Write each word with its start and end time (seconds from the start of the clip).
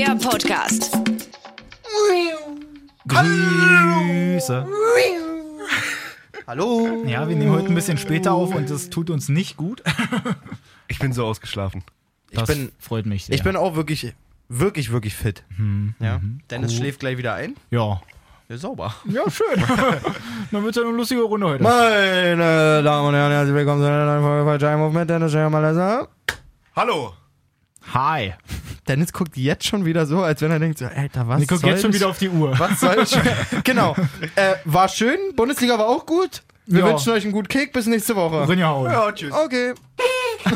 der 0.00 0.14
Podcast. 0.14 0.96
Grüße. 3.06 4.66
Hallo. 6.46 7.02
Ja, 7.06 7.28
wir 7.28 7.36
nehmen 7.36 7.52
heute 7.52 7.66
ein 7.68 7.74
bisschen 7.74 7.98
später 7.98 8.32
auf 8.32 8.54
und 8.54 8.70
das 8.70 8.88
tut 8.88 9.10
uns 9.10 9.28
nicht 9.28 9.58
gut. 9.58 9.82
Ich 10.88 10.98
bin 10.98 11.12
so 11.12 11.26
ausgeschlafen. 11.26 11.84
Das 12.32 12.48
bin- 12.48 12.72
freut 12.78 13.04
mich 13.04 13.26
sehr. 13.26 13.34
Ich 13.34 13.42
bin 13.42 13.56
auch 13.56 13.74
wirklich, 13.76 14.14
wirklich, 14.48 14.90
wirklich 14.90 15.14
fit. 15.14 15.44
Ja. 16.00 16.20
Dennis 16.50 16.74
schläft 16.74 17.00
gleich 17.00 17.18
wieder 17.18 17.34
ein. 17.34 17.56
ja. 17.70 18.00
Ja, 18.48 18.56
sauber. 18.58 18.92
Ja, 19.08 19.30
schön. 19.30 19.46
Dann 20.50 20.64
wird 20.64 20.70
es 20.74 20.82
ja 20.82 20.82
eine 20.88 20.96
lustige 20.96 21.22
Runde 21.22 21.46
heute. 21.46 21.62
Meine 21.62 22.82
Damen 22.82 23.06
und 23.08 23.14
Herren, 23.14 23.30
herzlich 23.30 23.54
willkommen 23.54 23.80
zu 23.80 23.86
einer 23.86 24.06
neuen 24.06 24.22
Folge 24.22 24.50
von 24.50 24.58
Giant 24.58 24.80
Movement. 24.80 25.08
Dennis 25.08 25.30
Schirmalesser. 25.30 26.08
Hallo! 26.74 27.12
Hi. 27.92 28.34
Dennis 28.88 29.12
guckt 29.12 29.36
jetzt 29.36 29.66
schon 29.66 29.84
wieder 29.84 30.06
so, 30.06 30.22
als 30.22 30.40
wenn 30.42 30.50
er 30.50 30.58
denkt 30.58 30.78
so, 30.78 30.86
Alter, 30.86 31.28
was 31.28 31.42
Ich 31.42 31.48
gucke 31.48 31.60
soll 31.60 31.70
jetzt 31.70 31.82
schon 31.82 31.92
wieder 31.92 32.08
auf 32.08 32.18
die 32.18 32.28
Uhr. 32.28 32.58
Was 32.58 32.80
soll 32.80 32.98
ich? 33.02 33.16
genau. 33.64 33.94
Äh, 34.36 34.54
war 34.64 34.88
schön, 34.88 35.18
Bundesliga 35.36 35.78
war 35.78 35.88
auch 35.88 36.06
gut. 36.06 36.42
Wir 36.66 36.80
Ja. 36.80 36.88
wünschen 36.90 37.12
euch 37.12 37.24
einen 37.24 37.32
guten 37.32 37.48
Kick, 37.48 37.72
bis 37.72 37.86
nächste 37.86 38.14
Woche. 38.14 38.46
Ja, 38.54 39.12
tschüss. 39.12 39.32
Okay. 39.32 39.74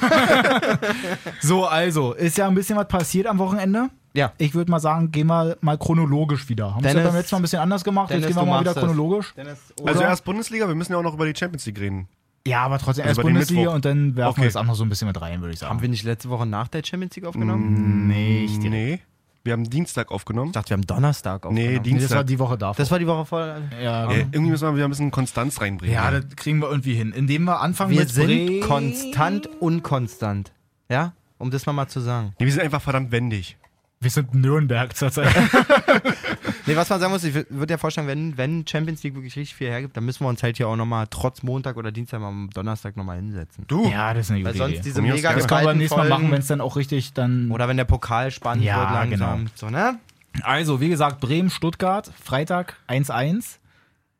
So, 1.41 1.67
also, 1.67 2.15
ist 2.15 2.39
ja 2.39 2.47
ein 2.49 2.55
bisschen 2.55 2.77
was 2.77 2.89
passiert 2.89 3.27
am 3.27 3.39
Wochenende. 3.39 3.91
Ja. 4.15 4.33
Ich 4.39 4.55
würde 4.55 4.71
mal 4.71 4.79
sagen, 4.81 5.11
gehen 5.11 5.27
wir 5.27 5.59
mal 5.61 5.77
chronologisch 5.77 6.49
wieder. 6.49 6.75
Haben 6.75 6.85
wir 6.85 6.95
beim 6.95 7.15
letzten 7.15 7.35
Mal 7.35 7.39
ein 7.41 7.43
bisschen 7.43 7.59
anders 7.61 7.85
gemacht. 7.85 8.11
Dennis, 8.11 8.25
jetzt 8.29 8.35
gehen 8.37 8.43
wir 8.47 8.51
mal 8.51 8.61
wieder 8.61 8.75
chronologisch. 8.75 9.35
Dennis, 9.37 9.59
Also 9.85 10.01
erst 10.03 10.25
Bundesliga, 10.25 10.69
wir 10.69 10.75
müssen 10.75 10.93
ja 10.93 10.99
auch 10.99 11.03
noch 11.03 11.15
über 11.15 11.27
die 11.31 11.39
Champions 11.39 11.67
League 11.67 11.81
reden. 11.81 12.09
Ja, 12.47 12.63
aber 12.65 12.79
trotzdem 12.79 13.07
Also 13.07 13.21
erst 13.21 13.23
Bundesliga 13.23 13.61
Mittwoch. 13.63 13.75
und 13.75 13.85
dann 13.87 14.17
werfen 14.17 14.31
Okay. 14.31 14.41
wir 14.43 14.49
das 14.49 14.57
auch 14.57 14.65
noch 14.65 14.75
so 14.75 14.85
ein 14.85 14.89
bisschen 14.91 15.09
mit 15.09 15.21
rein, 15.21 15.41
würde 15.41 15.55
ich 15.55 15.61
sagen. 15.61 15.71
haben 15.71 15.81
wir 15.83 15.89
nicht 15.89 16.05
letzte 16.05 16.29
Woche 16.29 16.45
nach 16.47 16.69
der 16.69 16.83
Champions 16.85 17.17
League 17.17 17.25
aufgenommen? 17.27 18.07
nicht 18.09 18.63
direkt. 18.63 18.71
Nee. 18.71 19.01
Wir 19.45 19.53
haben 19.53 19.65
Dienstag 19.69 20.11
aufgenommen. 20.11 20.49
Ich 20.49 20.53
dachte, 20.55 20.71
wir 20.71 20.77
haben 20.79 20.87
Donnerstag 20.87 21.45
aufgenommen. 21.47 21.57
Nee, 21.57 21.69
Nee, 21.69 21.75
das 21.75 21.85
war 21.85 22.25
Dienstag. 22.25 22.27
die 22.29 22.39
Woche 22.39 22.57
davor. 22.59 22.77
Das 22.77 22.91
war 22.91 22.99
die 22.99 23.07
Woche 23.07 23.27
vor. 23.27 23.41
ja, 23.83 24.11
Äh, 24.11 24.21
irgendwie 24.33 24.51
müssen 24.51 24.67
wir 24.69 24.75
wieder 24.75 24.85
ein 24.87 24.91
bisschen 24.91 25.11
Konstanz 25.11 25.61
reinbringen. 25.61 25.95
ja, 25.95 26.11
das 26.11 26.25
kriegen 26.37 26.61
wir 26.61 26.71
irgendwie 26.71 26.95
hin. 26.95 27.13
Indem 27.13 27.45
wir 27.45 27.61
anfangen 27.61 27.91
Wir 27.93 28.01
mit 28.01 28.09
sind 28.11 28.31
Bre- 28.31 28.61
konstant 28.67 29.49
unkonstant. 29.61 30.53
Ja? 30.89 31.13
Um 31.39 31.51
das 31.51 31.67
mal 31.67 31.73
mal 31.75 31.89
zu 31.89 32.01
sagen. 32.01 32.35
nee, 32.39 32.47
wir 32.47 32.53
sind 32.53 32.63
einfach 32.63 32.81
verdammt 32.81 33.11
wendig. 33.13 33.59
Wir 34.01 34.11
sind 34.11 34.35
Nürnberg 34.35 34.95
zurzeit. 34.97 35.35
Nee, 36.67 36.77
was 36.77 36.89
man 36.89 37.01
sagen 37.01 37.13
muss, 37.13 37.25
ich 37.25 37.35
würde 37.35 37.75
ja 37.75 37.79
vorstellen, 37.79 38.07
wenn, 38.07 38.37
wenn 38.39 38.67
Champions 38.67 39.03
League 39.03 39.15
wirklich 39.15 39.37
richtig 39.37 39.55
viel 39.55 39.69
hergibt, 39.69 39.97
dann 39.97 40.05
müssen 40.05 40.25
wir 40.25 40.29
uns 40.29 40.43
halt 40.43 40.57
hier 40.57 40.69
auch 40.69 40.77
nochmal 40.77 41.07
trotz 41.11 41.43
Montag 41.43 41.77
oder 41.77 41.93
Dienstag 41.93 42.21
mal 42.21 42.29
am 42.29 42.49
Donnerstag 42.55 42.97
nochmal 42.97 43.17
hinsetzen. 43.17 43.65
Du? 43.67 43.89
ja, 43.89 44.15
das 44.15 44.27
ist 44.27 44.31
eine 44.33 44.45
Weil 44.45 44.53
gute 44.53 44.59
sonst 44.59 44.73
Idee. 44.75 44.83
diese 44.83 45.01
Von 45.03 45.11
mega. 45.11 45.33
Das 45.35 45.47
können 45.47 45.61
wir 45.61 45.65
beim 45.67 45.79
nächsten 45.79 45.99
Mal 45.99 46.09
machen, 46.09 46.31
wenn 46.31 46.39
es 46.41 46.47
dann 46.47 46.61
auch 46.61 46.77
richtig 46.77 47.13
dann. 47.13 47.51
Oder 47.51 47.69
wenn 47.69 47.77
der 47.77 47.85
Pokal 47.85 48.31
spannend 48.31 48.65
Ja, 48.65 48.81
wird 48.81 48.91
langsam. 48.93 49.39
genau. 49.41 49.51
So, 49.55 49.71
ne? 49.71 49.99
Also, 50.43 50.81
wie 50.81 50.89
gesagt, 50.89 51.21
Bremen, 51.21 51.51
Stuttgart, 51.51 52.11
Freitag 52.23 52.77
1-1. 52.89 53.59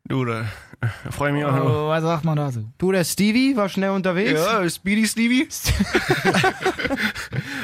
Du, 0.07 0.23
da 0.23 0.45
freue 1.09 1.33
mich 1.33 1.43
auch. 1.45 1.59
Oh, 1.59 1.87
was 1.89 2.03
sagt 2.03 2.25
man 2.25 2.37
da 2.37 2.51
so? 2.51 2.63
Du, 2.77 2.91
der 2.91 3.03
Stevie 3.03 3.57
war 3.57 3.69
schnell 3.69 3.89
unterwegs. 3.89 4.39
Ja, 4.39 4.69
Speedy 4.69 5.07
Stevie. 5.07 5.47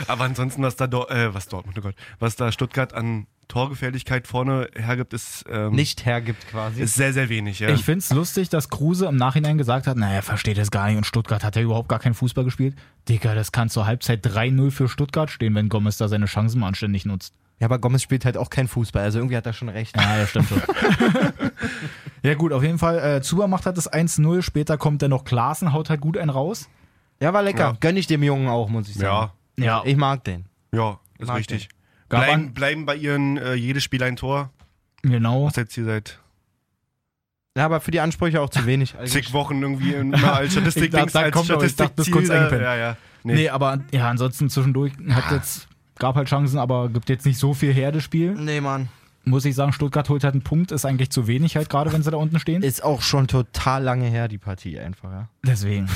Aber 0.08 0.24
ansonsten, 0.24 0.64
was 0.64 0.76
da, 0.76 0.86
äh, 0.86 1.34
was 1.34 1.48
Dortmund, 1.48 1.78
oh 1.78 1.82
Gott, 1.82 1.96
was 2.20 2.36
da 2.36 2.52
Stuttgart 2.52 2.94
an 2.94 3.28
Torgefährlichkeit 3.52 4.28
vorne 4.28 4.70
hergibt, 4.76 5.14
ist, 5.14 5.44
ähm, 5.50 5.74
Nicht 5.74 6.06
hergibt 6.06 6.48
quasi. 6.50 6.82
ist 6.82 6.96
sehr, 6.96 7.12
sehr 7.12 7.28
wenig. 7.30 7.60
Ja. 7.60 7.70
Ich 7.70 7.84
finde 7.84 8.00
es 8.00 8.10
lustig, 8.12 8.48
dass 8.50 8.70
Kruse 8.70 9.06
im 9.08 9.18
Nachhinein 9.18 9.58
gesagt 9.58 9.88
hat, 9.88 9.98
naja, 9.98 10.22
versteht 10.22 10.58
das 10.58 10.72
gar 10.72 10.88
nicht 10.88 10.98
und 10.98 11.06
Stuttgart 11.06 11.44
hat 11.44 11.56
ja 11.58 11.62
überhaupt 11.62 11.90
gar 11.90 12.00
keinen 12.00 12.14
Fußball 12.14 12.46
gespielt. 12.46 12.76
Digga, 13.10 13.36
das 13.36 13.52
kann 13.52 13.70
zur 13.70 13.86
Halbzeit 13.86 14.26
3-0 14.26 14.72
für 14.72 14.88
Stuttgart 14.88 15.30
stehen, 15.30 15.54
wenn 15.56 15.68
Gomez 15.70 15.98
da 15.98 16.08
seine 16.08 16.26
Chancen 16.28 16.60
mal 16.62 16.68
anständig 16.70 17.06
nutzt. 17.06 17.34
Ja, 17.60 17.66
aber 17.66 17.78
Gomez 17.78 18.02
spielt 18.02 18.26
halt 18.26 18.38
auch 18.38 18.50
kein 18.50 18.68
Fußball, 18.68 19.04
also 19.04 19.20
irgendwie 19.20 19.38
hat 19.38 19.46
er 19.46 19.54
schon 19.54 19.70
recht. 19.70 19.96
Ja, 19.96 20.18
das 20.18 20.30
stimmt 20.30 20.48
schon. 20.50 20.62
ja 22.24 22.34
gut, 22.36 22.54
auf 22.54 22.64
jeden 22.64 22.80
Fall, 22.80 23.00
äh, 23.18 23.22
Zuber 23.22 23.48
macht 23.48 23.66
halt 23.66 23.78
das 23.78 23.92
1-0, 23.92 24.42
später 24.42 24.78
kommt 24.78 25.02
dann 25.02 25.10
noch 25.12 25.24
Klaassen, 25.26 25.74
haut 25.74 25.90
halt 25.90 26.02
gut 26.02 26.18
einen 26.18 26.30
raus. 26.30 26.70
Ja, 27.20 27.34
war 27.34 27.44
lecker. 27.44 27.60
Ja. 27.60 27.78
Gönn 27.80 27.98
ich 27.98 28.08
dem 28.08 28.24
Jungen 28.24 28.48
auch, 28.48 28.70
muss 28.70 28.90
ich 28.90 28.96
sagen. 28.96 29.32
ja, 29.58 29.66
Ja, 29.66 29.82
Ich 29.86 29.96
mag 29.98 30.24
den. 30.24 30.46
ja, 30.72 31.00
ist 31.20 31.28
Mag 31.28 31.38
richtig. 31.38 31.70
Gab 31.70 31.81
Bleiben, 32.20 32.54
bleiben 32.54 32.86
bei 32.86 32.96
ihren 32.96 33.38
äh, 33.38 33.54
jedes 33.54 33.84
Spiel 33.84 34.04
ein 34.04 34.16
Tor. 34.16 34.50
genau. 35.02 35.46
Was 35.46 35.56
jetzt 35.56 35.76
hier 35.76 35.86
seit 35.86 36.20
Ja, 37.58 37.66
aber 37.66 37.82
für 37.82 37.92
die 37.92 38.00
Ansprüche 38.00 38.42
auch 38.42 38.50
zu 38.50 38.66
wenig. 38.66 38.96
Also 38.98 39.14
zig 39.14 39.34
Wochen 39.34 39.62
irgendwie 39.62 39.94
immer 39.94 40.34
als 40.36 40.54
Statistik 40.54 40.86
Ich 40.86 40.90
dachte, 40.92 41.14
da 41.14 41.20
als 41.22 41.34
kommt 41.34 41.52
aber, 41.52 41.66
ich 41.66 41.76
dachte, 41.76 41.94
das 41.98 42.08
ist 42.08 42.14
kurz 42.14 42.30
äh, 42.30 42.34
eingepennt. 42.34 42.62
Ja, 42.62 42.76
ja. 42.76 42.98
Nee. 43.24 43.34
Nee, 43.36 43.50
aber 43.50 43.80
ja, 43.92 44.10
ansonsten 44.10 44.50
zwischendurch 44.50 44.94
hat 45.10 45.32
jetzt, 45.32 45.68
gab 46.00 46.16
halt 46.16 46.28
Chancen, 46.28 46.58
aber 46.58 46.90
gibt 46.90 47.10
jetzt 47.10 47.26
nicht 47.26 47.38
so 47.38 47.54
viel 47.54 47.74
her, 47.74 47.92
das 47.92 48.04
Spiel. 48.04 48.34
Nee, 48.34 48.62
Mann. 48.62 48.90
Muss 49.24 49.46
ich 49.46 49.54
sagen, 49.54 49.72
Stuttgart 49.72 50.10
holt 50.10 50.24
halt 50.24 50.34
einen 50.34 50.42
Punkt, 50.42 50.72
ist 50.72 50.84
eigentlich 50.86 51.12
zu 51.12 51.28
wenig 51.28 51.56
halt, 51.56 51.70
gerade 51.70 51.94
wenn 51.94 52.02
sie 52.02 52.10
da 52.10 52.18
unten 52.18 52.40
stehen. 52.40 52.64
Ist 52.64 52.84
auch 52.84 53.04
schon 53.04 53.28
total 53.28 53.84
lange 53.84 54.08
her, 54.08 54.28
die 54.28 54.40
Partie 54.40 54.80
einfach, 54.80 55.12
ja. 55.12 55.30
Deswegen. 55.46 55.88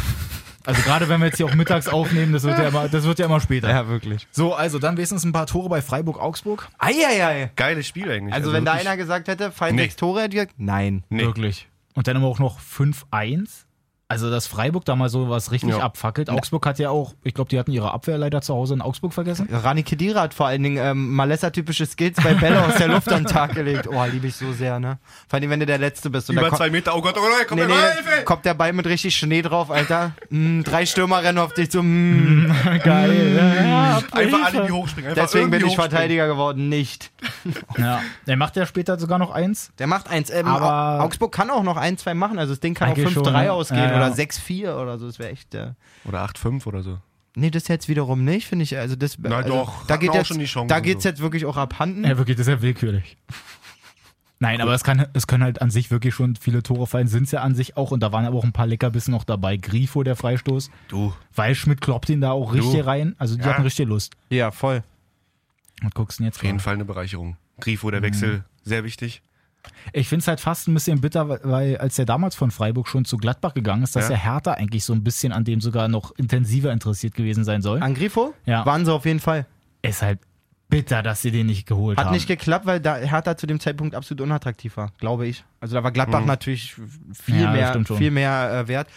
Also 0.66 0.81
gerade 0.81 1.09
wenn 1.09 1.20
wir 1.20 1.28
jetzt 1.28 1.38
hier 1.38 1.46
auch 1.46 1.53
mittags 1.53 1.88
aufnehmen, 1.88 2.34
das 2.34 2.44
wird 2.44 2.58
ja 2.58 2.68
immer, 2.68 2.88
das 2.88 3.03
wird 3.03 3.20
ja 3.20 3.26
immer 3.26 3.40
später. 3.40 3.70
Ja, 3.70 3.88
wirklich. 3.88 4.28
So, 4.31 4.53
also 4.53 4.80
dann 4.80 4.98
wenigstens 4.98 5.24
ein 5.24 5.31
paar 5.31 5.48
Tore 5.48 5.70
bei 5.70 5.81
Freiburg-Augsburg. 5.81 6.68
Eieiei. 6.78 7.52
Geiles 7.56 7.88
Spiel 7.88 8.09
eigentlich. 8.09 8.34
Also, 8.34 8.53
wenn 8.53 8.66
da 8.66 8.74
einer 8.74 8.98
gesagt 8.98 9.28
hätte, 9.28 9.52
fallen 9.52 9.76
Nee. 9.76 9.84
sechs 9.84 9.96
Tore, 9.96 10.22
hätte 10.22 10.36
ich 10.36 10.42
gesagt, 10.42 10.53
nein. 10.58 11.03
Nee. 11.09 11.24
Wirklich. 11.24 11.68
Und 11.94 12.08
dann 12.08 12.18
aber 12.18 12.28
auch 12.28 12.40
noch 12.40 12.59
5-1. 12.59 13.65
Also, 14.07 14.29
dass 14.29 14.45
Freiburg 14.45 14.85
da 14.85 14.95
mal 14.95 15.09
so 15.09 15.29
was 15.31 15.49
richtig 15.51 15.71
Ja. 15.71 15.79
abfackelt. 15.79 16.29
Augsburg 16.29 16.63
hat 16.67 16.77
ja 16.77 16.91
auch, 16.91 17.16
ich 17.23 17.33
glaube, 17.33 17.49
die 17.49 17.57
hatten 17.57 17.71
ihre 17.71 17.91
Abwehr 17.91 18.19
leider 18.19 18.39
zu 18.41 18.53
Hause 18.53 18.75
in 18.75 18.81
Augsburg 18.81 19.13
vergessen. 19.13 19.49
Rani 19.51 19.81
Kedira 19.81 20.21
hat 20.21 20.35
vor 20.35 20.45
allen 20.45 20.61
Dingen 20.61 20.77
ähm, 20.77 21.16
Malessa-typische 21.16 21.88
Skills 21.88 22.17
bei 22.23 22.35
Bälle 22.35 22.63
aus 22.63 22.75
der 22.75 22.88
Luft 22.88 23.11
an 23.11 23.23
den 23.23 23.31
Tag 23.31 23.55
gelegt. 23.55 23.88
Oh, 23.88 24.05
liebe 24.11 24.27
ich 24.27 24.35
so 24.35 24.53
sehr, 24.53 24.79
ne? 24.79 24.99
Vor 25.27 25.39
allem, 25.39 25.49
wenn 25.49 25.59
du 25.59 25.66
der 25.66 25.79
Letzte 25.79 26.11
bist. 26.11 26.29
Und 26.29 26.38
Über 26.38 26.51
zwei 26.51 26.69
Meter, 26.69 26.95
oh 26.95 27.01
Gott, 27.01 27.16
oh 27.17 27.21
Gott, 27.21 27.47
komm 27.47 27.57
Nee, 27.57 27.66
nee, 27.66 28.23
kommt 28.25 28.45
der 28.45 28.53
Ball 28.53 28.73
mit 28.73 28.85
richtig 28.85 29.16
Schnee 29.16 29.41
drauf, 29.41 29.71
Alter. 29.71 30.11
Mm, 30.29 30.61
drei 30.61 30.85
Stürmer 30.85 31.23
rennen 31.23 31.39
auf 31.39 31.53
dich 31.53 31.72
zu. 31.72 31.81
Mm. 31.81 32.53
Geil. 32.83 33.57
Ja, 33.66 34.01
Einfach 34.11 34.45
alle 34.45 34.66
die 34.67 34.72
hochspringen. 34.72 35.09
Einfach 35.11 35.23
Deswegen 35.23 35.49
bin 35.49 35.61
ich 35.61 35.66
hochspringen. 35.69 35.89
Verteidiger 35.89 36.27
geworden, 36.27 36.69
nicht. 36.69 37.11
ja. 37.79 38.01
Der 38.27 38.37
macht 38.37 38.55
ja 38.55 38.67
später 38.67 38.99
sogar 38.99 39.17
noch 39.17 39.31
eins. 39.31 39.72
Der 39.79 39.87
macht 39.87 40.09
eins. 40.11 40.29
Ähm, 40.29 40.45
Aber- 40.45 40.99
Au- 41.01 41.05
Augsburg 41.05 41.31
kann 41.31 41.49
auch 41.49 41.63
noch 41.63 41.77
ein, 41.77 41.97
zwei 41.97 42.13
machen. 42.13 42.37
Also 42.37 42.53
das 42.53 42.59
Ding 42.59 42.75
kann 42.75 42.89
auch 42.91 42.95
Eigentlich 42.95 43.07
5-3 43.17 43.23
schon, 43.23 43.33
ne? 43.33 43.51
ausgehen 43.51 43.81
Ja, 43.81 43.94
ja. 43.95 44.06
oder 44.07 44.16
6-4 44.16 44.75
oder 44.81 44.97
so. 44.97 45.07
Das 45.07 45.19
wäre 45.19 45.29
echt. 45.31 45.53
Äh 45.56 45.73
Oder 46.06 46.25
8-5 46.25 46.66
oder 46.67 46.83
so. 46.83 47.00
nee, 47.35 47.50
das 47.51 47.67
jetzt 47.67 47.88
wiederum 47.89 48.23
nicht, 48.23 48.47
finde 48.47 48.63
ich. 48.63 48.78
Also 48.78 48.95
das, 48.95 49.17
Na 49.19 49.38
also, 49.38 49.50
doch, 49.50 49.85
da 49.88 49.97
geht 49.97 50.09
auch 50.11 50.16
jetzt, 50.16 50.28
schon 50.28 50.39
die 50.39 50.45
Chance 50.45 50.67
da 50.69 50.78
und 50.78 50.83
geht's 50.83 51.03
so. 51.03 51.09
jetzt 51.09 51.22
wirklich 51.22 51.45
auch 51.45 51.57
abhanden. 51.57 52.03
Ja, 52.03 52.17
wirklich, 52.17 52.38
das 52.38 52.47
ist 52.47 52.53
ja 52.53 52.61
willkürlich. 52.61 53.17
Nein, 54.39 54.59
aber 54.61 54.73
es, 54.73 54.84
kann, 54.84 55.07
es 55.13 55.28
können 55.28 55.44
halt 55.44 55.61
an 55.61 55.72
sich 55.72 55.91
wirklich 55.91 56.13
schon 56.13 56.35
viele 56.35 56.61
Tore 56.61 56.88
fallen, 56.88 57.07
sind 57.07 57.23
es 57.23 57.31
ja 57.31 57.41
an 57.41 57.55
sich 57.55 57.78
auch. 57.78 57.91
Und 57.91 58.01
da 58.03 58.11
waren 58.11 58.25
aber 58.25 58.38
auch 58.38 58.44
ein 58.44 58.51
paar 58.51 58.67
Leckerbissen 58.67 59.11
noch 59.13 59.23
dabei. 59.23 59.55
Grifo, 59.55 60.03
der 60.03 60.17
Freistoß. 60.17 60.69
Du. 60.89 61.13
Waldschmidt 61.34 61.79
kloppt 61.79 62.09
ihn 62.09 62.19
da 62.19 62.31
auch 62.31 62.53
richtig 62.53 62.85
rein. 62.85 63.16
Also 63.17 63.35
die 63.35 63.41
Ja. 63.41 63.47
hatten 63.53 63.61
richtig 63.63 63.88
Lust. 63.88 64.13
Ja, 64.29 64.51
voll. 64.51 64.84
Was 65.81 65.91
guckst 65.94 66.19
du 66.19 66.23
denn 66.23 66.28
jetzt 66.28 66.38
Auf 66.39 66.44
jeden? 66.44 66.59
Fall 66.59 66.73
eine 66.75 66.85
Bereicherung. 66.85 67.38
Grifo, 67.61 67.88
Mhm. 67.88 67.91
der 67.91 68.01
Wechsel, 68.01 68.44
sehr 68.63 68.84
wichtig. 68.84 69.22
Ich 69.94 70.08
finde 70.09 70.22
es 70.22 70.28
halt 70.28 70.40
fast 70.40 70.68
ein 70.68 70.74
bisschen 70.74 71.02
bitter, 71.02 71.28
weil- 71.44 71.78
als 71.78 71.98
er 72.00 72.06
damals 72.06 72.36
von 72.36 72.52
Freiburg 72.52 72.88
schon 72.88 73.06
zu 73.06 73.18
Gladbach 73.18 73.53
gegangen 73.53 73.84
ist, 73.84 73.96
dass 73.96 74.06
Ja. 74.06 74.09
der 74.09 74.18
Hertha 74.24 74.52
eigentlich 74.53 74.84
so 74.84 74.94
ein 74.94 75.03
bisschen 75.03 75.31
an 75.31 75.44
dem 75.44 75.62
sogar 75.62 75.88
noch 75.88 76.12
intensiver 76.18 76.72
interessiert 76.72 77.16
gewesen 77.16 77.44
sein 77.44 77.62
soll. 77.62 77.81
An 77.81 77.94
Grifo? 77.96 78.34
Ja. 78.46 78.66
Waren 78.66 78.86
sie 78.86 78.94
auf 78.94 79.06
jeden 79.06 79.20
Fall. 79.20 79.46
Ist 79.81 80.02
halt 80.02 80.20
bitter, 80.70 81.03
dass 81.03 81.22
sie 81.22 81.30
den 81.31 81.46
nicht 81.46 81.68
geholt 81.68 81.98
Hat 81.98 82.08
haben. 82.08 82.14
nicht 82.14 82.28
geklappt, 82.28 82.66
weil 82.66 82.80
da 82.80 82.96
Hertha 82.96 83.38
zu 83.38 83.46
dem 83.48 83.59
Zeitpunkt 83.59 83.94
absolut 83.94 84.22
unattraktiv 84.22 84.78
war, 84.78 84.92
glaube 84.98 85.28
ich. 85.28 85.44
Also 85.59 85.76
da 85.76 85.84
war 85.84 85.92
Gladbach 85.92 86.22
Mhm. 86.22 86.28
natürlich 86.28 86.74
viel 87.14 87.42
Ja, 87.42 87.52
mehr, 87.52 87.86
viel 87.86 88.12
mehr 88.12 88.52
äh, 88.64 88.68
wert. 88.68 88.88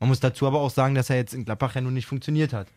Man 0.00 0.08
muss 0.08 0.20
dazu 0.20 0.46
aber 0.46 0.60
auch 0.60 0.70
sagen, 0.70 0.94
dass 0.94 1.10
er 1.10 1.16
jetzt 1.16 1.34
in 1.34 1.44
Gladbach 1.44 1.74
ja 1.74 1.80
nun 1.82 1.92
nicht 1.94 2.06
funktioniert 2.06 2.52
hat. 2.52 2.68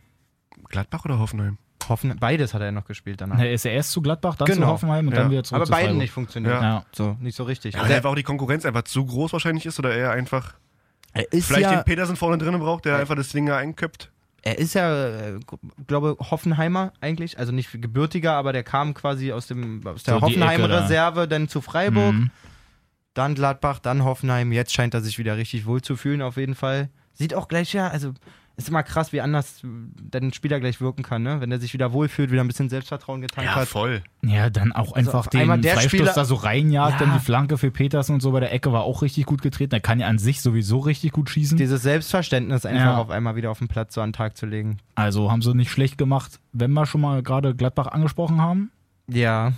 Gladbach 0.70 1.06
oder 1.06 1.18
Hoffenheim? 1.20 1.58
Hoffen, 1.90 2.16
beides 2.19 2.53
hat 2.53 2.62
er 2.62 2.72
noch 2.72 2.85
gespielt 2.85 3.22
danach. 3.22 3.40
Er 3.40 3.52
ist 3.52 3.66
ja 3.66 3.72
erst 3.72 3.91
zu 3.91 4.02
Gladbach, 4.02 4.35
dann 4.35 4.47
Genau. 4.47 4.67
zu 4.67 4.72
Hoffenheim 4.73 5.08
und 5.08 5.14
Ja. 5.14 5.22
dann 5.22 5.32
wieder 5.32 5.44
zurück 5.44 5.58
aber 5.58 5.66
zu 5.66 5.72
beiden 5.72 5.85
Freiburg. 5.88 6.02
nicht 6.02 6.11
funktioniert. 6.11 6.53
Ja. 6.53 6.61
Ja. 6.61 6.85
So, 6.91 7.17
nicht 7.20 7.35
so 7.35 7.44
richtig. 7.44 7.76
Ja, 7.76 7.82
weil 7.84 7.91
er, 7.91 7.97
einfach 7.97 8.09
auch 8.11 8.16
die 8.16 8.23
Konkurrenz 8.23 8.66
einfach 8.66 8.84
zu 8.84 9.06
groß 9.06 9.34
wahrscheinlich 9.34 9.66
ist 9.66 9.78
oder 9.79 9.94
er 9.94 10.11
einfach 10.11 10.53
er 11.14 11.32
ist 11.34 11.47
vielleicht 11.47 11.64
ja, 11.64 11.76
den 11.76 11.84
Petersen 11.85 12.16
vorne 12.16 12.38
drin 12.38 12.58
braucht, 12.59 12.85
der 12.85 12.97
einfach 12.97 13.16
das 13.16 13.29
Ding 13.29 13.46
da 13.46 13.58
einköpft. 13.58 14.09
er 14.44 14.58
ist 14.58 14.73
ja, 14.76 15.08
äh, 15.08 15.40
glaube 15.88 16.16
Hoffenheimer 16.20 16.94
eigentlich, 17.02 17.38
also 17.38 17.52
nicht 17.52 17.70
gebürtiger, 17.82 18.34
aber 18.34 18.53
der 18.53 18.64
kam 18.64 18.94
quasi 18.94 19.32
aus 19.34 19.47
dem 19.47 19.85
aus 19.85 20.03
der 20.03 20.16
So 20.16 20.22
Hoffenheim-Reserve 20.22 21.28
dann 21.28 21.47
zu 21.50 21.61
Freiburg, 21.61 22.14
Mhm. 22.14 22.32
dann 23.14 23.35
Gladbach, 23.35 23.79
dann 23.79 24.03
Hoffenheim. 24.06 24.52
Jetzt 24.52 24.73
scheint 24.73 24.94
er 24.94 25.02
sich 25.02 25.17
wieder 25.20 25.35
richtig 25.38 25.66
wohl 25.66 25.82
zu 25.82 25.96
fühlen 25.97 26.22
auf 26.22 26.38
jeden 26.38 26.56
Fall. 26.56 26.90
Sieht 27.14 27.34
auch 27.35 27.47
gleich 27.50 27.73
ja, 27.73 27.90
also 27.90 28.14
ist 28.63 28.69
immer 28.69 28.84
krass, 28.84 29.11
wie 29.13 29.22
anders 29.22 29.61
dann 29.63 30.23
ein 30.23 30.34
Spieler 30.34 30.59
gleich 30.59 30.81
wirken 30.81 31.03
kann, 31.03 31.23
ne? 31.23 31.41
Wenn 31.41 31.52
er 31.52 31.59
sich 31.59 31.73
wieder 31.73 31.93
wohlfühlt, 31.93 32.31
wieder 32.31 32.41
ein 32.43 32.47
bisschen 32.47 32.69
Selbstvertrauen 32.69 33.22
getankt 33.22 33.49
Ja, 33.49 33.55
hat. 33.55 33.67
voll. 33.67 34.02
Ja, 34.23 34.49
dann 34.49 34.72
auch 34.72 34.93
einfach 34.93 35.16
auf 35.16 35.34
einmal 35.34 35.58
den 35.58 35.63
der 35.63 35.73
Freistoß 35.73 35.91
Spieler- 35.91 36.13
da 36.13 36.25
so 36.25 36.35
reinjagt, 36.35 36.93
Ja. 36.99 37.05
dann 37.05 37.13
die 37.17 37.23
Flanke 37.23 37.58
für 37.58 37.72
Petersen 37.72 38.13
und 38.16 38.22
so 38.22 38.31
bei 38.31 38.40
der 38.40 38.53
Ecke 38.53 38.72
war 38.72 38.84
auch 38.84 39.02
richtig 39.02 39.25
gut 39.25 39.41
getreten. 39.41 39.73
Er 39.73 39.79
kann 39.81 39.99
ja 39.99 40.08
an 40.08 40.17
sich 40.19 40.41
sowieso 40.41 40.79
richtig 40.79 41.11
gut 41.11 41.29
schießen. 41.29 41.58
Dieses 41.58 41.81
Selbstverständnis 41.81 42.66
einfach 42.66 42.81
Ja. 42.85 42.97
auf 42.97 43.09
einmal 43.09 43.35
wieder 43.35 43.52
auf 43.52 43.59
den 43.59 43.67
Platz 43.67 43.93
so 43.93 44.02
an 44.02 44.09
den 44.09 44.13
Tag 44.13 44.37
zu 44.37 44.46
legen. 44.46 44.78
Also 44.96 45.31
haben 45.31 45.41
sie 45.41 45.53
nicht 45.55 45.72
schlecht 45.72 45.97
gemacht, 45.97 46.40
wenn 46.53 46.72
wir 46.73 46.85
schon 46.85 47.02
mal 47.02 47.23
gerade 47.23 47.55
Gladbach 47.55 47.87
angesprochen 47.87 48.41
haben. 48.41 48.72
Ja. 49.08 49.53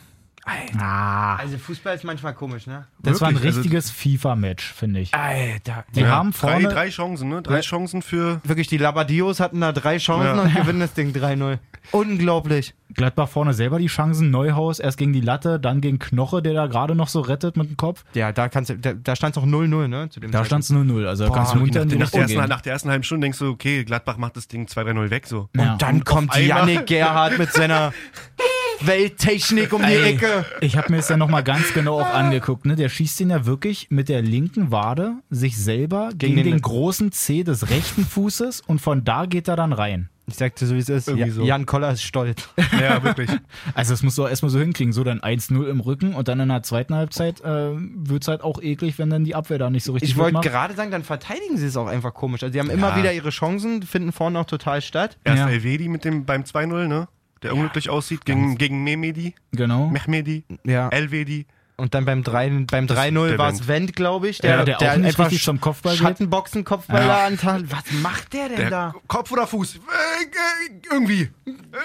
Ah, 0.45 1.36
Also 1.38 1.57
Fußball 1.57 1.95
ist 1.95 2.04
manchmal 2.04 2.34
komisch, 2.34 2.68
ne? 2.68 2.86
das 3.01 3.22
war 3.22 3.30
ein 3.30 3.36
Wirklich, 3.36 3.50
also- 3.51 3.60
richtiges 3.62 3.90
FIFA-Match, 3.92 4.74
finde 4.74 5.00
ich. 5.00 5.13
Alter. 5.13 5.86
Die 5.95 6.06
haben 6.06 6.31
Drei, 6.31 6.38
vorne. 6.38 6.68
drei 6.68 6.90
Chancen, 6.90 7.30
ne? 7.30 7.42
Drei 7.42 7.56
Ja. 7.56 7.62
Chancen 7.62 8.01
für. 8.01 8.42
Wirklich, 8.44 8.68
die 8.68 8.78
Labadios 8.78 9.40
hatten 9.40 9.62
da 9.62 9.72
drei 9.72 9.98
Chancen 9.98 10.36
Ja. 10.38 10.42
und 10.44 10.54
gewinnen 10.56 10.80
das 10.81 10.94
Ding 10.94 11.13
3-0. 11.13 11.60
Unglaublich. 11.92 12.74
Gladbach 12.94 13.28
vorne 13.28 13.54
selber 13.54 13.80
die 13.80 13.88
Chancen. 13.88 14.30
Neuhaus 14.31 14.80
erst 14.80 14.98
gegen 14.98 15.13
die 15.13 15.22
Latte, 15.22 15.60
dann 15.60 15.81
gegen 15.81 15.98
Knoche, 16.00 16.42
der 16.42 16.54
da 16.54 16.68
gerade 16.68 16.94
noch 16.96 17.07
so 17.07 17.22
rettet 17.22 17.57
mit 17.57 17.68
dem 17.69 17.78
Kopf. 17.78 18.04
Ja, 18.13 18.31
da 18.31 18.50
kannst 18.50 18.69
du, 18.69 18.78
da, 18.78 18.94
da 18.94 19.16
stand 19.16 19.36
es 19.36 19.42
auch 19.42 19.48
0-0, 19.48 19.88
ne? 19.88 20.10
Zu 20.10 20.19
dem 20.19 20.31
Da 20.31 20.46
stand 20.46 20.63
es 20.63 20.69
0-0. 20.72 21.07
Also 21.07 21.24
da 21.24 21.30
Boah, 21.30 21.36
kannst 21.38 21.54
du 21.56 21.60
munter 21.60 21.86
Nach, 21.86 21.96
nach, 21.98 22.10
der 22.12 22.22
ersten, 22.22 22.48
nach 22.50 22.62
der 22.62 22.74
ersten 22.74 22.89
halben 22.89 23.04
Stunde 23.04 23.25
denkst 23.25 23.39
du, 23.39 23.50
okay, 23.50 23.84
Gladbach 23.84 24.18
macht 24.18 24.38
das 24.38 24.48
Ding 24.48 24.68
2-3-0 24.68 25.10
weg, 25.10 25.25
so. 25.28 25.50
Ja. 25.56 25.74
Und 25.74 25.81
dann 25.81 25.96
Und 25.96 26.06
kommt 26.06 26.36
Yannick 26.38 26.86
Gerhardt 26.86 27.38
mit 27.39 27.51
seiner 27.51 27.94
Welttechnik 28.81 29.74
um 29.74 29.81
die 29.81 29.88
Ey, 29.94 30.14
Ecke. 30.14 30.46
Ich 30.62 30.78
habe 30.78 30.92
mir 30.92 30.98
das 30.98 31.10
ja 31.10 31.18
nochmal 31.18 31.44
ganz 31.44 31.74
genau 31.74 32.00
auch 32.02 32.14
angeguckt. 32.14 32.66
Ne? 32.66 32.75
Der 32.75 32.90
schießt 32.90 33.20
den 33.20 33.30
ja 33.30 33.46
wirklich 33.46 33.88
mit 33.90 34.10
der 34.10 34.22
linken 34.22 34.72
Wade 34.72 35.16
sich 35.30 35.58
selber 35.58 36.10
gegen, 36.18 36.36
den- 36.36 36.46
den, 36.46 36.62
großen 36.62 37.12
C 37.12 37.44
des 37.44 37.70
rechten 37.70 38.06
Fußes 38.06 38.62
und 38.62 38.80
von 38.80 39.04
da 39.04 39.25
geht 39.25 39.48
er 39.48 39.56
dann 39.56 39.74
rein. 39.74 40.10
Ich 40.25 40.36
sagte 40.36 40.66
so, 40.66 40.74
wie 40.74 40.80
es 40.80 40.88
ist. 40.88 41.10
Ja, 41.10 41.30
so. 41.30 41.44
Jan 41.44 41.66
Koller 41.66 41.92
ist 41.92 42.02
stolz. 42.04 42.48
Ja, 42.80 43.04
wirklich. 43.04 43.30
Also 43.75 43.92
das 43.92 44.04
musst 44.04 44.18
du 44.18 44.24
auch 44.24 44.30
erstmal 44.30 44.52
so 44.52 44.60
hinkriegen. 44.60 44.94
So 44.94 45.04
dann 45.04 45.20
1-0 45.20 45.66
im 45.68 45.81
Rücken 45.81 46.14
und 46.16 46.30
dann 46.30 46.40
in 46.40 46.48
der 46.48 46.64
zweiten 46.64 46.96
Halbzeit 46.96 47.42
äh, 47.42 47.72
wird 47.75 48.22
es 48.24 48.30
halt 48.30 48.42
auch 48.42 48.62
eklig, 48.62 48.98
wenn 49.00 49.10
dann 49.10 49.25
die 49.25 49.36
Abwehr 49.36 49.58
da 49.58 49.70
nicht 49.70 49.84
so 49.84 49.92
richtig 49.92 50.12
Ich 50.12 50.18
wollte 50.18 50.40
gerade 50.40 50.75
sagen, 50.75 50.92
dann 50.92 51.04
verteidigen 51.04 51.58
sie 51.58 51.66
es 51.66 51.75
auch 51.75 51.88
einfach 51.88 52.14
komisch. 52.14 52.42
Also, 52.42 52.54
sie 52.54 52.60
haben 52.62 52.70
immer 52.70 52.92
Ja. 52.92 52.98
wieder 52.98 53.12
ihre 53.14 53.31
Chancen, 53.31 53.84
finden 53.84 54.14
vorne 54.14 54.40
auch 54.40 54.46
total 54.46 54.81
statt. 54.81 55.18
Erst 55.25 55.40
Ja. 55.40 55.50
Elvedi 55.50 55.90
mit 55.90 56.06
dem 56.06 56.24
beim 56.24 56.44
2-0, 56.46 56.88
ne? 56.88 57.10
Der 57.44 57.54
unglücklich 57.54 57.90
aussieht, 57.90 58.25
gegen, 58.25 58.57
gegen 58.57 58.84
Mehmedi, 58.84 59.36
Genau. 59.51 59.88
Mehmedi, 59.88 60.44
Ja. 60.63 60.90
Elvedi. 60.90 61.45
Und 61.75 61.95
dann 61.95 62.06
beim 62.06 62.24
3 62.24 62.66
beim 62.69 62.86
3-0 62.86 63.30
der 63.30 63.38
war 63.40 63.51
es 63.51 63.68
Wendt, 63.68 63.95
glaube 63.95 64.30
ich. 64.30 64.38
Ja, 64.44 64.63
der 64.63 64.78
auch 64.78 64.98
nicht 64.98 65.18
richtig 65.18 65.44
zum 65.44 65.60
Kopfball. 65.60 65.95
Schattenboxen, 65.95 66.63
Kopfballer 66.63 67.07
Ja. 67.07 67.25
antal. 67.25 67.63
Was 67.72 67.84
macht 68.04 68.31
der 68.34 68.48
denn 68.50 68.57
Der 68.57 68.69
da? 68.69 68.94
Kopf 69.07 69.31
oder 69.31 69.48
Fuß? 69.48 69.75
Äh, 69.75 69.80
äh, 69.80 70.81
irgendwie. 70.92 71.30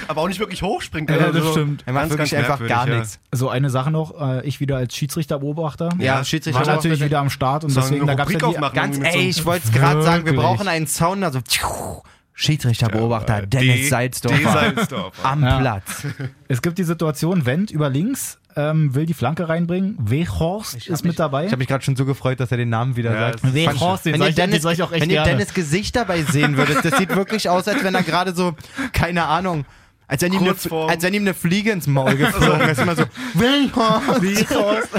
Aber 0.07 0.21
auch 0.21 0.27
nicht 0.29 0.39
wirklich 0.39 0.61
hochspringt. 0.61 1.09
Ja, 1.09 1.17
also 1.17 1.39
das 1.39 1.51
stimmt. 1.51 1.83
Er 1.85 1.91
macht 1.93 2.09
wirklich 2.09 2.35
einfach 2.37 2.65
gar 2.65 2.87
ja. 2.87 2.99
nichts. 2.99 3.19
So 3.33 3.49
eine 3.49 3.69
Sache 3.69 3.91
noch, 3.91 4.19
äh, 4.19 4.47
ich 4.47 4.61
wieder 4.61 4.77
als 4.77 4.95
Schiedsrichterbeobachter. 4.95 5.89
Ja, 5.99 6.17
Ja, 6.17 6.23
Schiedsrichter 6.23 6.65
War 6.65 6.75
natürlich 6.75 7.03
wieder 7.03 7.19
am 7.19 7.29
Start 7.29 7.65
und 7.65 7.75
deswegen, 7.75 8.07
da 8.07 8.15
gab 8.15 8.27
es 8.27 8.33
ja 8.41 8.49
die? 8.49 8.75
Ganz 8.75 8.97
ey, 8.99 9.27
ich 9.29 9.45
wollte 9.45 9.67
es 9.67 9.73
gerade 9.73 10.01
sagen, 10.03 10.25
wir 10.25 10.35
brauchen 10.35 10.67
einen 10.69 10.87
Sound, 10.87 11.23
also 11.23 11.41
tschuh, 11.41 12.01
Schiedsrichterbeobachter 12.39 13.43
Äh, 13.43 13.47
Dennis 13.47 13.75
D- 13.75 13.87
Salzdorfer 13.89 14.37
D. 14.37 14.43
Salzdorfer. 14.75 15.25
am 15.29 15.43
Ja. 15.43 15.59
Platz. 15.59 16.05
Es 16.47 16.61
gibt 16.61 16.77
die 16.77 16.83
Situation, 16.83 17.45
Wendt 17.45 17.71
über 17.71 17.89
links 17.89 18.39
ähm, 18.55 18.95
will 18.95 19.05
die 19.05 19.13
Flanke 19.13 19.49
reinbringen. 19.49 19.97
Weghorst 19.99 20.87
ist 20.87 21.03
mit 21.03 21.19
dabei. 21.19 21.45
Ich 21.45 21.51
habe 21.51 21.57
mich 21.59 21.67
gerade 21.67 21.83
schon 21.83 21.95
so 21.95 22.05
gefreut, 22.05 22.39
dass 22.39 22.51
er 22.51 22.57
den 22.57 22.69
Namen 22.69 22.95
wieder 22.95 23.13
Ja, 23.13 23.19
sagt. 23.31 23.53
Weghorst, 23.53 24.05
den 24.05 24.15
ihr 24.15 24.21
ich, 24.29 24.35
den 24.35 24.49
Dennis, 24.49 24.61
sag 24.63 24.73
ich 24.73 24.83
auch 24.83 24.91
echt 24.91 25.01
wenn 25.01 25.09
ihr 25.09 25.17
gerne. 25.23 25.31
Dennis 25.31 25.53
Gesicht 25.53 25.95
dabei 25.95 26.23
sehen 26.23 26.57
würdet, 26.57 26.83
das 26.85 26.97
sieht 26.97 27.15
wirklich 27.15 27.49
aus, 27.49 27.67
als 27.67 27.83
wenn 27.83 27.93
er 27.95 28.03
gerade 28.03 28.33
so, 28.35 28.55
keine 28.93 29.25
Ahnung, 29.25 29.65
als 30.07 30.21
wenn, 30.21 30.33
ihm 30.33 30.39
eine, 30.39 30.55
vorm- 30.55 30.89
als 30.89 31.03
wenn 31.03 31.13
ihm 31.13 31.23
eine 31.23 31.33
Fliege 31.33 31.71
ins 31.71 31.85
Maul 31.87 32.15
geflogen 32.17 32.69
ist. 32.69 32.79
Immer 32.79 32.95
so. 32.95 33.03
Weghorst. 33.33 34.89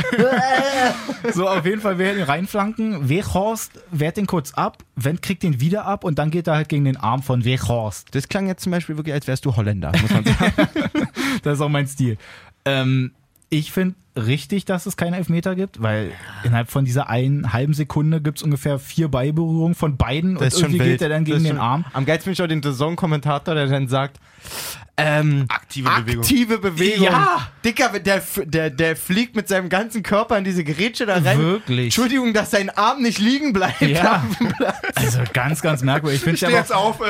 so, 1.34 1.48
auf 1.48 1.64
jeden 1.64 1.80
Fall, 1.80 1.98
wir 1.98 2.14
den 2.14 2.22
reinflanken. 2.24 3.08
Weghorst 3.08 3.72
wehrt 3.90 4.16
den 4.16 4.26
kurz 4.26 4.52
ab, 4.54 4.78
Wendt 4.96 5.22
kriegt 5.22 5.42
den 5.42 5.60
wieder 5.60 5.84
ab 5.86 6.04
und 6.04 6.18
dann 6.18 6.30
geht 6.30 6.46
er 6.46 6.54
halt 6.54 6.68
gegen 6.68 6.84
den 6.84 6.96
Arm 6.96 7.22
von 7.22 7.44
Weghorst. 7.44 8.14
Das 8.14 8.28
klang 8.28 8.46
jetzt 8.46 8.62
zum 8.62 8.72
Beispiel 8.72 8.96
wirklich, 8.96 9.14
als 9.14 9.26
wärst 9.26 9.44
du 9.44 9.56
Holländer, 9.56 9.92
muss 10.00 10.10
man 10.10 10.24
sagen. 10.24 10.52
Das 11.42 11.54
ist 11.54 11.60
auch 11.60 11.68
mein 11.68 11.86
Stil. 11.86 12.16
Ähm, 12.64 13.12
ich 13.50 13.72
finde 13.72 13.94
richtig, 14.14 14.64
dass 14.66 14.84
es 14.86 14.96
keine 14.96 15.16
Elfmeter 15.16 15.54
gibt, 15.54 15.80
weil 15.80 16.10
innerhalb 16.44 16.70
von 16.70 16.84
dieser 16.84 17.08
einen 17.08 17.52
halben 17.52 17.72
Sekunde 17.72 18.20
gibt 18.20 18.38
es 18.38 18.42
ungefähr 18.42 18.78
vier 18.78 19.08
Beiberührungen 19.08 19.74
von 19.74 19.96
beiden 19.96 20.36
und 20.36 20.52
irgendwie 20.52 20.78
geht 20.78 21.00
er 21.02 21.08
dann 21.08 21.24
gegen 21.24 21.38
ist 21.38 21.44
den 21.44 21.52
schon- 21.52 21.60
Arm. 21.60 21.84
Am 21.92 22.04
geilsten 22.04 22.24
finde 22.24 22.32
ich 22.34 22.42
auch 22.44 22.48
den 22.48 22.62
Saison-Kommentator, 22.62 23.54
der 23.54 23.68
dann 23.68 23.88
sagt, 23.88 24.18
ähm, 24.98 25.44
Aktive 25.48 25.88
Bewegung. 25.88 26.22
aktive 26.22 26.58
Bewegung. 26.58 27.04
Ja. 27.06 27.48
Dicker, 27.64 27.98
der, 28.00 28.22
der, 28.44 28.70
der 28.70 28.96
fliegt 28.96 29.36
mit 29.36 29.48
seinem 29.48 29.68
ganzen 29.68 30.02
Körper 30.02 30.36
in 30.36 30.44
diese 30.44 30.64
Gerätsche 30.64 31.06
da 31.06 31.18
rein. 31.18 31.38
Wirklich. 31.38 31.84
Entschuldigung, 31.86 32.32
dass 32.34 32.50
sein 32.50 32.68
Arm 32.70 33.00
nicht 33.02 33.18
liegen 33.18 33.52
bleibt. 33.52 33.80
Ja, 33.80 34.24
also 34.94 35.20
ganz, 35.32 35.62
ganz 35.62 35.82
merkwürdig. 35.82 36.18
Ich 36.18 36.24
finde 36.24 36.34
es 36.34 36.40
Steh 36.40 36.50
ja, 36.52 36.58
jetzt 36.58 36.72
aber- 36.72 36.82
auf. 36.82 37.00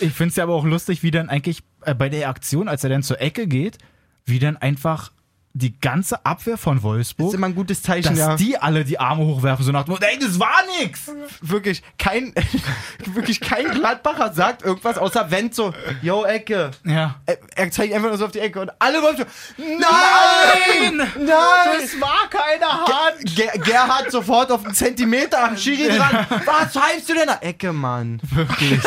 ich 0.00 0.12
find's 0.12 0.36
ja 0.36 0.44
aber 0.44 0.54
auch 0.54 0.64
lustig, 0.64 1.02
wie 1.02 1.10
dann 1.10 1.28
eigentlich 1.28 1.60
äh, 1.82 1.94
bei 1.94 2.08
der 2.08 2.28
Aktion, 2.28 2.68
als 2.68 2.84
er 2.84 2.90
dann 2.90 3.02
zur 3.02 3.20
Ecke 3.20 3.46
geht, 3.46 3.78
wie 4.26 4.38
dann 4.38 4.56
einfach 4.58 5.10
die 5.52 5.78
ganze 5.80 6.24
Abwehr 6.24 6.56
von 6.56 6.76
Das 6.76 6.84
Wolfsburg, 6.84 7.28
ist 7.28 7.34
immer 7.34 7.46
ein 7.46 7.54
gutes 7.54 7.82
Zeichen, 7.82 8.10
dass 8.10 8.18
ja. 8.18 8.36
die 8.36 8.58
alle 8.58 8.84
die 8.84 8.98
Arme 8.98 9.24
hochwerfen, 9.24 9.64
so 9.64 9.72
nach 9.72 9.84
dem 9.84 9.92
Motto, 9.92 10.04
ey, 10.04 10.18
das 10.18 10.38
war 10.38 10.62
nix! 10.80 11.10
wirklich 11.40 11.82
kein, 11.98 12.32
wirklich 13.14 13.40
kein 13.40 13.70
Gladbacher 13.70 14.32
sagt 14.32 14.62
irgendwas, 14.62 14.98
außer 14.98 15.30
Wendt 15.30 15.54
so, 15.54 15.72
yo, 16.02 16.24
Ecke. 16.24 16.70
Ja. 16.84 17.16
Er, 17.26 17.38
er 17.56 17.70
zeigt 17.70 17.92
einfach 17.94 18.08
nur 18.08 18.18
so 18.18 18.26
auf 18.26 18.32
die 18.32 18.40
Ecke 18.40 18.60
und 18.60 18.70
alle 18.78 19.02
wollen 19.02 19.16
so, 19.16 19.24
nein! 19.56 20.96
Nein! 20.96 21.26
Das 21.26 22.00
war 22.00 22.28
keine 22.30 22.70
Hand! 22.70 23.36
Ger 23.36 23.58
Gerhard 23.58 24.10
sofort 24.10 24.50
auf 24.52 24.64
einen 24.64 24.74
Zentimeter 24.74 25.44
am 25.44 25.56
Schiri 25.56 25.96
dran. 25.96 26.26
Was 26.44 26.72
pfeifst 26.72 27.08
du 27.08 27.14
denn 27.14 27.26
da? 27.26 27.38
Ecke, 27.40 27.72
Mann. 27.72 28.20
Wirklich. 28.22 28.80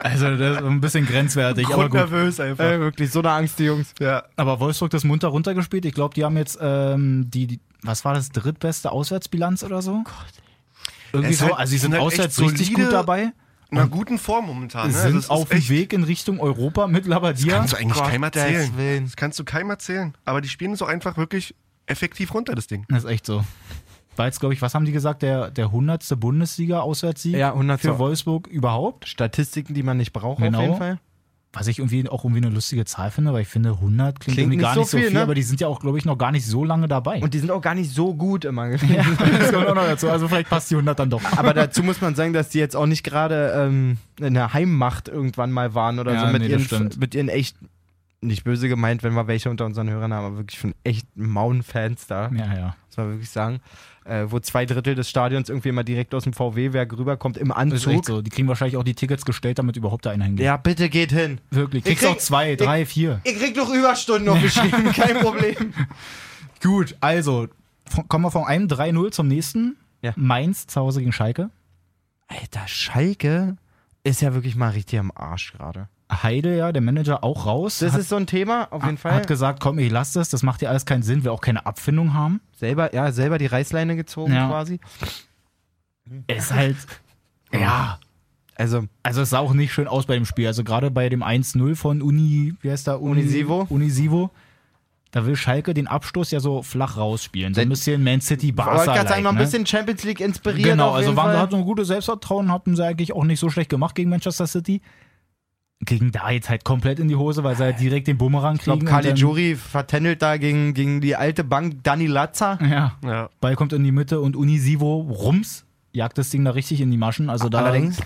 Also, 0.00 0.36
das 0.36 0.58
ist 0.58 0.62
ein 0.62 0.80
bisschen 0.80 1.06
grenzwertig, 1.06 1.66
aber 1.66 1.88
gut. 1.88 1.92
Grundnervös 1.92 2.40
einfach. 2.40 2.64
Äh, 2.64 2.80
wirklich, 2.80 3.10
so 3.10 3.20
eine 3.20 3.30
Angst, 3.30 3.58
die 3.58 3.64
Jungs. 3.64 3.94
ja. 3.98 4.22
Aber 4.36 4.60
Wolfsburg 4.60 4.90
das 4.90 5.04
munter 5.04 5.28
runtergespielt. 5.28 5.84
Ich 5.84 5.93
glaube, 5.94 6.14
die 6.14 6.24
haben 6.24 6.36
jetzt 6.36 6.58
ähm, 6.60 7.30
die, 7.30 7.46
die, 7.46 7.60
was 7.82 8.04
war 8.04 8.14
das, 8.14 8.30
drittbeste 8.30 8.90
Auswärtsbilanz 8.92 9.62
oder 9.62 9.82
so? 9.82 10.04
Irgendwie 11.12 11.32
Es 11.34 11.38
so, 11.38 11.46
halt- 11.46 11.54
also 11.58 11.70
sie 11.70 11.78
sind 11.78 11.92
sind 11.92 12.00
halt 12.00 12.12
auswärts 12.12 12.40
richtig 12.40 12.74
gut 12.74 12.92
dabei. 12.92 13.32
In 13.70 13.78
einer 13.78 13.88
guten 13.88 14.18
Form 14.18 14.46
momentan. 14.46 14.88
Ne? 14.88 14.92
sind 14.98 15.14
Also 15.16 15.32
auf 15.32 15.48
dem 15.48 15.68
Weg 15.68 15.92
in 15.92 16.04
Richtung 16.04 16.38
Europa 16.38 16.86
mit 16.88 17.06
Labadia. 17.06 17.56
Kannst 17.58 17.72
du 17.72 17.76
eigentlich 17.78 17.94
Gottes 17.94 18.10
keinem 18.10 18.22
erzählen. 18.22 19.04
Das 19.04 19.16
kannst 19.16 19.38
du 19.38 19.44
keinem 19.44 19.70
erzählen. 19.70 20.14
Aber 20.24 20.40
die 20.40 20.48
spielen 20.48 20.76
so 20.76 20.84
einfach 20.84 21.16
wirklich 21.16 21.54
effektiv 21.86 22.32
runter, 22.34 22.54
das 22.54 22.66
Ding. 22.68 22.84
Das 22.88 23.04
ist 23.04 23.10
echt 23.10 23.26
so. 23.26 23.44
War 24.16 24.26
jetzt, 24.26 24.38
glaube 24.38 24.54
ich, 24.54 24.62
was 24.62 24.74
haben 24.74 24.84
die 24.84 24.92
gesagt, 24.92 25.22
der, 25.22 25.50
der 25.50 25.66
100. 25.66 26.20
Bundesliga-Auswärtssieg 26.20 27.34
Ja, 27.36 27.48
100. 27.52 27.80
für 27.80 27.98
Wolfsburg 27.98 28.46
überhaupt? 28.46 29.08
Statistiken, 29.08 29.74
die 29.74 29.82
man 29.82 29.96
nicht 29.96 30.12
braucht, 30.12 30.40
Genau. 30.40 30.58
auf 30.58 30.64
jeden 30.64 30.76
Fall. 30.76 30.98
Was 31.54 31.68
ich 31.68 31.78
irgendwie 31.78 32.08
auch 32.08 32.24
irgendwie 32.24 32.44
eine 32.44 32.52
lustige 32.52 32.84
Zahl 32.84 33.10
finde, 33.10 33.32
weil 33.32 33.42
ich 33.42 33.48
finde 33.48 33.70
100 33.70 34.18
klingt, 34.18 34.34
Klingt 34.34 34.38
irgendwie 34.52 34.56
gar 34.62 34.74
so 34.74 34.80
nicht 34.80 34.90
so 34.90 34.96
viel, 34.98 35.06
viel, 35.06 35.14
ne? 35.14 35.22
aber 35.22 35.34
die 35.34 35.42
sind 35.42 35.60
ja 35.60 35.68
auch, 35.68 35.80
glaube 35.80 35.98
ich, 35.98 36.04
noch 36.04 36.18
gar 36.18 36.32
nicht 36.32 36.44
so 36.44 36.64
lange 36.64 36.88
dabei. 36.88 37.20
Und 37.20 37.32
die 37.32 37.38
sind 37.38 37.50
auch 37.50 37.60
gar 37.60 37.74
nicht 37.74 37.90
so 37.90 38.12
gut 38.14 38.44
immer. 38.44 38.66
ja, 38.70 39.04
das 39.38 39.52
kommt 39.52 39.66
auch 39.66 39.74
noch 39.74 39.86
dazu. 39.86 40.10
Also 40.10 40.26
vielleicht 40.28 40.50
passt 40.50 40.70
die 40.70 40.74
100 40.74 40.98
dann 40.98 41.10
doch. 41.10 41.22
Aber 41.36 41.54
dazu 41.54 41.82
muss 41.82 42.00
man 42.00 42.14
sagen, 42.14 42.32
dass 42.32 42.48
die 42.48 42.58
jetzt 42.58 42.74
auch 42.74 42.86
nicht 42.86 43.04
gerade 43.04 43.52
ähm, 43.56 43.98
in 44.20 44.34
der 44.34 44.52
Heimmacht 44.52 45.08
irgendwann 45.08 45.52
mal 45.52 45.74
waren 45.74 45.98
oder 45.98 46.12
Ja, 46.12 46.26
so 46.26 46.32
mit, 46.32 46.42
nee, 46.42 46.48
ihren, 46.48 46.90
mit 46.98 47.14
ihren 47.14 47.28
echt, 47.28 47.56
nicht 48.20 48.44
böse 48.44 48.68
gemeint, 48.68 49.02
wenn 49.02 49.14
wir 49.14 49.26
welche 49.26 49.50
unter 49.50 49.66
unseren 49.66 49.90
Hörern 49.90 50.12
haben, 50.12 50.26
aber 50.26 50.36
wirklich 50.38 50.58
von 50.58 50.74
echt 50.82 51.06
Mauen-Fans 51.16 52.06
da, 52.06 52.30
Ja, 52.32 52.54
ja. 52.54 52.76
muss 52.88 52.96
man 52.96 53.10
wirklich 53.10 53.30
sagen. 53.30 53.60
Äh, 54.04 54.26
wo 54.30 54.38
zwei 54.38 54.66
Drittel 54.66 54.94
des 54.94 55.08
Stadions 55.08 55.48
irgendwie 55.48 55.70
immer 55.70 55.82
direkt 55.82 56.14
aus 56.14 56.24
dem 56.24 56.34
VW-Werk 56.34 56.92
rüberkommt 56.98 57.38
im 57.38 57.50
Anzug. 57.50 58.04
so. 58.04 58.20
Die 58.20 58.28
kriegen 58.28 58.46
wahrscheinlich 58.48 58.76
auch 58.76 58.82
die 58.84 58.94
Tickets 58.94 59.24
gestellt, 59.24 59.58
damit 59.58 59.76
überhaupt 59.78 60.04
da 60.04 60.10
einer 60.10 60.26
hingeht. 60.26 60.44
Ja, 60.44 60.58
bitte 60.58 60.90
geht 60.90 61.10
hin. 61.10 61.40
Wirklich. 61.50 61.84
Ich 61.86 61.92
Kriegst 61.92 62.04
auch 62.04 62.12
krieg- 62.12 62.20
zwei, 62.20 62.54
drei, 62.56 62.84
vier. 62.84 63.22
Ihr 63.24 63.34
kriegt 63.38 63.56
noch 63.56 63.72
Überstunden 63.72 64.26
noch 64.26 64.38
geschrieben, 64.40 64.92
kein 64.94 65.16
Problem. 65.20 65.72
Gut, 66.62 66.96
also 67.00 67.48
von, 67.86 68.06
kommen 68.08 68.24
wir 68.26 68.30
von 68.30 68.44
einem 68.44 68.66
3-0 68.66 69.10
zum 69.10 69.26
nächsten. 69.28 69.76
Ja. 70.02 70.12
Mainz 70.16 70.66
zu 70.66 70.80
Hause 70.82 71.00
gegen 71.00 71.12
Schalke. 71.12 71.48
Alter, 72.28 72.66
Schalke 72.68 73.56
ist 74.02 74.20
ja 74.20 74.34
wirklich 74.34 74.54
mal 74.54 74.70
richtig 74.70 74.98
am 74.98 75.12
Arsch 75.14 75.52
gerade. 75.54 75.88
Heide, 76.12 76.56
ja, 76.56 76.70
der 76.72 76.82
Manager 76.82 77.24
auch 77.24 77.46
raus. 77.46 77.78
Das 77.78 77.92
hat, 77.94 78.00
ist 78.00 78.08
so 78.10 78.16
ein 78.16 78.26
Thema, 78.26 78.68
auf 78.70 78.84
jeden 78.84 78.98
Fall. 78.98 79.12
hat 79.14 79.26
gesagt, 79.26 79.60
komm, 79.60 79.78
ich 79.78 79.90
lass 79.90 80.12
das, 80.12 80.28
das 80.28 80.42
macht 80.42 80.60
ja 80.62 80.68
alles 80.68 80.84
keinen 80.84 81.02
Sinn, 81.02 81.24
wir 81.24 81.32
auch 81.32 81.40
keine 81.40 81.64
Abfindung 81.66 82.12
haben. 82.14 82.40
selber, 82.56 82.94
ja, 82.94 83.10
selber 83.10 83.38
die 83.38 83.46
Reißleine 83.46 83.96
gezogen 83.96 84.32
Ja. 84.34 84.48
quasi. 84.48 84.80
Ist 86.26 86.52
halt, 86.52 86.76
ja. 87.52 87.98
Also, 88.56 88.84
Also 89.02 89.22
es 89.22 89.30
sah 89.30 89.38
auch 89.38 89.52
nicht 89.54 89.72
schön 89.72 89.88
aus 89.88 90.06
bei 90.06 90.14
dem 90.14 90.26
Spiel. 90.26 90.46
Also 90.46 90.62
gerade 90.62 90.90
bei 90.90 91.08
dem 91.08 91.22
1-0 91.22 91.74
von 91.74 92.02
Uni, 92.02 92.54
wie 92.60 92.70
heißt 92.70 92.86
da? 92.86 92.94
Uni, 92.96 93.22
Unisivo. 93.22 93.66
Unisivo. 93.68 94.30
Da 95.10 95.26
will 95.26 95.36
Schalke 95.36 95.74
den 95.74 95.86
Abstoß 95.86 96.30
ja 96.32 96.40
so 96.40 96.62
flach 96.62 96.96
rausspielen. 96.96 97.54
So 97.54 97.60
ein 97.60 97.68
bisschen 97.68 98.02
Man 98.04 98.20
City 98.20 98.48
ich 98.50 98.56
wollte 98.56 98.70
Barca. 98.76 98.94
gerade 98.94 99.08
sagen, 99.08 99.26
ein 99.26 99.34
ne? 99.36 99.40
bisschen 99.40 99.64
Champions 99.64 100.04
League 100.04 100.20
inspiriert. 100.20 100.68
Genau, 100.68 100.92
also 100.92 101.16
waren, 101.16 101.30
Fall. 101.32 101.38
hatten 101.38 101.54
ein 101.56 101.64
gutes 101.64 101.88
Selbstvertrauen, 101.88 102.50
hatten 102.52 102.76
sie 102.76 102.84
eigentlich 102.84 103.12
auch 103.12 103.24
nicht 103.24 103.38
so 103.40 103.48
schlecht 103.48 103.70
gemacht 103.70 103.94
gegen 103.94 104.10
Manchester 104.10 104.46
City. 104.46 104.82
Kriegen 105.86 106.12
da 106.12 106.30
jetzt 106.30 106.48
halt 106.48 106.64
komplett 106.64 106.98
in 106.98 107.08
die 107.08 107.16
Hose, 107.16 107.44
weil 107.44 107.56
sie 107.56 107.64
halt 107.64 107.78
direkt 107.80 108.06
den 108.06 108.16
Bumerang 108.16 108.56
Ich 108.56 108.62
glaube, 108.62 108.78
kriegen. 108.78 108.88
und 108.88 108.94
dann- 108.94 109.02
Caligiuri 109.04 109.54
vertändelt 109.56 110.22
da 110.22 110.36
gegen, 110.38 110.72
gegen 110.72 111.00
die 111.00 111.14
alte 111.16 111.44
Bank 111.44 111.82
Dani 111.82 112.06
Lazza. 112.06 112.58
Ja, 112.62 112.96
Ja. 113.04 113.28
Ball 113.40 113.54
kommt 113.56 113.72
in 113.74 113.84
die 113.84 113.92
Mitte 113.92 114.20
und 114.20 114.34
Unisivo 114.36 115.00
rums, 115.00 115.66
jagt 115.92 116.16
das 116.16 116.30
Ding 116.30 116.44
da 116.44 116.52
richtig 116.52 116.80
in 116.80 116.90
die 116.90 116.96
Maschen. 116.96 117.28
Also 117.28 117.48
da 117.48 117.58
Allerdings. 117.58 118.00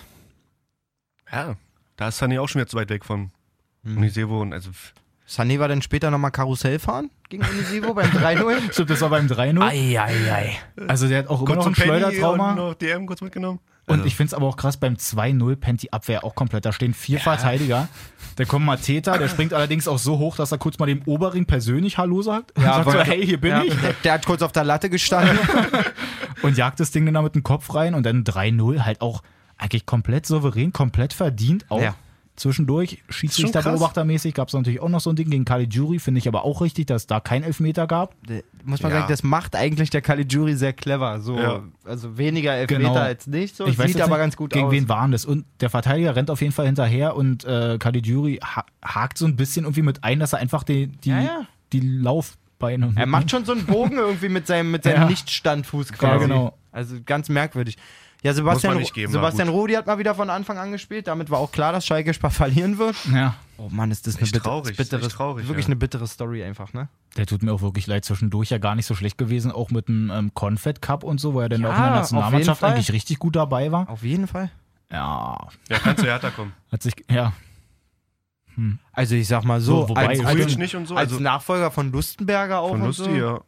ja. 1.32 1.56
Da 1.96 2.08
ist 2.08 2.18
Sunny 2.18 2.38
auch 2.38 2.48
schon 2.48 2.60
wieder 2.60 2.68
zu 2.68 2.76
weit 2.76 2.90
weg 2.90 3.04
von 3.04 3.30
Hm. 3.84 3.96
Unisevo 3.98 4.40
und 4.40 4.52
also. 4.52 4.70
Sané 5.28 5.58
war 5.58 5.68
dann 5.68 5.82
später 5.82 6.10
nochmal 6.10 6.30
Karussell 6.30 6.78
fahren 6.78 7.10
gegen 7.28 7.44
Unisivo 7.44 7.92
beim 7.92 8.08
3-0. 8.10 8.54
Stimmt, 8.72 8.90
das 8.90 9.00
war 9.02 9.10
beim 9.10 9.26
3-0. 9.26 9.62
Eieiei. 9.62 10.56
Also 10.86 11.06
der 11.08 11.18
hat 11.20 11.28
auch 11.28 11.42
immer 11.42 11.54
Kurz 11.54 11.58
noch 11.58 11.66
ein 11.66 11.74
Schleudertrauma. 11.74 12.50
und 12.50 12.56
noch 12.56 12.74
DM 12.74 13.06
kurz 13.06 13.20
mitgenommen. 13.20 13.60
Und 13.86 13.94
Also, 14.00 14.06
ich 14.06 14.16
finde 14.16 14.28
es 14.28 14.34
aber 14.34 14.46
auch 14.46 14.56
krass, 14.58 14.76
beim 14.76 14.94
2-0 14.94 15.56
pennt 15.56 15.80
die 15.82 15.92
Abwehr 15.94 16.22
auch 16.22 16.34
komplett. 16.34 16.66
Da 16.66 16.72
stehen 16.72 16.92
vier 16.92 17.20
Verteidiger. 17.20 17.88
Da 18.36 18.44
kommt 18.44 18.66
Mateta, 18.66 19.16
der 19.16 19.28
springt 19.28 19.54
allerdings 19.54 19.88
auch 19.88 19.98
so 19.98 20.18
hoch, 20.18 20.36
dass 20.36 20.52
er 20.52 20.58
kurz 20.58 20.78
mal 20.78 20.84
dem 20.86 21.00
Oberring 21.06 21.46
persönlich 21.46 21.96
Hallo 21.96 22.20
sagt. 22.20 22.52
Und 22.56 22.64
sagt 22.64 22.90
so, 22.90 23.00
hey, 23.00 23.24
hier 23.24 23.40
bin 23.40 23.50
Ja, 23.50 23.62
ich. 23.64 23.74
der, 23.80 23.94
der 24.04 24.12
hat 24.12 24.26
kurz 24.26 24.42
auf 24.42 24.52
der 24.52 24.64
Latte 24.64 24.90
gestanden. 24.90 25.38
Und 26.42 26.56
jagt 26.56 26.80
das 26.80 26.90
Ding 26.90 27.04
dann 27.06 27.14
da 27.14 27.22
mit 27.22 27.34
dem 27.34 27.42
Kopf 27.42 27.74
rein 27.74 27.94
und 27.94 28.04
dann 28.06 28.22
3-0 28.24 28.84
halt 28.84 29.00
auch 29.00 29.22
eigentlich 29.56 29.86
komplett 29.86 30.24
souverän, 30.24 30.72
komplett 30.72 31.12
verdient. 31.12 31.64
Auch 31.68 31.80
Ja. 31.82 31.94
Zwischendurch, 32.38 33.02
krass. 33.06 33.16
Schiedsrichterbeobachtermäßig 33.16 34.34
gab 34.34 34.48
es 34.48 34.54
natürlich 34.54 34.80
auch 34.80 34.88
noch 34.88 35.00
so 35.00 35.10
ein 35.10 35.16
Ding 35.16 35.30
gegen 35.30 35.44
Caligiuri, 35.44 35.98
finde 35.98 36.18
ich 36.18 36.28
aber 36.28 36.44
auch 36.44 36.60
richtig, 36.60 36.86
dass 36.86 37.02
es 37.02 37.06
da 37.06 37.20
kein 37.20 37.42
Elfmeter 37.42 37.86
gab. 37.86 38.14
Muss 38.64 38.82
man 38.82 38.92
Ja. 38.92 38.98
sagen, 39.00 39.10
das 39.10 39.22
macht 39.22 39.56
eigentlich 39.56 39.90
der 39.90 40.02
Caligiuri 40.02 40.54
sehr 40.54 40.72
clever. 40.72 41.20
So, 41.20 41.38
Ja. 41.38 41.62
Also 41.84 42.16
weniger 42.18 42.52
Elfmeter 42.54 42.80
Genau. 42.80 42.94
als 42.94 43.26
nicht. 43.26 43.56
So. 43.56 43.66
Ich 43.66 43.78
weiß 43.78 43.86
Sieht 43.88 43.96
jetzt 43.96 44.04
aber 44.04 44.16
nicht, 44.16 44.22
ganz 44.24 44.36
gut 44.36 44.52
gegen 44.52 44.66
aus. 44.66 44.72
wen 44.72 44.88
waren 44.88 45.12
das? 45.12 45.24
Und 45.24 45.44
der 45.60 45.70
Verteidiger 45.70 46.16
rennt 46.16 46.30
auf 46.30 46.40
jeden 46.40 46.52
Fall 46.52 46.66
hinterher 46.66 47.16
und 47.16 47.44
äh, 47.44 47.76
Caligiuri 47.78 48.40
ha 48.42 48.64
hakt 48.84 49.18
so 49.18 49.26
ein 49.26 49.36
bisschen 49.36 49.64
irgendwie 49.64 49.82
mit 49.82 50.04
ein, 50.04 50.18
dass 50.20 50.32
er 50.32 50.38
einfach 50.38 50.62
die, 50.64 50.86
die, 50.88 51.10
Ja, 51.10 51.20
ja. 51.20 51.40
die 51.72 51.80
Laufbeine. 51.80 52.92
Er 52.96 53.06
macht 53.06 53.30
schon 53.30 53.44
so 53.44 53.52
einen 53.52 53.64
Bogen 53.66 53.96
irgendwie 53.98 54.28
mit 54.28 54.46
seinem, 54.46 54.70
mit 54.70 54.84
seinem 54.84 54.94
Ja. 55.02 55.08
Nichtstandfuß 55.08 55.92
quasi. 55.92 56.12
Ja, 56.12 56.18
genau. 56.18 56.54
Also 56.72 56.96
ganz 57.04 57.28
merkwürdig. 57.28 57.76
Ja, 58.22 58.34
Sebastian, 58.34 58.82
geben, 58.92 59.12
Sebastian 59.12 59.48
Rudi 59.48 59.74
hat 59.74 59.86
mal 59.86 59.98
wieder 59.98 60.14
von 60.14 60.28
Anfang 60.28 60.58
an 60.58 60.72
gespielt. 60.72 61.06
Damit 61.06 61.30
war 61.30 61.38
auch 61.38 61.52
klar, 61.52 61.72
dass 61.72 61.86
Schalke 61.86 62.12
Spar 62.12 62.30
verlieren 62.32 62.78
wird. 62.78 62.96
Ja, 63.12 63.36
Oh 63.60 63.68
Mann, 63.70 63.90
ist 63.90 64.06
das 64.06 64.14
eine 64.14 64.22
Echt 64.22 64.32
bitter, 64.32 64.44
traurig, 64.44 64.76
bitteres, 64.76 65.12
traurig, 65.12 65.48
wirklich 65.48 65.66
ja. 65.66 65.70
eine 65.70 65.76
bittere 65.76 66.06
Story 66.06 66.44
einfach, 66.44 66.72
ne? 66.72 66.88
der 67.16 67.26
tut 67.26 67.42
mir 67.42 67.52
auch 67.52 67.60
wirklich 67.60 67.88
leid. 67.88 68.04
Zwischendurch 68.04 68.50
ja 68.50 68.58
gar 68.58 68.76
nicht 68.76 68.86
so 68.86 68.94
schlecht 68.94 69.18
gewesen, 69.18 69.50
auch 69.50 69.70
mit 69.70 69.88
dem 69.88 70.12
ähm, 70.14 70.32
Confed 70.32 70.80
Cup 70.80 71.02
und 71.02 71.18
so, 71.20 71.34
wo 71.34 71.40
er 71.40 71.48
dann 71.48 71.62
Ja, 71.62 71.72
auch 71.72 71.76
in 71.76 71.82
der 71.82 71.90
Nationalmannschaft 71.90 72.62
eigentlich 72.62 72.92
richtig 72.92 73.18
gut 73.18 73.34
dabei 73.34 73.72
war. 73.72 73.88
Auf 73.88 74.04
jeden 74.04 74.28
Fall. 74.28 74.52
Ja, 74.92 75.48
ja, 75.68 75.78
kannst 75.80 76.04
du 76.04 76.06
härter 76.06 76.30
kommen. 76.30 76.52
hat 76.72 76.82
sich, 76.82 76.94
ja. 77.10 77.32
Also 78.92 79.14
ich 79.14 79.28
sag 79.28 79.44
mal 79.44 79.60
so, 79.60 79.82
So, 79.82 79.88
wobei, 79.90 80.08
als, 80.08 80.20
als, 80.20 80.36
Grujic 80.36 80.58
nicht 80.58 80.74
und 80.74 80.86
so. 80.86 80.96
als 80.96 81.12
Also 81.12 81.22
Nachfolger 81.22 81.70
von 81.70 81.92
Lustenberger 81.92 82.60
auch 82.60 82.70
von 82.70 82.80
und 82.80 82.86
Lusti, 82.88 83.04
so. 83.04 83.10
ja. 83.10 83.40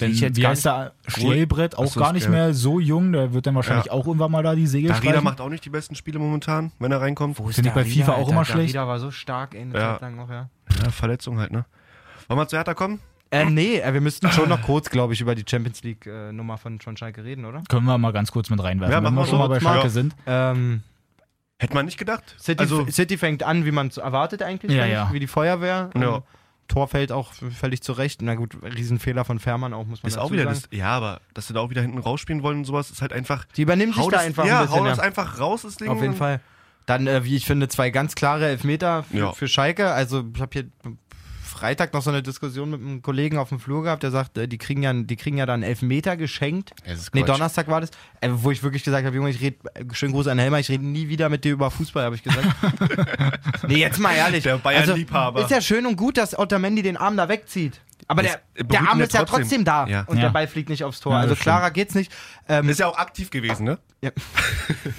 Denn 0.00 0.10
ich 0.10 0.20
jetzt 0.20 0.36
wie 0.36 0.42
gar 0.42 0.50
heißt 0.50 0.64
der 0.64 0.92
Stellbrett 1.06 1.78
auch 1.78 1.94
gar 1.94 2.12
nicht 2.12 2.28
mehr 2.28 2.52
so 2.52 2.80
jung, 2.80 3.12
der 3.12 3.32
wird 3.32 3.46
dann 3.46 3.54
wahrscheinlich 3.54 3.86
Ja. 3.86 3.92
auch 3.92 4.06
irgendwann 4.06 4.32
mal 4.32 4.42
da 4.42 4.54
die 4.56 4.66
Segel 4.66 4.88
Darida 4.88 5.08
streichen. 5.10 5.24
macht 5.24 5.40
auch 5.40 5.48
nicht 5.48 5.64
die 5.64 5.70
besten 5.70 5.94
Spiele 5.94 6.18
momentan, 6.18 6.72
wenn 6.80 6.90
er 6.90 7.00
reinkommt. 7.00 7.38
Wo 7.38 7.48
ist 7.48 7.54
Finde 7.54 7.68
ich 7.68 7.74
bei 7.74 7.84
FIFA 7.84 8.12
auch 8.14 8.18
Alter? 8.18 8.30
immer 8.32 8.44
schlecht. 8.44 8.74
Darida 8.74 8.88
war 8.88 8.98
so 8.98 9.10
stark, 9.12 9.54
ey, 9.54 9.62
eine 9.62 9.74
Ja. 9.74 9.92
Zeit 9.92 10.00
lang 10.00 10.16
noch, 10.16 10.28
ja. 10.30 10.48
Ja, 10.82 10.90
Verletzung 10.90 11.38
halt, 11.38 11.52
ne? 11.52 11.64
Wollen 12.26 12.40
wir 12.40 12.48
zu 12.48 12.56
Hertha 12.56 12.74
kommen? 12.74 12.98
Äh, 13.30 13.44
nee, 13.46 13.78
äh, 13.78 13.92
wir 13.94 14.00
müssten 14.00 14.30
schon 14.32 14.48
noch 14.48 14.62
kurz, 14.66 14.90
glaube 14.90 15.12
ich, 15.12 15.20
über 15.20 15.34
die 15.36 15.44
Champions 15.48 15.82
League-Nummer 15.84 16.58
von, 16.58 16.80
von 16.80 16.96
Schalke 16.96 17.22
reden, 17.24 17.44
oder? 17.44 17.62
Können 17.68 17.86
wir 17.86 17.96
mal 17.98 18.12
ganz 18.12 18.32
kurz 18.32 18.50
mit 18.50 18.62
reinwerfen, 18.62 18.92
Ja, 18.92 19.02
wenn 19.04 19.14
wir 19.14 19.26
schon 19.26 19.38
mal 19.38 19.44
so. 19.46 19.50
bei 19.50 19.60
Schalke 19.60 19.84
Ja. 19.84 19.88
sind. 19.90 20.14
Ähm, 20.26 20.82
Hätte 21.58 21.74
man 21.74 21.84
nicht 21.86 21.98
gedacht. 21.98 22.34
City, 22.38 22.60
also, 22.60 22.84
City 22.88 23.16
fängt 23.16 23.44
an, 23.44 23.64
wie 23.64 23.70
man 23.70 23.86
es 23.86 23.96
erwartet 23.96 24.42
eigentlich, 24.42 24.72
Ja, 24.72 24.86
ja. 24.86 25.08
wie 25.12 25.20
die 25.20 25.28
Feuerwehr. 25.28 25.90
Ja. 25.96 26.16
Ähm, 26.16 26.22
Tor 26.68 26.88
fällt 26.88 27.12
auch 27.12 27.32
völlig 27.32 27.82
zurecht. 27.82 28.22
Na 28.22 28.34
gut, 28.34 28.56
Riesenfehler 28.62 29.24
von 29.24 29.38
Fährmann 29.38 29.74
auch, 29.74 29.86
muss 29.86 30.02
man 30.02 30.08
ist 30.08 30.16
dazu 30.16 30.26
auch 30.26 30.32
wieder 30.32 30.44
sagen. 30.44 30.60
das, 30.70 30.78
ja, 30.78 30.88
aber 30.88 31.20
dass 31.34 31.46
sie 31.46 31.54
da 31.54 31.60
auch 31.60 31.70
wieder 31.70 31.82
hinten 31.82 31.98
rausspielen 31.98 32.42
wollen 32.42 32.58
und 32.58 32.64
sowas, 32.64 32.90
ist 32.90 33.02
halt 33.02 33.12
einfach. 33.12 33.44
Die 33.56 33.62
übernimmt 33.62 33.94
sich 33.94 34.06
da 34.08 34.18
einfach 34.18 34.46
ja, 34.46 34.60
ein 34.60 34.66
bisschen. 34.66 34.80
hau 34.80 34.84
das 34.86 34.98
ja. 34.98 35.04
einfach 35.04 35.38
raus, 35.40 35.62
das 35.62 35.76
Ding. 35.76 35.88
Auf 35.88 36.00
jeden 36.00 36.16
Fall. 36.16 36.40
Dann, 36.86 37.06
äh, 37.06 37.24
wie 37.24 37.36
ich 37.36 37.46
finde, 37.46 37.68
zwei 37.68 37.88
ganz 37.90 38.14
klare 38.14 38.46
Elfmeter 38.46 39.04
für, 39.04 39.16
Ja. 39.16 39.32
für 39.32 39.48
Schalke. 39.48 39.92
Also 39.92 40.24
ich 40.34 40.40
habe 40.40 40.50
hier 40.52 40.64
Freitag 41.64 41.94
noch 41.94 42.02
so 42.02 42.10
eine 42.10 42.22
Diskussion 42.22 42.68
mit 42.72 42.80
einem 42.82 43.00
Kollegen 43.00 43.38
auf 43.38 43.48
dem 43.48 43.58
Flur 43.58 43.82
gehabt, 43.84 44.02
der 44.02 44.10
sagt, 44.10 44.36
äh, 44.36 44.46
die 44.46 44.58
kriegen 44.58 44.82
ja, 44.82 44.92
die 44.92 45.16
kriegen 45.16 45.38
ja 45.38 45.46
dann 45.46 45.62
Elfmeter 45.62 46.14
geschenkt. 46.14 46.74
Nee, 46.86 47.22
Quatsch. 47.22 47.28
Donnerstag 47.30 47.68
war 47.68 47.80
das, 47.80 47.90
äh, 48.20 48.28
wo 48.30 48.50
ich 48.50 48.62
wirklich 48.62 48.84
gesagt 48.84 49.06
habe, 49.06 49.16
Junge, 49.16 49.30
ich 49.30 49.40
rede, 49.40 49.56
schönen 49.92 50.12
Gruß 50.12 50.26
an 50.26 50.38
Helmer, 50.38 50.58
ich 50.60 50.68
rede 50.68 50.84
nie 50.84 51.08
wieder 51.08 51.30
mit 51.30 51.42
dir 51.42 51.52
über 51.52 51.70
Fußball, 51.70 52.04
habe 52.04 52.16
ich 52.16 52.22
gesagt. 52.22 52.46
nee, 53.66 53.76
jetzt 53.76 53.98
mal 53.98 54.14
ehrlich. 54.14 54.42
Der 54.42 54.58
Bayern-Liebhaber. 54.58 55.40
Ist 55.40 55.50
ja 55.50 55.62
schön 55.62 55.86
und 55.86 55.96
gut, 55.96 56.18
dass 56.18 56.38
Otamendi 56.38 56.82
den 56.82 56.98
Arm 56.98 57.16
da 57.16 57.30
wegzieht. 57.30 57.80
Aber 58.08 58.22
der, 58.22 58.40
der 58.60 58.86
Arm 58.86 59.00
ist 59.00 59.14
ja 59.14 59.20
trotzdem. 59.20 59.40
trotzdem 59.40 59.64
da 59.64 59.86
Ja. 59.86 60.02
und 60.02 60.18
Ja. 60.18 60.24
der 60.24 60.30
Ball 60.32 60.46
fliegt 60.46 60.68
nicht 60.68 60.84
aufs 60.84 61.00
Tor. 61.00 61.14
Ja, 61.14 61.20
also 61.20 61.34
klarer 61.34 61.70
geht's 61.70 61.94
nicht. 61.94 62.12
Ähm, 62.46 62.68
Ist 62.68 62.80
ja 62.80 62.88
auch 62.88 62.98
aktiv 62.98 63.30
gewesen, 63.30 63.64
ne? 63.64 63.78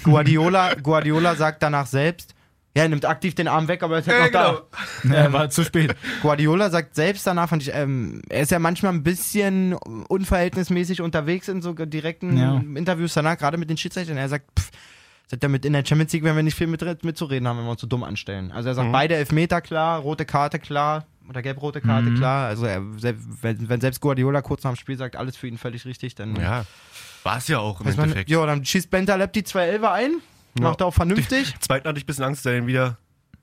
Guardiola, 0.02 0.74
Guardiola 0.74 1.36
sagt 1.36 1.62
danach 1.62 1.86
selbst, 1.86 2.34
ja, 2.76 2.82
er 2.82 2.88
nimmt 2.88 3.04
aktiv 3.04 3.34
den 3.34 3.48
Arm 3.48 3.66
weg, 3.68 3.82
aber 3.82 3.94
er 3.96 4.00
ist 4.00 4.08
halt 4.08 4.32
Ja, 4.34 4.42
noch 4.52 4.62
genau. 5.04 5.16
Ja, 5.16 5.32
war 5.32 5.50
zu 5.50 5.64
spät. 5.64 5.90
da. 5.90 5.94
Guardiola 6.22 6.70
sagt 6.70 6.94
selbst 6.94 7.26
danach, 7.26 7.48
fand 7.48 7.62
ich, 7.62 7.72
ähm, 7.74 8.22
er 8.28 8.42
ist 8.42 8.50
ja 8.52 8.58
manchmal 8.58 8.92
ein 8.92 9.02
bisschen 9.02 9.72
unverhältnismäßig 9.72 11.00
unterwegs 11.00 11.48
in 11.48 11.62
so 11.62 11.72
direkten 11.72 12.36
Ja. 12.36 12.56
Interviews 12.74 13.14
danach, 13.14 13.38
gerade 13.38 13.56
mit 13.58 13.70
den 13.70 13.76
Schiedsrichtern. 13.76 14.16
Er 14.16 14.28
sagt, 14.28 14.46
pff, 14.58 14.70
sagt 15.28 15.42
er, 15.42 15.48
mit 15.48 15.64
in 15.64 15.72
der 15.72 15.84
Champions 15.84 16.12
League 16.12 16.24
werden 16.24 16.36
wir 16.36 16.42
nicht 16.42 16.56
viel 16.56 16.66
mit, 16.66 17.04
mitzureden 17.04 17.48
haben, 17.48 17.58
wenn 17.58 17.64
wir 17.64 17.70
uns 17.72 17.80
so 17.80 17.86
dumm 17.86 18.04
anstellen. 18.04 18.52
Also 18.52 18.68
er 18.68 18.74
sagt, 18.74 18.88
Mhm. 18.88 18.92
beide 18.92 19.16
Elfmeter 19.16 19.60
klar, 19.60 20.00
rote 20.00 20.24
Karte 20.24 20.58
klar, 20.58 21.06
oder 21.28 21.42
gelb-rote 21.42 21.80
Karte 21.80 22.10
Mhm. 22.10 22.16
klar. 22.16 22.46
Also 22.46 22.66
er, 22.66 22.80
wenn, 22.82 23.68
wenn 23.68 23.80
selbst 23.80 24.00
Guardiola 24.00 24.42
kurz 24.42 24.62
nach 24.64 24.72
dem 24.72 24.76
Spiel 24.76 24.96
sagt, 24.96 25.16
alles 25.16 25.36
für 25.36 25.48
ihn 25.48 25.58
völlig 25.58 25.84
richtig, 25.84 26.14
dann 26.14 26.36
Ja. 26.36 26.64
War 27.24 27.38
es 27.38 27.48
ja 27.48 27.58
auch 27.58 27.80
im 27.80 27.86
weiß 27.86 27.96
man, 27.96 28.04
Endeffekt. 28.04 28.30
ja, 28.30 28.46
dann 28.46 28.64
schießt 28.64 28.88
Bentaleb 28.90 29.32
die 29.32 29.42
zwei 29.42 29.62
Elfer 29.66 29.92
ein, 29.92 30.12
Ja. 30.12 30.18
Macht 30.62 30.80
er 30.80 30.86
auch 30.86 30.94
vernünftig. 30.94 31.54
Zweiten 31.60 31.88
hatte 31.88 31.98
ich 31.98 32.04
ein 32.04 32.06
bisschen 32.06 32.24
Angst, 32.24 32.44
dass 32.44 32.52
er 32.52 32.60
den 32.60 32.66
wieder, 32.66 32.98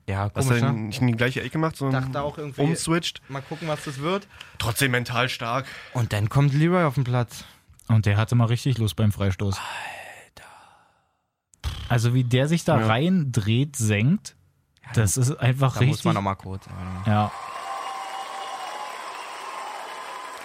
Ja, 0.08 0.30
dass 0.30 0.50
er 0.50 0.60
den 0.60 0.88
nicht 0.88 1.02
in 1.02 1.08
die 1.08 1.14
gleiche 1.16 1.42
Ecke 1.42 1.58
macht, 1.58 1.78
sondern 1.78 2.04
Dachte 2.12 2.22
auch 2.22 2.38
irgendwie- 2.38 2.62
umswitcht. 2.62 3.22
Mal 3.30 3.42
gucken, 3.42 3.68
was 3.68 3.84
das 3.86 4.00
wird. 4.00 4.28
Trotzdem 4.58 4.92
mental 4.92 5.30
stark. 5.30 5.66
Und 5.94 6.14
dann 6.14 6.30
kommt 6.30 6.54
Leroy 6.54 6.84
auf 6.84 6.96
den 6.96 7.04
Platz. 7.04 7.46
Und 7.88 8.06
der 8.06 8.18
hatte 8.18 8.36
mal 8.36 8.46
richtig 8.46 8.78
Lust 8.78 8.96
beim 8.96 9.12
Freistoß. 9.12 9.60
Also 11.90 12.14
wie 12.14 12.24
der 12.24 12.48
sich 12.48 12.64
da 12.64 12.80
Ja. 12.80 12.88
rein 12.88 13.32
dreht, 13.32 13.76
senkt, 13.76 14.36
das 14.96 15.16
ist 15.18 15.32
einfach 15.36 15.74
Da 15.74 15.80
richtig. 15.82 15.98
muss 15.98 16.04
man 16.06 16.16
nochmal 16.16 16.36
kurz. 16.38 16.66
ja, 17.06 17.32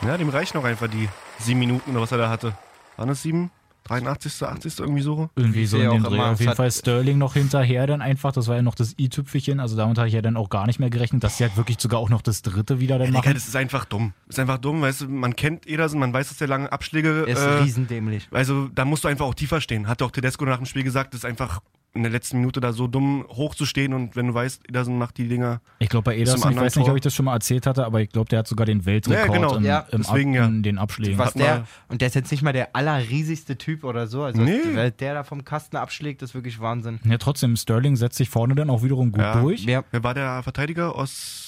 Ja, 0.03 0.17
dem 0.17 0.29
reichen 0.29 0.59
auch 0.59 0.65
einfach 0.65 0.89
die 0.89 1.09
sieben 1.41 1.59
Minuten 1.59 1.91
oder 1.93 2.03
was 2.03 2.13
er 2.13 2.19
da 2.19 2.29
hatte. 2.29 2.57
Waren 2.97 3.09
es 3.09 3.23
sieben? 3.23 3.51
83., 3.89 4.43
80. 4.43 4.79
irgendwie 4.81 5.03
so? 5.03 5.31
irgendwie 5.37 5.67
so 5.67 5.79
in 5.79 5.91
dem 5.91 6.03
Dreh. 6.05 6.19
Auf 6.21 6.41
jeden 6.41 6.55
Fall 6.55 6.71
Sterling 6.71 7.19
noch 7.19 7.35
hinterher 7.35 7.87
dann 7.87 8.01
einfach. 8.03 8.33
Das 8.33 8.47
war 8.49 8.57
ja 8.57 8.63
noch 8.63 8.75
das 8.75 8.95
i-Tüpfelchen. 8.99 9.61
Also 9.61 9.77
damit 9.77 9.99
habe 9.99 10.09
ich 10.09 10.15
ja 10.15 10.23
dann 10.23 10.37
auch 10.37 10.51
gar 10.51 10.67
nicht 10.67 10.79
mehr 10.79 10.91
gerechnet, 10.91 11.25
dass 11.25 11.39
sie 11.39 11.45
halt 11.45 11.57
wirklich 11.57 11.79
sogar 11.81 11.99
auch 12.01 12.09
noch 12.11 12.23
das 12.23 12.43
dritte 12.43 12.81
wieder 12.81 12.99
dann 12.99 13.07
Ja, 13.07 13.13
Digga, 13.13 13.19
machen. 13.31 13.35
das 13.35 13.49
ist 13.49 13.57
einfach 13.57 13.85
dumm. 13.85 14.13
Das 14.27 14.37
ist 14.37 14.41
einfach 14.41 14.59
dumm, 14.59 14.83
weißt 14.83 15.03
du, 15.03 15.09
man 15.09 15.35
kennt 15.35 15.67
Ederson, 15.67 15.99
man 15.99 16.13
weiß, 16.13 16.29
dass 16.29 16.39
der 16.39 16.49
lange 16.49 16.71
Abschläge. 16.71 17.25
Er 17.27 17.33
ist 17.33 17.41
äh, 17.43 17.49
riesendämlich. 17.63 18.29
also 18.31 18.69
da 18.75 18.85
musst 18.85 19.05
du 19.05 19.09
einfach 19.09 19.27
auch 19.27 19.35
tiefer 19.35 19.61
stehen. 19.61 19.89
Hat 19.89 20.03
auch 20.03 20.11
Tedesco 20.11 20.45
nach 20.45 20.59
dem 20.59 20.67
Spiel 20.67 20.83
gesagt, 20.85 21.15
das 21.15 21.21
ist 21.21 21.25
einfach 21.25 21.61
in 21.99 22.05
der 22.05 22.13
letzten 22.13 22.39
Minute 22.39 22.61
da 22.61 22.73
so 22.73 22.87
dumm 22.87 23.25
hochzustehen 23.29 23.93
und 23.93 24.17
wenn 24.17 24.29
du 24.29 24.35
weißt, 24.35 24.69
Ederson 24.69 24.97
macht 24.99 25.19
die 25.19 25.29
Dinger. 25.29 25.61
Ich 25.81 25.89
glaube 25.89 26.05
bei 26.05 26.17
Ederson, 26.17 26.53
ich 26.53 26.57
weiß 26.59 26.77
nicht, 26.77 26.85
Tor. 26.87 26.93
ob 26.93 26.97
ich 26.97 27.03
das 27.03 27.15
schon 27.15 27.25
mal 27.27 27.35
erzählt 27.35 27.67
hatte, 27.67 27.85
aber 27.85 28.01
ich 28.01 28.09
glaube, 28.11 28.29
der 28.29 28.39
hat 28.41 28.47
sogar 28.47 28.65
den 28.67 28.87
Weltrekord 28.87 29.27
Ja, 29.27 29.33
genau. 29.33 29.57
im, 29.57 29.65
Ja, 29.65 29.87
im 29.91 30.03
deswegen 30.03 30.31
Ab, 30.31 30.37
ja. 30.37 30.47
in 30.47 30.63
den 30.63 30.79
Abschlägen. 30.79 31.19
Was 31.19 31.35
der, 31.35 31.67
und 31.89 32.01
der 32.01 32.09
ist 32.09 32.15
jetzt 32.15 32.31
nicht 32.31 32.43
mal 32.43 32.53
der 32.53 32.75
allerriesigste 32.75 33.59
Typ 33.59 33.85
oder 33.85 34.07
so. 34.07 34.23
Also 34.23 34.41
Nee. 34.41 34.61
was 34.75 34.97
der 34.97 35.15
da 35.15 35.25
vom 35.25 35.45
Kasten 35.45 35.77
abschlägt, 35.77 36.23
ist 36.23 36.35
wirklich 36.35 36.61
Wahnsinn. 36.61 37.01
Ja, 37.05 37.19
trotzdem, 37.19 37.57
Sterling 37.57 37.97
setzt 37.97 38.17
sich 38.17 38.31
vorne 38.31 38.55
dann 38.55 38.71
auch 38.71 38.83
wiederum 38.83 39.13
gut 39.13 39.21
Ja. 39.21 39.41
durch. 39.41 39.65
Ja. 39.65 39.83
Wer 39.91 40.05
war 40.05 40.15
der 40.15 40.43
Verteidiger 40.43 40.95
aus 40.95 41.48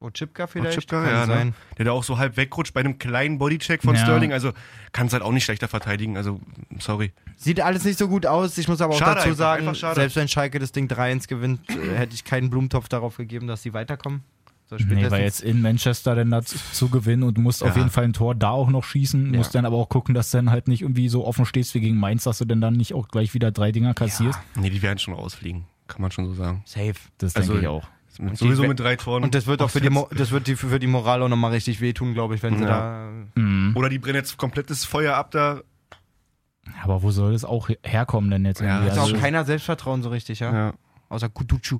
Ochipka 0.00 0.46
vielleicht? 0.46 0.78
Ochipka? 0.78 1.02
Kann 1.02 1.10
Ja, 1.12 1.26
ne? 1.26 1.32
sein. 1.34 1.54
der 1.76 1.86
da 1.86 1.92
auch 1.92 2.04
so 2.04 2.18
halb 2.18 2.36
wegrutscht 2.36 2.72
bei 2.72 2.80
einem 2.80 2.98
kleinen 2.98 3.38
Bodycheck 3.38 3.82
von 3.82 3.96
Ja. 3.96 4.02
Sterling? 4.02 4.32
Also 4.32 4.52
kann 4.92 5.08
es 5.08 5.12
halt 5.12 5.22
auch 5.24 5.32
nicht 5.32 5.44
schlechter 5.44 5.66
verteidigen. 5.66 6.16
Also 6.16 6.40
sorry. 6.78 7.12
Sieht 7.36 7.60
alles 7.60 7.84
nicht 7.84 7.98
so 7.98 8.06
gut 8.08 8.24
aus. 8.24 8.56
Ich 8.58 8.68
muss 8.68 8.80
aber 8.80 8.94
auch 8.94 8.98
Schade 8.98 9.20
dazu 9.20 9.32
sagen, 9.34 9.74
selbst 9.74 10.16
wenn 10.16 10.28
Schalke 10.28 10.58
das 10.60 10.70
Ding 10.72 10.86
3-1 10.88 11.26
gewinnt, 11.26 11.68
äh, 11.70 11.96
hätte 11.96 12.14
ich 12.14 12.24
keinen 12.24 12.48
Blumentopf 12.50 12.88
darauf 12.88 13.16
gegeben, 13.16 13.46
dass 13.48 13.62
sie 13.62 13.72
weiterkommen. 13.72 14.22
So 14.70 14.76
Nee, 14.76 15.10
weil 15.10 15.22
jetzt 15.22 15.40
in 15.40 15.62
Manchester 15.62 16.14
dann 16.14 16.30
dazu 16.30 16.58
zu 16.72 16.90
gewinnen 16.90 17.22
und 17.22 17.38
musst 17.38 17.62
auf 17.62 17.70
Ja. 17.70 17.76
jeden 17.78 17.90
Fall 17.90 18.04
ein 18.04 18.12
Tor 18.12 18.34
da 18.34 18.50
auch 18.50 18.68
noch 18.68 18.84
schießen, 18.84 19.32
Ja. 19.32 19.38
musst 19.38 19.54
dann 19.54 19.64
aber 19.64 19.78
auch 19.78 19.88
gucken, 19.88 20.14
dass 20.14 20.30
du 20.30 20.36
dann 20.38 20.50
halt 20.50 20.68
nicht 20.68 20.82
irgendwie 20.82 21.08
so 21.08 21.26
offen 21.26 21.46
stehst 21.46 21.74
wie 21.74 21.80
gegen 21.80 21.96
Mainz, 21.96 22.24
dass 22.24 22.36
du 22.38 22.44
denn 22.44 22.60
dann 22.60 22.74
nicht 22.74 22.92
auch 22.92 23.08
gleich 23.08 23.32
wieder 23.32 23.50
drei 23.50 23.72
Dinger 23.72 23.94
kassierst. 23.94 24.38
Nee, 24.56 24.68
die 24.70 24.82
werden 24.82 24.98
schon 24.98 25.14
rausfliegen. 25.14 25.64
Kann 25.86 26.02
man 26.02 26.10
schon 26.10 26.26
so 26.26 26.34
sagen. 26.34 26.62
Safe. 26.66 26.92
Das 27.16 27.34
Also- 27.34 27.52
denke 27.54 27.62
ich 27.62 27.68
auch. 27.68 27.88
Mit, 28.18 28.32
die 28.32 28.36
sowieso 28.36 28.64
we- 28.64 28.68
mit 28.68 28.80
drei 28.80 28.96
Toren. 28.96 29.22
Und 29.22 29.34
das 29.34 29.46
wird 29.46 29.62
auch 29.62 29.70
für 29.70 29.80
die, 29.80 29.90
Mo 29.90 30.08
das 30.14 30.30
wird 30.30 30.46
die, 30.46 30.56
für 30.56 30.78
die 30.78 30.86
Moral 30.86 31.22
auch 31.22 31.28
nochmal 31.28 31.52
richtig 31.52 31.80
wehtun, 31.80 32.14
glaube 32.14 32.34
ich, 32.34 32.42
wenn 32.42 32.58
sie 32.58 32.64
Ja. 32.64 33.08
Mhm. 33.34 33.72
Oder 33.76 33.88
die 33.88 33.98
brennen 33.98 34.16
jetzt 34.16 34.36
komplettes 34.36 34.84
Feuer 34.84 35.14
ab 35.16 35.30
da. 35.30 35.60
Aber 36.82 37.02
wo 37.02 37.10
soll 37.10 37.32
das 37.32 37.44
auch 37.44 37.68
herkommen 37.82 38.30
denn 38.30 38.44
jetzt? 38.44 38.60
Ja, 38.60 38.76
irgendwie? 38.78 38.88
da. 38.88 38.92
Hat 38.96 39.02
also, 39.02 39.16
auch 39.16 39.20
keiner 39.20 39.44
Selbstvertrauen 39.44 40.02
so 40.02 40.10
richtig, 40.10 40.40
ja? 40.40 40.52
Ja. 40.52 40.74
Außer 41.08 41.28
Kutucu. 41.28 41.78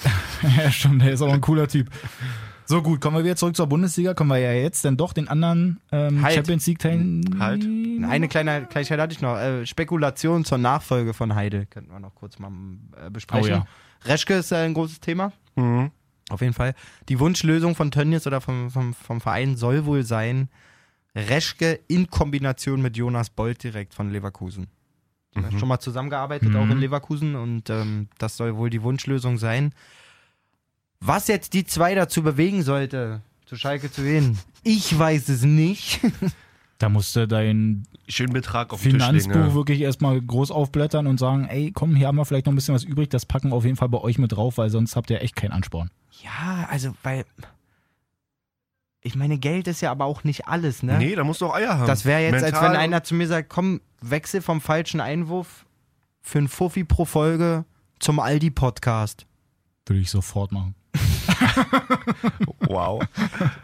ja, 0.56 0.70
stimmt, 0.70 1.02
der 1.02 1.12
ist 1.12 1.22
auch 1.22 1.32
ein 1.32 1.40
cooler 1.40 1.68
Typ. 1.68 1.90
So 2.64 2.82
gut, 2.82 3.00
kommen 3.00 3.16
wir 3.16 3.24
wieder 3.24 3.36
zurück 3.36 3.56
zur 3.56 3.66
Bundesliga. 3.66 4.12
Kommen 4.12 4.30
wir 4.30 4.38
ja 4.38 4.52
jetzt 4.52 4.84
dann 4.84 4.96
doch 4.98 5.14
den 5.14 5.26
anderen 5.26 5.80
ähm, 5.90 6.22
Halt. 6.22 6.34
Champions 6.34 6.66
League 6.66 6.78
teilen. 6.78 7.24
Halt. 7.38 7.64
Eine 7.64 8.28
kleine 8.28 8.66
Kleinigkeit 8.66 9.00
hatte 9.00 9.14
ich 9.14 9.22
noch. 9.22 9.38
Äh, 9.38 9.64
Spekulation 9.64 10.44
zur 10.44 10.58
Nachfolge 10.58 11.14
von 11.14 11.34
Heide. 11.34 11.64
Könnten 11.66 11.90
wir 11.90 11.98
noch 11.98 12.14
kurz 12.14 12.38
mal 12.38 12.50
äh, 13.02 13.10
besprechen. 13.10 13.44
Oh 13.52 13.56
ja. 13.56 13.66
Reschke 14.04 14.34
ist 14.34 14.50
ja 14.50 14.62
ein 14.62 14.74
großes 14.74 15.00
Thema. 15.00 15.32
Mhm. 15.56 15.90
Auf 16.30 16.40
jeden 16.42 16.52
Fall. 16.54 16.74
Die 17.08 17.18
Wunschlösung 17.20 17.74
von 17.74 17.90
Tönnies 17.90 18.26
oder 18.26 18.40
vom, 18.40 18.70
vom, 18.70 18.92
vom 18.94 19.20
Verein 19.20 19.56
soll 19.56 19.86
wohl 19.86 20.02
sein, 20.04 20.48
Reschke 21.16 21.80
in 21.88 22.10
Kombination 22.10 22.82
mit 22.82 22.96
Jonas 22.96 23.30
Bolt 23.30 23.62
direkt 23.64 23.94
von 23.94 24.10
Leverkusen. 24.10 24.68
Die 25.34 25.40
haben 25.42 25.54
Mhm. 25.54 25.58
schon 25.58 25.68
mal 25.68 25.80
zusammengearbeitet, 25.80 26.50
Mhm. 26.50 26.56
auch 26.56 26.68
in 26.68 26.78
Leverkusen, 26.78 27.34
und 27.34 27.70
ähm, 27.70 28.08
das 28.18 28.36
soll 28.36 28.56
wohl 28.56 28.70
die 28.70 28.82
Wunschlösung 28.82 29.38
sein. 29.38 29.72
Was 31.00 31.28
jetzt 31.28 31.54
die 31.54 31.64
zwei 31.64 31.94
dazu 31.94 32.22
bewegen 32.22 32.62
sollte, 32.62 33.22
zu 33.46 33.56
Schalke 33.56 33.90
zu 33.90 34.02
gehen, 34.02 34.38
ich 34.64 34.96
weiß 34.98 35.28
es 35.30 35.42
nicht. 35.42 36.00
Da 36.78 36.88
musste 36.88 37.26
dein 37.26 37.84
Schönen 38.08 38.32
Betrag 38.32 38.72
auf 38.72 38.82
den 38.82 38.92
Tisch 38.92 39.02
Finanzbuch 39.02 39.34
legen. 39.34 39.48
Ja. 39.48 39.54
wirklich 39.54 39.80
erstmal 39.80 40.20
groß 40.20 40.50
aufblättern 40.50 41.06
und 41.06 41.18
sagen, 41.18 41.46
ey, 41.48 41.72
komm, 41.72 41.94
hier 41.94 42.06
haben 42.06 42.16
wir 42.16 42.24
vielleicht 42.24 42.46
noch 42.46 42.52
ein 42.52 42.56
bisschen 42.56 42.74
was 42.74 42.84
übrig, 42.84 43.10
das 43.10 43.26
packen 43.26 43.50
wir 43.50 43.56
auf 43.56 43.64
jeden 43.64 43.76
Fall 43.76 43.88
bei 43.88 43.98
euch 43.98 44.18
mit 44.18 44.32
drauf, 44.32 44.56
weil 44.56 44.70
sonst 44.70 44.96
habt 44.96 45.10
ihr 45.10 45.20
echt 45.22 45.36
keinen 45.36 45.52
Ansporn. 45.52 45.90
Ja, 46.22 46.66
also, 46.70 46.94
weil. 47.02 47.24
Ich 49.00 49.14
meine, 49.14 49.38
Geld 49.38 49.68
ist 49.68 49.80
ja 49.80 49.90
aber 49.90 50.06
auch 50.06 50.24
nicht 50.24 50.48
alles, 50.48 50.82
ne? 50.82 50.98
Nee, 50.98 51.14
da 51.14 51.22
musst 51.22 51.40
du 51.40 51.46
auch 51.46 51.54
Eier 51.54 51.78
haben. 51.78 51.86
Das 51.86 52.04
wäre 52.04 52.20
jetzt, 52.20 52.42
als 52.42 52.52
Mental 52.52 52.70
wenn 52.70 52.76
einer 52.76 53.04
zu 53.04 53.14
mir 53.14 53.28
sagt, 53.28 53.48
komm, 53.48 53.80
wechsel 54.00 54.42
vom 54.42 54.60
falschen 54.60 55.00
Einwurf 55.00 55.66
für 56.20 56.38
einen 56.38 56.48
Fuffi 56.48 56.84
pro 56.84 57.04
Folge 57.04 57.64
zum 58.00 58.20
Aldi-Podcast. 58.20 59.26
Würde 59.86 60.00
ich 60.00 60.10
sofort 60.10 60.52
machen. 60.52 60.74
Wow. 62.60 63.02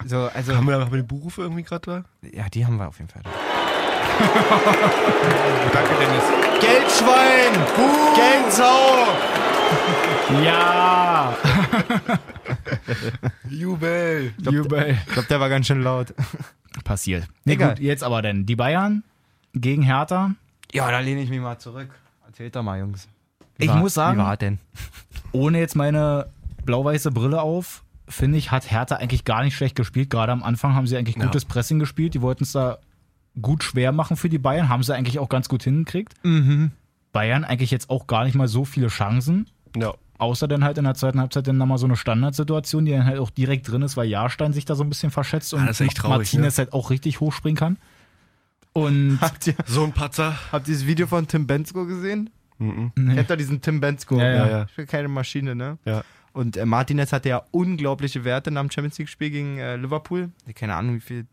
So, 0.06 0.28
also, 0.32 0.56
haben, 0.56 0.66
wir, 0.66 0.80
haben 0.80 0.90
wir 0.90 1.02
die 1.02 1.06
Berufe 1.06 1.42
irgendwie 1.42 1.62
gerade 1.62 2.04
da? 2.22 2.28
ja, 2.32 2.48
die 2.48 2.64
haben 2.64 2.76
wir 2.78 2.88
auf 2.88 2.98
jeden 2.98 3.10
Fall. 3.10 3.22
Danke, 5.72 5.94
Dennis. 6.00 6.24
Geldschwein! 6.60 7.52
Geldsau! 8.14 9.06
Ja! 10.44 11.34
Jubel. 13.48 14.32
Jubel. 14.50 14.96
Ich 15.06 15.12
glaube, 15.12 15.28
der 15.28 15.40
war 15.40 15.48
ganz 15.48 15.66
schön 15.66 15.82
laut. 15.82 16.14
Passiert. 16.84 17.26
Nee, 17.44 17.54
Egal. 17.54 17.70
gut, 17.70 17.78
jetzt 17.80 18.02
aber 18.02 18.22
denn. 18.22 18.46
Die 18.46 18.56
Bayern 18.56 19.02
gegen 19.54 19.82
Hertha. 19.82 20.32
Ja, 20.72 20.90
da 20.90 20.98
lehne 21.00 21.22
ich 21.22 21.30
mich 21.30 21.40
mal 21.40 21.58
zurück. 21.58 21.88
Erzählt 22.26 22.56
doch 22.56 22.62
mal, 22.62 22.78
Jungs. 22.78 23.08
Wie 23.56 23.64
Ich 23.64 23.70
war- 23.70 23.76
muss 23.78 23.94
sagen- 23.94 24.18
Wie 24.18 24.22
war 24.24 24.36
denn? 24.36 24.58
Ohne 25.32 25.58
jetzt 25.60 25.76
meine 25.76 26.26
blau-weiße 26.64 27.10
Brille 27.12 27.40
auf, 27.42 27.82
finde 28.08 28.38
ich, 28.38 28.50
hat 28.50 28.70
Hertha 28.70 28.96
eigentlich 28.96 29.24
gar 29.24 29.42
nicht 29.44 29.56
schlecht 29.56 29.76
gespielt. 29.76 30.10
Gerade 30.10 30.32
am 30.32 30.42
Anfang 30.42 30.74
haben 30.74 30.86
sie 30.86 30.96
eigentlich 30.96 31.16
Ja. 31.16 31.24
gutes 31.24 31.44
Pressing 31.44 31.78
gespielt. 31.78 32.14
Die 32.14 32.22
wollten 32.22 32.44
es 32.44 32.52
da 32.52 32.78
gut 33.40 33.64
schwer 33.64 33.92
machen 33.92 34.16
für 34.16 34.28
die 34.28 34.38
Bayern. 34.38 34.68
Haben 34.68 34.82
sie 34.82 34.94
eigentlich 34.94 35.18
auch 35.18 35.28
ganz 35.28 35.48
gut 35.48 35.62
hingekriegt. 35.62 36.14
Mhm. 36.22 36.70
Bayern 37.12 37.44
eigentlich 37.44 37.70
jetzt 37.70 37.90
auch 37.90 38.06
gar 38.06 38.24
nicht 38.24 38.34
mal 38.34 38.48
so 38.48 38.64
viele 38.64 38.88
Chancen. 38.88 39.48
Ja. 39.76 39.94
Außer 40.18 40.46
dann 40.46 40.62
halt 40.64 40.78
in 40.78 40.84
der 40.84 40.94
zweiten 40.94 41.18
Halbzeit 41.20 41.46
dann 41.46 41.56
nochmal 41.56 41.78
so 41.78 41.86
eine 41.86 41.96
Standardsituation, 41.96 42.84
die 42.84 42.92
dann 42.92 43.04
halt 43.04 43.18
auch 43.18 43.30
direkt 43.30 43.68
drin 43.68 43.82
ist, 43.82 43.96
weil 43.96 44.08
Jahrstein 44.08 44.52
sich 44.52 44.64
da 44.64 44.74
so 44.76 44.84
ein 44.84 44.88
bisschen 44.88 45.10
verschätzt 45.10 45.52
und 45.54 45.66
das 45.66 45.80
ist 45.80 45.86
echt 45.88 45.96
traurig, 45.96 46.32
Martinez 46.32 46.58
halt 46.58 46.72
auch 46.72 46.90
richtig 46.90 47.20
hochspringen 47.20 47.56
kann. 47.56 47.78
Und 48.72 49.18
Habt 49.20 49.46
ihr, 49.48 49.54
So 49.66 49.84
ein 49.84 49.92
Patzer. 49.92 50.36
habt 50.52 50.68
ihr 50.68 50.74
das 50.74 50.86
Video 50.86 51.06
von 51.06 51.26
Tim 51.26 51.46
Bensko 51.46 51.84
gesehen? 51.86 52.30
Mhm. 52.58 52.92
nee. 52.96 53.14
Kennt 53.14 53.30
ihr 53.30 53.36
diesen 53.36 53.60
Tim 53.60 53.80
Bensko? 53.80 54.18
Ja, 54.18 54.32
ja. 54.32 54.48
ja. 54.48 54.66
Ich 54.70 54.76
will 54.78 54.86
keine 54.86 55.08
Maschine, 55.08 55.54
ne? 55.54 55.78
Ja. 55.84 56.02
Und 56.32 56.56
äh, 56.56 56.66
Martinez 56.66 57.12
hatte 57.12 57.28
ja 57.28 57.42
unglaubliche 57.52 58.24
Werte 58.24 58.50
nach 58.50 58.62
dem 58.62 58.70
Champions 58.70 58.98
League-Spiel 58.98 59.30
gegen 59.30 59.58
äh, 59.58 59.76
Liverpool. 59.76 60.30
Keine 60.54 60.74
Ahnung, 60.74 60.96
wie 60.96 61.00
viel. 61.00 61.26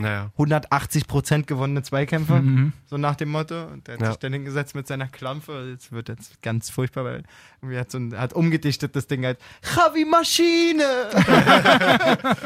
Naja. 0.00 0.30
180% 0.38 1.46
gewonnene 1.46 1.82
Zweikämpfe, 1.82 2.34
Mhm. 2.40 2.72
so 2.86 2.96
nach 2.98 3.16
dem 3.16 3.30
Motto. 3.30 3.64
Und 3.66 3.86
der 3.88 3.94
hat 3.94 4.00
Ja. 4.02 4.06
sich 4.08 4.16
dann 4.18 4.32
hingesetzt 4.32 4.74
mit 4.74 4.86
seiner 4.86 5.08
Klampfe. 5.08 5.68
Jetzt 5.70 5.92
wird 5.92 6.08
jetzt 6.08 6.40
ganz 6.42 6.70
furchtbar, 6.70 7.04
weil 7.04 7.22
irgendwie 7.60 7.78
hat 7.78 7.90
so 7.90 7.98
ein, 7.98 8.16
hat 8.18 8.32
umgedichtet 8.32 8.94
das 8.94 9.06
Ding 9.06 9.24
halt. 9.24 9.38
Javi 9.76 10.04
Maschine! 10.04 10.84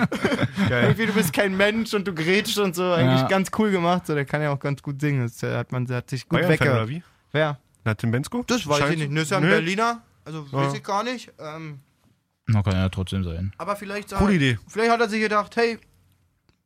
irgendwie, 0.71 1.07
du 1.07 1.13
bist 1.13 1.33
kein 1.33 1.57
Mensch 1.57 1.93
und 1.95 2.07
du 2.07 2.15
grätschst 2.15 2.59
und 2.59 2.75
so. 2.75 2.93
Eigentlich 2.93 3.23
Ja. 3.23 3.29
ganz 3.29 3.51
cool 3.59 3.71
gemacht. 3.71 4.07
So, 4.07 4.15
der 4.15 4.25
kann 4.25 4.43
ja 4.43 4.53
auch 4.53 4.61
ganz 4.61 4.83
gut 4.83 5.01
singen. 5.01 5.23
Das 5.23 5.43
hat 5.43 5.73
man 5.73 5.89
hat 5.89 6.11
sich 6.11 6.29
gut 6.29 6.47
wegge... 6.49 7.03
Wer? 7.33 7.59
Na, 7.85 7.95
Tim 7.95 8.11
Bensko? 8.11 8.45
Das 8.47 8.67
weiß 8.67 8.79
Scheint- 8.79 8.93
ich 8.95 8.99
nicht. 9.09 9.13
Das 9.17 9.23
ist 9.25 9.31
ja 9.31 9.39
ein 9.39 9.43
Nö. 9.45 9.51
Berliner. 9.51 10.03
Also 10.25 10.47
Ja. 10.53 10.59
weiß 10.59 10.75
ich 10.75 10.83
gar 10.85 11.03
nicht. 11.03 11.33
Ähm, 11.39 11.81
Na, 12.47 12.63
kann 12.63 12.75
ja 12.75 12.89
trotzdem 12.89 13.25
sein. 13.25 13.53
aber 13.59 13.77
vielleicht, 13.77 14.13
Coole 14.15 14.35
Idee. 14.35 14.59
vielleicht 14.69 14.91
hat 14.91 15.01
er 15.01 15.09
sich 15.09 15.21
gedacht, 15.21 15.57
hey, 15.57 15.79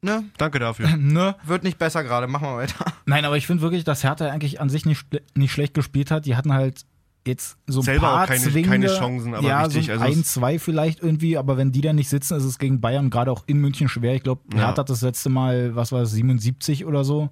ne, 0.07 0.25
Danke 0.39 0.59
dafür. 0.59 0.89
ne? 0.97 1.35
wird 1.45 1.63
nicht 1.65 1.79
besser 1.79 2.03
gerade, 2.05 2.27
machen 2.27 2.49
wir 2.49 2.57
weiter. 2.57 2.85
Nein, 3.07 3.25
aber 3.25 3.37
ich 3.37 3.47
finde 3.47 3.63
wirklich, 3.63 3.85
dass 3.85 4.03
Hertha 4.05 4.27
eigentlich 4.31 4.61
an 4.61 4.69
sich 4.71 4.87
nicht, 4.87 5.07
nicht 5.37 5.53
schlecht 5.53 5.75
gespielt 5.75 6.11
hat. 6.11 6.25
Die 6.27 6.37
hatten 6.37 6.53
halt 6.55 6.85
jetzt 7.27 7.59
so 7.67 7.81
ein 7.81 7.85
Selber 7.85 8.07
paar 8.07 8.23
auch 8.23 8.27
keine- 8.29 8.41
zwingende, 8.41 8.87
keine 8.87 8.87
Chancen, 8.99 9.35
aber 9.35 9.47
ja, 9.47 9.63
richtig, 9.65 9.87
so 9.87 9.93
also 9.93 10.05
ein, 10.05 10.13
es- 10.13 10.33
zwei 10.33 10.59
vielleicht 10.61 11.03
irgendwie, 11.03 11.37
aber 11.37 11.57
wenn 11.57 11.73
die 11.73 11.81
dann 11.81 11.97
nicht 11.97 12.09
sitzen, 12.09 12.37
ist 12.37 12.45
es 12.45 12.59
gegen 12.59 12.81
Bayern 12.81 13.11
gerade 13.11 13.33
auch 13.33 13.43
in 13.49 13.59
München 13.59 13.89
schwer. 13.89 14.15
Ich 14.15 14.23
glaube, 14.23 14.43
Ja. 14.53 14.59
Hertha 14.67 14.83
hat 14.83 14.91
das 14.91 15.03
letzte 15.03 15.29
Mal, 15.29 15.75
was 15.75 15.91
war 15.93 16.03
es, 16.03 16.13
77 16.13 16.85
oder 16.87 17.03
so 17.05 17.31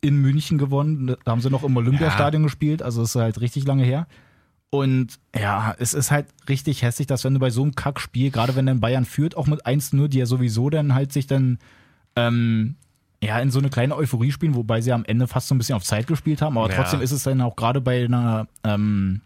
in 0.00 0.16
München 0.16 0.58
gewonnen. 0.58 1.14
Da 1.24 1.30
haben 1.30 1.40
sie 1.40 1.50
noch 1.50 1.62
im 1.62 1.76
Olympiastadion 1.76 2.42
gespielt, 2.42 2.82
also 2.82 3.02
ist 3.02 3.14
halt 3.14 3.40
richtig 3.40 3.66
lange 3.66 3.84
her. 3.84 4.06
Und 4.70 5.18
ja, 5.38 5.74
es 5.78 5.94
ist 5.94 6.10
halt 6.12 6.26
richtig 6.48 6.82
hässlich, 6.82 7.06
dass 7.08 7.24
wenn 7.24 7.34
du 7.34 7.40
bei 7.40 7.50
so 7.50 7.62
einem 7.62 7.74
Kackspiel, 7.74 8.30
gerade 8.30 8.54
wenn 8.54 8.66
dann 8.66 8.80
Bayern 8.80 9.04
führt, 9.04 9.36
auch 9.36 9.46
mit 9.48 9.66
1-0, 9.66 10.06
die 10.08 10.18
ja 10.18 10.26
sowieso 10.26 10.70
dann 10.70 10.94
halt 10.94 11.12
sich 11.12 11.26
dann 11.26 11.58
ähm, 12.16 12.76
ja, 13.22 13.38
in 13.40 13.50
so 13.50 13.58
eine 13.58 13.68
kleine 13.70 13.96
Euphorie 13.96 14.32
spielen, 14.32 14.54
wobei 14.54 14.80
sie 14.80 14.92
am 14.92 15.04
Ende 15.04 15.26
fast 15.26 15.48
so 15.48 15.54
ein 15.54 15.58
bisschen 15.58 15.76
auf 15.76 15.84
Zeit 15.84 16.06
gespielt 16.06 16.40
haben. 16.42 16.56
Aber 16.56 16.70
Ja. 16.70 16.76
trotzdem 16.76 17.00
ist 17.02 17.12
es 17.12 17.22
dann 17.22 17.40
auch 17.42 17.54
gerade 17.56 17.80
bei 17.80 18.04
einer, 18.04 18.46
ähm, 18.64 19.20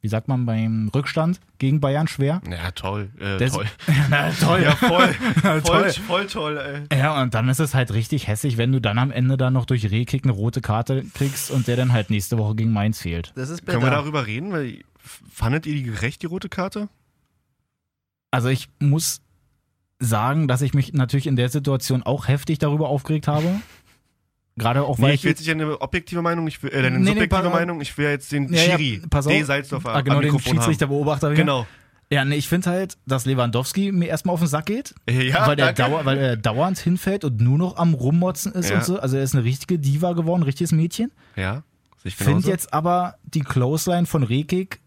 wie 0.00 0.08
sagt 0.08 0.26
man, 0.28 0.44
beim 0.46 0.90
Rückstand 0.94 1.40
gegen 1.58 1.80
Bayern 1.80 2.06
schwer. 2.08 2.40
Ja, 2.50 2.70
toll. 2.72 3.10
Äh, 3.18 3.38
Das- 3.38 3.52
toll. 3.52 3.66
Na 4.10 4.30
toll. 4.32 4.62
Ja, 4.62 4.74
voll. 4.76 5.08
voll, 5.42 5.60
Toll. 5.62 5.90
voll 5.92 6.26
toll, 6.26 6.86
ey. 6.90 6.98
Ja, 6.98 7.20
und 7.22 7.34
dann 7.34 7.48
ist 7.48 7.58
es 7.60 7.74
halt 7.74 7.92
richtig 7.92 8.26
hässlich, 8.26 8.56
wenn 8.58 8.72
du 8.72 8.80
dann 8.80 8.98
am 8.98 9.10
Ende 9.12 9.36
dann 9.36 9.52
noch 9.52 9.66
durch 9.66 9.88
Rehkick 9.90 10.24
eine 10.24 10.32
rote 10.32 10.60
Karte 10.60 11.04
kriegst 11.14 11.50
und 11.50 11.66
der 11.68 11.76
dann 11.76 11.92
halt 11.92 12.10
nächste 12.10 12.38
Woche 12.38 12.54
gegen 12.56 12.72
Mainz 12.72 13.00
fehlt. 13.00 13.32
Das 13.36 13.50
ist 13.50 13.66
Können 13.66 13.82
wir 13.82 13.90
darüber 13.90 14.26
reden? 14.26 14.52
Weil, 14.52 14.80
fandet 15.32 15.66
ihr 15.66 15.74
die 15.74 15.84
gerecht, 15.84 16.22
die 16.22 16.26
rote 16.26 16.48
Karte? 16.48 16.88
Also 18.30 18.48
ich 18.48 18.68
muss 18.78 19.20
sagen, 19.98 20.48
dass 20.48 20.62
ich 20.62 20.74
mich 20.74 20.92
natürlich 20.92 21.26
in 21.26 21.36
der 21.36 21.48
Situation 21.48 22.02
auch 22.02 22.28
heftig 22.28 22.58
darüber 22.58 22.88
aufgeregt 22.88 23.26
habe. 23.28 23.60
Gerade 24.56 24.82
auch, 24.82 24.98
weil 24.98 25.10
Nee, 25.10 25.14
ich 25.14 25.24
will 25.24 25.30
jetzt 25.30 25.40
nicht 25.40 25.50
eine 25.50 25.80
objektive 25.80 26.20
Meinung, 26.22 26.46
ich 26.48 26.62
will, 26.62 26.70
äh, 26.72 26.78
eine 26.78 26.90
Nee, 26.90 26.98
nee, 26.98 27.06
subjektive 27.10 27.42
pa- 27.42 27.50
Meinung, 27.50 27.80
ich 27.80 27.96
will 27.96 28.08
jetzt 28.08 28.32
den 28.32 28.52
Ja, 28.52 28.62
ja, 28.62 28.76
Schiri, 28.78 29.02
pass 29.08 29.26
auf. 29.26 29.32
D. 29.32 29.42
Salzdorfer 29.44 29.94
ah, 29.94 30.00
genau, 30.00 30.20
den. 30.20 30.38
Schiedsrichterbeobachter. 30.38 31.34
Genau. 31.34 31.66
Ja, 32.10 32.24
nee, 32.24 32.36
ich 32.36 32.48
finde 32.48 32.70
halt, 32.70 32.96
dass 33.06 33.26
Lewandowski 33.26 33.92
mir 33.92 34.06
erstmal 34.08 34.32
auf 34.32 34.40
den 34.40 34.48
Sack 34.48 34.66
geht. 34.66 34.94
Ja, 35.08 35.46
weil, 35.46 35.56
der 35.56 35.74
dauer, 35.74 36.04
weil 36.06 36.16
er 36.18 36.36
dauernd 36.36 36.78
hinfällt 36.78 37.22
und 37.22 37.40
nur 37.40 37.58
noch 37.58 37.76
am 37.76 37.92
Rummotzen 37.94 38.52
ist 38.52 38.70
Ja. 38.70 38.76
und 38.78 38.84
so. 38.84 38.98
Also 38.98 39.16
er 39.18 39.22
ist 39.22 39.34
eine 39.34 39.44
richtige 39.44 39.78
Diva 39.78 40.14
geworden, 40.14 40.40
ein 40.40 40.44
richtiges 40.44 40.72
Mädchen. 40.72 41.12
Ja, 41.36 41.62
ich 42.04 42.16
Finde 42.16 42.48
jetzt 42.48 42.72
aber 42.72 43.16
die 43.24 43.40
Clothesline 43.40 44.06
von 44.06 44.22
Rekik. 44.22 44.80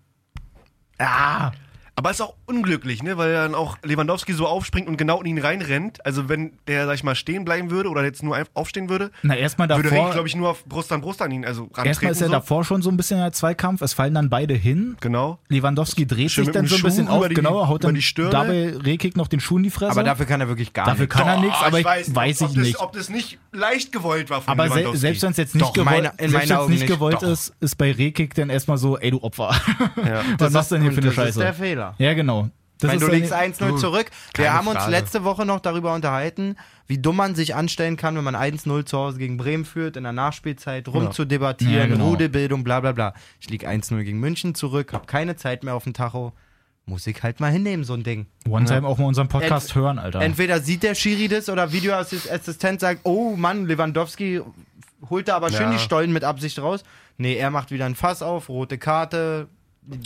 Ah, 0.97 1.51
Aber 1.95 2.09
ist 2.09 2.21
auch 2.21 2.35
unglücklich, 2.45 3.03
ne? 3.03 3.17
Weil 3.17 3.33
dann 3.33 3.53
auch 3.53 3.77
Lewandowski 3.83 4.33
so 4.33 4.47
aufspringt 4.47 4.87
und 4.87 4.97
genau 4.97 5.19
in 5.19 5.25
ihn 5.25 5.37
reinrennt. 5.37 6.03
Also 6.05 6.29
wenn 6.29 6.53
der, 6.67 6.85
sag 6.85 6.95
ich 6.95 7.03
mal, 7.03 7.15
stehen 7.15 7.43
bleiben 7.45 7.69
würde 7.69 7.89
oder 7.89 8.03
jetzt 8.03 8.23
nur 8.23 8.41
aufstehen 8.53 8.89
würde, 8.89 9.11
na 9.23 9.35
erstmal 9.35 9.67
würde 9.69 9.83
Reki, 9.83 9.95
davor. 9.95 10.11
glaube 10.13 10.27
ich, 10.27 10.35
nur 10.35 10.49
auf 10.49 10.63
Brust 10.65 10.91
an 10.93 11.01
Brust 11.01 11.21
an 11.21 11.31
ihn, 11.31 11.45
also 11.45 11.63
rantreten. 11.63 11.87
Erstmal 11.87 12.11
ist 12.13 12.21
er 12.21 12.27
so. 12.27 12.33
davor 12.33 12.63
schon 12.63 12.81
so 12.81 12.89
ein 12.89 12.97
bisschen 12.97 13.19
der 13.19 13.33
Zweikampf. 13.33 13.81
Es 13.81 13.93
fallen 13.93 14.13
dann 14.15 14.29
beide 14.29 14.53
hin. 14.53 14.95
Genau. 15.01 15.39
Lewandowski 15.49 16.07
dreht 16.07 16.31
Schön 16.31 16.45
sich 16.45 16.53
dann 16.53 16.65
so 16.65 16.77
ein 16.77 16.81
bisschen 16.81 17.05
Schuh 17.07 17.11
auf, 17.11 17.19
über 17.19 17.29
die- 17.29 17.35
genau, 17.35 17.67
haut 17.67 17.83
dann 17.83 17.93
die 17.93 18.01
Stirne. 18.01 18.31
dabei 18.31 18.73
Rekik 18.77 19.17
noch 19.17 19.27
den 19.27 19.39
Schuh 19.41 19.57
in 19.57 19.63
die 19.63 19.69
Fresse. 19.69 19.91
Aber 19.91 20.03
dafür 20.03 20.25
kann 20.25 20.39
er 20.41 20.47
wirklich 20.47 20.71
gar 20.73 20.85
Dafür 20.85 21.01
nichts. 21.01 21.15
kann 21.15 21.27
er 21.27 21.35
Doch, 21.35 21.41
nichts, 21.43 21.57
aber 21.61 21.79
ich 21.79 21.85
weiß, 21.85 22.41
ob, 22.41 22.49
ich 22.49 22.55
ob 22.55 22.55
nicht. 22.57 22.73
Das, 22.75 22.81
ob 22.81 22.91
das 22.93 23.09
nicht 23.09 23.37
leicht 23.51 23.91
gewollt 23.91 24.29
war 24.29 24.41
von 24.41 24.51
aber 24.51 24.63
Lewandowski. 24.65 24.97
selbst 24.97 25.23
wenn 25.23 25.31
es 25.31 25.37
jetzt 25.37 25.55
nicht 25.55 25.65
Doch, 25.65 25.73
gewollt, 25.73 26.03
meine- 26.03 26.13
in 26.17 26.29
selbst 26.31 26.69
nicht 26.69 26.87
gewollt 26.87 27.15
Doch. 27.15 27.23
ist, 27.23 27.53
ist 27.59 27.77
bei 27.77 27.91
Rekik 27.91 28.33
dann 28.33 28.49
erstmal 28.49 28.77
so, 28.77 28.97
ey 28.97 29.11
du 29.11 29.21
Opfer. 29.21 29.53
Ja. 30.05 30.21
Was 30.39 30.53
machst 30.53 30.71
du 30.71 30.75
denn 30.75 30.83
hier 30.83 30.93
für 30.93 31.01
eine 31.01 31.07
das 31.11 31.17
ist 31.29 31.37
der 31.37 31.47
Scheiße? 31.47 31.61
Fehler. 31.81 31.95
Ja, 31.97 32.13
genau. 32.13 32.49
Das 32.79 32.89
Wenn 32.89 32.97
ist 32.97 33.07
du 33.07 33.11
liegst 33.11 33.33
1-0 33.33 33.77
zurück. 33.77 34.07
Wir 34.35 34.53
haben 34.53 34.65
uns 34.67 34.77
Frage. 34.77 34.91
letzte 34.91 35.23
Woche 35.23 35.45
noch 35.45 35.59
darüber 35.59 35.93
unterhalten, 35.93 36.55
wie 36.87 36.97
dumm 36.97 37.15
man 37.17 37.35
sich 37.35 37.53
anstellen 37.53 37.95
kann, 37.95 38.15
wenn 38.17 38.23
man 38.23 38.35
1-0 38.35 38.85
zu 38.85 38.97
Hause 38.97 39.19
gegen 39.19 39.37
Bremen 39.37 39.65
führt, 39.65 39.97
in 39.97 40.03
der 40.03 40.13
Nachspielzeit 40.13 40.87
rumzudebattieren, 40.87 41.73
Ja, 41.75 41.85
genau. 41.85 42.09
Rudelbildung, 42.09 42.63
bla 42.63 42.79
bla 42.79 42.91
bla. 42.91 43.13
Ich 43.39 43.49
lieg 43.51 43.67
1-0 43.67 44.01
gegen 44.03 44.19
München 44.19 44.55
zurück, 44.55 44.93
hab 44.93 45.05
keine 45.05 45.35
Zeit 45.35 45.63
mehr 45.63 45.75
auf 45.75 45.83
dem 45.83 45.93
Tacho. 45.93 46.33
Muss 46.87 47.05
ich 47.05 47.21
halt 47.21 47.39
mal 47.39 47.51
hinnehmen, 47.51 47.83
so 47.83 47.93
ein 47.93 48.01
Ding. 48.01 48.25
One-Time 48.49 48.87
auch 48.87 48.97
mal 48.97 49.05
unseren 49.05 49.27
Podcast 49.27 49.67
Ent- 49.69 49.75
hören, 49.75 49.99
Alter. 49.99 50.19
Entweder 50.21 50.59
sieht 50.59 50.81
der 50.81 50.95
Schiri 50.95 51.27
das 51.27 51.49
oder 51.49 51.71
Videoassistent 51.71 52.79
sagt, 52.79 53.01
oh 53.03 53.35
Mann, 53.35 53.67
Lewandowski 53.67 54.41
holt 55.07 55.27
da 55.27 55.35
aber 55.35 55.49
schön 55.51 55.61
Ja. 55.67 55.71
die 55.73 55.79
Stollen 55.79 56.11
mit 56.11 56.23
Absicht 56.23 56.57
raus. 56.59 56.83
Nee, 57.17 57.35
er 57.35 57.51
macht 57.51 57.69
wieder 57.69 57.85
ein 57.85 57.93
Fass 57.93 58.23
auf, 58.23 58.49
rote 58.49 58.79
Karte. 58.79 59.47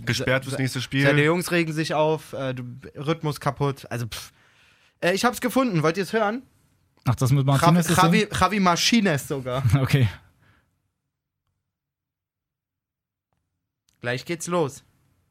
Gesperrt 0.05 0.45
fürs 0.45 0.57
nächste 0.57 0.79
Seine 0.79 0.83
Spiel. 0.83 1.19
Jungs 1.19 1.51
regen 1.51 1.73
sich 1.73 1.93
auf, 1.93 2.33
äh, 2.33 2.53
Rhythmus 2.95 3.39
kaputt. 3.39 3.85
Also, 3.89 4.07
pff. 4.07 4.31
Äh, 5.01 5.13
ich 5.13 5.25
hab's 5.25 5.41
gefunden, 5.41 5.83
wollt 5.83 5.97
ihr 5.97 6.03
es 6.03 6.13
hören? 6.13 6.43
Ach, 7.05 7.15
das 7.15 7.31
mit 7.31 7.45
Javi, 7.45 7.59
Martinez 7.59 7.89
ist 7.89 7.97
Javi, 7.97 8.27
Javi 8.31 8.59
Martinez 8.59 9.27
sogar. 9.27 9.63
Okay. 9.79 10.07
Gleich 14.01 14.25
geht's 14.25 14.47
los. 14.47 14.83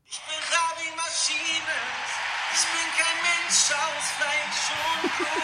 Ich 0.04 0.18
bin 0.18 0.34
Javi 0.50 0.96
Maschine. 0.96 1.74
Ich 2.54 2.66
bin 2.66 2.88
kein 2.98 3.18
Mensch 3.22 3.70
aus 3.70 4.06
Fleisch 4.18 4.70
und 5.02 5.16
Blut. 5.16 5.43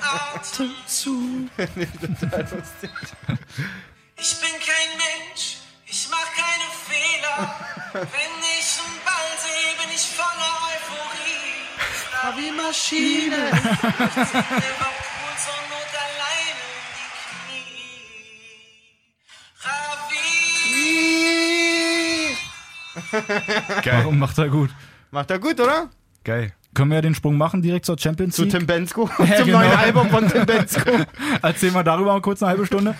Atemzug. 0.00 1.50
Ich 4.24 4.34
bin 4.40 4.50
kein 4.50 4.90
Mensch, 4.98 5.56
ich 5.84 6.08
mach 6.08 6.30
keine 6.32 6.68
Fehler. 6.86 7.38
Wenn 7.92 8.34
ich 8.56 8.78
einen 8.78 8.98
Ball 9.04 9.32
sehe, 9.42 9.74
bin 9.80 9.90
ich 9.92 10.06
voller 10.14 10.54
Euphorie. 10.70 11.52
Wie 12.36 12.52
Maschine. 12.52 13.50
Liverpool 13.50 15.34
zur 15.42 15.60
Not 15.70 15.92
alleine 16.06 16.64
in 16.78 16.86
die 16.96 17.10
Knie. 17.28 17.96
Ravi. 23.02 23.82
Geil. 23.82 23.98
Warum 24.04 24.18
macht 24.20 24.38
er 24.38 24.48
gut? 24.48 24.70
Macht 25.10 25.30
er 25.32 25.38
gut, 25.40 25.58
oder? 25.58 25.90
Geil. 26.22 26.54
Können 26.74 26.90
wir 26.90 26.96
ja 26.96 27.02
den 27.02 27.14
Sprung 27.14 27.36
machen 27.36 27.60
direkt 27.60 27.84
zur 27.84 27.98
Champions 27.98 28.34
Zu 28.36 28.42
League? 28.44 28.52
Tim 28.52 28.66
Bensko. 28.66 29.08
Ja, 29.18 29.36
Zum 29.36 29.46
genau. 29.46 29.58
neuen 29.58 29.72
Album 29.72 30.08
von 30.08 30.28
Tim 30.28 30.46
Bensko. 30.46 30.90
Erzählen 31.42 31.74
wir 31.74 31.84
darüber 31.84 32.12
mal 32.14 32.22
kurz 32.22 32.42
eine 32.42 32.50
halbe 32.50 32.64
Stunde. 32.66 32.94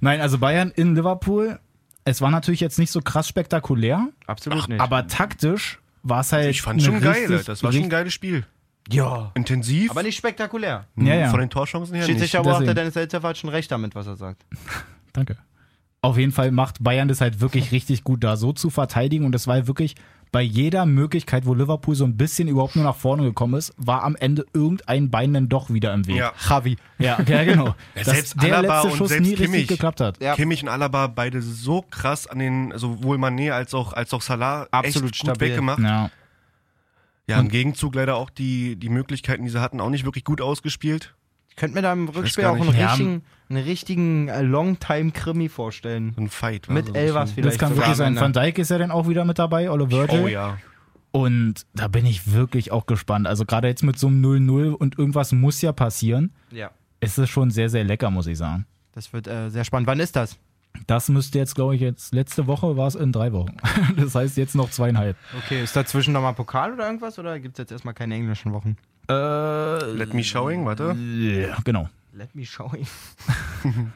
Nein, 0.00 0.20
also 0.20 0.38
Bayern 0.38 0.70
in 0.74 0.94
Liverpool. 0.94 1.58
Es 2.04 2.22
war 2.22 2.30
natürlich 2.30 2.60
jetzt 2.60 2.78
nicht 2.78 2.90
so 2.90 3.00
krass 3.02 3.28
spektakulär, 3.28 4.08
Absolut 4.26 4.66
nicht. 4.68 4.80
aber 4.80 5.06
taktisch 5.08 5.78
war 6.02 6.20
es 6.20 6.32
halt. 6.32 6.50
Ich 6.50 6.62
fand 6.62 6.82
schon 6.82 7.00
geil. 7.00 7.26
richtig- 7.26 7.44
Das 7.44 7.62
war 7.62 7.70
schon 7.70 7.82
ein 7.82 7.90
geiles 7.90 8.14
Spiel. 8.14 8.46
ja. 8.90 9.30
Intensiv. 9.34 9.90
Aber 9.90 10.02
nicht 10.02 10.16
spektakulär. 10.16 10.86
Ja, 10.96 11.14
ja. 11.14 11.28
Von 11.28 11.40
den 11.40 11.50
Torchancen 11.50 11.94
her 11.94 12.04
nicht. 12.04 12.12
Schiedsrichterbeobachter 12.12 12.60
deswegen. 12.64 12.76
Dennis 12.76 12.96
Elzer 12.96 13.20
hat 13.22 13.36
schon 13.36 13.50
recht 13.50 13.70
damit, 13.70 13.94
was 13.94 14.06
er 14.06 14.16
sagt. 14.16 14.46
Danke. 15.12 15.36
Auf 16.00 16.16
jeden 16.16 16.32
Fall 16.32 16.50
macht 16.52 16.82
Bayern 16.82 17.08
das 17.08 17.20
halt 17.20 17.40
wirklich 17.40 17.72
richtig 17.72 18.04
gut 18.04 18.24
da, 18.24 18.36
so 18.36 18.52
zu 18.54 18.70
verteidigen. 18.70 19.26
Und 19.26 19.32
das 19.32 19.46
war 19.46 19.66
wirklich 19.66 19.96
bei 20.30 20.42
jeder 20.42 20.84
Möglichkeit, 20.86 21.46
wo 21.46 21.54
Liverpool 21.54 21.94
so 21.94 22.04
ein 22.04 22.16
bisschen 22.16 22.48
überhaupt 22.48 22.76
nur 22.76 22.84
nach 22.84 22.96
vorne 22.96 23.22
gekommen 23.22 23.54
ist, 23.54 23.72
war 23.76 24.02
am 24.04 24.14
Ende 24.16 24.44
irgendein 24.52 25.10
Bein 25.10 25.32
dann 25.32 25.48
doch 25.48 25.70
wieder 25.70 25.92
im 25.94 26.06
Weg. 26.06 26.16
Ja. 26.16 26.32
Javi. 26.48 26.76
ja, 26.98 27.18
ja 27.26 27.44
genau. 27.44 27.66
Ja, 27.94 28.04
Dass 28.04 28.06
selbst 28.14 28.42
der 28.42 28.58
Alaba 28.58 28.74
letzte 28.74 28.88
und 28.92 28.96
Schuss 28.98 29.08
selbst 29.08 29.22
nie 29.26 29.30
richtig 29.34 29.46
Kimmich. 29.46 29.68
geklappt 29.68 30.00
hat. 30.00 30.20
Ja. 30.22 30.34
Kimmich 30.34 30.62
und 30.62 30.68
Alaba 30.68 31.06
beide 31.06 31.40
so 31.42 31.82
krass 31.82 32.26
an 32.26 32.38
den, 32.38 32.72
sowohl 32.76 33.16
Mané 33.16 33.50
als 33.52 33.74
auch, 33.74 33.92
als 33.92 34.12
auch 34.12 34.22
Salah 34.22 34.68
Absolut 34.70 34.86
echt 34.86 35.02
gut 35.02 35.16
stabil. 35.16 35.50
weggemacht. 35.52 35.80
Ja. 35.80 36.10
Ja, 37.26 37.38
im 37.40 37.48
Gegenzug 37.48 37.94
leider 37.94 38.16
auch 38.16 38.30
die, 38.30 38.76
die 38.76 38.88
Möglichkeiten, 38.88 39.44
die 39.44 39.50
sie 39.50 39.60
hatten, 39.60 39.80
auch 39.80 39.90
nicht 39.90 40.04
wirklich 40.06 40.24
gut 40.24 40.40
ausgespielt. 40.40 41.14
Könnte 41.58 41.74
mir 41.74 41.82
da 41.82 41.92
im 41.92 42.08
Rückspiel 42.08 42.44
auch 42.44 42.54
einen 42.54 42.68
richtigen, 42.68 43.22
einen 43.50 43.64
richtigen 43.64 44.28
äh, 44.28 44.42
Longtime-Krimi 44.42 45.48
vorstellen. 45.48 46.14
Ein 46.16 46.28
Fight. 46.28 46.68
Mit 46.70 46.86
so 46.86 46.92
ein 46.92 46.96
Elvas 46.96 47.30
bisschen. 47.30 47.42
vielleicht. 47.42 47.60
Das 47.62 47.68
kann 47.68 47.76
wirklich 47.76 47.96
sein. 47.96 48.16
Van 48.16 48.32
Dijk 48.32 48.58
ist 48.58 48.70
ja 48.70 48.78
dann 48.78 48.90
auch 48.90 49.08
wieder 49.08 49.24
mit 49.24 49.38
dabei, 49.38 49.70
Ole 49.70 49.90
Virgil. 49.90 50.20
Oh 50.24 50.28
ja. 50.28 50.58
Und 51.10 51.66
da 51.74 51.88
bin 51.88 52.06
ich 52.06 52.32
wirklich 52.32 52.70
auch 52.70 52.86
gespannt. 52.86 53.26
Also 53.26 53.44
gerade 53.44 53.66
jetzt 53.68 53.82
mit 53.82 53.98
so 53.98 54.06
einem 54.08 54.24
0-0 54.24 54.72
und 54.72 54.98
irgendwas 54.98 55.32
muss 55.32 55.60
ja 55.62 55.72
passieren, 55.72 56.32
Ja. 56.52 56.70
ist 57.00 57.18
es 57.18 57.28
schon 57.28 57.50
sehr, 57.50 57.68
sehr 57.70 57.82
lecker, 57.84 58.10
muss 58.10 58.26
ich 58.26 58.38
sagen. 58.38 58.66
Das 58.92 59.12
wird 59.12 59.26
äh, 59.26 59.48
sehr 59.50 59.64
spannend. 59.64 59.86
Wann 59.88 60.00
ist 60.00 60.16
das? 60.16 60.36
Das 60.86 61.08
müsste 61.08 61.38
jetzt, 61.38 61.54
glaube 61.54 61.74
ich, 61.74 61.80
jetzt 61.80 62.14
letzte 62.14 62.46
Woche 62.46 62.76
war 62.76 62.86
es 62.86 62.94
in 62.94 63.10
drei 63.10 63.32
Wochen. 63.32 63.56
Das 63.96 64.14
heißt 64.14 64.36
jetzt 64.36 64.54
noch 64.54 64.70
zweieinhalb. 64.70 65.16
Okay, 65.44 65.62
ist 65.64 65.74
dazwischen 65.74 66.12
nochmal 66.12 66.34
Pokal 66.34 66.74
oder 66.74 66.86
irgendwas? 66.86 67.18
Oder 67.18 67.40
gibt 67.40 67.58
es 67.58 67.62
jetzt 67.62 67.72
erstmal 67.72 67.94
keine 67.94 68.14
englischen 68.14 68.52
Wochen? 68.52 68.76
Äh, 69.08 69.92
Let 69.92 70.12
me 70.14 70.22
showing, 70.22 70.64
warte. 70.66 70.94
ja, 70.94 71.56
genau. 71.64 71.88
Let 72.12 72.34
me 72.34 72.44
show 72.44 72.70
you. 72.76 72.84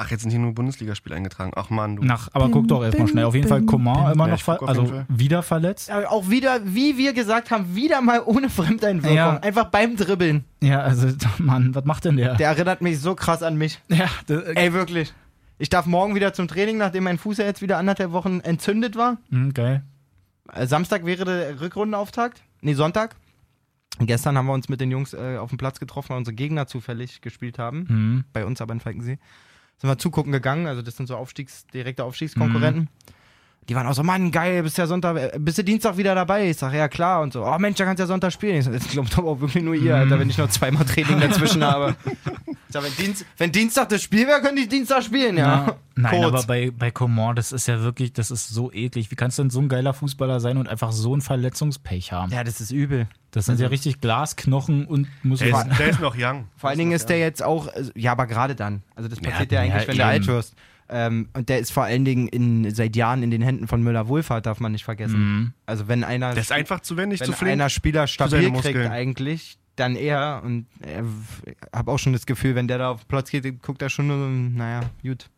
Ach, 0.00 0.08
jetzt 0.12 0.20
sind 0.20 0.30
hier 0.30 0.38
nur 0.38 0.54
Bundesligaspiele 0.54 1.16
eingetragen. 1.16 1.50
Ach 1.56 1.70
man, 1.70 1.96
du. 1.96 2.04
Nach, 2.04 2.28
aber 2.32 2.48
guck 2.50 2.68
doch 2.68 2.84
erstmal 2.84 3.08
schnell. 3.08 3.24
Auf 3.24 3.34
jeden 3.34 3.48
Fall 3.48 3.62
Coman 3.62 4.12
immer 4.12 4.28
Ja, 4.28 4.34
noch, 4.36 4.48
auf 4.48 4.68
also 4.68 4.86
Fall. 4.86 5.06
wieder 5.08 5.42
verletzt. 5.42 5.88
Ja, 5.88 6.08
auch 6.08 6.30
wieder, 6.30 6.60
wie 6.64 6.96
wir 6.96 7.12
gesagt 7.12 7.50
haben, 7.50 7.74
wieder 7.74 8.00
mal 8.00 8.22
ohne 8.24 8.48
Fremdeinwirkung. 8.48 9.16
Ja. 9.16 9.38
Einfach 9.38 9.66
beim 9.70 9.96
Dribbeln. 9.96 10.44
Ja, 10.62 10.82
also, 10.82 11.08
Mann, 11.38 11.74
was 11.74 11.84
macht 11.84 12.04
denn 12.04 12.16
der? 12.16 12.36
Der 12.36 12.48
erinnert 12.50 12.80
mich 12.80 13.00
so 13.00 13.16
krass 13.16 13.42
an 13.42 13.56
mich. 13.56 13.80
ja, 13.88 14.06
der, 14.28 14.56
Ey, 14.56 14.72
wirklich. 14.72 15.12
Ich 15.58 15.68
darf 15.68 15.86
morgen 15.86 16.14
wieder 16.14 16.32
zum 16.32 16.46
Training, 16.46 16.76
nachdem 16.78 17.02
mein 17.02 17.18
Fuß 17.18 17.38
ja 17.38 17.44
jetzt 17.44 17.60
wieder 17.60 17.78
anderthalb 17.78 18.12
Wochen 18.12 18.38
entzündet 18.40 18.94
war. 18.94 19.16
Hm, 19.30 19.52
geil. 19.52 19.82
Samstag 20.64 21.04
wäre 21.06 21.24
der 21.24 21.60
Rückrundenauftakt. 21.60 22.40
Nee, 22.60 22.74
Sonntag. 22.74 23.16
Gestern 24.00 24.36
haben 24.38 24.46
wir 24.46 24.52
uns 24.52 24.68
mit 24.68 24.80
den 24.80 24.90
Jungs 24.90 25.14
äh, 25.14 25.36
auf 25.38 25.50
dem 25.50 25.58
Platz 25.58 25.80
getroffen, 25.80 26.10
weil 26.10 26.18
unsere 26.18 26.34
Gegner 26.34 26.66
zufällig 26.66 27.20
gespielt 27.20 27.58
haben. 27.58 27.88
Hm. 27.88 28.24
Bei 28.32 28.44
uns 28.44 28.60
aber 28.60 28.72
in 28.72 28.80
Falkensee. 28.80 29.18
Sind 29.78 29.90
wir 29.90 29.98
zugucken 29.98 30.32
gegangen. 30.32 30.66
Also, 30.66 30.82
das 30.82 30.96
sind 30.96 31.06
so 31.06 31.16
Aufstiegs-, 31.16 31.66
direkte 31.68 32.04
Aufstiegskonkurrenten. 32.04 32.88
Die 33.68 33.74
waren 33.74 33.86
auch 33.86 33.92
so, 33.94 34.02
Mann, 34.02 34.30
geil, 34.30 34.62
bist 34.62 34.78
ja 34.78 34.86
Sonntag, 34.86 35.16
äh, 35.16 35.38
bist 35.38 35.58
du 35.58 35.64
Dienstag 35.64 35.96
wieder 35.98 36.14
dabei? 36.14 36.48
Ich 36.48 36.56
sag, 36.56 36.72
ja 36.72 36.88
klar. 36.88 37.20
Und 37.20 37.34
so, 37.34 37.44
oh 37.44 37.58
Mensch, 37.58 37.76
da 37.76 37.84
kannst 37.84 37.98
du 37.98 38.04
ja 38.04 38.06
Sonntag 38.06 38.32
spielen. 38.32 38.56
Ich 38.56 38.64
sag, 38.64 38.72
das 38.72 38.88
glaubt 38.88 39.16
aber 39.18 39.28
auch 39.28 39.40
wirklich 39.40 39.62
nur 39.62 39.74
ihr, 39.74 39.94
Alter, 39.94 40.18
wenn 40.18 40.30
ich 40.30 40.38
noch 40.38 40.48
zweimal 40.48 40.86
Training 40.86 41.20
dazwischen 41.20 41.62
habe. 41.62 41.94
Ich 42.46 42.56
sag, 42.70 42.82
wenn, 42.82 42.96
Dienst, 42.96 43.26
wenn 43.36 43.52
Dienstag 43.52 43.90
das 43.90 44.02
Spiel 44.02 44.26
wäre, 44.26 44.40
könnte 44.40 44.62
ich 44.62 44.68
Dienstag 44.68 45.02
spielen, 45.02 45.36
ja. 45.36 45.66
Ja. 45.66 45.76
Nein, 45.96 46.20
Kurz. 46.22 46.26
aber 46.34 46.42
bei, 46.44 46.70
bei 46.70 46.90
Coman, 46.90 47.34
das 47.36 47.52
ist 47.52 47.66
ja 47.66 47.80
wirklich, 47.82 48.12
das 48.12 48.30
ist 48.30 48.48
so 48.48 48.72
eklig. 48.72 49.10
Wie 49.10 49.16
kannst 49.16 49.38
du 49.38 49.42
denn 49.42 49.50
so 49.50 49.60
ein 49.60 49.68
geiler 49.68 49.92
Fußballer 49.92 50.38
sein 50.40 50.56
und 50.56 50.68
einfach 50.68 50.92
so 50.92 51.14
ein 51.14 51.20
Verletzungspech 51.20 52.12
haben? 52.12 52.32
Ja, 52.32 52.44
das 52.44 52.60
ist 52.60 52.70
übel. 52.70 53.06
Das 53.32 53.46
sind 53.46 53.60
ja 53.60 53.68
richtig 53.68 54.00
Glasknochen 54.00 54.86
und 54.86 55.08
muss 55.22 55.40
Der 55.40 55.48
ist, 55.48 55.78
der 55.78 55.88
ist 55.90 56.00
noch 56.00 56.14
young. 56.16 56.46
Vor 56.56 56.70
allen 56.70 56.78
Dingen 56.78 56.92
ist 56.92 57.08
der 57.10 57.18
jetzt 57.18 57.42
auch, 57.42 57.68
also, 57.74 57.90
ja, 57.94 58.12
aber 58.12 58.26
gerade 58.26 58.54
dann. 58.54 58.82
Also 58.94 59.08
das 59.10 59.18
Ja, 59.20 59.30
passiert 59.30 59.52
ja, 59.52 59.60
eigentlich, 59.60 59.82
ja, 59.82 59.88
wenn 59.88 59.96
du 59.96 60.02
eben. 60.02 60.08
alt 60.10 60.26
wirst. 60.26 60.54
Ähm, 60.90 61.28
und 61.34 61.48
der 61.48 61.58
ist 61.58 61.70
vor 61.70 61.84
allen 61.84 62.04
Dingen 62.04 62.28
in, 62.28 62.74
seit 62.74 62.96
Jahren 62.96 63.22
in 63.22 63.30
den 63.30 63.42
Händen 63.42 63.68
von 63.68 63.82
Müller-Wohlfahrt, 63.82 64.46
darf 64.46 64.58
man 64.60 64.72
nicht 64.72 64.84
vergessen. 64.84 65.18
Mhm. 65.20 65.52
Also 65.66 65.86
wenn 65.88 66.02
einer, 66.04 66.32
Der 66.32 66.40
ist 66.40 66.52
einfach 66.52 66.80
zu 66.80 66.96
wendig, 66.96 67.20
wenn 67.20 67.26
zu 67.26 67.32
flink. 67.32 67.52
einer 67.52 67.68
Spieler 67.68 68.06
stabil 68.06 68.40
kriegt 68.40 68.52
Muskeln. 68.52 68.90
eigentlich, 68.90 69.58
dann 69.76 69.96
er. 69.96 70.42
Und 70.44 70.66
ich 70.80 71.54
habe 71.74 71.90
auch 71.92 71.98
schon 71.98 72.12
das 72.14 72.24
Gefühl, 72.26 72.54
wenn 72.54 72.68
der 72.68 72.78
da 72.78 72.90
auf 72.92 73.02
den 73.04 73.08
Platz 73.08 73.30
geht, 73.30 73.62
guckt 73.62 73.82
er 73.82 73.90
schon 73.90 74.06
nur 74.06 74.16
so, 74.18 74.28
naja, 74.28 74.80
gut. 75.02 75.28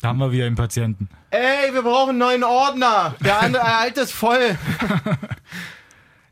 Da 0.00 0.08
haben 0.08 0.18
wir 0.18 0.30
wieder 0.30 0.46
einen 0.46 0.56
Patienten. 0.56 1.08
Ey, 1.30 1.72
wir 1.72 1.82
brauchen 1.82 2.10
einen 2.10 2.18
neuen 2.18 2.44
Ordner. 2.44 3.14
Der 3.24 3.40
andere, 3.40 3.64
der 3.64 3.78
alte 3.78 4.00
ist 4.02 4.12
voll. 4.12 4.56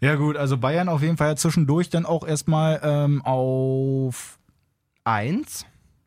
Ja 0.00 0.16
gut, 0.16 0.36
also 0.36 0.58
Bayern 0.58 0.88
auf 0.90 1.00
jeden 1.02 1.16
Fall 1.16 1.36
zwischendurch 1.38 1.88
dann 1.88 2.04
auch 2.04 2.26
erstmal 2.26 2.78
ähm, 2.84 3.22
auf, 3.24 4.38
Eins. 5.04 5.64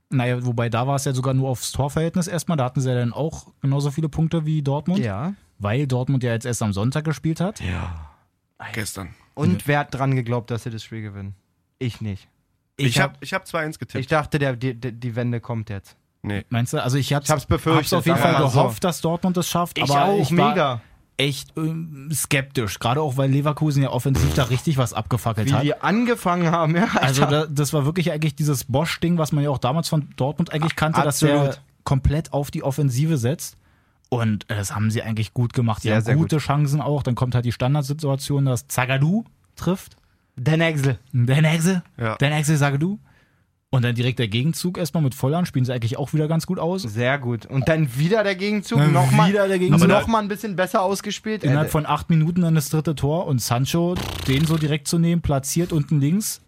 Naja, 0.09 0.45
wobei 0.45 0.69
da 0.69 0.87
war 0.87 0.95
es 0.95 1.05
ja 1.05 1.13
sogar 1.13 1.33
nur 1.33 1.49
aufs 1.49 1.71
Torverhältnis 1.71 2.27
erstmal. 2.27 2.57
Da 2.57 2.65
hatten 2.65 2.81
sie 2.81 2.89
ja 2.89 2.95
dann 2.95 3.13
auch 3.13 3.47
genauso 3.61 3.91
viele 3.91 4.09
Punkte 4.09 4.45
wie 4.45 4.61
Dortmund, 4.61 4.99
Ja. 4.99 5.33
weil 5.59 5.85
Dortmund 5.87 6.23
ja 6.23 6.31
jetzt 6.31 6.45
erst 6.45 6.61
am 6.63 6.73
Sonntag 6.73 7.03
gespielt 7.05 7.39
hat. 7.41 7.61
Gestern. 8.73 9.09
Und 9.35 9.67
wer 9.67 9.79
hat 9.79 9.93
dran 9.93 10.15
geglaubt, 10.15 10.49
dass 10.51 10.63
sie 10.63 10.69
das 10.71 10.83
Spiel 10.83 11.01
gewinnen? 11.01 11.35
Ich 11.79 12.01
nicht. 12.01 12.27
Ich, 12.77 12.99
hab, 12.99 13.17
ich 13.21 13.33
hab 13.33 13.45
2-1 13.45 13.79
getippt. 13.79 13.95
Ich 13.95 14.07
dachte, 14.07 14.39
der, 14.39 14.55
die, 14.55 14.73
die 14.73 14.91
die 14.91 15.15
Wende 15.15 15.39
kommt 15.39 15.69
jetzt. 15.69 15.95
nee. 16.21 16.43
Meinst 16.49 16.73
du? 16.73 16.81
Also 16.83 16.97
ich 16.97 17.13
hab's, 17.13 17.25
Ich 17.27 17.31
hab's 17.31 17.45
befürchtet, 17.45 17.83
hab's 17.85 17.93
auf 17.93 18.05
jeden 18.05 18.17
Fall 18.17 18.33
mal 18.33 18.49
so. 18.49 18.59
gehofft, 18.59 18.83
dass 18.83 19.01
Dortmund 19.01 19.35
das 19.37 19.47
schafft. 19.49 19.79
aber 19.81 20.15
ich 20.17 20.35
war 20.35 20.81
echt 21.17 21.57
ähm, 21.57 22.09
skeptisch. 22.13 22.79
Gerade 22.79 23.01
auch, 23.01 23.17
weil 23.17 23.29
Leverkusen 23.31 23.83
ja 23.83 23.89
offensiv 23.89 24.33
da 24.35 24.43
richtig 24.43 24.77
was 24.77 24.93
abgefackelt 24.93 25.49
Wie 25.49 25.53
hat. 25.53 25.63
die 25.63 25.75
angefangen 25.81 26.51
haben, 26.51 26.75
ja. 26.75 26.87
Also 26.95 27.23
Alter. 27.25 27.47
da, 27.47 27.53
das 27.53 27.73
war 27.73 27.85
wirklich 27.85 28.11
eigentlich 28.11 28.35
dieses 28.35 28.65
Bosch-Ding, 28.65 29.17
was 29.17 29.31
man 29.31 29.43
ja 29.43 29.49
auch 29.49 29.57
damals 29.57 29.89
von 29.89 30.09
Dortmund 30.15 30.53
eigentlich 30.53 30.75
kannte, 30.75 31.01
dass 31.01 31.19
der 31.19 31.35
Absolut. 31.35 31.61
komplett 31.83 32.33
auf 32.33 32.51
die 32.51 32.63
Offensive 32.63 33.17
setzt. 33.17 33.57
Und 34.09 34.49
äh, 34.49 34.55
das 34.55 34.73
haben 34.73 34.89
sie 34.91 35.01
eigentlich 35.01 35.33
gut 35.33 35.53
gemacht. 35.53 35.83
Die 35.83 35.87
Sehr, 35.87 35.97
haben 35.97 36.03
sehr 36.05 36.15
gute 36.15 36.37
Chancen 36.37 36.81
auch. 36.81 37.03
Dann 37.03 37.15
kommt 37.15 37.35
halt 37.35 37.45
die 37.45 37.51
Standardsituation, 37.51 38.45
dass 38.45 38.67
Zagadou 38.67 39.25
trifft. 39.55 39.97
Den 40.35 40.61
Exel. 40.61 40.99
Den 41.11 41.43
Hexe, 41.45 41.81
Ja. 41.97 42.15
den 42.15 42.31
Hexe 42.31 42.55
Zagadou. 42.57 42.99
Und 43.69 43.83
dann 43.83 43.95
direkt 43.95 44.17
der 44.19 44.29
Gegenzug 44.29 44.77
erstmal 44.77 45.03
mit 45.03 45.13
Volland 45.13 45.45
spielen 45.47 45.65
sie 45.65 45.73
eigentlich 45.73 45.97
auch 45.97 46.13
wieder 46.13 46.29
ganz 46.29 46.47
gut 46.47 46.57
aus. 46.57 46.83
Sehr 46.83 47.17
gut. 47.19 47.45
Und 47.47 47.67
dann 47.67 47.97
wieder 47.97 48.23
der 48.23 48.35
Gegenzug. 48.35 48.77
Dann 48.79 48.93
Nochmal 48.93 49.29
wieder 49.29 49.47
der 49.49 49.59
Gegenzug. 49.59 49.89
Aber 49.89 49.99
nochmal 50.01 50.21
ein 50.21 50.29
bisschen 50.29 50.55
besser 50.55 50.81
ausgespielt. 50.81 51.43
Innerhalb 51.43 51.67
Äh, 51.67 51.71
von 51.71 51.85
acht 51.85 52.09
Minuten 52.09 52.41
dann 52.41 52.55
das 52.55 52.69
dritte 52.69 52.95
Tor 52.95 53.27
und 53.27 53.41
Sancho, 53.41 53.95
den 54.27 54.45
so 54.45 54.57
direkt 54.57 54.87
zu 54.87 54.99
nehmen, 54.99 55.21
platziert 55.21 55.73
unten 55.73 55.99
links. 55.99 56.41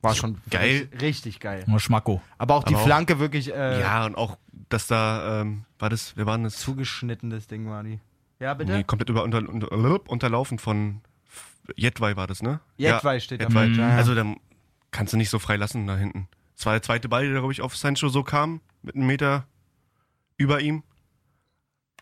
war 0.00 0.14
schon 0.14 0.38
Geil. 0.50 0.88
Richtig, 1.00 1.38
geil. 1.40 1.64
Oh, 1.70 1.78
Schmacko. 1.78 2.22
Aber 2.38 2.54
auch 2.56 2.64
die 2.64 2.74
Aber 2.74 2.82
auch- 2.82 2.86
Flanke 2.86 3.18
wirklich 3.18 3.52
äh, 3.54 3.80
Ja, 3.80 4.06
und 4.06 4.16
auch, 4.16 4.36
dass 4.70 4.86
da, 4.86 5.42
ähm, 5.42 5.64
war 5.78 5.90
das, 5.90 6.12
wer 6.16 6.24
war 6.26 6.36
denn 6.36 6.44
das? 6.44 6.56
zugeschnitten, 6.56 7.28
das 7.30 7.46
Ding 7.46 7.68
war 7.68 7.82
die. 7.84 8.00
Ja, 8.40 8.52
bitte? 8.54 8.72
Nee, 8.72 8.84
komplett 8.84 9.08
über, 9.10 9.22
unter, 9.22 9.38
unter, 9.48 9.70
unterlaufen 10.10 10.58
von 10.58 11.00
Jetwei 11.76 12.16
war 12.16 12.26
das, 12.26 12.42
ne? 12.42 12.60
Jetwei 12.78 13.20
steht 13.20 13.40
da 13.40 13.44
Jetwei. 13.44 13.60
falsch, 13.66 13.78
ja, 13.78 13.88
ja. 13.90 13.96
Also 13.96 14.14
dann 14.14 14.36
kannst 14.90 15.12
du 15.12 15.16
nicht 15.18 15.30
so 15.30 15.38
frei 15.38 15.56
lassen 15.56 15.86
da 15.86 15.96
hinten. 15.96 16.28
Das 16.56 16.66
war 16.66 16.72
der 16.74 16.82
zweite 16.82 17.08
Ball, 17.08 17.24
der, 17.24 17.32
glaube 17.40 17.52
ich, 17.52 17.60
auf 17.62 17.76
Sancho 17.76 18.08
so 18.08 18.22
kam, 18.22 18.60
mit 18.82 18.94
einem 18.94 19.06
Meter 19.06 19.46
über 20.36 20.60
ihm. 20.60 20.82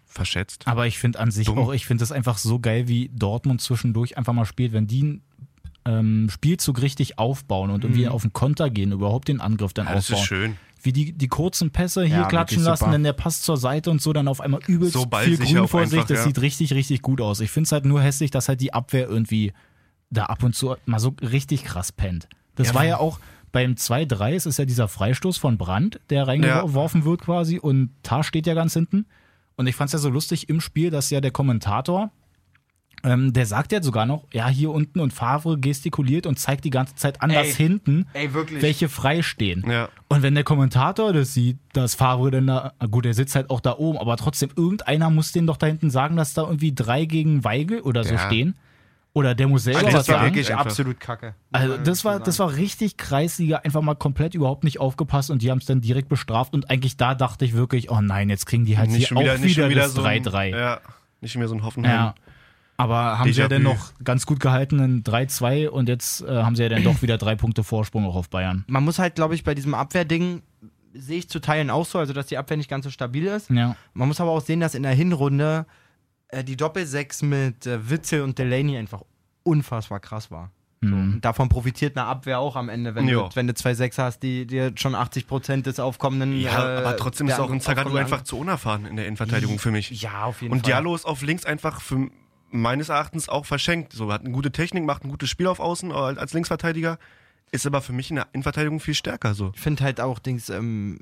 Verschätzt. 0.04 0.66
Aber 0.68 0.86
ich 0.86 0.98
finde 0.98 1.20
an 1.20 1.30
sich 1.30 1.46
Dumm. 1.46 1.58
auch, 1.58 1.72
ich 1.72 1.86
finde 1.86 2.04
es 2.04 2.12
einfach 2.12 2.36
so 2.36 2.58
geil, 2.60 2.86
wie 2.86 3.10
Dortmund 3.14 3.62
zwischendurch 3.62 4.18
einfach 4.18 4.34
mal 4.34 4.44
spielt, 4.44 4.72
wenn 4.72 4.86
die 4.86 5.00
einen 5.02 5.22
ähm, 5.86 6.30
Spielzug 6.30 6.82
richtig 6.82 7.18
aufbauen 7.18 7.70
und 7.70 7.82
irgendwie 7.82 8.04
Mhm. 8.04 8.12
auf 8.12 8.22
den 8.22 8.32
Konter 8.34 8.68
gehen, 8.68 8.92
überhaupt 8.92 9.28
den 9.28 9.40
Angriff 9.40 9.72
dann 9.72 9.86
Ja, 9.86 9.94
das 9.94 10.04
ist 10.04 10.12
aufbauen. 10.12 10.26
schön. 10.26 10.56
wie 10.84 10.92
die, 10.92 11.12
die 11.12 11.28
kurzen 11.28 11.70
Pässe 11.70 12.04
hier 12.04 12.16
Ja, 12.18 12.28
klatschen 12.28 12.62
lassen, 12.62 12.80
super. 12.80 12.92
dann 12.92 13.04
der 13.04 13.12
Pass 13.14 13.40
zur 13.40 13.56
Seite 13.56 13.90
und 13.90 14.02
so, 14.02 14.12
dann 14.12 14.26
auf 14.28 14.40
einmal 14.40 14.60
übelst 14.66 14.92
So 14.94 15.06
viel 15.22 15.38
Grün 15.38 15.66
vor 15.68 15.86
sich. 15.86 16.02
Das 16.04 16.18
ja. 16.18 16.24
sieht 16.24 16.40
richtig, 16.40 16.74
richtig 16.74 17.02
gut 17.02 17.20
aus. 17.20 17.38
Ich 17.40 17.50
finde 17.52 17.66
es 17.66 17.72
halt 17.72 17.84
nur 17.84 18.02
hässlich, 18.02 18.30
dass 18.32 18.48
halt 18.48 18.60
die 18.60 18.74
Abwehr 18.74 19.08
irgendwie 19.08 19.52
da 20.10 20.24
ab 20.26 20.42
und 20.42 20.54
zu 20.56 20.74
mal 20.84 20.98
so 20.98 21.14
richtig 21.22 21.64
krass 21.64 21.90
pennt. 21.92 22.28
Das 22.56 22.68
Ja, 22.68 22.74
war 22.74 22.84
ja 22.84 22.96
auch 22.98 23.18
beim 23.52 23.74
2-3, 23.74 24.34
es 24.34 24.46
ist 24.46 24.58
ja 24.58 24.64
dieser 24.64 24.88
Freistoß 24.88 25.36
von 25.36 25.58
Brandt, 25.58 26.00
der 26.10 26.26
reingeworfen 26.26 27.04
wird 27.04 27.20
quasi 27.22 27.58
und 27.58 27.90
Tar 28.02 28.24
steht 28.24 28.46
ja 28.46 28.54
ganz 28.54 28.72
hinten. 28.72 29.06
Und 29.56 29.66
ich 29.66 29.76
fand 29.76 29.88
es 29.88 29.92
ja 29.92 29.98
so 29.98 30.08
lustig 30.08 30.48
im 30.48 30.60
Spiel, 30.60 30.90
dass 30.90 31.10
ja 31.10 31.20
der 31.20 31.30
Kommentator, 31.30 32.10
ähm, 33.04 33.32
der 33.32 33.46
sagt 33.46 33.72
ja 33.72 33.82
sogar 33.82 34.06
noch, 34.06 34.24
ja, 34.32 34.48
hier 34.48 34.70
unten 34.70 35.00
und 35.00 35.12
Favre 35.12 35.58
gestikuliert 35.58 36.26
und 36.26 36.38
zeigt 36.38 36.64
die 36.64 36.70
ganze 36.70 36.94
Zeit 36.94 37.20
anders 37.20 37.48
Ey. 37.48 37.54
hinten, 37.54 38.06
Ey, 38.14 38.30
welche 38.32 38.88
frei 38.88 39.22
stehen. 39.22 39.64
Ja. 39.68 39.88
Und 40.08 40.22
wenn 40.22 40.34
der 40.34 40.44
Kommentator 40.44 41.12
das 41.12 41.34
sieht, 41.34 41.58
dass 41.74 41.94
Favre 41.94 42.30
dann 42.30 42.46
da, 42.46 42.72
gut, 42.90 43.04
der 43.04 43.12
sitzt 43.14 43.34
halt 43.34 43.50
auch 43.50 43.60
da 43.60 43.76
oben, 43.76 43.98
aber 43.98 44.16
trotzdem, 44.16 44.50
irgendeiner 44.56 45.10
muss 45.10 45.32
den 45.32 45.46
doch 45.46 45.56
da 45.56 45.66
hinten 45.66 45.90
sagen, 45.90 46.16
dass 46.16 46.32
da 46.32 46.42
irgendwie 46.42 46.74
drei 46.74 47.04
gegen 47.04 47.44
Weigel 47.44 47.80
oder 47.80 48.04
so 48.04 48.14
Ja. 48.14 48.26
stehen. 48.26 48.54
Oder 49.14 49.34
der 49.34 49.46
muss 49.46 49.64
selber 49.64 49.80
Also 49.80 49.90
das 49.90 50.00
was 50.00 50.08
war 50.08 50.14
sagen. 50.20 50.34
wirklich 50.34 50.54
absolut 50.54 50.98
kacke. 50.98 51.34
Also 51.52 51.76
das 51.76 52.04
war, 52.04 52.18
das 52.18 52.38
war 52.38 52.56
richtig 52.56 52.96
Kreisliga, 52.96 53.58
einfach 53.58 53.82
mal 53.82 53.94
komplett 53.94 54.34
überhaupt 54.34 54.64
nicht 54.64 54.80
aufgepasst 54.80 55.30
und 55.30 55.42
die 55.42 55.50
haben 55.50 55.58
es 55.58 55.66
dann 55.66 55.82
direkt 55.82 56.08
bestraft 56.08 56.54
und 56.54 56.70
eigentlich 56.70 56.96
da 56.96 57.14
dachte 57.14 57.44
ich 57.44 57.52
wirklich, 57.52 57.90
oh 57.90 58.00
nein, 58.00 58.30
jetzt 58.30 58.46
kriegen 58.46 58.64
die 58.64 58.78
halt 58.78 58.90
Nicht 58.90 59.08
hier 59.08 59.18
wieder, 59.18 59.34
auch 59.34 59.38
nicht 59.38 59.56
wieder, 59.56 59.68
wieder 59.68 59.82
das 59.82 59.94
so 59.94 60.02
ein, 60.02 60.22
3-3. 60.24 60.48
Ja, 60.58 60.80
nicht 61.20 61.36
mehr 61.36 61.48
so 61.48 61.54
ein 61.54 61.62
Hoffenheim. 61.62 61.92
Ja. 61.92 62.14
Aber 62.78 63.18
haben 63.18 63.32
sie 63.32 63.40
ja 63.40 63.48
dann 63.48 63.62
noch 63.62 63.92
ganz 64.02 64.24
gut 64.24 64.40
gehalten, 64.40 64.80
ein 64.80 65.04
3-2 65.04 65.68
und 65.68 65.88
jetzt 65.88 66.22
äh, 66.22 66.42
haben 66.42 66.56
sie 66.56 66.62
ja 66.62 66.68
dann 66.70 66.82
doch 66.82 67.02
wieder 67.02 67.18
drei 67.18 67.36
Punkte 67.36 67.62
Vorsprung 67.64 68.06
auch 68.06 68.16
auf 68.16 68.30
Bayern. 68.30 68.64
Man 68.66 68.82
muss 68.82 68.98
halt, 68.98 69.14
glaube 69.14 69.34
ich, 69.34 69.44
bei 69.44 69.54
diesem 69.54 69.74
Abwehrding 69.74 70.42
sehe 70.94 71.18
ich 71.18 71.28
zu 71.28 71.40
Teilen 71.40 71.70
auch 71.70 71.86
so, 71.86 71.98
also 71.98 72.12
dass 72.12 72.26
die 72.26 72.38
Abwehr 72.38 72.56
nicht 72.56 72.70
ganz 72.70 72.84
so 72.84 72.90
stabil 72.90 73.26
ist. 73.26 73.50
Ja. 73.50 73.76
Man 73.92 74.08
muss 74.08 74.20
aber 74.20 74.30
auch 74.30 74.40
sehen, 74.40 74.60
dass 74.60 74.74
in 74.74 74.82
der 74.82 74.92
Hinrunde 74.92 75.66
äh, 76.32 76.42
die 76.42 76.56
Doppelsechs 76.56 77.22
mit 77.22 77.66
äh, 77.66 77.88
Witzel 77.88 78.22
und 78.22 78.38
Delaney 78.38 78.76
einfach 78.76 79.02
unfassbar 79.44 80.00
krass 80.00 80.30
war. 80.30 80.50
So. 80.80 80.88
Mhm. 80.88 81.12
Und 81.14 81.20
davon 81.24 81.48
profitiert 81.48 81.96
eine 81.96 82.06
Abwehr 82.06 82.40
auch 82.40 82.56
am 82.56 82.68
Ende, 82.68 82.94
wenn, 82.96 83.06
du, 83.06 83.12
Ja. 83.12 83.28
wenn 83.34 83.46
du 83.46 83.54
zwei 83.54 83.74
Sechser 83.74 84.04
hast, 84.04 84.20
die 84.20 84.46
dir 84.46 84.72
schon 84.74 84.96
80 84.96 85.28
Prozent 85.28 85.66
des 85.66 85.78
aufkommenden. 85.78 86.40
Ja, 86.40 86.50
äh, 86.74 86.78
aber 86.78 86.96
trotzdem 86.96 87.28
ist 87.28 87.38
auch 87.38 87.50
ein 87.50 87.60
Zagadou 87.60 87.94
einfach 87.96 88.22
zu 88.22 88.36
unerfahren 88.36 88.84
in 88.86 88.96
der 88.96 89.06
Innenverteidigung 89.06 89.60
für 89.60 89.70
mich. 89.70 89.90
Ja, 90.02 90.24
auf 90.24 90.42
jeden 90.42 90.52
Und 90.52 90.60
Fall. 90.60 90.72
Diallo 90.72 90.94
ist 90.94 91.04
auf 91.04 91.22
links 91.22 91.44
einfach 91.44 91.80
für 91.80 92.08
meines 92.50 92.88
Erachtens 92.88 93.28
auch 93.28 93.46
verschenkt. 93.46 93.92
So 93.92 94.12
hat 94.12 94.22
eine 94.22 94.30
gute 94.32 94.50
Technik, 94.50 94.84
macht 94.84 95.04
ein 95.04 95.08
gutes 95.10 95.30
Spiel 95.30 95.46
auf 95.46 95.60
Außen 95.60 95.90
äh, 95.90 95.94
als 95.94 96.32
Linksverteidiger, 96.34 96.98
ist 97.52 97.66
aber 97.66 97.80
für 97.80 97.92
mich 97.92 98.10
in 98.10 98.16
der 98.16 98.26
Innenverteidigung 98.32 98.80
viel 98.80 98.94
stärker 98.94 99.34
so. 99.34 99.52
Ich 99.54 99.60
finde 99.60 99.84
halt 99.84 100.00
auch 100.00 100.18
Dings, 100.18 100.48
ähm, 100.50 100.98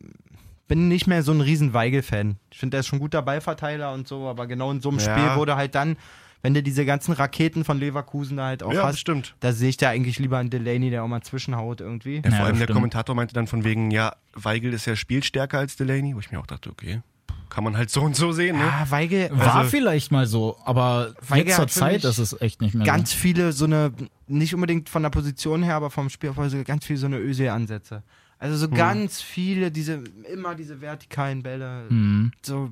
bin 0.70 0.86
nicht 0.86 1.08
mehr 1.08 1.24
so 1.24 1.32
ein 1.32 1.40
riesen 1.40 1.74
Weigel-Fan. 1.74 2.36
Ich 2.52 2.58
finde, 2.58 2.74
der 2.76 2.80
ist 2.80 2.86
schon 2.86 2.98
ein 2.98 3.00
guter 3.02 3.22
Ballverteiler 3.22 3.92
und 3.92 4.06
so, 4.06 4.28
aber 4.28 4.46
genau 4.46 4.70
in 4.70 4.80
so 4.80 4.88
einem 4.90 5.00
Ja. 5.00 5.04
Spiel 5.18 5.36
wurde 5.36 5.56
halt 5.56 5.74
dann, 5.74 5.96
wenn 6.42 6.54
du 6.54 6.62
diese 6.62 6.86
ganzen 6.86 7.12
Raketen 7.12 7.64
von 7.64 7.78
Leverkusen 7.80 8.36
da 8.36 8.44
halt 8.46 8.62
auch 8.62 8.68
ja, 8.72 8.82
das 8.82 8.86
hast, 8.92 9.00
stimmt. 9.00 9.34
da 9.40 9.52
sehe 9.52 9.68
ich 9.70 9.76
da 9.78 9.88
eigentlich 9.90 10.20
lieber 10.20 10.38
einen 10.38 10.48
Delaney, 10.48 10.90
der 10.90 11.02
auch 11.02 11.08
mal 11.08 11.22
zwischenhaut 11.22 11.80
irgendwie. 11.80 12.18
Ja, 12.18 12.22
vor 12.22 12.30
Ja, 12.30 12.44
allem 12.44 12.56
der 12.58 12.64
stimmt. 12.66 12.76
Kommentator 12.76 13.16
meinte 13.16 13.34
dann 13.34 13.48
von 13.48 13.64
wegen, 13.64 13.90
ja, 13.90 14.14
Weigel 14.34 14.72
ist 14.72 14.86
ja 14.86 14.94
spielstärker 14.94 15.58
als 15.58 15.74
Delaney, 15.74 16.14
wo 16.14 16.20
ich 16.20 16.30
mir 16.30 16.38
auch 16.38 16.46
dachte, 16.46 16.70
okay, 16.70 17.00
kann 17.48 17.64
man 17.64 17.76
halt 17.76 17.90
so 17.90 18.02
und 18.02 18.14
so 18.14 18.30
sehen, 18.30 18.56
ne? 18.56 18.64
Ah, 18.64 18.86
Weigel, 18.90 19.28
War 19.32 19.56
Also- 19.56 19.70
vielleicht 19.70 20.12
mal 20.12 20.26
so, 20.26 20.56
aber 20.64 21.14
Weigel 21.28 21.48
jetzt 21.48 21.56
zur 21.56 21.66
Zeit 21.66 22.04
ist 22.04 22.18
es 22.18 22.40
echt 22.40 22.60
nicht 22.60 22.74
mehr 22.76 22.86
ganz 22.86 23.12
viele 23.12 23.50
so 23.52 23.64
eine, 23.64 23.92
nicht 24.28 24.54
unbedingt 24.54 24.88
von 24.88 25.02
der 25.02 25.10
Position 25.10 25.64
her, 25.64 25.74
aber 25.74 25.90
vom 25.90 26.08
Spielaufbau, 26.08 26.48
so 26.48 26.62
ganz 26.62 26.86
viele 26.86 27.00
so 27.00 27.06
eine 27.06 27.18
Özil-Ansätze. 27.18 28.04
Also 28.40 28.54
Hm. 28.54 28.60
so 28.60 28.68
ganz 28.70 29.20
viele, 29.22 29.70
diese, 29.70 30.02
immer 30.32 30.54
diese 30.56 30.80
vertikalen 30.80 31.42
Bälle. 31.42 31.84
Mhm. 31.90 32.32
So, 32.42 32.70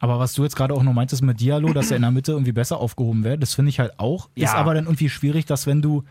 Aber 0.00 0.18
was 0.18 0.32
du 0.32 0.42
jetzt 0.42 0.56
gerade 0.56 0.74
auch 0.74 0.82
noch 0.82 0.92
meintest 0.92 1.22
mit 1.22 1.38
Diallo, 1.40 1.72
dass 1.72 1.90
er 1.90 1.96
in 1.96 2.02
der 2.02 2.10
Mitte 2.10 2.32
irgendwie 2.32 2.52
besser 2.52 2.78
aufgehoben 2.78 3.22
wäre, 3.24 3.38
das 3.38 3.54
finde 3.54 3.68
ich 3.68 3.78
halt 3.78 3.98
auch. 4.00 4.28
Ja. 4.34 4.46
Ist 4.48 4.54
aber 4.54 4.74
dann 4.74 4.84
irgendwie 4.86 5.08
schwierig, 5.10 5.44
dass 5.44 5.66
wenn 5.66 5.80
du 5.82 6.02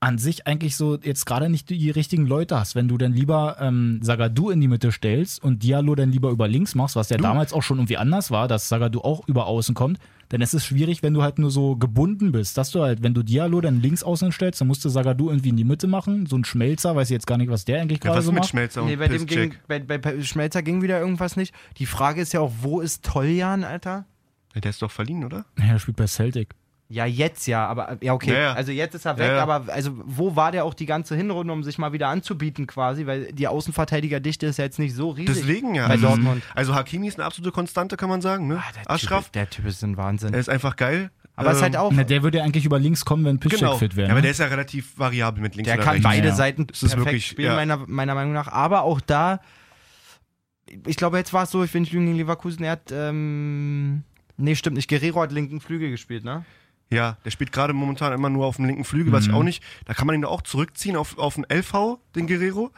an 0.00 0.16
sich 0.16 0.46
eigentlich 0.46 0.76
so 0.76 0.96
jetzt 0.96 1.26
gerade 1.26 1.50
nicht 1.50 1.68
die 1.68 1.90
richtigen 1.90 2.26
Leute 2.26 2.58
hast, 2.58 2.74
wenn 2.74 2.88
du 2.88 2.96
dann 2.96 3.12
lieber 3.12 3.58
ähm, 3.60 4.00
Sagadu 4.02 4.48
in 4.48 4.60
die 4.60 4.68
Mitte 4.68 4.92
stellst 4.92 5.42
und 5.44 5.62
Diallo 5.62 5.94
dann 5.94 6.10
lieber 6.10 6.30
über 6.30 6.48
links 6.48 6.74
machst, 6.74 6.96
was 6.96 7.10
ja 7.10 7.18
damals 7.18 7.52
auch 7.52 7.62
schon 7.62 7.76
irgendwie 7.78 7.98
anders 7.98 8.30
war, 8.30 8.48
dass 8.48 8.68
Sagadu 8.68 9.00
auch 9.02 9.28
über 9.28 9.46
außen 9.46 9.74
kommt, 9.74 9.98
dann 10.30 10.40
ist 10.40 10.54
es 10.54 10.64
schwierig, 10.64 11.02
wenn 11.02 11.12
du 11.12 11.22
halt 11.22 11.38
nur 11.38 11.50
so 11.50 11.76
gebunden 11.76 12.32
bist, 12.32 12.56
dass 12.56 12.70
du 12.70 12.80
halt, 12.80 13.02
wenn 13.02 13.12
du 13.12 13.22
Diallo 13.22 13.60
dann 13.60 13.82
links 13.82 14.02
außen 14.02 14.32
stellst, 14.32 14.62
dann 14.62 14.68
musst 14.68 14.82
du 14.86 14.88
Sagadu 14.88 15.28
irgendwie 15.28 15.50
in 15.50 15.56
die 15.56 15.64
Mitte 15.64 15.86
machen, 15.86 16.24
so 16.24 16.36
ein 16.36 16.44
Schmelzer, 16.44 16.96
weiß 16.96 17.10
ich 17.10 17.14
jetzt 17.14 17.26
gar 17.26 17.36
nicht, 17.36 17.50
was 17.50 17.66
der 17.66 17.82
eigentlich 17.82 17.98
Ja, 17.98 18.04
gerade 18.04 18.18
was 18.18 18.24
so 18.24 18.32
mit 18.32 18.40
macht. 18.40 18.50
Schmelzer 18.50 18.82
nee, 18.84 18.96
bei 18.96 19.08
dem 19.08 19.26
ging, 19.26 19.54
bei, 19.68 19.80
bei, 19.80 19.98
bei 19.98 20.22
Schmelzer 20.22 20.62
ging 20.62 20.80
wieder 20.80 20.98
irgendwas 20.98 21.36
nicht. 21.36 21.52
Die 21.76 21.86
Frage 21.86 22.22
ist 22.22 22.32
ja 22.32 22.40
auch, 22.40 22.52
wo 22.62 22.80
ist 22.80 23.04
Toljan, 23.04 23.64
Alter? 23.64 24.06
Der 24.54 24.70
ist 24.70 24.80
doch 24.80 24.90
verliehen, 24.90 25.24
oder? 25.24 25.44
Ja, 25.58 25.66
er 25.72 25.78
spielt 25.78 25.96
bei 25.96 26.06
Celtic. 26.06 26.54
Ja, 26.92 27.06
jetzt 27.06 27.46
ja, 27.46 27.68
aber 27.68 27.98
ja, 28.02 28.12
okay. 28.14 28.32
Ja, 28.32 28.38
ja. 28.40 28.52
Also 28.54 28.72
jetzt 28.72 28.96
ist 28.96 29.04
er 29.06 29.16
weg, 29.16 29.28
Ja, 29.28 29.36
ja. 29.36 29.42
aber 29.44 29.72
also 29.72 29.92
wo 30.04 30.34
war 30.34 30.50
der 30.50 30.64
auch 30.64 30.74
die 30.74 30.86
ganze 30.86 31.14
Hinrunde, 31.14 31.52
um 31.52 31.62
sich 31.62 31.78
mal 31.78 31.92
wieder 31.92 32.08
anzubieten 32.08 32.66
quasi, 32.66 33.06
weil 33.06 33.32
die 33.32 33.46
Außenverteidigerdichte 33.46 34.46
ist 34.46 34.56
ja 34.58 34.64
jetzt 34.64 34.80
nicht 34.80 34.96
so 34.96 35.10
riesig. 35.10 35.36
Deswegen 35.36 35.76
ja. 35.76 35.86
Bei 35.86 35.92
also, 35.94 36.08
Dortmund. 36.08 36.42
Also 36.52 36.74
Hakimi 36.74 37.06
ist 37.06 37.16
eine 37.18 37.26
absolute 37.26 37.52
Konstante, 37.52 37.96
kann 37.96 38.08
man 38.08 38.20
sagen, 38.20 38.48
ne? 38.48 38.56
Ah, 38.60 38.72
der, 38.74 38.90
Aschraf, 38.90 39.26
typ, 39.26 39.32
der 39.34 39.48
Typ 39.48 39.66
ist 39.66 39.84
ein 39.84 39.96
Wahnsinn. 39.96 40.34
er 40.34 40.40
ist 40.40 40.48
einfach 40.48 40.74
geil. 40.74 41.12
aber 41.36 41.50
es 41.50 41.58
ist 41.58 41.62
halt 41.62 41.74
Ähm, 41.74 41.80
auch, 41.80 41.92
Na, 41.94 42.02
der 42.02 42.24
würde 42.24 42.38
ja 42.38 42.44
eigentlich 42.44 42.64
über 42.64 42.80
links 42.80 43.04
kommen, 43.04 43.24
wenn 43.24 43.38
Piszczek 43.38 43.60
Genau. 43.60 43.76
fit 43.78 43.94
wäre. 43.94 44.08
Ja, 44.08 44.12
aber 44.12 44.18
ne? 44.18 44.22
der 44.22 44.30
ist 44.32 44.40
ja 44.40 44.46
relativ 44.46 44.98
variabel 44.98 45.40
mit 45.42 45.54
links 45.54 45.68
der 45.68 45.76
oder 45.76 45.84
kann 45.84 45.92
rechts. 45.92 46.04
beide 46.08 46.28
Ja. 46.28 46.34
Seiten 46.34 46.66
Das 46.66 46.82
ist 46.82 46.90
perfekt 46.90 47.06
wirklich, 47.06 47.26
spielen, 47.28 47.50
ja. 47.50 47.54
meiner, 47.54 47.76
meiner 47.86 48.16
Meinung 48.16 48.32
nach. 48.32 48.48
Aber 48.48 48.82
auch 48.82 49.00
da, 49.00 49.38
ich 50.88 50.96
glaube, 50.96 51.18
jetzt 51.18 51.32
war 51.32 51.44
es 51.44 51.52
so, 51.52 51.62
ich 51.62 51.72
will 51.72 51.82
nicht 51.82 51.92
lügen 51.92 52.06
gegen 52.06 52.18
Leverkusen, 52.18 52.64
er 52.64 52.72
hat, 52.72 52.90
ähm, 52.92 54.02
nee, 54.36 54.56
stimmt 54.56 54.74
nicht, 54.76 54.88
Guerrero 54.90 55.22
hat 55.22 55.30
linken 55.30 55.60
Flügel 55.60 55.90
gespielt, 55.90 56.24
ne? 56.24 56.44
Ja, 56.92 57.16
der 57.24 57.30
spielt 57.30 57.52
gerade 57.52 57.72
momentan 57.72 58.12
immer 58.12 58.30
nur 58.30 58.46
auf 58.46 58.56
dem 58.56 58.64
linken 58.64 58.84
Flügel, 58.84 59.10
Mhm. 59.12 59.16
was 59.16 59.26
ich 59.26 59.32
auch 59.32 59.42
nicht. 59.44 59.62
Da 59.86 59.94
kann 59.94 60.06
man 60.06 60.16
ihn 60.16 60.24
auch 60.24 60.42
zurückziehen 60.42 60.96
auf, 60.96 61.18
auf 61.18 61.34
den 61.36 61.44
LV, 61.48 61.98
den 62.16 62.26
Guerrero, 62.26 62.70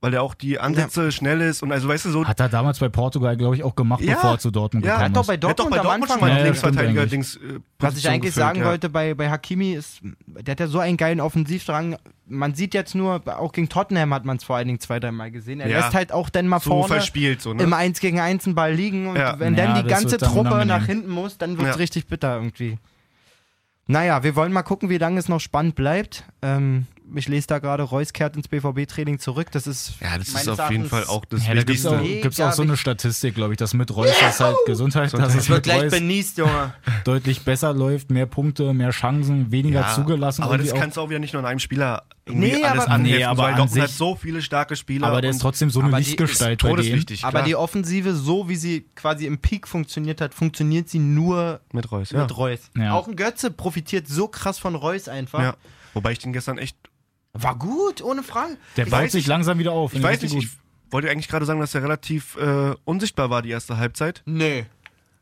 weil 0.00 0.12
der 0.12 0.22
auch 0.22 0.32
die 0.34 0.58
Ansätze 0.58 1.12
schnell 1.12 1.42
ist 1.42 1.62
und 1.62 1.70
also 1.70 1.86
weißt 1.86 2.06
du 2.06 2.10
so. 2.10 2.24
Hat 2.26 2.40
er 2.40 2.48
damals 2.48 2.78
bei 2.78 2.88
Portugal, 2.88 3.36
glaube 3.36 3.56
ich, 3.56 3.62
auch 3.62 3.76
gemacht, 3.76 4.00
Ja. 4.00 4.14
bevor 4.14 4.30
er 4.30 4.38
zu 4.38 4.50
Dortmund 4.50 4.86
Ja, 4.86 4.92
gekommen 4.92 5.04
hat 5.10 5.16
doch 5.16 5.20
ist. 5.20 5.26
bei 5.26 5.36
der 5.36 5.50
hat 5.50 5.58
doch 5.58 5.64
Dortmund, 5.64 5.82
bei 5.82 5.88
am 5.94 6.00
Dortmund 6.00 6.10
Anfang 6.10 6.18
schon 6.18 6.20
mal 6.20 6.28
Ja, 6.28 6.34
den 6.36 6.40
ja, 6.40 6.44
Linksverteidiger 6.46 7.06
Dings. 7.06 7.36
Äh, 7.36 7.40
Was 7.80 7.98
ich 7.98 8.08
eigentlich 8.08 8.20
gefüllt, 8.20 8.34
sagen 8.34 8.60
ja. 8.60 8.64
wollte 8.64 8.88
bei, 8.88 9.12
bei 9.12 9.28
Hakimi 9.28 9.72
ist, 9.74 10.00
der 10.26 10.52
hat 10.52 10.60
ja 10.60 10.66
so 10.66 10.78
einen 10.78 10.96
geilen 10.96 11.20
Offensivdrang. 11.20 11.98
Man 12.26 12.54
sieht 12.54 12.72
jetzt 12.72 12.94
nur, 12.94 13.20
auch 13.38 13.52
gegen 13.52 13.68
Tottenham 13.68 14.14
hat 14.14 14.24
man 14.24 14.38
es 14.38 14.44
vor 14.44 14.56
allen 14.56 14.68
Dingen 14.68 14.80
zwei, 14.80 15.00
dreimal 15.00 15.30
gesehen. 15.30 15.60
Er 15.60 15.68
Ja. 15.68 15.80
lässt 15.80 15.92
halt 15.92 16.12
auch 16.12 16.30
dann 16.30 16.48
mal 16.48 16.60
So 16.60 16.70
vorne 16.70 16.86
verspielt, 16.94 17.42
so, 17.42 17.52
ne? 17.52 17.62
im 17.62 17.74
1 17.74 18.00
gegen 18.00 18.20
1 18.20 18.46
einen 18.46 18.54
Ball 18.54 18.72
liegen 18.72 19.06
und 19.08 19.16
Ja. 19.16 19.38
wenn 19.38 19.54
Ja, 19.54 19.66
dann 19.74 19.84
die 19.84 19.90
ganze 19.90 20.16
dann 20.16 20.30
Truppe 20.32 20.64
nach 20.64 20.86
hinten 20.86 21.10
muss, 21.10 21.36
dann 21.36 21.58
wird 21.58 21.68
es 21.68 21.74
Ja. 21.74 21.78
richtig 21.78 22.06
bitter 22.06 22.36
irgendwie. 22.36 22.78
Naja, 23.90 24.22
wir 24.22 24.36
wollen 24.36 24.52
mal 24.52 24.62
gucken, 24.62 24.88
wie 24.88 24.98
lange 24.98 25.18
es 25.18 25.28
noch 25.28 25.40
spannend 25.40 25.74
bleibt. 25.74 26.22
Ähm, 26.42 26.86
ich 27.14 27.28
lese 27.28 27.46
da 27.46 27.58
gerade, 27.58 27.82
Reus 27.82 28.12
kehrt 28.12 28.36
ins 28.36 28.48
BVB-Training 28.48 29.18
zurück. 29.18 29.48
Das 29.52 29.66
ist 29.66 29.94
Ja, 30.00 30.16
das 30.18 30.28
ist 30.28 30.48
auf 30.48 30.70
jeden 30.70 30.86
Fall 30.88 31.04
auch 31.04 31.24
das 31.24 31.46
Ja, 31.46 31.54
da 31.54 31.62
gibt 31.62 31.78
es 31.78 31.86
auch, 31.86 32.02
gibt's 32.02 32.40
auch 32.40 32.52
so 32.52 32.62
eine 32.62 32.72
wichtig. 32.72 32.80
Statistik, 32.80 33.34
glaube 33.34 33.52
ich, 33.54 33.58
dass 33.58 33.74
mit 33.74 33.94
Reus 33.94 34.10
das 34.20 34.40
halt 34.40 34.56
Gesundheit, 34.66 35.12
dass 35.12 35.34
es 35.34 35.42
Es 35.42 35.48
wird 35.48 35.58
mit 35.58 35.64
gleich 35.64 35.82
Reus 35.84 35.90
benießt, 35.92 36.38
Junge. 36.38 36.74
deutlich 37.04 37.42
besser 37.44 37.72
läuft, 37.72 38.10
mehr 38.10 38.26
Punkte, 38.26 38.72
mehr 38.72 38.90
Chancen, 38.90 39.50
weniger 39.50 39.80
Ja, 39.80 39.94
zugelassen. 39.94 40.42
Aber 40.42 40.58
das 40.58 40.72
kannst 40.74 40.96
du 40.96 41.00
auch 41.00 41.08
wieder 41.10 41.18
nicht 41.18 41.32
nur 41.32 41.40
an 41.42 41.46
einem 41.46 41.58
Spieler 41.60 42.02
irgendwie 42.26 42.52
Nee, 42.52 42.64
alles 42.64 42.84
aber- 42.84 42.92
anheften, 42.92 43.18
Nee, 43.18 43.24
aber 43.24 43.42
weil 43.42 43.50
an 43.52 43.56
Dortmund 43.58 43.82
hat 43.82 43.88
sich- 43.88 43.96
so 43.98 44.14
viele 44.14 44.42
starke 44.42 44.76
Spieler. 44.76 45.06
aber 45.08 45.20
der 45.20 45.30
ist 45.30 45.36
und 45.36 45.42
trotzdem 45.42 45.70
so 45.70 45.80
eine 45.80 45.96
Lichtgestalt 45.96 46.62
bei 46.62 46.68
dem. 46.68 46.76
todeswichtig. 46.76 47.24
Aber 47.24 47.42
die 47.42 47.56
Offensive, 47.56 48.14
so 48.14 48.48
wie 48.48 48.56
sie 48.56 48.86
quasi 48.94 49.26
im 49.26 49.38
Peak 49.38 49.66
funktioniert 49.66 50.20
hat, 50.20 50.32
funktioniert 50.34 50.88
sie 50.88 50.98
nur 51.00 51.60
mit 51.72 51.90
Reus, 51.90 52.10
ja. 52.10 52.22
mit 52.22 52.36
Reus. 52.36 52.60
Ja. 52.76 52.92
Auch 52.94 53.08
ein 53.08 53.16
Götze 53.16 53.50
profitiert 53.50 54.06
so 54.06 54.28
krass 54.28 54.58
von 54.58 54.74
Reus 54.74 55.08
einfach. 55.08 55.40
ja. 55.40 55.54
Wobei 55.92 56.12
ich 56.12 56.20
den 56.20 56.32
gestern 56.32 56.56
echt. 56.58 56.76
War 57.32 57.56
gut, 57.56 58.02
ohne 58.02 58.22
Frage. 58.22 58.56
Der 58.76 58.86
Ich 58.86 58.90
baut 58.90 59.00
weiß 59.00 59.12
sich 59.12 59.26
langsam 59.26 59.58
wieder 59.58 59.72
auf. 59.72 59.94
Ich 59.94 60.02
weiß 60.02 60.22
nicht, 60.22 60.34
ich 60.34 60.48
wollte 60.90 61.10
eigentlich 61.10 61.28
gerade 61.28 61.46
sagen, 61.46 61.60
dass 61.60 61.74
er 61.74 61.82
relativ 61.82 62.36
äh, 62.36 62.74
unsichtbar 62.84 63.30
war 63.30 63.42
die 63.42 63.50
erste 63.50 63.76
Halbzeit. 63.76 64.22
Nee. 64.26 64.66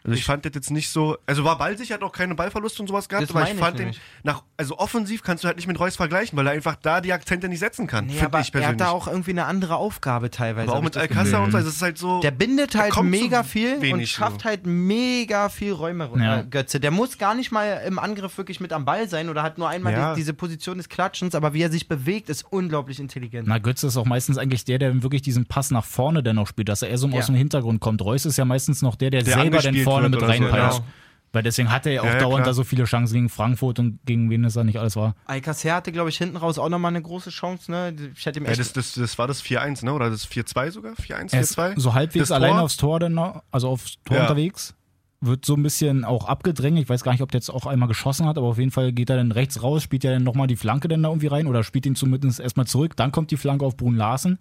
Also 0.05 0.17
ich, 0.17 0.25
fand 0.25 0.45
das 0.45 0.53
jetzt 0.55 0.71
nicht 0.71 0.91
so. 0.91 1.19
Also 1.27 1.43
war 1.45 1.59
ballsicher, 1.59 1.95
hat 1.95 2.03
auch 2.03 2.13
keine 2.13 2.35
Ballverluste 2.37 2.81
und 2.83 2.89
sowas 2.89 3.09
gehabt, 3.09 3.25
Das 3.25 3.31
aber 3.31 3.41
ich 3.41 3.49
meine 3.49 3.59
ich 3.59 3.65
fand 3.65 3.79
den 3.81 3.95
nach. 4.23 4.43
Also 4.57 4.79
offensiv 4.79 5.23
kannst 5.25 5.43
du 5.43 5.49
halt 5.49 5.57
nicht 5.57 5.67
mit 5.67 5.79
Reus 5.79 5.97
vergleichen, 5.97 6.39
weil 6.39 6.47
er 6.47 6.53
einfach 6.53 6.77
da 6.77 7.01
die 7.01 7.13
Akzente 7.13 7.49
nicht 7.49 7.59
setzen 7.59 7.87
kann. 7.89 8.07
Nee, 8.07 8.13
Finde 8.13 8.27
aber 8.27 8.41
ich 8.41 8.49
er 8.49 8.53
persönlich. 8.53 8.81
hat 8.81 8.89
da 8.89 8.91
auch 8.93 9.09
irgendwie 9.09 9.33
eine 9.33 9.45
andere 9.47 9.77
Aufgabe 9.77 10.31
teilweise. 10.31 10.69
aber 10.71 10.79
auch 10.79 10.83
mit 10.83 10.95
ich 10.97 11.03
Alcázar 11.03 11.43
und 11.43 11.51
so. 11.51 11.57
Also 11.59 11.69
es 11.69 11.77
ist 11.77 11.83
halt 11.83 11.99
so. 11.99 12.21
Der 12.21 12.31
bindet 12.31 12.75
Er 12.77 12.83
halt 12.83 13.03
mega 13.03 13.43
so 13.43 13.49
viel 13.49 13.93
und 13.93 14.07
schafft 14.09 14.43
so. 14.43 14.49
halt 14.49 14.67
mega 14.67 15.49
viel 15.49 15.73
Räume, 15.73 16.09
Ja. 16.17 16.41
äh, 16.41 16.45
Götze. 16.45 16.81
Der 16.81 16.91
muss 16.91 17.19
gar 17.19 17.35
nicht 17.35 17.51
mal 17.51 17.83
im 17.87 17.99
Angriff 17.99 18.39
wirklich 18.39 18.61
mit 18.61 18.73
am 18.73 18.85
Ball 18.85 19.09
sein 19.09 19.29
oder 19.29 19.43
hat 19.43 19.59
nur 19.59 19.69
einmal 19.69 19.93
Ja. 19.93 20.13
die, 20.15 20.21
diese 20.21 20.33
Position 20.33 20.79
des 20.79 20.89
Klatschens, 20.89 21.35
aber 21.35 21.55
wie 21.55 21.63
er 21.63 21.71
sich 21.71 21.89
bewegt, 21.89 22.29
ist 22.29 22.45
unglaublich 22.51 23.01
intelligent. 23.01 23.49
Na, 23.49 23.59
Götze 23.59 23.89
ist 23.89 23.97
auch 23.97 24.07
meistens 24.07 24.39
eigentlich 24.39 24.65
der, 24.65 24.79
der 24.79 25.03
wirklich 25.03 25.23
diesen 25.23 25.47
Pass 25.47 25.71
nach 25.71 25.85
vorne 25.85 26.23
dann 26.23 26.37
noch 26.37 26.47
spielt, 26.47 26.69
dass 26.69 26.83
er 26.83 26.89
eher 26.89 26.99
so 26.99 27.09
Ja. 27.09 27.19
aus 27.19 27.27
dem 27.27 27.35
Hintergrund 27.35 27.81
kommt. 27.81 28.01
Reus 28.03 28.25
ist 28.27 28.37
ja 28.39 28.45
meistens 28.45 28.81
noch 28.83 28.95
der, 28.97 29.11
der, 29.11 29.23
Der 29.23 29.35
selber 29.35 29.59
dann 29.59 29.75
vorne 29.91 30.09
mit 30.09 30.19
oder 30.19 30.27
so, 30.27 30.33
reinpeitscht. 30.45 30.79
genau. 30.79 30.89
Weil 31.31 31.43
deswegen 31.43 31.71
hat 31.71 31.85
er 31.85 31.93
ja 31.93 32.01
auch 32.01 32.07
Ja, 32.07 32.13
ja, 32.15 32.19
dauernd 32.21 32.37
klar. 32.37 32.47
da 32.47 32.53
so 32.55 32.65
viele 32.65 32.85
Chancen 32.85 33.13
gegen 33.15 33.29
Frankfurt 33.29 33.79
und 33.79 33.99
gegen 34.07 34.31
wen 34.31 34.45
es 34.45 34.55
da 34.55 34.65
nicht 34.65 34.79
alles 34.79 34.97
war. 34.97 35.15
Alcacer 35.27 35.75
hatte, 35.75 35.93
glaube 35.93 36.09
ich, 36.09 36.17
hinten 36.17 36.39
raus 36.39 36.59
auch 36.59 36.71
nochmal 36.71 36.91
eine 36.91 37.03
große 37.03 37.29
Chance, 37.29 37.71
ne? 37.71 37.95
Ich 38.17 38.25
hätte 38.25 38.41
ihm 38.41 38.47
Ja, 38.47 38.53
echt. 38.53 38.61
das, 38.61 38.73
das, 38.73 38.93
das 38.95 39.19
war 39.19 39.27
das 39.27 39.43
4-1, 39.45 39.85
ne? 39.85 39.93
Oder 39.93 40.09
das 40.09 40.27
4-2 40.27 40.71
sogar? 40.71 40.95
4-1, 40.95 41.35
Er 41.35 41.41
ist 41.43 41.59
4-2? 41.59 41.79
so 41.79 41.93
halbwegs 41.93 42.29
Das 42.29 42.39
Tor? 42.41 42.61
aufs 42.63 42.77
Tor, 42.79 42.99
dann 42.99 43.13
noch, 43.13 43.43
also 43.51 43.69
aufs 43.69 43.97
Tor 44.07 44.17
Ja. 44.17 44.23
unterwegs. 44.23 44.75
Wird 45.21 45.45
so 45.45 45.55
ein 45.55 45.63
bisschen 45.63 46.05
auch 46.07 46.25
abgedrängt. 46.27 46.79
Ich 46.79 46.89
weiß 46.89 47.03
gar 47.03 47.13
nicht, 47.13 47.23
ob 47.23 47.31
der 47.31 47.41
jetzt 47.41 47.51
auch 47.51 47.67
einmal 47.67 47.89
geschossen 47.89 48.25
hat, 48.27 48.39
aber 48.39 48.47
auf 48.47 48.59
jeden 48.59 48.71
Fall 48.71 48.93
geht 48.93 49.11
er 49.11 49.17
dann 49.17 49.31
rechts 49.33 49.63
raus, 49.63 49.83
spielt 49.83 50.05
ja 50.05 50.13
dann 50.13 50.23
nochmal 50.23 50.47
die 50.47 50.57
Flanke 50.57 50.89
dann 50.89 51.03
da 51.03 51.09
irgendwie 51.11 51.27
rein 51.27 51.47
oder 51.47 51.63
spielt 51.63 51.85
ihn 51.87 51.95
zumindest 51.97 52.41
erstmal 52.41 52.67
zurück. 52.67 52.97
Dann 52.97 53.13
kommt 53.13 53.33
die 53.33 53.37
Flanke 53.37 53.67
auf 53.67 53.77
Brun 53.77 53.97
Larsen. 53.97 54.39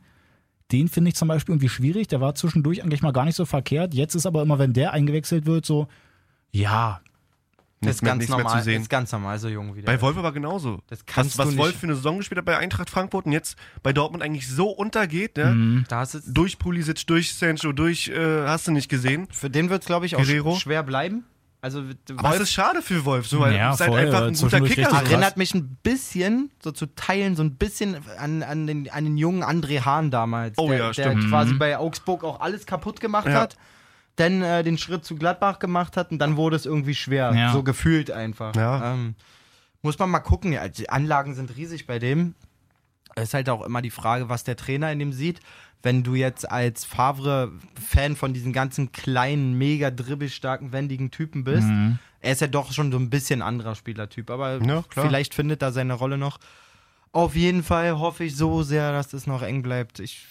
Den 0.72 0.88
finde 0.90 1.10
ich 1.10 1.16
zum 1.16 1.28
Beispiel 1.30 1.54
irgendwie 1.54 1.70
schwierig. 1.70 2.08
Der 2.08 2.20
war 2.22 2.36
zwischendurch 2.36 2.84
eigentlich 2.84 3.02
mal 3.02 3.14
gar 3.14 3.26
nicht 3.26 3.36
so 3.36 3.46
verkehrt. 3.46 3.94
Jetzt 3.94 4.16
ist 4.16 4.26
aber 4.26 4.42
immer, 4.42 4.60
wenn 4.60 4.74
der 4.74 4.92
eingewechselt 4.94 5.46
wird, 5.46 5.66
so, 5.66 5.88
ja, 6.52 7.00
das 7.82 7.98
ist 7.98 8.02
ganz 8.02 8.28
normal. 8.28 8.48
zu 8.50 8.56
Das 8.58 8.66
sehen. 8.66 8.82
ist 8.82 8.90
ganz 8.90 9.12
normal, 9.12 9.38
so 9.38 9.48
jung 9.50 9.76
wieder. 9.76 9.86
Bei 9.86 10.02
Wolf 10.02 10.18
aber 10.18 10.32
genauso. 10.32 10.80
Das 10.88 11.06
kannst 11.06 11.38
was, 11.38 11.48
was 11.48 11.54
du 11.54 11.60
Wolf 11.60 11.72
nicht. 11.74 11.80
für 11.80 11.86
eine 11.86 11.96
Saison 11.96 12.18
gespielt 12.18 12.40
hat 12.40 12.46
bei 12.46 12.58
Eintracht 12.58 12.90
Frankfurt 12.90 13.28
und 13.28 13.32
jetzt 13.34 13.56
bei 13.84 13.94
Dortmund 13.94 14.24
eigentlich 14.24 14.48
so 14.48 14.70
untergeht, 14.70 15.38
ne? 15.38 15.54
Mhm. 15.54 15.86
da 15.88 16.02
ist 16.04 16.16
es, 16.16 16.26
Durch 16.26 16.58
Pulisic, 16.58 17.06
durch 17.06 17.36
Sancho, 17.36 17.72
durch, 17.74 18.08
äh, 18.10 18.46
hast 18.48 18.68
du 18.68 18.72
nicht 18.72 18.90
gesehen. 18.90 19.28
für 19.32 19.50
den 19.52 19.70
wird 19.70 19.84
es, 19.84 19.86
glaube 19.88 20.06
ich, 20.08 20.16
auch 20.16 20.20
Guerrero? 20.24 20.54
sch- 20.56 20.62
schwer 20.62 20.82
bleiben. 20.84 21.24
Also, 21.60 21.82
Aber 22.18 22.36
es 22.36 22.42
ist 22.42 22.52
schade 22.52 22.82
für 22.84 23.04
Wolf, 23.04 23.28
so, 23.28 23.40
weil 23.40 23.54
Ja, 23.54 23.70
er 23.70 23.74
ist 23.74 23.80
halt 23.80 23.90
voll, 23.90 24.00
einfach 24.00 24.22
ein 24.28 24.34
guter 24.36 24.62
Kicker. 24.62 24.90
erinnert 25.04 25.38
mich 25.38 25.54
ein 25.56 25.76
bisschen, 25.82 26.52
so 26.64 26.72
zu 26.72 26.86
teilen, 26.96 27.36
so 27.36 27.42
ein 27.44 27.56
bisschen 27.56 27.98
an, 28.20 28.44
an, 28.44 28.68
den, 28.68 28.90
an 28.92 29.04
den 29.06 29.18
jungen 29.18 29.44
André 29.44 29.84
Hahn 29.84 30.12
damals. 30.12 30.54
Oh 30.58 30.70
der, 30.70 30.78
ja, 30.78 30.92
Der 30.92 31.16
quasi 31.16 31.54
Mhm. 31.54 31.60
bei 31.60 31.78
Augsburg 31.78 32.24
auch 32.24 32.40
alles 32.42 32.66
kaputt 32.68 33.02
gemacht 33.02 33.28
Ja. 33.28 33.34
hat. 33.42 33.58
Dann 34.18 34.42
äh, 34.44 34.64
den 34.64 34.78
Schritt 34.78 35.04
zu 35.04 35.16
Gladbach 35.16 35.58
gemacht 35.60 35.98
hat 35.98 36.12
und 36.12 36.20
dann 36.20 36.38
wurde 36.38 36.56
es 36.56 36.66
irgendwie 36.66 36.96
schwer. 36.96 37.34
Ja. 37.36 37.52
So 37.52 37.64
gefühlt 37.64 38.12
einfach. 38.12 38.56
Ja. 38.56 38.94
Ähm, 38.94 39.16
muss 39.82 39.98
man 40.00 40.10
mal 40.10 40.20
gucken. 40.20 40.54
Ja, 40.54 40.68
die 40.68 40.90
Anlagen 40.90 41.34
sind 41.36 41.56
riesig 41.56 41.86
bei 41.88 41.98
dem. 42.00 42.36
Es 43.16 43.26
ist 43.30 43.34
halt 43.34 43.50
auch 43.50 43.64
immer 43.66 43.82
die 43.82 43.90
Frage, 43.90 44.30
was 44.30 44.44
der 44.44 44.56
Trainer 44.58 44.92
in 44.92 45.00
dem 45.00 45.12
sieht. 45.12 45.40
Wenn 45.84 46.04
du 46.04 46.16
jetzt 46.16 46.50
als 46.52 46.86
Favre-Fan 46.86 48.16
von 48.16 48.34
diesen 48.34 48.52
ganzen 48.54 48.92
kleinen, 48.92 49.58
mega 49.58 49.92
dribbelstarken, 49.92 50.72
wendigen 50.72 51.12
Typen 51.12 51.44
bist, 51.44 51.68
Mhm. 51.68 52.00
er 52.22 52.32
ist 52.32 52.42
ja 52.42 52.48
doch 52.48 52.72
schon 52.74 52.92
so 52.92 52.98
ein 52.98 53.10
bisschen 53.10 53.42
anderer 53.42 53.76
Spielertyp, 53.76 54.30
aber 54.30 54.62
Ja, 54.64 54.84
vielleicht 54.90 55.34
findet 55.34 55.62
er 55.62 55.72
seine 55.72 55.94
Rolle 55.94 56.18
noch. 56.18 56.40
Auf 57.12 57.36
jeden 57.36 57.64
Fall 57.64 57.98
hoffe 58.00 58.26
ich 58.26 58.36
so 58.36 58.64
sehr, 58.64 58.92
dass 58.92 59.10
das 59.10 59.28
noch 59.28 59.42
eng 59.42 59.62
bleibt. 59.62 60.00
Ich, 60.00 60.26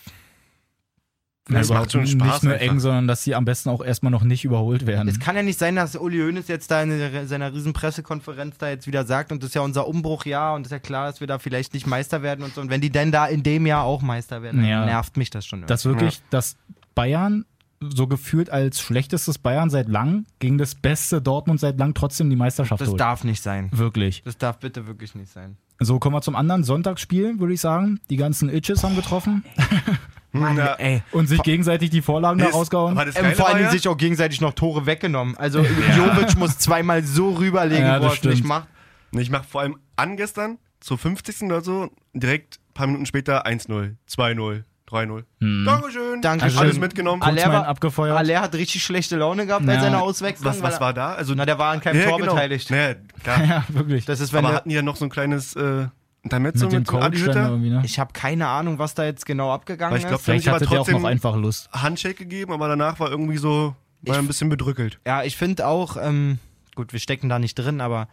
Ja, 1.49 1.61
Es 1.61 1.69
macht 1.69 1.75
überhaupt 1.77 1.93
schon 1.93 2.01
nicht 2.03 2.13
Spaß 2.13 2.43
nur 2.43 2.55
einfach. 2.55 2.67
eng, 2.67 2.81
sondern 2.81 3.07
dass 3.07 3.23
sie 3.23 3.35
am 3.37 3.45
besten 3.45 3.69
auch 3.69 3.85
erstmal 3.85 4.11
noch 4.11 4.25
nicht 4.25 4.45
überholt 4.45 4.85
werden. 4.87 5.09
es 5.09 5.21
kann 5.21 5.37
ja 5.37 5.43
nicht 5.45 5.59
sein, 5.61 5.77
dass 5.77 5.95
Uli 5.95 6.19
Hoeneß 6.19 6.49
jetzt 6.49 6.71
da 6.73 6.83
in 6.83 7.29
seiner 7.29 7.53
riesen 7.53 7.73
Pressekonferenz 7.73 8.59
da 8.59 8.69
jetzt 8.69 8.87
wieder 8.89 9.05
sagt, 9.05 9.31
und 9.31 9.43
das 9.43 9.51
ist 9.51 9.55
ja 9.55 9.61
unser 9.61 9.87
Umbruchjahr 9.87 10.55
und 10.57 10.67
ist 10.67 10.73
ja 10.73 10.81
klar, 10.81 11.07
dass 11.07 11.21
wir 11.21 11.29
da 11.29 11.39
vielleicht 11.39 11.73
nicht 11.73 11.87
Meister 11.87 12.23
werden 12.23 12.45
und 12.45 12.55
so. 12.55 12.61
Und 12.61 12.69
wenn 12.71 12.81
die 12.81 12.91
denn 12.91 13.13
da 13.13 13.27
in 13.27 13.43
dem 13.45 13.65
Jahr 13.67 13.85
auch 13.85 14.03
Meister 14.03 14.43
werden, 14.43 14.61
dann 14.61 14.69
Ja. 14.69 14.85
nervt 14.87 15.17
mich 15.17 15.31
das 15.31 15.47
schon. 15.47 15.61
irgendwie. 15.61 15.69
dass 15.69 15.85
wirklich 15.85 16.21
das 16.31 16.57
Bayern 16.97 17.45
so 17.81 18.07
gefühlt 18.09 18.51
als 18.51 18.81
schlechtestes 18.81 19.39
Bayern 19.39 19.71
seit 19.71 19.89
lang 19.89 20.25
gegen 20.41 20.57
das 20.59 20.75
beste 20.75 21.21
Dortmund 21.23 21.61
seit 21.61 21.79
lang 21.79 21.95
trotzdem 21.95 22.29
die 22.31 22.35
Meisterschaft 22.37 22.81
das 22.81 22.89
holt. 22.89 22.99
darf 23.01 23.23
nicht 23.23 23.43
sein. 23.43 23.69
Wirklich. 23.71 24.23
Das 24.25 24.37
darf 24.39 24.59
bitte 24.59 24.87
wirklich 24.87 25.15
nicht 25.15 25.31
sein. 25.31 25.59
So, 25.79 25.99
kommen 25.99 26.17
wir 26.17 26.23
zum 26.23 26.37
anderen 26.37 26.65
Sonntagsspiel, 26.65 27.39
würde 27.39 27.53
ich 27.53 27.61
sagen. 27.61 28.01
Die 28.09 28.17
ganzen 28.17 28.49
Itches 28.49 28.83
haben 28.83 28.97
getroffen 28.97 29.45
Mann, 30.39 30.57
Ja. 30.57 30.75
ey. 30.75 31.03
und 31.13 31.27
sich 31.29 31.43
gegenseitig 31.43 31.91
die 31.91 32.03
Vorlagen 32.03 32.39
da 32.39 32.47
rausgehauen. 32.49 32.99
Ähm, 33.15 33.35
vor 33.35 33.59
ja, 33.59 33.71
sich 33.71 33.87
auch 33.89 33.97
gegenseitig 33.97 34.41
noch 34.41 34.53
Tore 34.55 34.87
weggenommen. 34.87 35.37
Also 35.37 35.61
Jovic 35.97 36.37
muss 36.37 36.59
zweimal 36.59 37.03
so 37.05 37.31
rüberlegen, 37.33 37.85
Ja, 37.87 38.01
wo 38.01 38.07
er 38.07 38.13
es 38.13 38.23
nicht 38.23 38.45
macht. 38.45 38.69
Ich 39.13 39.31
mach 39.31 39.45
vor 39.45 39.63
allem 39.63 39.77
an 39.97 40.17
gestern, 40.17 40.59
zur 40.81 40.99
50. 40.99 41.43
oder 41.45 41.63
so, 41.63 41.89
direkt 42.13 42.59
ein 42.71 42.75
paar 42.75 42.87
Minuten 42.87 43.07
später 43.07 43.47
1-0, 43.47 43.95
2-0, 44.11 44.65
3-0. 44.89 45.25
Hm. 45.41 45.65
Dankeschön. 45.65 46.21
Dankeschön. 46.23 46.59
Alles 46.59 46.79
mitgenommen. 46.79 47.23
Alle- 47.23 47.37
Kurz 47.41 47.47
mal 47.49 47.53
war- 47.61 47.67
abgefeuert. 47.69 48.17
Aller 48.19 48.41
hat 48.43 48.55
richtig 48.55 48.85
schlechte 48.85 49.17
Laune 49.17 49.47
gehabt 49.47 49.65
bei 49.67 49.75
Ja. 49.75 49.81
seiner 49.81 50.03
Auswechslung. 50.03 50.53
Was, 50.53 50.63
was 50.63 50.81
war 50.81 50.93
da? 50.93 51.15
Also, 51.15 51.35
Na, 51.35 51.47
der 51.47 51.59
war 51.59 51.73
an 51.73 51.81
keinem 51.81 52.01
Ja, 52.03 52.09
Tor 52.09 52.19
genau. 52.19 52.35
beteiligt. 52.35 52.71
Naja, 52.71 52.95
klar. 53.25 53.45
ja, 53.49 53.65
wirklich. 53.69 54.05
Das 54.05 54.21
ist, 54.21 54.33
wenn 54.33 54.41
Aber 54.41 54.49
der, 54.49 54.57
hatten 54.59 54.69
die 54.69 54.75
ja 54.75 54.83
noch 54.83 54.97
so 54.97 55.07
ein 55.07 55.11
kleines 55.11 55.57
äh, 55.57 55.87
Intermezzo 56.27 56.65
mit 56.67 56.73
dem 56.73 56.79
mit, 56.81 56.89
Coach 56.89 57.03
dann 57.03 57.13
Hütter? 57.13 57.49
irgendwie, 57.49 57.71
ne? 57.71 57.83
ich 57.85 57.99
habe 57.99 58.13
keine 58.13 58.47
Ahnung, 58.49 58.79
was 58.79 58.95
da 58.95 59.05
jetzt 59.05 59.27
genau 59.27 59.53
abgegangen 59.53 59.93
Weil 59.93 60.01
ich 60.01 60.07
glaub, 60.07 60.19
ist. 60.21 60.25
Vielleicht 60.25 60.49
aber 60.49 60.57
hatte 60.57 60.67
der 60.67 60.81
auch 60.81 60.85
trotzdem- 60.85 61.03
noch 61.03 61.09
einfach 61.09 61.37
Lust. 61.37 61.69
Handshake 61.73 62.15
gegeben, 62.17 62.53
aber 62.53 62.69
danach 62.69 63.01
war 63.01 63.11
irgendwie 63.11 63.39
so, 63.39 63.75
war 64.03 64.17
er 64.17 64.19
ein 64.21 64.27
bisschen 64.27 64.49
bedrückelt. 64.49 64.99
Ja, 65.07 65.23
ich 65.25 65.37
finde 65.37 65.67
auch, 65.67 65.97
ähm, 66.01 66.39
gut, 66.75 66.93
wir 66.93 67.01
stecken 67.01 67.29
da 67.29 67.39
nicht 67.39 67.55
drin, 67.55 67.81
aber 67.81 68.09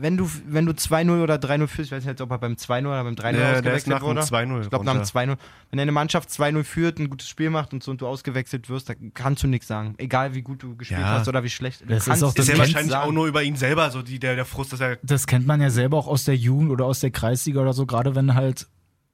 wenn 0.00 0.16
du, 0.16 0.28
wenn 0.46 0.66
du 0.66 0.72
2-0 0.72 1.22
oder 1.22 1.36
3-0 1.36 1.66
führst, 1.66 1.86
ich 1.88 1.92
weiß 1.92 1.98
nicht 2.04 2.10
jetzt, 2.10 2.20
ob 2.20 2.30
er 2.30 2.38
beim 2.38 2.54
2-0 2.54 2.80
oder 2.80 3.04
beim 3.04 3.14
3-0 3.14 3.32
Der, 3.32 3.32
der 3.32 3.74
ist 3.74 3.88
ausgewechselt 3.88 4.02
wurde. 4.02 4.20
2-0. 4.22 4.62
Ich 4.62 4.70
glaube, 4.70 4.84
nach 4.84 4.92
dem 4.94 4.98
runter. 5.00 5.34
2-0. 5.34 5.36
Wenn 5.70 5.76
deine 5.78 5.92
Mannschaft 5.92 6.30
2-0 6.30 6.64
führt, 6.64 6.98
ein 6.98 7.08
gutes 7.10 7.28
Spiel 7.28 7.50
macht 7.50 7.72
und 7.72 7.82
so 7.82 7.90
und 7.90 8.00
du 8.00 8.06
ausgewechselt 8.06 8.68
wirst, 8.68 8.88
dann 8.88 9.12
kannst 9.14 9.42
du 9.42 9.46
nichts 9.46 9.68
sagen. 9.68 9.94
Egal 9.98 10.34
wie 10.34 10.42
gut 10.42 10.62
du 10.62 10.74
gespielt 10.76 11.00
Ja. 11.00 11.18
hast 11.18 11.28
oder 11.28 11.44
wie 11.44 11.50
schlecht. 11.50 11.82
Du 11.82 11.86
Das 11.86 11.98
ist 11.98 12.06
kannst 12.06 12.24
auch 12.24 12.34
das 12.34 12.48
ist 12.48 12.52
ja 12.52 12.58
wahrscheinlich 12.58 12.90
sagen. 12.90 13.08
auch 13.08 13.12
nur 13.12 13.26
über 13.26 13.42
ihn 13.42 13.54
selber, 13.56 13.90
so 13.90 14.02
die, 14.02 14.18
der, 14.18 14.34
der 14.34 14.44
Frust, 14.44 14.72
dass 14.72 14.80
er. 14.80 14.96
Das 15.02 15.26
kennt 15.28 15.46
man 15.46 15.60
ja 15.60 15.70
selber 15.70 15.96
auch 15.98 16.08
aus 16.08 16.24
der 16.24 16.36
Jugend 16.36 16.70
oder 16.70 16.86
aus 16.86 16.98
der 17.00 17.10
Kreisliga 17.12 17.60
oder 17.60 17.72
so, 17.72 17.86
gerade 17.86 18.14
wenn 18.16 18.26
du 18.26 18.34
halt, 18.34 18.66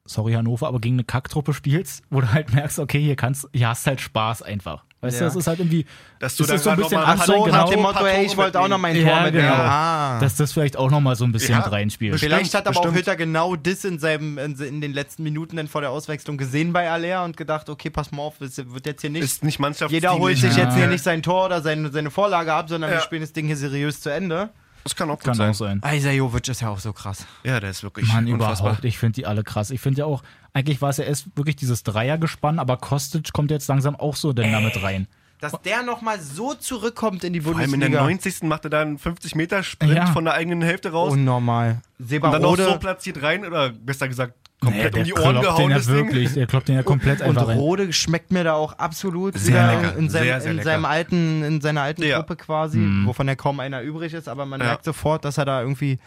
sorry 0.06 0.32
Hannover, 0.32 0.68
aber 0.68 0.80
gegen 0.80 0.94
eine 0.96 1.04
Kacktruppe 1.04 1.52
spielst, 1.52 2.02
wo 2.08 2.20
du 2.22 2.32
halt 2.32 2.54
merkst, 2.54 2.78
okay, 2.78 3.02
hier 3.02 3.16
kannst, 3.16 3.48
hier 3.52 3.68
hast 3.68 3.86
halt 3.86 4.00
Spaß 4.00 4.40
einfach. 4.42 4.85
Weißt 5.02 5.16
du, 5.20 5.24
Ja. 5.24 5.26
das 5.28 5.36
ist 5.36 5.46
halt 5.46 5.58
irgendwie, 5.58 5.84
Dass 6.18 6.36
du 6.36 6.44
das 6.44 6.64
so 6.64 6.70
ein 6.70 6.76
bisschen 6.78 6.98
noch 6.98 7.06
mal- 7.06 7.16
Ach 7.18 7.24
so, 7.26 7.42
Genau. 7.42 7.46
nach 7.56 7.68
dem 7.68 7.78
Ein 7.78 7.82
Motto, 7.82 7.98
paar 7.98 8.08
ey, 8.10 8.24
ich 8.24 8.36
wollte 8.36 8.58
auch 8.58 8.66
noch 8.68 8.78
mein 8.78 8.94
Tor 8.96 9.04
Ja, 9.04 9.22
mitnehmen. 9.24 9.46
genau. 9.46 9.54
Ah. 9.62 10.18
dass 10.20 10.36
das 10.36 10.52
vielleicht 10.52 10.76
auch 10.78 10.90
nochmal 10.90 11.14
so 11.16 11.24
ein 11.24 11.32
bisschen 11.32 11.50
Ja, 11.52 11.58
mit 11.58 11.70
reinspielt. 11.70 12.18
Vielleicht 12.18 12.54
hat 12.54 12.66
aber 12.66 12.78
auch 12.78 12.82
bestimmt. 12.82 12.98
Hütter 13.00 13.14
genau 13.16 13.56
das 13.56 13.84
in, 13.84 13.98
seinem, 13.98 14.38
in, 14.38 14.58
in 14.58 14.80
den 14.80 14.94
letzten 14.94 15.22
Minuten 15.22 15.56
dann 15.56 15.68
vor 15.68 15.82
der 15.82 15.90
Auswechslung 15.90 16.38
gesehen 16.38 16.72
bei 16.72 16.90
Aller 16.90 17.24
und 17.24 17.36
gedacht, 17.36 17.68
okay, 17.68 17.90
pass 17.90 18.10
mal 18.10 18.22
auf, 18.22 18.36
das 18.40 18.56
wird 18.56 18.86
jetzt 18.86 19.02
hier 19.02 19.10
nicht. 19.10 19.22
Ist 19.22 19.44
nicht 19.44 19.58
Mannschaftsdienlich. 19.58 20.02
jeder 20.10 20.18
holt 20.18 20.38
sich 20.38 20.56
Ja. 20.56 20.64
jetzt 20.64 20.74
hier 20.76 20.86
nicht 20.86 21.04
sein 21.04 21.22
Tor 21.22 21.44
oder 21.46 21.60
seine, 21.60 21.92
seine 21.92 22.10
Vorlage 22.10 22.52
ab, 22.54 22.70
sondern 22.70 22.90
wir 22.90 22.96
Ja. 22.98 23.02
spielen 23.02 23.20
das 23.20 23.34
Ding 23.34 23.46
hier 23.46 23.56
seriös 23.58 24.00
zu 24.00 24.08
Ende. 24.08 24.48
Das 24.86 24.94
kann 24.94 25.10
auch 25.10 25.16
gut 25.16 25.24
Kann 25.24 25.34
sein. 25.34 25.50
auch 25.50 25.54
sein. 25.54 25.82
Isa 25.94 26.10
Jovic 26.12 26.46
ist 26.46 26.60
ja 26.60 26.68
auch 26.68 26.78
so 26.78 26.92
krass. 26.92 27.26
Ja, 27.42 27.58
der 27.58 27.70
ist 27.70 27.82
wirklich 27.82 28.06
Mann, 28.06 28.26
unfassbar. 28.32 28.68
überhaupt. 28.70 28.84
Ich 28.84 28.98
finde 28.98 29.14
die 29.14 29.26
alle 29.26 29.42
krass. 29.42 29.70
Ich 29.70 29.80
finde 29.80 29.98
ja 30.00 30.04
auch, 30.04 30.22
eigentlich 30.52 30.80
war 30.80 30.90
es 30.90 30.98
ja 30.98 31.04
erst 31.04 31.26
wirklich 31.36 31.56
dieses 31.56 31.82
Dreiergespann, 31.82 32.60
aber 32.60 32.76
Kostic 32.76 33.32
kommt 33.32 33.50
jetzt 33.50 33.66
langsam 33.66 33.96
auch 33.96 34.14
so 34.14 34.32
denn 34.32 34.52
damit 34.52 34.80
rein. 34.82 35.08
Dass 35.40 35.52
der 35.64 35.82
nochmal 35.82 36.20
so 36.20 36.54
zurückkommt 36.54 37.24
in 37.24 37.32
die 37.32 37.40
Vor 37.40 37.56
allem 37.56 37.74
in 37.74 37.80
der 37.80 37.88
Bundesliga. 37.88 38.02
90. 38.04 38.42
macht 38.44 38.64
er 38.64 38.70
da 38.70 38.80
einen 38.82 38.98
50-Meter-Sprint 38.98 39.92
Ja. 39.92 40.06
von 40.06 40.24
der 40.24 40.34
eigenen 40.34 40.62
Hälfte 40.62 40.92
raus. 40.92 41.12
Unnormal. 41.12 41.82
und 41.98 42.10
dann 42.10 42.20
noch 42.22 42.30
Sebarode 42.56 42.64
so 42.64 42.78
platziert 42.78 43.22
rein, 43.22 43.44
oder 43.44 43.70
besser 43.70 44.08
gesagt, 44.08 44.34
komplett 44.60 44.94
Nee, 44.94 45.00
um 45.00 45.04
die 45.04 45.12
Ohren 45.14 45.22
kloppt 45.40 45.42
gehauen, 45.58 45.70
den 45.70 45.86
wirklich, 45.86 46.32
der 46.34 46.46
kloppt 46.46 46.68
den 46.68 46.76
ja 46.76 46.82
komplett 46.82 47.20
und 47.20 47.28
einfach 47.28 47.48
rein. 47.48 47.58
Rode 47.58 47.92
schmeckt 47.92 48.32
mir 48.32 48.44
da 48.44 48.54
auch 48.54 48.72
absolut 48.78 49.38
Sehr 49.38 49.66
lecker. 49.66 49.96
in, 49.96 50.08
seinem, 50.08 50.24
Sehr, 50.24 50.40
sehr 50.40 50.50
in 50.50 50.56
lecker. 50.56 50.70
seinem 50.70 50.84
alten, 50.86 51.42
in 51.44 51.60
seiner 51.60 51.82
alten 51.82 52.02
Ja. 52.02 52.18
Gruppe 52.18 52.36
quasi, 52.36 52.78
Mhm. 52.78 53.06
wovon 53.06 53.28
ja 53.28 53.34
kaum 53.34 53.60
einer 53.60 53.82
übrig 53.82 54.12
ist, 54.14 54.28
aber 54.28 54.46
man 54.46 54.60
Ja. 54.60 54.66
merkt 54.66 54.84
sofort, 54.84 55.24
dass 55.24 55.38
er 55.38 55.44
da 55.44 55.60
irgendwie. 55.60 55.98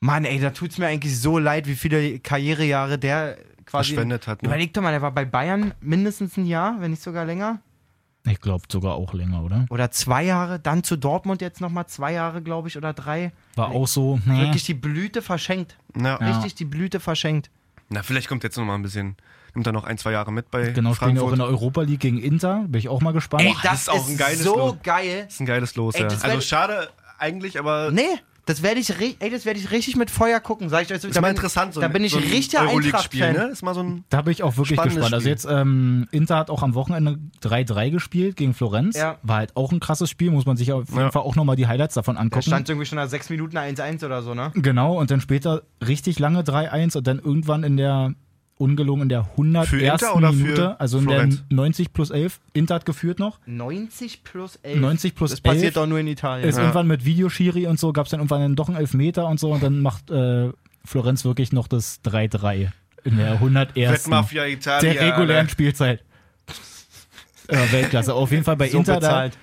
Mann, 0.00 0.24
ey, 0.24 0.40
da 0.40 0.50
tut's 0.50 0.78
mir 0.78 0.86
eigentlich 0.86 1.18
so 1.20 1.38
leid, 1.38 1.66
wie 1.66 1.74
viele 1.74 2.18
Karrierejahre 2.20 2.98
der 2.98 3.36
quasi. 3.66 3.92
Verschwendet 3.92 4.26
hat. 4.26 4.42
Ne? 4.42 4.48
Überleg 4.48 4.72
doch 4.72 4.82
mal, 4.82 4.90
der 4.92 5.02
war 5.02 5.12
bei 5.12 5.24
Bayern 5.26 5.74
mindestens 5.80 6.36
ein 6.38 6.46
Jahr, 6.46 6.76
wenn 6.80 6.90
nicht 6.90 7.02
sogar 7.02 7.24
länger. 7.26 7.60
Ich 8.26 8.40
glaube 8.40 8.64
sogar 8.70 8.94
auch 8.94 9.14
länger, 9.14 9.42
oder? 9.44 9.64
Oder 9.70 9.90
zwei 9.90 10.24
Jahre, 10.24 10.58
dann 10.58 10.82
zu 10.84 10.96
Dortmund 10.96 11.40
jetzt 11.40 11.60
nochmal 11.60 11.86
zwei 11.86 12.12
Jahre, 12.12 12.42
glaube 12.42 12.68
ich, 12.68 12.76
oder 12.76 12.92
drei. 12.92 13.32
War 13.56 13.68
auch 13.68 13.86
so, 13.86 14.18
nee. 14.26 14.40
Wirklich 14.42 14.64
die 14.64 14.74
Blüte 14.74 15.22
verschenkt. 15.22 15.76
Ja. 15.98 16.16
Richtig 16.16 16.54
die 16.54 16.64
Blüte 16.66 17.00
verschenkt. 17.00 17.50
Na, 17.90 18.02
vielleicht 18.02 18.28
kommt 18.28 18.44
jetzt 18.44 18.56
noch 18.56 18.64
mal 18.64 18.76
ein 18.76 18.82
bisschen, 18.82 19.16
nimmt 19.54 19.66
er 19.66 19.72
noch 19.72 19.84
ein, 19.84 19.98
zwei 19.98 20.12
Jahre 20.12 20.32
mit 20.32 20.50
bei 20.50 20.70
Genau, 20.70 20.94
spielen 20.94 21.18
auch 21.18 21.32
in 21.32 21.38
der 21.38 21.48
Europa 21.48 21.82
League 21.82 22.00
gegen 22.00 22.18
Inter. 22.18 22.64
Bin 22.68 22.78
ich 22.78 22.88
auch 22.88 23.00
mal 23.00 23.12
gespannt. 23.12 23.42
Ey, 23.42 23.54
das 23.62 23.82
ist 23.82 23.90
auch 23.90 24.08
ein 24.08 24.16
geiles 24.16 24.42
so 24.42 24.56
Los. 24.56 24.76
geil. 24.82 25.24
Das 25.24 25.34
ist 25.34 25.40
ein 25.40 25.46
geiles 25.46 25.74
Los, 25.76 25.94
Ey, 25.96 26.02
ja. 26.02 26.08
das 26.08 26.22
Also 26.22 26.40
schade 26.40 26.88
eigentlich, 27.18 27.58
aber 27.58 27.90
Nee, 27.90 28.02
das 28.50 28.62
werde 28.62 28.80
ich, 28.80 28.88
ri- 28.90 29.14
ey, 29.20 29.30
das 29.30 29.44
werd 29.46 29.56
ich 29.56 29.70
richtig 29.70 29.96
mit 29.96 30.10
Feuer 30.10 30.40
gucken, 30.40 30.68
sag 30.68 30.82
ich 30.82 30.92
euch. 30.92 31.04
ist 31.04 31.20
mal 31.20 31.28
interessant. 31.30 31.74
So 31.74 31.80
da 31.80 31.86
ein- 31.86 31.92
bin 31.92 32.04
ich 32.04 32.12
so 32.12 32.18
ein 32.18 32.24
richtiger 32.24 32.62
Eintracht-Fan. 32.68 33.32
ne? 33.34 33.44
Ist 33.52 33.62
mal 33.62 33.74
so 33.74 33.82
ein 33.82 34.04
Da 34.10 34.22
bin 34.22 34.32
ich 34.32 34.42
auch 34.42 34.56
wirklich 34.56 34.80
gespannt. 34.80 35.04
Also 35.04 35.20
Spiel. 35.20 35.30
jetzt, 35.30 35.46
ähm, 35.48 36.08
Inter 36.10 36.36
hat 36.36 36.50
auch 36.50 36.62
am 36.62 36.74
Wochenende 36.74 37.18
3-3 37.42 37.90
gespielt 37.90 38.36
gegen 38.36 38.52
Florenz. 38.54 38.96
Ja. 38.96 39.18
War 39.22 39.36
halt 39.36 39.56
auch 39.56 39.72
ein 39.72 39.80
krasses 39.80 40.10
Spiel, 40.10 40.30
muss 40.30 40.46
man 40.46 40.56
sich 40.56 40.72
auf 40.72 40.88
jeden 40.88 41.00
Ja. 41.00 41.10
Fall 41.10 41.22
auch 41.22 41.36
nochmal 41.36 41.56
die 41.56 41.66
Highlights 41.66 41.94
davon 41.94 42.16
Da 42.16 42.22
angucken. 42.22 42.42
stand 42.42 42.68
irgendwie 42.68 42.86
schon 42.86 42.96
nach 42.96 43.08
sechs 43.08 43.30
Minuten 43.30 43.56
1-1 43.56 44.04
oder 44.04 44.22
so, 44.22 44.34
ne? 44.34 44.50
Genau, 44.54 44.98
und 44.98 45.10
dann 45.10 45.20
später 45.20 45.62
richtig 45.86 46.18
lange 46.18 46.42
3-1 46.42 46.96
und 46.96 47.06
dann 47.06 47.18
irgendwann 47.18 47.62
in 47.62 47.76
der, 47.76 48.14
ungelogen 48.60 49.02
in 49.02 49.08
der 49.08 49.26
101. 49.32 49.68
Für 49.68 49.80
Inter 49.80 50.16
oder 50.16 50.32
für 50.32 50.36
Minute, 50.36 50.80
also 50.80 50.98
in 50.98 51.04
Florenz? 51.04 51.36
der 51.48 51.56
90 51.56 51.92
plus 51.92 52.10
11. 52.10 52.40
Inter 52.52 52.74
hat 52.76 52.86
geführt 52.86 53.18
noch. 53.18 53.38
90 53.46 54.22
plus 54.24 54.56
11. 54.62 54.80
90 54.80 55.14
plus 55.14 55.30
das 55.30 55.40
passiert 55.40 55.64
11. 55.64 55.74
doch 55.74 55.86
nur 55.86 55.98
in 55.98 56.06
Italien. 56.06 56.48
Ist 56.48 56.56
Ja. 56.56 56.62
irgendwann 56.62 56.86
mit 56.86 57.04
Videoschiri 57.04 57.66
und 57.66 57.78
so, 57.80 57.92
gab 57.92 58.06
es 58.06 58.10
dann 58.10 58.20
irgendwann 58.20 58.40
dann 58.42 58.56
doch 58.56 58.68
einen 58.68 58.76
Elfmeter 58.76 59.26
und 59.26 59.40
so 59.40 59.50
und 59.52 59.62
dann 59.62 59.80
macht 59.80 60.10
äh, 60.10 60.50
Florenz 60.84 61.24
wirklich 61.24 61.52
noch 61.52 61.68
das 61.68 62.00
3-3 62.04 62.68
in 63.04 63.16
der 63.16 63.32
101. 63.32 63.74
Wettmafia 64.04 64.46
Italien. 64.46 64.94
der 64.94 65.12
regulären 65.12 65.48
Spielzeit. 65.48 66.02
Ja, 67.50 67.72
Weltklasse. 67.72 68.14
Auf 68.14 68.30
jeden 68.30 68.44
Fall 68.44 68.56
bei 68.56 68.68
So 68.68 68.78
Inter 68.78 68.94
da, 68.94 68.98
bezahlt. 69.00 69.38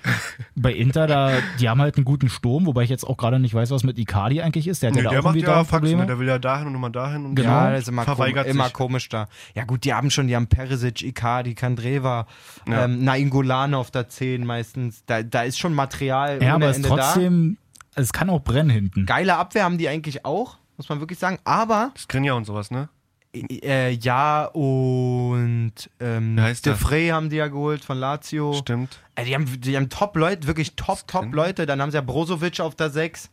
bei 0.56 0.72
Inter 0.72 1.06
da, 1.06 1.32
die 1.60 1.68
haben 1.68 1.80
halt 1.80 1.96
einen 1.96 2.04
guten 2.04 2.28
Sturm, 2.28 2.66
wobei 2.66 2.82
ich 2.84 2.90
jetzt 2.90 3.04
auch 3.04 3.16
gerade 3.16 3.38
nicht 3.38 3.54
weiß, 3.54 3.70
was 3.70 3.84
mit 3.84 3.98
Icardi 3.98 4.40
eigentlich 4.42 4.66
ist. 4.68 4.82
Der 4.82 4.90
hat 4.90 4.94
Nee, 4.96 5.02
ja 5.02 5.04
da 5.04 5.10
der 5.10 5.20
auch 5.20 5.24
macht 5.24 5.36
ja 5.36 5.46
da 5.46 5.54
Faxen, 5.64 5.70
Probleme. 5.78 6.00
ne? 6.02 6.06
der 6.06 6.18
will 6.18 6.28
ja 6.28 6.38
dahin 6.38 6.66
und 6.68 6.74
immer 6.74 6.90
dahin 6.90 7.24
und 7.26 7.34
Genau. 7.34 7.48
Ja, 7.50 7.70
das 7.70 7.82
ist 7.82 7.88
immer, 7.88 8.04
kom 8.04 8.16
verweigert 8.16 8.46
immer 8.46 8.64
sich. 8.64 8.72
komisch 8.72 9.08
da. 9.08 9.28
Ja 9.54 9.64
gut, 9.64 9.84
die 9.84 9.92
haben 9.94 10.10
schon, 10.10 10.26
die 10.28 10.36
haben 10.36 10.46
Perisic, 10.46 11.02
Icardi, 11.02 11.54
Kandreva, 11.54 12.26
Ja. 12.66 12.84
ähm, 12.84 13.04
Nainggolan 13.04 13.74
auf 13.74 13.90
der 13.90 14.08
10 14.08 14.44
meistens. 14.44 15.02
Da, 15.06 15.22
da 15.22 15.42
ist 15.42 15.58
schon 15.58 15.74
Material 15.74 16.42
ja, 16.42 16.54
ohne 16.54 16.64
aber 16.64 16.70
es 16.70 16.76
Ende 16.76 16.88
da. 16.88 16.96
trotzdem, 16.96 17.58
es 17.94 18.12
kann 18.12 18.30
auch 18.30 18.40
brennen 18.42 18.70
hinten. 18.70 19.06
Geile 19.06 19.36
Abwehr 19.36 19.64
haben 19.64 19.78
die 19.78 19.88
eigentlich 19.88 20.24
auch, 20.24 20.56
muss 20.76 20.88
man 20.88 21.00
wirklich 21.00 21.18
sagen. 21.18 21.38
Aber 21.44 21.92
Skriniar 21.98 22.36
und 22.36 22.44
sowas, 22.44 22.70
ne? 22.70 22.88
Äh, 23.34 23.90
ja 23.92 24.46
und 24.46 25.72
ähm, 26.00 26.36
De 26.36 26.54
der? 26.54 26.76
Frey 26.76 27.08
haben 27.08 27.30
die 27.30 27.36
ja 27.36 27.48
geholt 27.48 27.84
von 27.84 27.98
Lazio. 27.98 28.52
Stimmt. 28.54 28.98
Äh, 29.14 29.24
die 29.24 29.34
haben, 29.34 29.60
die 29.60 29.76
haben 29.76 29.88
Top-Leute, 29.88 30.46
wirklich 30.46 30.76
Top, 30.76 31.06
Top-Leute. 31.06 31.66
Dann 31.66 31.80
haben 31.82 31.90
sie 31.90 31.96
ja 31.96 32.00
Brozovic 32.00 32.60
auf 32.60 32.74
der 32.74 32.90
6, 32.90 33.30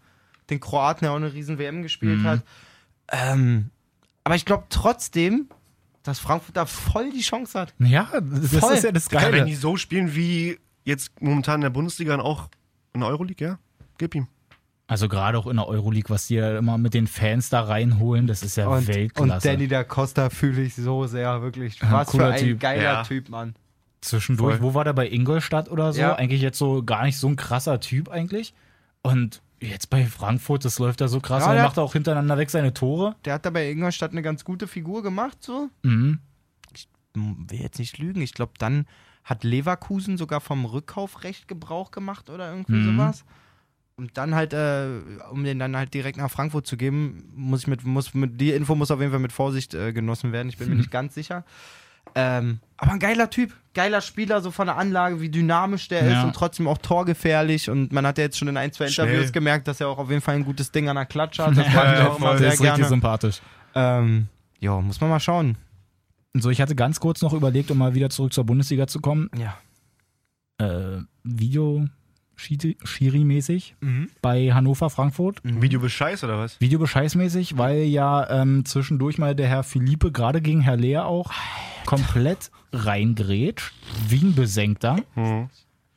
den 0.49 0.59
Kroaten, 0.59 1.05
der 1.05 1.11
auch 1.11 1.15
eine 1.17 1.33
riesen 1.33 1.57
WM 1.57 1.81
gespielt 1.81 2.19
Mhm. 2.19 2.23
hat. 2.27 2.41
Ähm, 3.11 3.69
aber 4.23 4.35
ich 4.35 4.45
glaube 4.45 4.65
trotzdem, 4.69 5.47
dass 6.03 6.19
Frankfurt 6.19 6.57
da 6.57 6.65
voll 6.65 7.11
die 7.11 7.21
Chance 7.21 7.59
hat. 7.59 7.73
Ja, 7.79 8.07
das 8.21 8.55
Voll. 8.59 8.73
ist 8.73 8.83
ja 8.83 8.91
das 8.91 9.09
Kann 9.09 9.23
wenn 9.23 9.31
Geile. 9.31 9.45
die 9.45 9.55
so 9.55 9.77
spielen 9.77 10.15
wie 10.15 10.59
jetzt 10.83 11.19
momentan 11.21 11.55
in 11.55 11.61
der 11.61 11.69
Bundesliga 11.71 12.13
und 12.15 12.21
auch 12.21 12.49
in 12.93 12.99
der 13.01 13.09
Euroleague, 13.09 13.47
ja? 13.47 13.59
Gib 13.97 14.13
ihm. 14.15 14.27
Also 14.87 15.07
gerade 15.09 15.37
auch 15.39 15.47
in 15.47 15.55
der 15.57 15.67
Euroleague, 15.67 16.09
was 16.11 16.27
die 16.27 16.35
ja 16.35 16.57
immer 16.59 16.77
mit 16.77 16.93
den 16.93 17.07
Fans 17.07 17.49
da 17.49 17.61
reinholen, 17.61 18.27
das 18.27 18.43
ist 18.43 18.55
ja 18.55 18.67
Und, 18.67 18.77
und 18.79 18.87
Weltklasse. 18.87 19.47
Danny 19.47 19.67
da 19.67 19.83
Costa 19.83 20.29
fühle 20.29 20.61
ich 20.61 20.75
so 20.75 21.07
sehr, 21.07 21.41
wirklich. 21.41 21.79
Ja, 21.79 21.91
Was 21.91 22.11
für 22.11 22.17
cooler 22.17 22.31
ein 22.33 22.39
Typ. 22.39 22.59
geiler 22.59 22.83
Ja. 22.83 23.03
Typ, 23.03 23.29
Mann. 23.29 23.55
Zwischendurch, 24.01 24.57
Voll. 24.57 24.63
wo 24.63 24.73
war 24.75 24.83
der 24.83 24.93
bei 24.93 25.09
Ingolstadt 25.09 25.71
oder 25.71 25.91
so? 25.91 26.01
Ja. 26.01 26.13
Eigentlich 26.15 26.41
jetzt 26.41 26.59
so 26.59 26.83
gar 26.83 27.03
nicht 27.05 27.17
so 27.17 27.27
ein 27.27 27.35
krasser 27.35 27.79
Typ 27.79 28.09
eigentlich. 28.09 28.53
Und 29.01 29.41
jetzt 29.59 29.89
bei 29.89 30.05
Frankfurt, 30.05 30.63
das 30.65 30.77
läuft 30.77 31.01
da 31.01 31.07
so 31.07 31.19
krass. 31.19 31.41
Ja, 31.41 31.45
und 31.49 31.53
er 31.53 31.55
der- 31.61 31.63
macht 31.65 31.79
auch 31.79 31.93
hintereinander 31.93 32.37
weg 32.37 32.51
seine 32.51 32.71
Tore. 32.73 33.15
Der 33.25 33.33
hat 33.33 33.45
da 33.47 33.49
bei 33.49 33.67
Ingolstadt 33.71 34.11
eine 34.11 34.21
ganz 34.21 34.45
gute 34.45 34.67
Figur 34.67 35.01
gemacht, 35.01 35.39
so. 35.41 35.69
Mhm. 35.81 36.19
Hm, 37.15 37.47
Will 37.49 37.61
jetzt 37.61 37.79
nicht 37.79 37.97
lügen. 37.97 38.21
Ich 38.21 38.33
glaube, 38.33 38.51
dann 38.59 38.85
hat 39.23 39.43
Leverkusen 39.43 40.17
sogar 40.17 40.41
vom 40.41 40.65
Rückkaufrecht 40.65 41.47
Gebrauch 41.47 41.89
gemacht 41.89 42.29
oder 42.29 42.51
irgendwie 42.51 42.73
Mhm. 42.73 42.97
sowas. 42.97 43.25
Und 43.97 44.17
dann 44.17 44.35
halt, 44.35 44.53
äh, 44.53 44.87
um 45.31 45.43
den 45.45 45.57
dann 45.57 45.75
halt 45.77 45.93
direkt 45.93 46.17
nach 46.17 46.29
Frankfurt 46.29 46.67
zu 46.67 46.75
geben, 46.75 47.31
muss 47.33 47.61
ich 47.61 47.67
mit, 47.67 47.85
muss 47.85 48.13
mit, 48.13 48.41
die 48.41 48.51
Info 48.51 48.75
muss 48.75 48.91
auf 48.91 48.99
jeden 48.99 49.11
Fall 49.11 49.21
mit 49.21 49.31
Vorsicht 49.31 49.73
äh, 49.73 49.93
genossen 49.93 50.33
werden. 50.33 50.49
Ich 50.49 50.57
bin 50.57 50.67
mir 50.69 50.75
nicht 50.77 50.91
ganz 50.91 51.15
sicher. 51.15 51.45
Ähm, 52.13 52.59
aber 52.77 52.91
ein 52.91 52.99
geiler 52.99 53.29
Typ, 53.29 53.53
geiler 53.73 53.99
Spieler, 54.01 54.41
so 54.41 54.51
von 54.51 54.67
der 54.67 54.77
Anlage, 54.77 55.21
wie 55.21 55.29
dynamisch 55.29 55.87
der 55.87 56.05
Ja. 56.05 56.19
ist 56.19 56.25
und 56.25 56.35
trotzdem 56.35 56.67
auch 56.67 56.77
torgefährlich. 56.77 57.69
Und 57.69 57.91
man 57.93 58.05
hat 58.05 58.17
ja 58.17 58.25
jetzt 58.25 58.37
schon 58.37 58.47
in 58.49 58.57
ein, 58.57 58.71
zwei 58.73 58.89
Schnell. 58.89 59.07
Interviews 59.07 59.31
gemerkt, 59.31 59.67
dass 59.67 59.79
er 59.81 59.87
auch 59.87 59.97
auf 59.97 60.09
jeden 60.09 60.21
Fall 60.21 60.35
ein 60.35 60.45
gutes 60.45 60.71
Ding 60.71 60.87
an 60.89 60.97
der 60.97 61.05
Klatsche 61.05 61.45
hat. 61.45 61.51
Das 61.57 61.65
Ja, 61.73 61.93
ich 61.93 61.99
ja, 61.99 62.07
auch 62.09 62.19
voll. 62.19 62.37
sehr 62.37 62.47
ist 62.49 62.53
richtig 62.61 62.75
gerne. 62.75 62.85
sympathisch. 62.87 63.41
Ähm, 63.73 64.27
ja, 64.59 64.79
muss 64.81 64.99
man 65.01 65.09
mal 65.09 65.19
schauen. 65.21 65.57
So, 66.33 66.49
ich 66.49 66.59
hatte 66.61 66.75
ganz 66.75 66.99
kurz 66.99 67.21
noch 67.21 67.33
überlegt, 67.33 67.71
um 67.71 67.77
mal 67.77 67.93
wieder 67.95 68.09
zurück 68.09 68.33
zur 68.33 68.43
Bundesliga 68.43 68.87
zu 68.87 68.99
kommen. 68.99 69.29
Ja. 69.37 69.57
Äh, 70.57 71.01
Video 71.23 71.87
Schiri-mäßig 72.35 73.75
bei 74.21 74.53
Hannover 74.53 74.89
Frankfurt. 74.89 75.39
Video 75.43 75.79
bescheiß 75.79 76.23
oder 76.23 76.37
was? 76.37 76.59
Videobescheißmäßig, 76.59 77.57
weil 77.57 77.83
ja 77.83 78.29
ähm, 78.29 78.65
zwischendurch 78.65 79.17
mal 79.17 79.35
der 79.35 79.47
Herr 79.47 79.63
Philippe 79.63 80.11
gerade 80.11 80.41
gegen 80.41 80.61
Herr 80.61 80.77
Lehr 80.77 81.05
auch 81.05 81.31
komplett 81.85 82.51
reingrätscht, 82.71 83.73
wie 84.09 84.25
ein 84.25 84.35
Besenkter. 84.35 84.97
Mhm. 85.15 85.49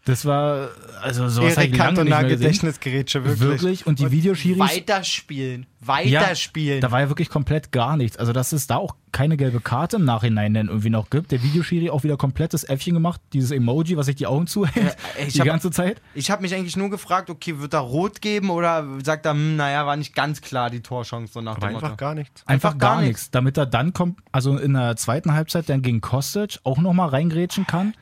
Das 0.08 0.24
war, 0.24 0.70
also 1.02 1.28
sowas 1.28 1.56
habe 1.56 1.66
ich 1.66 1.72
Erik 1.72 1.76
lange 1.78 1.90
nicht 1.90 1.96
Cantona 1.96 2.04
mehr 2.20 2.22
gesehen. 2.24 2.38
Gedächtnisgerätsche, 2.40 3.24
wirklich. 3.24 3.40
Wirklich. 3.40 3.86
Und 3.86 3.98
die 3.98 4.10
Videoschiris, 4.10 4.58
Weiterspielen. 4.58 5.66
ja, 5.82 5.86
Weiterspielen. 5.86 6.80
da 6.80 6.90
war 6.90 7.00
ja 7.00 7.08
wirklich 7.10 7.28
komplett 7.28 7.72
gar 7.72 7.96
nichts. 7.96 8.16
Also, 8.16 8.32
dass 8.32 8.52
es 8.52 8.66
da 8.66 8.76
auch 8.76 8.96
keine 9.12 9.36
gelbe 9.36 9.60
Karte 9.60 9.96
im 9.96 10.04
Nachhinein 10.04 10.54
dann 10.54 10.68
irgendwie 10.68 10.90
noch 10.90 11.10
gibt. 11.10 11.30
Der 11.30 11.42
Videoschiri 11.42 11.90
auch 11.90 12.04
wieder 12.04 12.16
komplettes 12.16 12.64
Äffchen 12.64 12.94
gemacht. 12.94 13.20
Dieses 13.32 13.50
Emoji, 13.50 13.96
was 13.96 14.06
sich 14.06 14.16
die 14.16 14.26
Augen 14.26 14.46
zuhält. 14.46 14.96
Ja, 15.18 15.24
ich 15.26 15.34
die 15.34 15.40
hab- 15.40 15.46
ganze 15.46 15.70
Zeit. 15.70 16.00
ich 16.14 16.30
habe 16.30 16.42
mich 16.42 16.54
eigentlich 16.54 16.76
nur 16.76 16.88
gefragt, 16.90 17.28
okay, 17.30 17.58
wird 17.58 17.74
er 17.74 17.80
rot 17.80 18.20
geben 18.22 18.50
oder 18.50 18.86
sagt 19.04 19.26
er, 19.26 19.32
hm, 19.32 19.56
naja, 19.56 19.86
war 19.86 19.96
nicht 19.96 20.14
ganz 20.14 20.40
klar 20.40 20.70
die 20.70 20.80
Torchance, 20.80 21.32
so 21.34 21.40
nach 21.40 21.56
Aber 21.56 21.66
dem 21.68 21.74
einfach 21.76 21.90
Motto. 21.90 21.96
gar 21.96 22.14
nichts. 22.14 22.42
Einfach, 22.46 22.70
Einfach 22.70 22.78
gar, 22.78 22.96
gar 22.96 23.02
nichts. 23.02 23.30
Damit 23.30 23.56
er 23.58 23.66
dann 23.66 23.92
kommt, 23.92 24.18
also 24.32 24.56
in 24.56 24.72
der 24.72 24.96
zweiten 24.96 25.32
Halbzeit 25.34 25.68
dann 25.68 25.82
gegen 25.82 26.00
Kostic 26.00 26.58
auch 26.64 26.78
nochmal 26.78 27.10
reingrätschen 27.10 27.66
kann. 27.66 27.92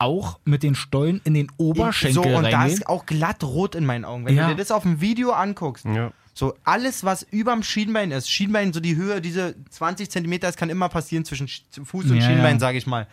Auch 0.00 0.38
mit 0.44 0.62
den 0.62 0.74
Stollen 0.74 1.20
in 1.24 1.34
den 1.34 1.46
Oberschenkel 1.58 2.14
so, 2.14 2.22
und 2.36 2.42
da 2.44 2.58
reingehen. 2.58 2.78
ist 2.78 2.88
auch 2.88 3.06
glatt 3.06 3.44
rot 3.44 3.74
in 3.74 3.84
meinen 3.86 4.04
Augen. 4.04 4.24
Wenn 4.26 4.34
Ja. 4.34 4.48
du 4.48 4.54
dir 4.54 4.58
das 4.58 4.70
auf 4.72 4.82
dem 4.82 5.00
Video 5.00 5.30
anguckst, 5.32 5.84
Ja. 5.84 6.10
so 6.34 6.54
alles, 6.64 7.04
was 7.04 7.22
überm 7.30 7.62
Schienbein 7.62 8.10
ist, 8.10 8.28
Schienbein, 8.30 8.72
so 8.72 8.80
die 8.80 8.96
Höhe, 8.96 9.20
diese 9.20 9.54
20 9.68 10.10
Zentimeter, 10.10 10.46
das 10.46 10.56
kann 10.56 10.70
immer 10.70 10.88
passieren 10.88 11.24
zwischen 11.24 11.46
Sch- 11.48 11.62
Fuß 11.84 12.06
und 12.10 12.16
Ja, 12.16 12.22
Schienbein, 12.22 12.54
ja. 12.54 12.60
sage 12.60 12.78
ich 12.78 12.86
mal. 12.86 13.06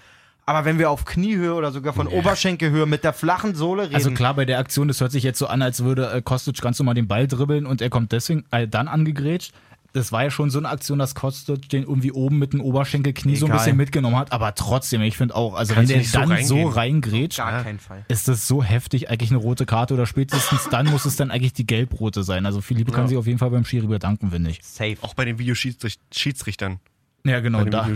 Aber 0.46 0.64
wenn 0.64 0.80
wir 0.80 0.90
auf 0.90 1.04
Kniehöhe 1.04 1.54
oder 1.54 1.74
sogar 1.74 1.92
von 1.92 2.08
Oberschenkelhöhe 2.08 2.86
mit 2.86 3.04
der 3.04 3.12
flachen 3.12 3.54
Sohle 3.54 3.84
reden, 3.84 3.96
Also 3.96 4.12
klar, 4.12 4.34
bei 4.34 4.46
der 4.46 4.60
Aktion, 4.60 4.88
das 4.88 5.02
hört 5.02 5.12
sich 5.12 5.24
jetzt 5.24 5.40
so 5.40 5.48
an, 5.48 5.62
als 5.62 5.84
würde 5.84 6.10
äh, 6.10 6.22
Kostic 6.22 6.62
ganz 6.62 6.80
normal 6.80 6.96
den 6.96 7.10
Ball 7.10 7.28
dribbeln 7.28 7.66
und 7.66 7.82
er 7.82 7.90
kommt 7.90 8.14
deswegen 8.14 8.46
äh, 8.52 8.66
dann 8.66 8.88
angegrätscht. 8.88 9.52
Das 9.98 10.12
war 10.12 10.24
ja 10.24 10.32
schon 10.32 10.50
so 10.52 10.60
eine 10.60 10.70
Aktion, 10.70 11.00
dass 11.00 11.16
Kostic 11.16 11.70
den 11.70 11.84
irgendwie 11.84 12.12
oben 12.12 12.38
mit 12.38 12.54
dem 12.54 12.62
Oberschenkelknie 12.62 13.36
so 13.36 13.46
ein 13.46 13.52
Egal. 13.52 13.60
bisschen 13.60 13.78
mitgenommen 13.78 14.16
hat. 14.16 14.32
Aber 14.32 14.54
trotzdem, 14.54 15.02
ich 15.02 15.18
finde 15.18 15.36
auch, 15.36 15.56
also 15.56 15.74
Kannst 15.74 15.92
wenn 15.92 16.00
der 16.00 16.08
so 16.08 16.20
dann 16.20 16.44
so 16.46 16.68
reingrätscht, 16.68 17.38
gar 17.40 17.64
Fall. 17.80 18.06
ist 18.08 18.28
das 18.28 18.48
so 18.48 18.64
heftig, 18.64 19.10
eigentlich 19.10 19.32
eine 19.32 19.40
rote 19.40 19.66
Karte 19.66 19.96
oder 19.96 20.06
spätestens 20.06 20.70
dann 20.70 20.88
muss 20.88 21.06
es 21.06 21.16
dann 21.16 21.32
eigentlich 21.32 21.54
die 21.54 21.66
gelb-rote 21.66 22.24
sein. 22.24 22.46
Also 22.46 22.62
Philippe 22.62 22.92
kann 22.92 23.06
Ja. 23.06 23.08
sich 23.10 23.18
auf 23.18 23.26
jeden 23.28 23.40
Fall 23.40 23.50
beim 23.50 23.66
Schiri 23.66 23.88
bedanken, 23.88 24.30
finde 24.32 24.52
ich. 24.52 24.60
Safe. 24.64 24.98
Auch 25.02 25.16
bei 25.16 25.26
den 25.26 25.40
Videoschiedsrichtern. 25.40 26.80
Ja, 27.26 27.40
genau, 27.42 27.66
da, 27.66 27.90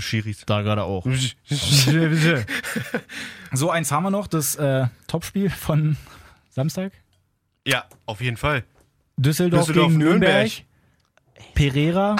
da 0.45 0.61
gerade 0.61 0.83
auch. 0.83 1.05
so, 3.53 3.69
eins 3.69 3.91
haben 3.91 4.03
wir 4.03 4.11
noch, 4.11 4.27
das 4.27 4.55
äh, 4.55 4.87
Topspiel 5.07 5.49
von 5.49 5.97
Samstag. 6.49 6.91
Ja, 7.65 7.85
auf 8.05 8.21
jeden 8.21 8.37
Fall. 8.37 8.63
Düsseldorf, 9.17 9.67
Düsseldorf, 9.67 9.89
gegen 9.89 9.99
Nürnberg. 9.99 10.31
Nürnberg. 10.33 10.63
Pereira. 11.53 12.15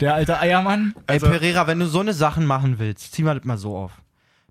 Der 0.00 0.14
alte 0.14 0.38
Eiermann. 0.38 0.94
Also- 1.06 1.26
Ey, 1.26 1.32
Pereira, 1.32 1.66
wenn 1.66 1.78
du 1.78 1.86
so 1.86 2.00
eine 2.00 2.12
Sachen 2.12 2.44
machen 2.46 2.78
willst, 2.78 3.12
zieh 3.12 3.22
mal 3.22 3.34
das 3.36 3.44
mal 3.44 3.56
so 3.58 3.76
auf. 3.76 3.92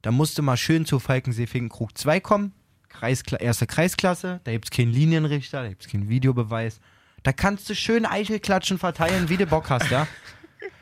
Da 0.02 0.12
musst 0.12 0.38
du 0.38 0.44
mal 0.44 0.58
schön 0.58 0.86
zu 0.86 1.00
Falkensee-Finkenkrug 1.00 1.98
2 1.98 2.20
kommen. 2.20 2.54
Kreiskla 2.90 3.40
erste 3.40 3.68
Kreisklasse. 3.68 4.40
Da 4.44 4.52
gibt's 4.52 4.72
keinen 4.72 4.92
Linienrichter, 4.92 5.64
da 5.64 5.70
gibt's 5.70 5.88
keinen 5.88 6.10
Videobeweis. 6.10 6.80
Da 7.24 7.34
kannst 7.34 7.70
du 7.70 7.76
schön 7.76 8.06
Eichelklatschen 8.06 8.78
verteilen, 8.78 9.30
wie 9.30 9.38
du 9.38 9.46
Bock 9.48 9.70
hast, 9.70 9.90
ja? 9.92 10.08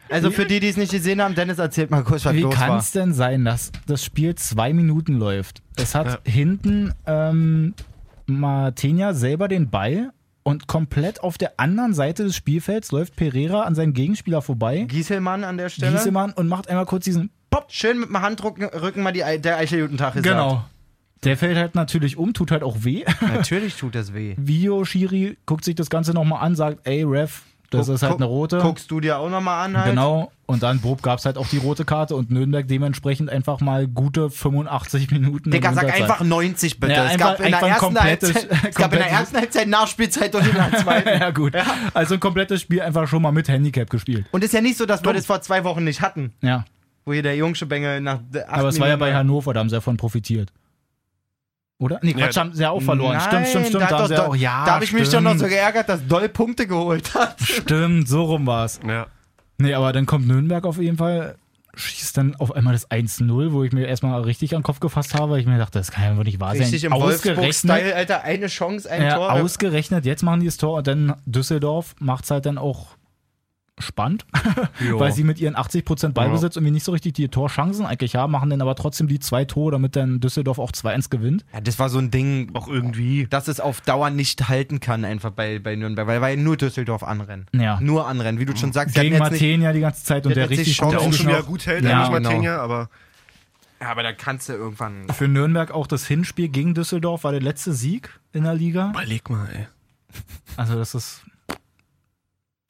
Also 0.09 0.29
für 0.29 0.45
die, 0.45 0.59
die 0.59 0.67
es 0.67 0.77
nicht 0.77 0.91
gesehen 0.91 1.21
haben, 1.21 1.33
Dennis 1.33 1.57
erzählt 1.57 1.89
mal 1.89 2.03
kurz, 2.03 2.25
was 2.25 2.35
Wie 2.35 2.41
los 2.41 2.53
kann 2.53 2.69
war. 2.71 2.77
es 2.79 2.91
denn 2.91 3.13
sein, 3.13 3.45
dass 3.45 3.71
das 3.87 4.03
Spiel 4.03 4.35
zwei 4.35 4.73
Minuten 4.73 5.17
läuft? 5.17 5.63
Es 5.77 5.95
hat 5.95 6.07
Ja. 6.25 6.31
hinten 6.31 6.93
ähm, 7.07 7.73
Martenia 8.27 9.13
selber 9.13 9.47
den 9.47 9.69
Ball 9.69 10.11
und 10.43 10.67
komplett 10.67 11.21
auf 11.21 11.37
der 11.37 11.59
anderen 11.59 11.93
Seite 11.93 12.23
des 12.23 12.35
Spielfelds 12.35 12.91
läuft 12.91 13.15
Pereira 13.15 13.61
an 13.63 13.75
seinem 13.75 13.93
Gegenspieler 13.93 14.41
vorbei. 14.41 14.85
Gieselmann 14.87 15.43
an 15.43 15.57
der 15.57 15.69
Stelle. 15.69 15.93
Giesemann 15.93 16.33
und 16.33 16.47
macht 16.47 16.69
einmal 16.69 16.85
kurz 16.85 17.05
diesen 17.05 17.31
Pop. 17.49 17.65
Schön 17.69 17.99
mit 17.99 18.09
dem 18.09 18.21
Handrücken 18.21 18.65
Rücken 18.65 19.03
mal 19.03 19.11
die, 19.11 19.23
der 19.39 19.57
Eichel-Jutentag 19.57 20.15
gesagt. 20.15 20.29
Genau. 20.29 20.65
Der 21.23 21.37
fällt 21.37 21.57
halt 21.57 21.75
natürlich 21.75 22.17
um, 22.17 22.33
tut 22.33 22.51
halt 22.51 22.63
auch 22.63 22.77
weh. 22.83 23.05
Natürlich 23.21 23.77
tut 23.77 23.95
das 23.95 24.13
weh. 24.13 24.35
Video 24.37 24.83
Schiri 24.83 25.37
guckt 25.45 25.63
sich 25.63 25.75
das 25.75 25.89
Ganze 25.89 26.13
nochmal 26.13 26.43
an, 26.43 26.55
sagt, 26.55 26.85
ey 26.85 27.03
Ref, 27.03 27.43
das 27.77 27.87
Guck- 27.87 27.95
ist 27.95 28.03
halt 28.03 28.15
eine 28.15 28.25
rote. 28.25 28.59
Guckst 28.59 28.89
du 28.91 28.99
dir 28.99 29.17
auch 29.19 29.29
nochmal 29.29 29.65
an 29.65 29.77
halt? 29.77 29.89
Genau. 29.89 30.31
Und 30.45 30.61
dann 30.61 30.79
Bob 30.79 31.01
gab 31.01 31.19
es 31.19 31.25
halt 31.25 31.37
auch 31.37 31.47
die 31.47 31.57
rote 31.57 31.85
Karte 31.85 32.15
und 32.15 32.29
Nürnberg 32.29 32.67
dementsprechend 32.67 33.29
einfach 33.29 33.59
mal 33.61 33.87
gute 33.87 34.29
85 34.29 35.09
Minuten. 35.11 35.51
Digga, 35.51 35.73
sag 35.73 35.93
einfach 35.93 36.21
90 36.21 36.79
bitte. 36.79 36.93
Ja, 36.93 37.05
es, 37.05 37.11
einfach- 37.13 37.37
gab 37.37 37.39
in 37.39 37.51
der 37.51 37.63
einfach 37.63 37.77
komplettes- 37.79 38.35
Halbzeit, 38.35 38.69
es 38.69 38.75
gab 38.75 38.93
in 38.93 38.99
der 38.99 39.09
ersten 39.09 39.37
Halbzeit 39.37 39.67
Nachspielzeit 39.67 40.35
und 40.35 40.45
in 40.45 40.53
der 40.53 40.71
zweiten. 40.83 41.09
ja, 41.09 41.31
gut. 41.31 41.53
Also 41.93 42.15
ein 42.15 42.19
komplettes 42.19 42.61
Spiel 42.61 42.81
einfach 42.81 43.07
schon 43.07 43.21
mal 43.21 43.31
mit 43.31 43.47
Handicap 43.47 43.89
gespielt. 43.89 44.25
Und 44.31 44.43
ist 44.43 44.53
ja 44.53 44.61
nicht 44.61 44.77
so, 44.77 44.85
dass 44.85 45.03
wir 45.03 45.13
das 45.13 45.25
vor 45.25 45.41
zwei 45.41 45.63
Wochen 45.63 45.83
nicht 45.83 46.01
hatten, 46.01 46.33
Ja. 46.41 46.65
wo 47.05 47.13
hier 47.13 47.23
der 47.23 47.35
Jungsche 47.35 47.65
Bengel 47.65 48.01
nach 48.01 48.19
der 48.33 48.51
Aber 48.53 48.67
es 48.67 48.79
war 48.79 48.87
ja 48.89 48.95
bei 48.97 49.07
Minuten- 49.07 49.19
Hannover, 49.19 49.53
da 49.53 49.61
haben 49.61 49.69
sie 49.69 49.75
davon 49.75 49.97
profitiert. 49.97 50.49
Oder? 51.83 51.99
Nee, 52.01 52.13
Quatsch, 52.13 52.35
Ja, 52.37 52.41
haben 52.41 52.53
sie 52.53 52.61
ja 52.61 52.69
auch 52.69 52.81
verloren. 52.81 53.17
Nein, 53.17 53.27
stimmt, 53.27 53.47
stimmt, 53.47 53.67
stimmt. 53.67 53.91
Da, 53.91 54.07
sie 54.07 54.15
doch, 54.15 54.35
ja 54.35 54.63
da 54.65 54.75
habe 54.75 54.85
ich 54.85 54.93
mich 54.93 55.09
doch 55.09 55.19
noch 55.19 55.35
so 55.35 55.47
geärgert, 55.47 55.89
dass 55.89 56.07
Doll 56.07 56.29
Punkte 56.29 56.65
geholt 56.65 57.13
hat. 57.13 57.35
Stimmt, 57.41 58.07
so 58.07 58.23
rum 58.23 58.47
war's. 58.47 58.79
Ja. 58.87 59.07
Nee, 59.57 59.73
aber 59.73 59.91
dann 59.91 60.05
kommt 60.05 60.25
Nürnberg 60.25 60.65
auf 60.65 60.77
jeden 60.77 60.95
Fall, 60.95 61.35
schießt 61.75 62.15
dann 62.15 62.35
auf 62.35 62.55
einmal 62.55 62.71
das 62.71 62.89
1-0, 62.89 63.51
wo 63.51 63.63
ich 63.65 63.73
mir 63.73 63.85
erstmal 63.85 64.21
richtig 64.21 64.55
an 64.55 64.59
den 64.61 64.63
Kopf 64.63 64.79
gefasst 64.79 65.13
habe. 65.13 65.41
Ich 65.41 65.45
mir 65.45 65.57
dachte, 65.57 65.77
das 65.77 65.91
kann 65.91 66.05
ja 66.05 66.15
wohl 66.15 66.23
nicht 66.23 66.39
wahr 66.39 66.53
Richtig 66.53 66.79
sein. 66.81 66.93
im 66.93 67.01
Wolfsburg-Style, 67.01 67.95
Alter, 67.95 68.23
eine 68.23 68.47
Chance, 68.47 68.89
ein 68.89 69.01
ja, 69.01 69.15
Tor. 69.15 69.33
ausgerechnet, 69.33 70.05
jetzt 70.05 70.23
machen 70.23 70.39
die 70.39 70.45
das 70.45 70.55
Tor 70.55 70.77
und 70.77 70.87
dann 70.87 71.15
Düsseldorf 71.25 71.95
macht's 71.99 72.31
halt 72.31 72.45
dann 72.45 72.57
auch 72.57 72.95
spannend, 73.79 74.25
weil 74.93 75.11
sie 75.11 75.23
mit 75.23 75.39
ihren 75.39 75.55
80% 75.55 76.09
Ballbesitz 76.09 76.55
irgendwie 76.55 76.71
nicht 76.73 76.83
so 76.83 76.91
richtig 76.91 77.13
die 77.13 77.27
Torchancen 77.27 77.85
eigentlich 77.85 78.15
haben, 78.15 78.31
machen 78.31 78.49
dann 78.49 78.61
aber 78.61 78.75
trotzdem 78.75 79.07
die 79.07 79.19
zwei 79.19 79.45
Tore, 79.45 79.71
damit 79.71 79.95
dann 79.95 80.19
Düsseldorf 80.19 80.59
auch 80.59 80.71
2-1 80.71 81.09
gewinnt. 81.09 81.43
Ja, 81.53 81.61
das 81.61 81.79
war 81.79 81.89
so 81.89 81.97
ein 81.97 82.11
Ding, 82.11 82.51
Auch 82.53 82.67
irgendwie. 82.67 83.25
dass 83.29 83.47
es 83.47 83.59
auf 83.59 83.81
Dauer 83.81 84.09
nicht 84.11 84.47
halten 84.47 84.79
kann, 84.79 85.05
einfach 85.05 85.31
bei, 85.31 85.59
bei 85.59 85.75
Nürnberg, 85.75 86.07
weil 86.07 86.21
ja 86.21 86.41
nur 86.41 86.55
Düsseldorf 86.55 87.03
anrennen. 87.03 87.47
Ja. 87.53 87.79
Nur 87.81 88.07
anrennen, 88.07 88.39
wie 88.39 88.45
du 88.45 88.55
schon 88.55 88.73
sagst. 88.73 88.95
Gegen 88.95 89.17
Martenia 89.17 89.73
die 89.73 89.79
ganze 89.79 90.03
Zeit 90.03 90.25
und 90.27 90.35
der 90.35 90.49
richtig 90.49 90.75
schon 90.75 90.91
Der 90.91 91.01
auch 91.01 91.11
schon 91.11 91.27
wieder 91.27 91.43
gut 91.43 91.65
hält, 91.65 91.83
Ja, 91.83 92.03
eigentlich 92.05 92.17
genau. 92.17 92.29
Martenia, 92.29 92.57
aber 92.61 92.89
Ja, 93.81 93.89
aber 93.89 94.03
da 94.03 94.13
kannst 94.13 94.49
du 94.49 94.53
irgendwann. 94.53 95.07
Für 95.09 95.27
Nürnberg 95.27 95.71
auch 95.71 95.87
das 95.87 96.05
Hinspiel 96.05 96.47
gegen 96.49 96.75
Düsseldorf 96.75 97.23
war 97.23 97.31
der 97.31 97.41
letzte 97.41 97.73
Sieg 97.73 98.09
in 98.33 98.43
der 98.43 98.53
Liga. 98.53 98.91
überleg 98.91 99.29
mal, 99.29 99.47
ey. 99.51 99.67
Also 100.57 100.75
das 100.75 100.93
ist 100.93 101.21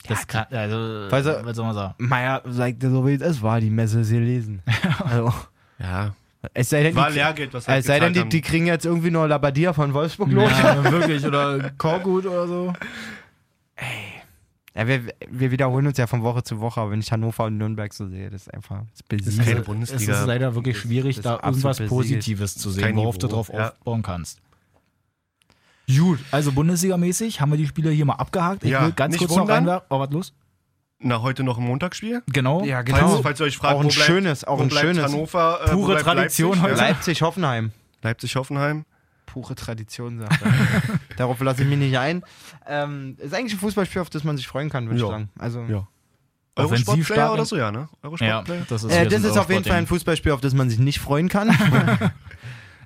das 0.07 0.27
kann, 0.27 0.45
also 0.51 0.75
Weißt 1.11 1.25
du- 1.27 1.45
was 1.45 1.55
soll 1.55 1.65
man 1.65 1.75
sagen? 1.75 1.93
Meier 1.97 2.41
sagte 2.45 2.89
so 2.89 3.05
wie 3.07 3.13
es 3.13 3.21
ist, 3.21 3.41
war 3.41 3.59
die 3.59 3.69
Messe 3.69 4.01
ist 4.01 4.09
gelesen. 4.11 4.61
also, 5.03 5.33
Ja. 5.79 6.13
es 6.53 6.69
sei 6.69 6.83
denn, 6.83 6.95
War 6.95 7.09
die, 7.09 7.15
Lehrgeld, 7.15 7.53
was 7.53 7.67
es 7.67 7.85
sei 7.85 7.99
denn 7.99 8.13
die, 8.13 8.27
die 8.27 8.41
kriegen 8.41 8.65
jetzt 8.67 8.85
irgendwie 8.85 9.11
nur 9.11 9.27
Labadia 9.27 9.73
von 9.73 9.93
Wolfsburg 9.93 10.31
los. 10.31 10.51
Ja, 10.51 10.83
wirklich 10.91 11.25
oder 11.25 11.69
Korkut 11.77 12.25
oder 12.25 12.47
so. 12.47 12.73
Ja, 14.75 14.87
wir, 14.87 15.01
wir 15.29 15.51
wiederholen 15.51 15.85
uns 15.85 15.97
ja 15.99 16.07
von 16.07 16.23
Woche 16.23 16.41
zu 16.43 16.59
Woche, 16.59 16.81
aber 16.81 16.91
wenn 16.91 16.99
ich 16.99 17.11
Hannover 17.11 17.45
und 17.45 17.57
Nürnberg 17.57 17.93
so 17.93 18.07
sehe, 18.07 18.31
das 18.31 18.43
ist 18.43 18.53
einfach 18.53 18.77
das 18.79 19.03
Das 19.07 19.19
ist 19.19 19.25
besiegt. 19.25 19.43
keine 19.45 19.57
Also, 19.59 19.71
Bundesliga. 19.71 20.13
Es 20.13 20.19
ist 20.21 20.25
leider 20.25 20.55
wirklich 20.55 20.79
schwierig, 20.79 21.17
das 21.17 21.23
da 21.23 21.39
irgendwas. 21.47 21.79
Positives 21.85 22.55
zu 22.55 22.71
sehen, 22.71 22.83
Kein 22.83 22.95
worauf 22.95 23.17
du 23.19 23.27
Niveau, 23.27 23.35
drauf 23.35 23.51
ja. 23.53 23.69
aufbauen 23.69 24.01
kannst. 24.01 24.39
Gut, 25.87 26.19
also 26.31 26.51
Bundesliga-mäßig 26.51 27.41
haben 27.41 27.51
wir 27.51 27.57
die 27.57 27.67
Spiele 27.67 27.91
hier 27.91 28.05
mal 28.05 28.13
abgehakt. 28.15 28.63
Ich 28.63 28.71
Ja, 28.71 28.85
will 28.85 28.91
ganz 28.93 29.11
nicht 29.13 29.19
kurz 29.19 29.31
noch 29.31 29.39
wundern. 29.41 29.57
reinwerfen. 29.57 29.87
Oh, 29.89 29.99
was 29.99 30.09
los? 30.11 30.33
Na, 30.99 31.21
heute 31.21 31.43
noch 31.43 31.57
ein 31.57 31.65
Montagsspiel. 31.65 32.23
Genau. 32.31 32.63
Ja, 32.63 32.77
Falls, 32.77 32.85
genau. 32.87 33.21
falls 33.21 33.39
ihr 33.41 33.45
euch 33.47 33.57
fragt, 33.57 33.75
Auch 33.75 33.79
ein 33.81 33.85
wo 33.85 33.89
bleibt, 33.89 34.05
schönes, 34.05 34.43
auch 34.45 34.59
wo 34.59 34.63
ein 34.63 34.71
schönes. 34.71 35.03
Hannover, 35.03 35.59
äh, 35.65 35.69
Pure 35.71 35.91
bleibt 35.93 36.05
Tradition 36.05 36.51
Leipzig, 36.51 36.63
heute. 36.71 36.75
Ja. 36.81 36.87
Leipzig-Hoffenheim. 36.89 37.71
Leipzig-Hoffenheim. 38.03 38.85
Pure 39.25 39.55
Tradition, 39.55 40.19
sagt 40.19 40.41
er. 40.41 40.51
Darauf 41.17 41.41
lasse 41.41 41.63
ich 41.63 41.67
mich 41.67 41.77
nicht 41.79 41.97
ein. 41.97 42.23
Ähm, 42.67 43.17
ist 43.19 43.33
eigentlich 43.33 43.53
ein 43.53 43.59
Fußballspiel, 43.59 44.01
auf 44.01 44.09
das 44.09 44.23
man 44.23 44.37
sich 44.37 44.47
freuen 44.47 44.69
kann, 44.69 44.85
würde 44.85 44.95
ich 44.97 45.01
Ja. 45.01 45.09
sagen. 45.09 45.29
Also, 45.37 45.63
Ja. 45.67 45.87
Eurosport-Player 46.55 47.33
oder 47.33 47.45
so, 47.45 47.57
ja, 47.57 47.71
ne? 47.71 47.89
Ja, 47.91 48.09
Eurosport-Player. 48.09 48.65
das 48.69 48.83
ist, 48.83 48.91
äh, 48.91 49.07
das 49.07 49.23
ist 49.23 49.37
auf 49.37 49.49
jeden 49.49 49.63
Fall 49.65 49.77
ein. 49.77 49.87
Fußballspiel, 49.87 50.31
auf 50.31 50.39
das 50.41 50.53
man 50.53 50.69
sich 50.69 50.79
nicht 50.79 50.99
freuen 50.99 51.27
kann. 51.27 51.49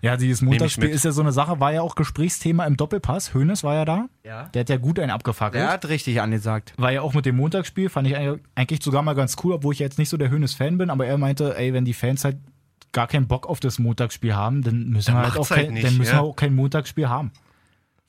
Ja, 0.01 0.17
dieses 0.17 0.41
Montagsspiel 0.41 0.89
ist 0.89 1.05
ja 1.05 1.11
so 1.11 1.21
eine 1.21 1.31
Sache, 1.31 1.59
war 1.59 1.73
ja 1.73 1.81
auch 1.81 1.95
Gesprächsthema 1.95 2.65
im 2.65 2.77
Doppelpass. 2.77 3.33
Hönes 3.33 3.63
war 3.63 3.75
ja 3.75 3.85
da. 3.85 4.09
ja. 4.23 4.43
Der 4.49 4.61
hat 4.61 4.69
ja 4.69 4.77
gut 4.77 4.99
einen 4.99 5.11
abgefackelt. 5.11 5.61
Der 5.63 5.71
hat 5.71 5.87
richtig 5.89 6.21
angesagt. 6.21 6.73
War 6.77 6.91
ja 6.91 7.01
auch 7.01 7.13
mit 7.13 7.25
dem 7.25 7.35
Montagsspiel, 7.37 7.89
fand 7.89 8.07
ich 8.07 8.15
eigentlich- 8.17 8.83
sogar 8.83 9.01
mal 9.01 9.13
ganz 9.13 9.35
cool, 9.43 9.53
obwohl 9.53 9.73
ich 9.73 9.79
jetzt 9.79 9.97
nicht 9.97 10.09
so 10.09 10.17
der 10.17 10.29
Hönes-Fan 10.29 10.77
bin, 10.77 10.89
aber 10.89 11.05
er 11.07 11.17
meinte, 11.17 11.57
ey, 11.57 11.73
wenn 11.73 11.85
die 11.85 11.93
Fans 11.93 12.23
halt 12.23 12.37
gar 12.91 13.07
keinen 13.07 13.27
Bock 13.27 13.47
auf 13.47 13.59
das 13.59 13.79
Montagsspiel 13.79 14.35
haben, 14.35 14.61
dann 14.61 14.89
müssen, 14.89 15.13
Dann 15.13 15.21
wir 15.21 15.27
halt 15.27 15.37
auch, 15.37 15.49
halt 15.49 15.65
kein, 15.65 15.73
nicht, 15.73 15.85
dann 15.85 15.97
müssen 15.97 16.11
ja. 16.13 16.19
wir 16.19 16.23
auch 16.23 16.35
kein 16.35 16.55
Montagsspiel 16.55 17.09
haben. 17.09 17.31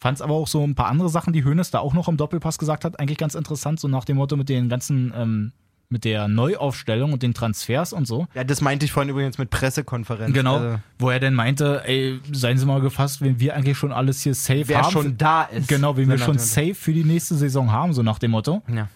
Fand 0.01 0.17
es 0.17 0.23
aber 0.23 0.35
auch 0.35 0.47
so 0.47 0.65
ein 0.65 0.75
paar 0.77 0.87
andere 0.87 1.09
Sachen, 1.09 1.33
die 1.33 1.43
Hönes 1.45 1.71
da 1.73 1.81
auch 1.81 1.93
noch 1.93 2.07
im 2.09 2.17
Doppelpass 2.17 2.59
gesagt 2.59 2.85
hat, 2.85 3.01
eigentlich 3.01 3.19
ganz 3.19 3.35
interessant, 3.35 3.81
so 3.81 3.89
nach 3.89 4.05
dem 4.05 4.17
Motto 4.17 4.37
mit 4.37 4.49
den 4.49 4.69
ganzen, 4.69 5.13
ähm, 5.17 5.53
mit 5.91 6.05
der 6.05 6.29
Neuaufstellung 6.29 7.13
und 7.13 7.23
den 7.23 7.33
Transfers 7.35 7.93
und 7.93 8.07
so. 8.07 8.27
Ja, 8.35 8.45
das 8.45 8.61
meinte 8.61 8.85
ich 8.85 8.93
vorhin 8.93 9.11
übrigens 9.11 9.39
mit 9.39 9.51
Pressekonferenz. 9.51 10.35
Genau, 10.35 10.57
Also, 10.57 10.79
wo 10.99 11.11
er 11.11 11.19
dann 11.21 11.35
meinte, 11.35 11.83
ey, 11.87 12.21
seien 12.31 12.59
Sie 12.59 12.67
mal 12.67 12.81
gefasst, 12.81 13.23
wenn 13.23 13.41
wir 13.41 13.55
eigentlich 13.57 13.79
schon 13.79 13.93
alles 13.93 14.21
hier 14.21 14.35
safe 14.35 14.65
wer 14.69 14.83
haben. 14.83 14.93
schon 14.93 15.17
da 15.17 15.45
ist. 15.45 15.69
Genau, 15.69 15.97
wenn 15.97 16.09
wir 16.09 16.19
schon 16.19 16.39
safe 16.39 16.75
für 16.75 16.93
die 16.93 17.05
nächste 17.05 17.37
Saison 17.37 17.73
haben, 17.73 17.95
so 17.95 18.03
nach 18.03 18.19
dem 18.19 18.33
Motto. 18.33 18.63
Ja. 18.73 18.89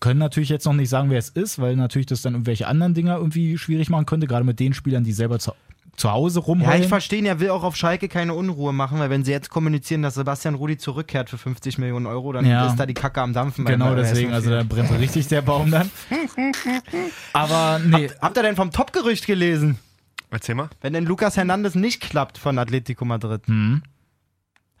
Können 0.00 0.18
natürlich 0.18 0.48
jetzt 0.48 0.64
noch 0.66 0.72
nicht 0.72 0.88
sagen, 0.88 1.10
wer 1.10 1.18
es 1.18 1.28
ist, 1.28 1.60
weil 1.60 1.76
natürlich 1.76 2.06
das 2.06 2.22
dann 2.22 2.34
irgendwelche 2.34 2.66
anderen 2.66 2.92
Dinger 2.92 3.16
irgendwie 3.18 3.56
schwierig 3.56 3.88
machen 3.88 4.04
könnte, 4.06 4.26
gerade 4.26 4.44
mit 4.44 4.58
den 4.58 4.74
Spielern, 4.74 5.04
die 5.04 5.12
selber 5.12 5.38
zu, 5.96 6.10
Hause 6.10 6.40
Ja, 6.40 6.46
rumheulen. 6.46 6.82
ich 6.82 6.88
verstehe, 6.88 7.22
er 7.26 7.38
will 7.38 7.50
auch 7.50 7.62
auf 7.62 7.76
Schalke 7.76 8.08
keine 8.08 8.34
Unruhe 8.34 8.72
machen, 8.72 8.98
weil 8.98 9.10
wenn 9.10 9.24
sie 9.24 9.30
jetzt 9.30 9.50
kommunizieren, 9.50 10.02
dass 10.02 10.14
Sebastian 10.14 10.54
Rudi 10.54 10.78
zurückkehrt 10.78 11.28
für 11.30 11.38
50 11.38 11.78
Millionen 11.78 12.06
Euro, 12.06 12.32
dann 12.32 12.44
Ja. 12.46 12.66
ist 12.66 12.76
da 12.76 12.86
die 12.86 12.94
Kacke 12.94 13.20
am 13.20 13.32
Dampfen. 13.32 13.64
bei- 13.64 13.72
genau 13.72 13.94
deswegen, 13.94 14.32
also 14.32 14.50
da 14.50 14.62
brennt 14.62 14.90
richtig 14.98 15.28
der 15.28 15.42
Baum 15.42 15.70
dann. 15.70 15.90
Aber 17.32 17.78
nee, 17.84 18.08
Habt, 18.08 18.22
habt 18.22 18.36
ihr 18.38 18.42
denn 18.42 18.56
vom 18.56 18.70
Top-Gerücht 18.70 19.26
gelesen? 19.26 19.78
Erzähl 20.30 20.54
mal. 20.54 20.68
Wenn 20.80 20.92
denn 20.94 21.04
Lucas 21.04 21.36
Hernandez 21.36 21.74
nicht 21.74 22.00
klappt 22.00 22.38
von 22.38 22.58
Atletico 22.58 23.04
Madrid. 23.04 23.46
hm, 23.46 23.82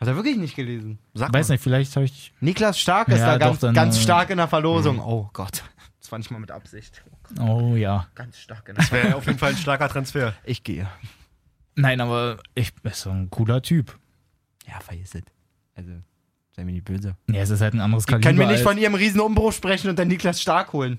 Hat 0.00 0.08
er 0.08 0.16
wirklich 0.16 0.36
nicht 0.38 0.56
gelesen? 0.56 0.98
Sag 1.14 1.32
weiß 1.32 1.48
mal. 1.48 1.54
nicht, 1.54 1.62
vielleicht 1.62 1.94
habe 1.94 2.06
ich. 2.06 2.32
Niklas 2.40 2.78
Stark 2.78 3.08
ist 3.08 3.18
Ja, 3.18 3.32
da 3.32 3.38
ganz, 3.38 3.60
dann, 3.60 3.74
ganz 3.74 3.98
äh, 3.98 4.00
stark 4.00 4.30
in 4.30 4.38
der 4.38 4.48
Verlosung. 4.48 4.98
Oh 4.98 5.28
Gott. 5.32 5.62
Das 6.12 6.16
war 6.16 6.18
nicht 6.18 6.30
mal 6.30 6.40
mit 6.40 6.50
Absicht. 6.50 7.02
Oh 7.40 7.74
ja. 7.74 8.06
Ganz 8.14 8.36
stark 8.36 8.66
der 8.66 8.74
Verlosung. 8.74 9.02
Wäre 9.08 9.16
auf 9.16 9.26
jeden 9.26 9.38
Fall 9.38 9.52
ein 9.52 9.56
starker 9.56 9.88
Transfer. 9.88 10.34
Ich 10.44 10.62
gehe. 10.62 10.86
Nein, 11.74 12.02
aber 12.02 12.36
ich 12.54 12.74
ist 12.82 13.00
so 13.00 13.08
ein 13.08 13.30
cooler 13.30 13.62
Typ. 13.62 13.98
Ja, 14.68 14.78
vergiss 14.80 15.14
es. 15.14 15.22
Also, 15.74 15.92
sei 16.54 16.64
mir 16.64 16.72
nicht 16.72 16.84
böse. 16.84 17.16
Ja, 17.30 17.40
es 17.40 17.48
ist 17.48 17.62
halt 17.62 17.72
ein 17.72 17.80
anderes 17.80 18.04
Ich 18.04 18.08
Kaliber. 18.08 18.28
kann 18.28 18.36
mir 18.36 18.46
nicht 18.46 18.62
von 18.62 18.76
ihrem 18.76 18.94
Riesenumbruch 18.94 19.54
sprechen 19.54 19.88
und 19.88 19.98
dann 19.98 20.08
Niklas 20.08 20.42
Stark 20.42 20.74
holen. 20.74 20.98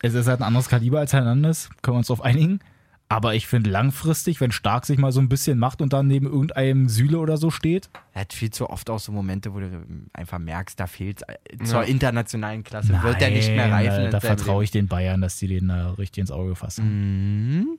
es 0.00 0.14
ist 0.14 0.26
halt 0.26 0.40
ein 0.40 0.44
anderes 0.44 0.70
Kaliber 0.70 1.00
als 1.00 1.12
Hernandez, 1.12 1.68
können 1.82 1.96
wir 1.96 1.98
uns 1.98 2.06
darauf 2.06 2.22
einigen. 2.24 2.60
Aber 3.08 3.34
ich 3.36 3.46
finde 3.46 3.70
langfristig, 3.70 4.40
wenn 4.40 4.50
Stark 4.50 4.84
sich 4.84 4.98
mal 4.98 5.12
so 5.12 5.20
ein 5.20 5.28
bisschen 5.28 5.58
macht 5.58 5.80
und 5.80 5.92
dann 5.92 6.08
neben 6.08 6.26
irgendeinem 6.26 6.88
Süle 6.88 7.18
oder 7.18 7.36
so 7.36 7.50
steht, 7.52 7.88
Er 8.12 8.22
hat 8.22 8.32
viel 8.32 8.50
zu 8.50 8.68
oft 8.68 8.90
auch 8.90 8.98
so 8.98 9.12
Momente, 9.12 9.54
wo 9.54 9.60
du 9.60 9.84
einfach 10.12 10.40
merkst, 10.40 10.78
da 10.80 10.88
fehlt 10.88 11.22
zur 11.64 11.84
internationalen 11.84 12.64
Klasse. 12.64 13.00
wird 13.02 13.20
der 13.20 13.30
nicht 13.30 13.48
mehr 13.50 13.70
reifen. 13.70 14.04
Da, 14.04 14.10
da 14.10 14.20
vertraue 14.20 14.64
ich 14.64 14.72
den 14.72 14.88
Bayern, 14.88 15.20
dass 15.20 15.36
die 15.36 15.46
den 15.46 15.68
da 15.68 15.92
richtig 15.92 16.22
ins 16.22 16.30
Auge 16.32 16.56
fassen. 16.56 17.60
Mhm. 17.60 17.78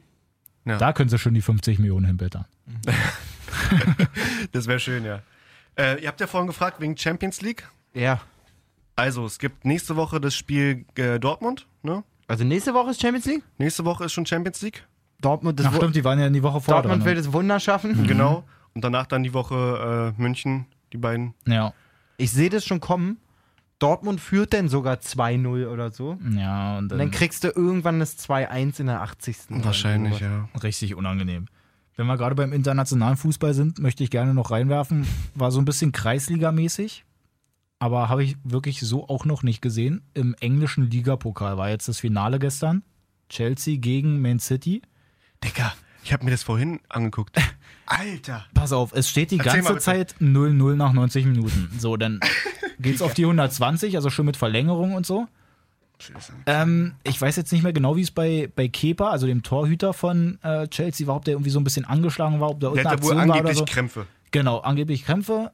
Da 0.63 0.93
können 0.93 1.09
sie 1.09 1.17
schon 1.17 1.33
die 1.33 1.41
50 1.41 1.79
Millionen 1.79 2.05
hinblättern. 2.05 2.45
Das 4.51 4.67
wäre 4.67 4.79
schön, 4.79 5.05
ja. 5.05 5.21
Äh, 5.77 6.01
ihr 6.01 6.07
habt 6.07 6.19
ja 6.19 6.27
vorhin 6.27 6.47
gefragt 6.47 6.79
wegen 6.81 6.97
Champions 6.97 7.41
League. 7.41 7.67
Ja. 7.93 8.21
Also, 8.95 9.25
es 9.25 9.39
gibt 9.39 9.65
nächste 9.65 9.95
Woche 9.95 10.19
das 10.19 10.35
Spiel 10.35 10.85
äh, 10.95 11.19
Dortmund. 11.19 11.67
Ne? 11.83 12.03
Also 12.27 12.43
nächste 12.43 12.73
Woche 12.73 12.91
ist 12.91 13.01
Champions 13.01 13.25
League? 13.25 13.43
Nächste 13.57 13.85
Woche 13.85 14.05
ist 14.05 14.13
schon 14.13 14.25
Champions 14.25 14.61
League. 14.61 14.83
Dortmund, 15.21 15.59
das 15.59 15.67
Ach 15.67 15.75
stimmt, 15.75 15.95
die 15.95 16.03
waren 16.03 16.19
ja 16.19 16.27
in 16.27 16.33
die 16.33 16.43
Woche 16.43 16.61
vor 16.61 16.75
Dortmund 16.75 17.05
will 17.05 17.15
dran. 17.15 17.23
das 17.23 17.33
Wunder 17.33 17.59
schaffen. 17.59 18.05
Genau. 18.07 18.43
Und 18.73 18.83
danach 18.83 19.07
dann 19.07 19.23
die 19.23 19.33
Woche 19.33 20.13
äh, 20.17 20.21
München, 20.21 20.67
die 20.93 20.97
beiden. 20.97 21.33
Ja, 21.47 21.73
Ich 22.17 22.31
sehe 22.31 22.49
das 22.49 22.65
schon 22.65 22.79
kommen. 22.79 23.17
Dortmund 23.79 24.19
führt 24.21 24.53
denn 24.53 24.69
sogar 24.69 24.95
2-0 24.95 25.67
oder 25.67 25.91
so. 25.91 26.17
ja, 26.35 26.77
und 26.77 26.83
Und 26.83 26.89
dann, 26.89 26.99
dann 26.99 27.11
kriegst 27.11 27.43
du 27.43 27.49
irgendwann 27.49 27.99
das 27.99 28.17
2-1 28.17 28.79
in 28.79 28.87
der 28.87 29.01
80. 29.01 29.37
Wahrscheinlich, 29.49 30.19
ja. 30.19 30.49
richtig 30.63 30.95
unangenehm. 30.95 31.45
Wenn 31.95 32.05
wir 32.07 32.17
gerade 32.17 32.35
beim 32.35 32.53
internationalen 32.53 33.17
Fußball 33.17 33.53
sind, 33.55 33.79
möchte 33.79 34.03
ich 34.03 34.11
gerne 34.11 34.33
noch 34.35 34.51
reinwerfen. 34.51 35.07
War 35.33 35.51
so 35.51 35.59
ein 35.59 35.65
bisschen 35.65 35.91
Kreisligamäßig, 35.91 37.05
aber 37.79 38.09
habe 38.09 38.23
ich 38.23 38.35
wirklich 38.43 38.79
so 38.81 39.07
auch 39.09 39.25
noch 39.25 39.41
nicht 39.41 39.61
gesehen. 39.61 40.01
Im 40.13 40.35
englischen 40.39 40.89
Ligapokal 40.89 41.57
war 41.57 41.69
jetzt 41.69 41.87
das 41.87 41.99
Finale 41.99 42.37
gestern. 42.39 42.83
Chelsea 43.29 43.77
gegen 43.77 44.21
Man 44.21 44.39
City. 44.39 44.81
Digga, 45.43 45.73
ich 46.03 46.13
habe 46.13 46.25
mir 46.25 46.31
das 46.31 46.43
vorhin 46.43 46.79
angeguckt. 46.89 47.37
Alter. 47.85 48.45
Pass 48.53 48.73
auf, 48.73 48.91
es 48.93 49.09
steht 49.09 49.31
die 49.31 49.39
Erzähl 49.39 49.61
ganze. 49.61 49.79
Zeit 49.79 50.15
0-0 50.19 50.75
nach 50.75 50.93
90 50.93 51.25
Minuten. 51.25 51.69
So, 51.79 51.95
dann 51.95 52.19
geht's 52.79 53.01
auf 53.01 53.13
die 53.13 53.23
120, 53.23 53.95
also 53.95 54.09
schon 54.09 54.25
mit 54.25 54.37
Verlängerung 54.37 54.93
und 54.93 55.05
so. 55.05 55.27
Ähm, 56.45 56.93
ich 57.03 57.19
weiß 57.19 57.35
jetzt 57.37 57.51
nicht 57.51 57.63
mehr 57.63 57.73
genau, 57.73 57.95
wie 57.95 58.01
es 58.01 58.11
bei, 58.11 58.49
bei 58.55 58.67
Kepa, 58.67 59.09
also 59.09 59.25
dem 59.25 59.41
Torhüter 59.41 59.93
von 59.93 60.37
äh, 60.43 60.67
Chelsea 60.67 61.07
war, 61.07 61.15
ob 61.15 61.25
der 61.25 61.33
irgendwie 61.33 61.49
so 61.49 61.59
ein 61.59 61.63
bisschen 61.63 61.85
angeschlagen 61.85 62.39
war, 62.39 62.51
ob 62.51 62.59
Der 62.59 62.69
hatte 62.69 62.83
wohl 62.83 62.87
Aktion 62.87 63.17
war 63.17 63.23
oder 63.25 63.33
angeblich 63.33 63.57
so. 63.57 63.65
Krämpfe. 63.65 64.05
Genau, 64.31 64.59
angeblich 64.59 65.05
Krämpfe. 65.05 65.51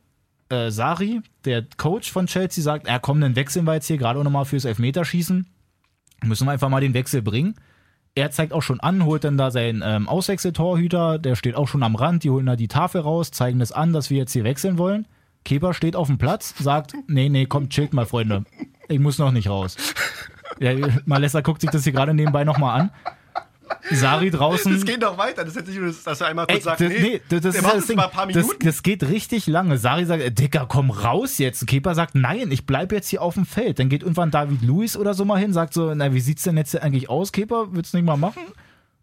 Äh, 0.49 0.69
Sari, 0.69 1.21
der 1.45 1.65
Coach 1.77 2.11
von 2.11 2.27
Chelsea, 2.27 2.63
sagt, 2.63 2.87
ja 2.87 2.99
komm, 2.99 3.21
dann 3.21 3.35
wechseln 3.35 3.65
wir 3.65 3.75
jetzt 3.75 3.87
hier 3.87 3.97
gerade 3.97 4.19
auch 4.19 4.23
nochmal 4.23 4.45
fürs 4.45 4.65
Elfmeterschießen. 4.65 5.47
Müssen 6.23 6.45
wir 6.47 6.51
einfach 6.51 6.69
mal 6.69 6.81
den 6.81 6.93
Wechsel 6.93 7.21
bringen. 7.21 7.55
Er 8.15 8.29
zeigt 8.29 8.53
auch 8.53 8.61
schon 8.61 8.79
an, 8.79 9.05
holt 9.05 9.23
dann 9.23 9.37
da 9.37 9.49
seinen 9.49 9.81
ähm, 9.83 10.07
Auswechseltorhüter, 10.07 11.17
der 11.17 11.35
steht 11.35 11.55
auch 11.55 11.67
schon 11.67 11.81
am 11.81 11.95
Rand, 11.95 12.23
die 12.23 12.29
holen 12.29 12.45
da 12.45 12.55
die 12.55 12.67
Tafel 12.67 13.01
raus, 13.01 13.31
zeigen 13.31 13.57
das 13.57 13.71
an, 13.71 13.91
dass 13.91 14.11
wir 14.11 14.17
jetzt 14.17 14.33
hier 14.33 14.43
wechseln 14.43 14.77
wollen. 14.77 15.07
Kepa 15.45 15.73
steht 15.73 15.95
auf 15.95 16.07
dem 16.07 16.19
Platz, 16.19 16.53
sagt, 16.59 16.93
nee, 17.07 17.27
nee, 17.27 17.47
kommt, 17.47 17.71
chillt 17.71 17.93
mal, 17.93 18.05
Freunde. 18.05 18.45
Ich 18.87 18.99
muss 18.99 19.17
noch 19.17 19.31
nicht 19.31 19.49
raus. 19.49 19.77
Ja, 20.59 20.73
Malessa 21.05 21.41
guckt 21.41 21.61
sich 21.61 21.71
das 21.71 21.83
hier 21.83 21.93
gerade 21.93 22.13
nebenbei 22.13 22.43
nochmal 22.43 22.79
an. 22.79 22.91
Sari 23.91 24.29
draußen. 24.29 24.71
Das 24.73 24.85
geht 24.85 25.01
noch 25.01 25.17
weiter. 25.17 25.43
Das 25.45 25.55
hätte 25.55 25.71
ich 25.71 25.77
nur, 25.77 25.93
dass 26.05 26.21
er 26.21 26.27
einmal 26.27 26.45
kurz 26.47 26.57
Ey, 26.59 26.63
sagt, 26.63 26.81
das, 26.81 26.89
nee, 26.89 27.21
das, 27.29 27.41
das 27.41 27.55
ist 27.55 27.63
das 27.65 27.85
Ding. 27.87 27.95
mal 27.97 28.05
ein 28.05 28.11
paar 28.11 28.27
Das, 28.27 28.35
Minuten. 28.35 28.65
das 28.65 28.83
geht 28.83 29.03
richtig 29.03 29.47
lange. 29.47 29.77
Sari 29.77 30.05
sagt, 30.05 30.39
Dicker, 30.39 30.65
komm 30.67 30.89
raus 30.89 31.37
jetzt. 31.37 31.67
Keeper 31.67 31.93
sagt, 31.95 32.15
nein, 32.15 32.51
ich 32.51 32.65
bleib 32.65 32.91
jetzt 32.91 33.09
hier 33.09 33.21
auf 33.21 33.33
dem 33.35 33.45
Feld. 33.45 33.79
Dann 33.79 33.89
geht 33.89 34.01
irgendwann 34.03 34.31
David 34.31 34.61
Luiz 34.61 34.95
oder 34.95 35.13
so 35.13 35.25
mal 35.25 35.37
hin, 35.39 35.53
sagt 35.53 35.73
so, 35.73 35.93
na, 35.93 36.13
wie 36.13 36.19
sieht's 36.21 36.43
denn 36.43 36.57
jetzt 36.57 36.79
eigentlich 36.81 37.09
aus, 37.09 37.31
Keeper? 37.31 37.67
Willst 37.71 37.93
du 37.93 37.97
nicht 37.97 38.05
mal 38.05 38.17
machen? 38.17 38.41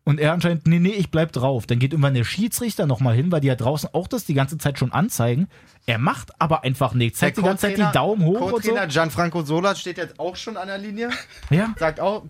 Und 0.05 0.19
er 0.19 0.33
anscheinend, 0.33 0.67
nee, 0.67 0.79
nee, 0.79 0.91
ich 0.91 1.11
bleib 1.11 1.33
drauf. 1.33 1.67
Dann 1.67 1.79
geht 1.79 1.93
irgendwann 1.93 2.15
der 2.15 2.25
Schiedsrichter 2.25 2.87
nochmal 2.87 3.15
hin, 3.15 3.31
weil 3.31 3.41
die 3.41 3.49
ja 3.49 3.55
draußen 3.55 3.91
auch 3.93 4.09
das 4.09 4.25
die 4.25 4.35
ganze 4.35 4.57
Zeit 4.57 4.79
schon 4.79 4.93
anzeigen. 4.93 5.49
Er 5.87 5.99
macht 5.99 6.41
aber 6.41 6.65
einfach 6.65 6.95
nichts. 6.95 7.19
Zeigt 7.19 7.37
die 7.37 7.43
ganze 7.43 7.69
Zeit 7.69 7.79
die 7.79 7.93
Daumen 7.93 8.25
hoch 8.25 8.53
und 8.53 8.65
so. 8.65 8.75
Gianfranco 8.89 9.43
Sola 9.43 9.75
steht 9.75 9.99
jetzt 9.99 10.19
auch 10.19 10.37
schon 10.37 10.57
an 10.57 10.69
der 10.69 10.79
Linie. 10.79 11.11
Ja. 11.51 11.75
Sagt 11.79 12.01
auch, 12.01 12.25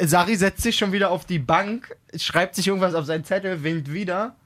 Sari 0.00 0.36
setzt 0.36 0.62
sich 0.62 0.76
schon 0.76 0.92
wieder 0.92 1.10
auf 1.10 1.24
die 1.24 1.38
Bank, 1.38 1.96
schreibt 2.14 2.54
sich 2.54 2.66
irgendwas 2.66 2.94
auf 2.94 3.06
seinen 3.06 3.24
Zettel, 3.24 3.62
winkt 3.62 3.90
wieder. 3.92 4.36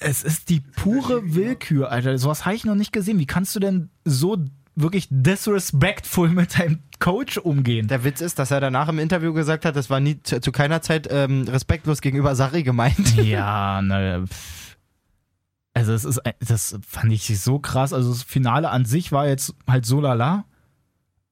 Es 0.00 0.24
ist 0.24 0.48
die 0.48 0.60
pure 0.60 1.34
Willkür, 1.34 1.90
Alter. 1.92 2.18
Sowas 2.18 2.44
habe 2.44 2.56
ich 2.56 2.64
noch 2.64 2.74
nicht 2.74 2.92
gesehen. 2.92 3.18
Wie 3.18 3.26
kannst 3.26 3.54
du 3.54 3.60
denn 3.60 3.90
so 4.04 4.38
wirklich 4.74 5.06
disrespectful 5.10 6.30
mit 6.30 6.58
deinem 6.58 6.80
Coach 7.04 7.36
umgehen? 7.36 7.86
Der 7.86 8.02
Witz 8.02 8.22
ist, 8.22 8.38
dass 8.38 8.50
er 8.50 8.60
danach 8.60 8.88
im 8.88 8.98
Interview 8.98 9.34
gesagt 9.34 9.66
hat, 9.66 9.76
das 9.76 9.90
war 9.90 10.00
nie 10.00 10.22
zu, 10.22 10.40
zu 10.40 10.52
keiner 10.52 10.80
Zeit 10.80 11.06
ähm, 11.10 11.46
respektlos 11.46 12.00
gegenüber 12.00 12.34
Sari 12.34 12.62
gemeint. 12.62 13.14
Ja, 13.22 13.82
ne. 13.82 14.24
Also 15.74 15.92
es 15.92 16.06
ist, 16.06 16.20
das 16.40 16.78
fand 16.86 17.12
ich 17.12 17.38
so 17.38 17.58
krass. 17.58 17.92
Also 17.92 18.10
das 18.10 18.22
Finale 18.22 18.70
an 18.70 18.86
sich 18.86 19.12
war 19.12 19.28
jetzt 19.28 19.54
halt 19.68 19.84
so 19.84 20.00
lala, 20.00 20.46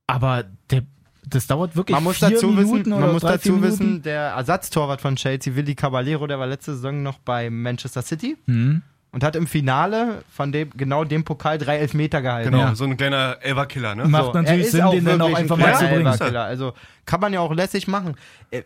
aber 0.06 0.44
der, 0.68 0.82
das 1.26 1.46
dauert 1.46 1.74
wirklich 1.74 1.94
Man 1.94 2.04
muss 2.04 2.18
vier 2.18 2.30
dazu 2.30 2.48
Minuten 2.48 2.90
wissen, 2.90 3.00
man 3.00 3.12
muss 3.12 3.22
drei, 3.22 3.32
dazu 3.32 3.62
wissen, 3.62 4.02
der 4.02 4.32
Ersatztorwart 4.32 5.00
von 5.00 5.16
Chelsea, 5.16 5.54
Willi 5.54 5.74
Caballero, 5.74 6.26
der 6.26 6.38
war 6.38 6.48
letzte 6.48 6.74
Saison 6.74 7.02
noch 7.02 7.18
bei 7.18 7.48
Manchester 7.48 8.02
City 8.02 8.36
Hm. 8.44 8.82
Und 9.12 9.22
hat 9.22 9.36
im 9.36 9.46
Finale 9.46 10.22
von 10.30 10.50
dem 10.52 10.70
genau 10.76 11.04
dem 11.04 11.22
Pokal 11.24 11.58
drei 11.58 11.78
Elfmeter 11.78 12.20
gehalten. 12.22 12.50
Genau, 12.50 12.64
Ja. 12.64 12.74
so 12.74 12.84
ein 12.84 12.96
kleiner 12.96 13.36
Elver-Killer, 13.40 13.94
ne? 13.94 14.08
Macht 14.08 14.34
natürlich 14.34 14.50
er 14.60 14.66
ist 14.66 14.72
Sinn, 14.72 14.82
auch 14.82 14.90
den 14.92 15.04
dann 15.04 15.20
auch 15.20 15.28
wirklich 15.28 15.42
einfach 15.44 15.56
ein 15.56 15.60
mal 15.62 15.78
zu 15.78 15.86
bringen. 15.86 16.06
Elferkiller. 16.06 16.44
Also 16.44 16.72
kann 17.06 17.20
man 17.20 17.32
ja 17.32 17.40
auch 17.40 17.52
lässig 17.54 17.86
machen. 17.88 18.16
Äh, 18.50 18.62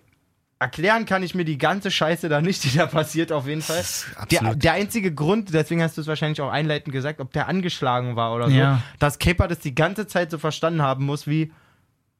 erklären 0.58 1.04
kann 1.04 1.22
ich 1.22 1.34
mir 1.34 1.44
die 1.44 1.58
ganze 1.58 1.90
Scheiße 1.90 2.28
da 2.30 2.40
nicht, 2.40 2.64
die 2.64 2.74
da 2.76 2.86
passiert, 2.86 3.30
auf 3.32 3.46
jeden 3.46 3.60
Fall. 3.60 3.82
Der, 4.30 4.40
absolut. 4.40 4.64
der 4.64 4.72
einzige 4.72 5.12
Grund, 5.12 5.52
deswegen 5.52 5.82
hast 5.82 5.96
du 5.98 6.00
es 6.00 6.06
wahrscheinlich 6.06 6.40
auch 6.40 6.50
einleitend 6.50 6.92
gesagt, 6.94 7.20
ob 7.20 7.32
der 7.32 7.48
angeschlagen 7.48 8.16
war 8.16 8.32
oder 8.34 8.48
so, 8.48 8.56
Ja. 8.56 8.80
dass 8.98 9.18
Kepa 9.18 9.48
das 9.48 9.58
die 9.58 9.74
ganze 9.74 10.06
Zeit 10.06 10.30
so 10.30 10.38
verstanden 10.38 10.80
haben 10.80 11.04
muss, 11.04 11.26
wie, 11.26 11.52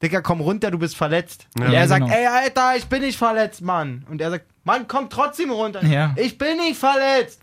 Digga, 0.03 0.21
komm 0.21 0.43
runter, 0.43 0.71
du 0.71 0.79
bist 0.79 0.97
verletzt. 0.97 1.47
Ja. 1.59 1.65
Und 1.67 1.73
er 1.73 1.89
sagt, 1.89 2.05
genau. 2.05 2.15
ey, 2.15 2.27
Alter, 2.27 2.75
ich 2.77 2.85
bin 2.87 3.01
nicht 3.01 3.17
verletzt, 3.17 3.63
Mann. 3.63 4.05
Und 4.11 4.21
er 4.21 4.31
sagt, 4.31 4.45
Mann, 4.65 4.87
komm 4.87 5.09
trotzdem 5.09 5.51
runter. 5.51 5.83
Ja. 5.87 6.13
Ich 6.17 6.37
bin 6.37 6.59
nicht 6.59 6.77
verletzt. 6.79 7.41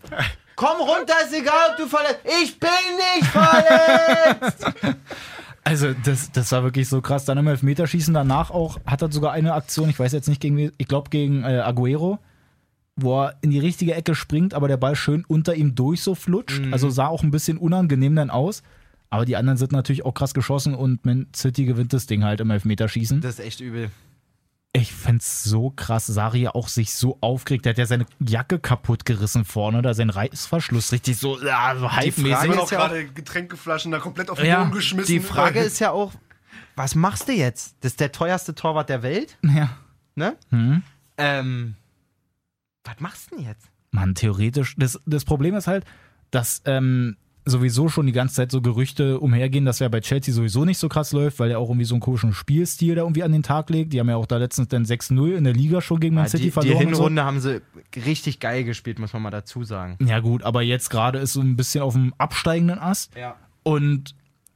Komm 0.56 0.80
runter, 0.80 1.14
ist 1.24 1.34
egal, 1.34 1.70
ob 1.72 1.76
du 1.76 1.86
verletzt. 1.86 2.20
Ich 2.42 2.58
bin 2.58 2.70
nicht 3.18 3.30
verletzt. 3.30 4.66
Also 5.66 5.94
das, 6.04 6.30
das 6.30 6.52
war 6.52 6.62
wirklich 6.62 6.90
so 6.90 7.00
krass. 7.00 7.24
Dann 7.24 7.38
im 7.38 7.46
Elfmeterschießen 7.46 8.12
danach 8.12 8.50
auch, 8.50 8.78
hat 8.84 9.00
er 9.00 9.10
sogar 9.10 9.32
eine 9.32 9.54
Aktion, 9.54 9.88
ich 9.88 9.98
weiß 9.98 10.12
jetzt 10.12 10.28
nicht 10.28 10.42
gegen, 10.42 10.58
ich 10.76 10.88
glaube 10.88 11.08
gegen 11.08 11.42
äh, 11.42 11.60
Aguero, 11.60 12.18
wo 12.96 13.22
er 13.22 13.36
in 13.40 13.50
die 13.50 13.60
richtige 13.60 13.94
Ecke 13.94 14.14
springt, 14.14 14.52
aber 14.52 14.68
der 14.68 14.76
Ball 14.76 14.94
schön 14.94 15.24
unter 15.26 15.54
ihm 15.54 15.74
durch 15.74 16.02
so 16.02 16.14
flutscht. 16.14 16.60
Mhm. 16.60 16.72
Also 16.74 16.90
sah 16.90 17.06
auch 17.06 17.22
ein 17.22 17.30
bisschen 17.30 17.56
unangenehm 17.56 18.14
dann 18.14 18.28
aus. 18.28 18.62
Aber 19.08 19.24
die 19.24 19.36
anderen 19.36 19.56
sind 19.56 19.72
natürlich 19.72 20.04
auch 20.04 20.12
krass 20.12 20.34
geschossen 20.34 20.74
und 20.74 21.06
Man 21.06 21.28
City 21.34 21.64
gewinnt 21.64 21.92
das 21.92 22.06
Ding 22.06 22.24
halt 22.24 22.40
im 22.40 22.50
Elfmeterschießen. 22.50 23.20
Das 23.20 23.38
ist 23.38 23.46
echt 23.46 23.60
übel. 23.60 23.90
Ich 24.76 24.92
find's 24.92 25.44
so 25.44 25.70
krass. 25.70 26.06
Sari 26.06 26.48
auch 26.48 26.66
sich 26.66 26.92
so 26.94 27.16
aufgeregt. 27.20 27.64
Der 27.64 27.70
hat 27.70 27.78
ja 27.78 27.86
seine 27.86 28.06
Jacke 28.18 28.58
kaputt 28.58 29.04
gerissen 29.04 29.44
vorne, 29.44 29.82
da 29.82 29.94
sein 29.94 30.10
Reißverschluss 30.10 30.90
richtig 30.90 31.16
so, 31.16 31.40
ja, 31.40 31.74
so 31.76 31.86
Frage 31.86 31.96
halbmäßig. 31.96 32.44
Immer 32.44 32.54
ist 32.54 32.56
noch 32.56 32.72
ja 32.72 32.78
gerade 32.78 33.04
Getränkeflaschen 33.06 33.92
da 33.92 34.00
komplett 34.00 34.30
auf 34.30 34.38
den 34.38 34.46
Ja, 34.48 34.64
Boden 34.64 34.72
geschmissen. 34.74 35.14
Die 35.14 35.20
Frage 35.20 35.60
ist 35.60 35.78
ja 35.78 35.92
auch, 35.92 36.12
was 36.74 36.96
machst 36.96 37.28
du 37.28 37.32
jetzt? 37.32 37.76
Das 37.82 37.92
ist 37.92 38.00
der 38.00 38.10
teuerste 38.10 38.56
Torwart 38.56 38.88
der 38.88 39.04
Welt, 39.04 39.38
Ja. 39.42 39.70
ne? 40.16 40.36
Hm. 40.50 40.82
Ähm, 41.18 41.76
was 42.82 42.98
machst 42.98 43.30
du 43.30 43.36
denn 43.36 43.44
jetzt? 43.46 43.68
Mann, 43.92 44.16
theoretisch. 44.16 44.74
Das, 44.76 44.98
das 45.06 45.24
Problem 45.24 45.54
ist 45.54 45.68
halt, 45.68 45.84
dass 46.32 46.62
ähm, 46.64 47.16
sowieso 47.46 47.88
schon 47.88 48.06
die 48.06 48.12
ganze 48.12 48.36
Zeit 48.36 48.50
so 48.50 48.62
Gerüchte 48.62 49.20
umhergehen, 49.20 49.64
dass 49.64 49.80
er 49.80 49.88
bei 49.90 50.00
Chelsea 50.00 50.32
sowieso 50.32 50.64
nicht 50.64 50.78
so 50.78 50.88
krass 50.88 51.12
läuft, 51.12 51.38
weil 51.38 51.50
er 51.50 51.58
auch 51.58 51.68
irgendwie 51.68 51.84
so 51.84 51.94
einen 51.94 52.00
komischen 52.00 52.32
Spielstil 52.32 52.94
da 52.94 53.02
irgendwie 53.02 53.22
an 53.22 53.32
den 53.32 53.42
Tag 53.42 53.68
legt. 53.70 53.92
Die 53.92 54.00
haben 54.00 54.08
ja 54.08 54.16
auch 54.16 54.26
da 54.26 54.38
letztens 54.38 54.68
dann 54.68 54.84
6-0 54.84 55.34
in 55.34 55.44
der 55.44 55.52
Liga 55.52 55.80
schon 55.80 56.00
gegen 56.00 56.14
Man 56.14 56.24
Ja, 56.24 56.30
City 56.30 56.44
die, 56.44 56.48
die 56.48 56.52
verloren. 56.52 56.78
so. 56.78 56.88
Hinrunde 56.88 57.24
haben 57.24 57.40
sie 57.40 57.60
richtig 58.06 58.40
geil 58.40 58.64
gespielt, 58.64 58.98
muss 58.98 59.12
man 59.12 59.22
mal 59.22 59.30
dazu 59.30 59.62
sagen. 59.62 59.98
Ja, 60.06 60.20
gut, 60.20 60.42
aber 60.42 60.62
jetzt 60.62 60.88
gerade 60.88 61.18
ist 61.18 61.34
so 61.34 61.40
ein 61.40 61.56
bisschen 61.56 61.82
auf 61.82 61.92
dem 61.92 62.14
absteigenden 62.16 62.78
Ast. 62.78 63.14
Ja. 63.16 63.36
Und 63.62 64.14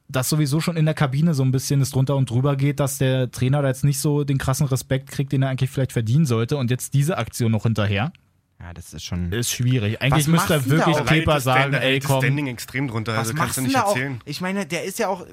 dass 0.09 0.31
sowieso 0.31 0.61
schon 0.61 0.79
in 0.79 0.87
der 0.87 0.95
Kabine 0.95 1.35
so 1.35 1.43
ein 1.43 1.51
bisschen 1.53 1.83
es 1.83 1.91
drunter 1.91 2.17
und 2.17 2.31
drüber 2.31 2.57
geht, 2.57 2.81
dass 2.81 2.97
der 2.97 3.31
Trainer 3.31 3.61
da 3.61 3.69
jetzt 3.69 3.85
nicht 3.85 3.99
so 3.99 4.25
den 4.25 4.39
krassen 4.39 4.67
Respekt 4.67 5.11
kriegt, 5.11 5.33
den 5.33 5.43
er 5.43 5.51
eigentlich 5.51 5.69
vielleicht 5.69 5.93
verdienen 5.93 6.25
sollte. 6.25 6.57
Und 6.57 6.71
jetzt 6.71 6.95
diese 6.95 7.19
Aktion 7.19 7.53
noch 7.53 7.65
hinterher, 7.65 8.13
Ja, 8.61 8.75
das 8.75 8.93
ist 8.93 9.05
schon. 9.05 9.31
ist 9.33 9.53
schwierig. 9.53 10.03
Eigentlich 10.03 10.25
Was 10.25 10.27
müsste 10.27 10.55
er 10.55 10.67
wirklich 10.67 11.05
Kepa 11.07 11.39
sagen, 11.41 11.75
ey, 11.75 12.01
komm. 12.01 12.21
Standing 12.23 12.49
extrem 12.49 12.89
drunter, 12.89 13.13
Was 13.13 13.19
also 13.29 13.35
kannst 13.35 13.57
du 13.59 13.61
nicht 13.63 13.77
da 13.77 13.83
auch? 13.85 13.89
erzählen. 13.95 14.21
Ich 14.25 14.41
meine, 14.41 14.67
der 14.67 14.83
ist 14.85 14.99
ja 14.99 15.07
auch. 15.09 15.25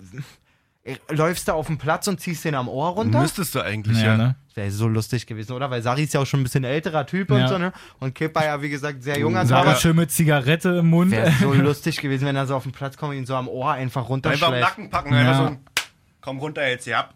äh, 0.83 0.95
Läufst 1.09 1.47
du 1.47 1.53
auf 1.53 1.65
dem 1.65 1.79
Platz 1.79 2.07
und 2.07 2.19
ziehst 2.19 2.45
den 2.45 2.53
am 2.53 2.67
Ohr 2.69 2.89
runter? 2.89 3.19
Müsstest 3.21 3.55
du 3.55 3.61
eigentlich, 3.61 3.97
Ja, 3.97 4.05
ja. 4.05 4.17
ne? 4.17 4.35
Wäre 4.53 4.69
so 4.71 4.87
lustig 4.87 5.25
gewesen, 5.25 5.53
oder? 5.53 5.69
Weil 5.71 5.81
Sari 5.81 6.03
ist 6.03 6.13
ja 6.13 6.19
auch 6.21 6.25
schon 6.25 6.39
ein 6.41 6.43
bisschen 6.43 6.63
älterer 6.63 7.05
Typ 7.07 7.29
Ja. 7.31 7.37
und 7.37 7.47
so, 7.49 7.57
ne? 7.57 7.73
Und 7.99 8.13
Kepa 8.13 8.45
ja, 8.45 8.61
wie 8.61 8.69
gesagt, 8.69 9.01
sehr 9.03 9.17
junger 9.19 9.45
Sarah 9.45 9.63
Torwart. 9.63 9.81
schön 9.81 9.95
mit 9.95 10.11
Zigarette 10.11 10.69
im 10.79 10.87
Mund. 10.91 11.11
Wäre 11.11 11.31
so 11.41 11.51
lustig 11.53 11.99
gewesen, 11.99 12.25
wenn 12.27 12.35
er 12.35 12.45
so 12.45 12.55
auf 12.55 12.63
den 12.63 12.71
Platz 12.73 12.95
kommt 12.95 13.11
und 13.13 13.17
ihn 13.17 13.25
so 13.25 13.35
am 13.35 13.47
Ohr 13.47 13.71
einfach 13.71 14.01
Einfach 14.01 14.01
am 14.01 14.05
runterschlägt. 14.07 14.61
Nacken 14.61 14.89
packen, 14.91 15.13
Ja. 15.13 15.19
einfach 15.21 15.37
so 15.37 15.43
ein, 15.47 15.59
komm 16.21 16.37
runter 16.39 16.65
jetzt 16.67 16.87
ab. 16.89 17.15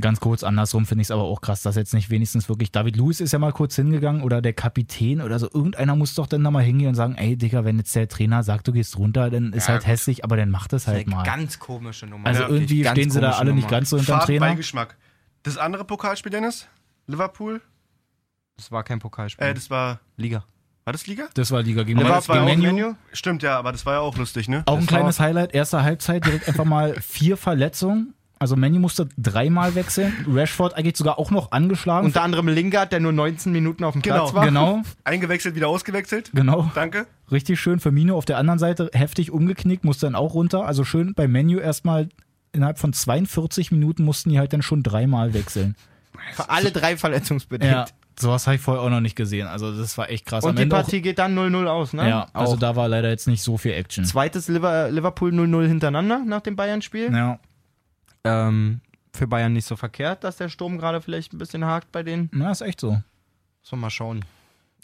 Ganz 0.00 0.20
kurz 0.20 0.42
andersrum 0.44 0.86
finde 0.86 1.02
ich 1.02 1.06
es 1.06 1.10
aber 1.10 1.22
auch 1.22 1.40
krass, 1.40 1.62
dass 1.62 1.76
jetzt 1.76 1.94
nicht 1.94 2.10
wenigstens 2.10 2.48
wirklich 2.48 2.72
David 2.72 2.96
Lewis 2.96 3.20
ist 3.20 3.32
ja 3.32 3.38
mal 3.38 3.52
kurz 3.52 3.76
hingegangen 3.76 4.22
oder 4.22 4.40
der 4.42 4.52
Kapitän 4.52 5.20
oder 5.20 5.38
so. 5.38 5.48
Irgendeiner 5.52 5.96
muss 5.96 6.14
doch 6.14 6.26
dann 6.26 6.42
da 6.44 6.50
mal 6.50 6.62
hingehen 6.62 6.88
und 6.88 6.94
sagen, 6.94 7.14
ey 7.16 7.36
Digga, 7.36 7.64
wenn 7.64 7.78
jetzt 7.78 7.94
der 7.94 8.08
Trainer 8.08 8.42
sagt, 8.42 8.68
du 8.68 8.72
gehst 8.72 8.96
runter, 8.98 9.30
dann 9.30 9.52
ist 9.52 9.64
Ja, 9.68 9.74
halt 9.74 9.82
gut. 9.82 9.88
hässlich, 9.88 10.24
aber 10.24 10.36
dann 10.36 10.50
macht 10.50 10.72
es 10.72 10.86
halt 10.86 11.06
Eine 11.06 11.16
mal. 11.16 11.22
ganz 11.24 11.58
komische 11.58 12.06
Nummer. 12.06 12.26
Also 12.26 12.40
Wirklich, 12.42 12.70
irgendwie 12.70 12.84
stehen 12.88 13.10
sie 13.10 13.20
da 13.20 13.32
alle 13.32 13.52
nicht 13.52 13.64
Nummer. 13.64 13.70
ganz 13.70 13.90
so 13.90 13.96
hinterm 13.98 14.20
Trainer. 14.20 14.40
Fadenbeigeschmack. 14.40 14.96
Das 15.42 15.56
andere 15.58 15.84
Pokalspiel, 15.84 16.30
Dennis? 16.30 16.66
Liverpool? 17.06 17.60
Das 18.56 18.70
war 18.70 18.84
kein 18.84 18.98
Pokalspiel. 18.98 19.46
Äh, 19.46 19.54
das 19.54 19.70
war. 19.70 20.00
Liga. 20.16 20.44
War 20.84 20.92
das 20.92 21.06
Liga? 21.06 21.28
Das 21.34 21.50
war 21.50 21.62
Liga 21.62 21.82
gegen 21.82 22.00
das 22.00 22.28
war 22.28 22.46
gegen. 22.46 22.60
Menu? 22.62 22.94
Stimmt, 23.12 23.42
ja, 23.42 23.58
aber 23.58 23.70
das 23.72 23.84
war 23.86 23.94
ja 23.94 24.00
auch 24.00 24.16
lustig, 24.16 24.48
ne? 24.48 24.62
Auch 24.66 24.74
ein 24.74 24.80
Das 24.80 24.88
kleines 24.88 25.20
Highlight, 25.20 25.54
erste 25.54 25.82
Halbzeit, 25.82 26.24
direkt 26.26 26.48
einfach 26.48 26.64
mal 26.64 26.94
vier 27.00 27.36
Verletzungen. 27.36 28.14
Also 28.42 28.56
Manny 28.56 28.78
musste 28.78 29.06
dreimal 29.18 29.74
wechseln. 29.74 30.14
Rashford 30.26 30.74
eigentlich 30.74 30.96
sogar 30.96 31.18
auch 31.18 31.30
noch 31.30 31.52
angeschlagen. 31.52 32.06
Unter 32.06 32.22
anderem 32.22 32.48
Lingard, 32.48 32.90
der 32.90 32.98
nur 32.98 33.12
19 33.12 33.52
Minuten 33.52 33.84
auf 33.84 33.92
dem 33.92 34.00
Genau, 34.00 34.16
Platz 34.22 34.32
war. 34.34 34.46
genau, 34.46 34.80
Eingewechselt, 35.04 35.54
wieder 35.56 35.68
ausgewechselt. 35.68 36.30
genau. 36.32 36.70
Danke. 36.74 37.06
Richtig 37.30 37.60
schön. 37.60 37.80
Firmino 37.80 38.16
auf 38.16 38.24
der 38.24 38.38
anderen 38.38 38.58
Seite 38.58 38.88
heftig 38.94 39.30
umgeknickt, 39.30 39.84
musste 39.84 40.06
dann 40.06 40.14
auch 40.14 40.32
runter. 40.32 40.64
Also 40.64 40.84
schön 40.84 41.12
beim 41.14 41.30
Menu 41.30 41.58
erstmal 41.58 42.08
innerhalb 42.52 42.78
von 42.78 42.94
42 42.94 43.72
Minuten 43.72 44.04
mussten 44.04 44.30
die 44.30 44.38
halt 44.38 44.54
dann 44.54 44.62
schon 44.62 44.82
dreimal 44.82 45.34
wechseln. 45.34 45.76
Für 46.32 46.48
alle 46.48 46.70
drei 46.70 46.96
verletzungsbedingt. 46.96 47.70
Ja, 47.70 47.84
sowas 48.18 48.46
habe 48.46 48.56
ich 48.56 48.62
vorher 48.62 48.82
auch 48.82 48.90
noch 48.90 49.00
nicht 49.00 49.16
gesehen. 49.16 49.48
Also 49.48 49.70
das 49.76 49.98
war 49.98 50.08
echt 50.08 50.24
krass. 50.24 50.44
Und 50.44 50.50
Am 50.50 50.56
die 50.56 50.62
Ende 50.62 50.76
auch, 50.76 50.80
Partie 50.80 51.02
geht 51.02 51.18
dann 51.18 51.38
0-0 51.38 51.66
aus, 51.66 51.92
ne? 51.92 52.08
ja, 52.08 52.26
also 52.32 52.54
Auch. 52.54 52.58
da 52.58 52.74
war 52.74 52.88
leider 52.88 53.10
jetzt 53.10 53.28
nicht 53.28 53.42
so 53.42 53.58
viel 53.58 53.72
Action. 53.72 54.06
Zweites 54.06 54.48
Liver 54.48 54.90
Liverpool 54.90 55.30
0-0 55.30 55.66
hintereinander 55.68 56.22
nach 56.26 56.40
dem 56.40 56.56
Bayern-Spiel. 56.56 57.12
Ja, 57.12 57.38
Ähm, 58.24 58.80
für 59.12 59.26
Bayern 59.26 59.52
nicht 59.52 59.66
so 59.66 59.76
verkehrt, 59.76 60.24
dass 60.24 60.36
der 60.36 60.48
Sturm 60.48 60.78
gerade 60.78 61.00
vielleicht 61.00 61.32
ein 61.32 61.38
bisschen 61.38 61.64
hakt 61.64 61.90
bei 61.92 62.02
denen. 62.02 62.28
na, 62.32 62.50
ist 62.50 62.60
echt 62.60 62.80
so. 62.80 62.90
Sollen 63.62 63.80
wir 63.80 63.86
mal 63.86 63.90
schauen. 63.90 64.24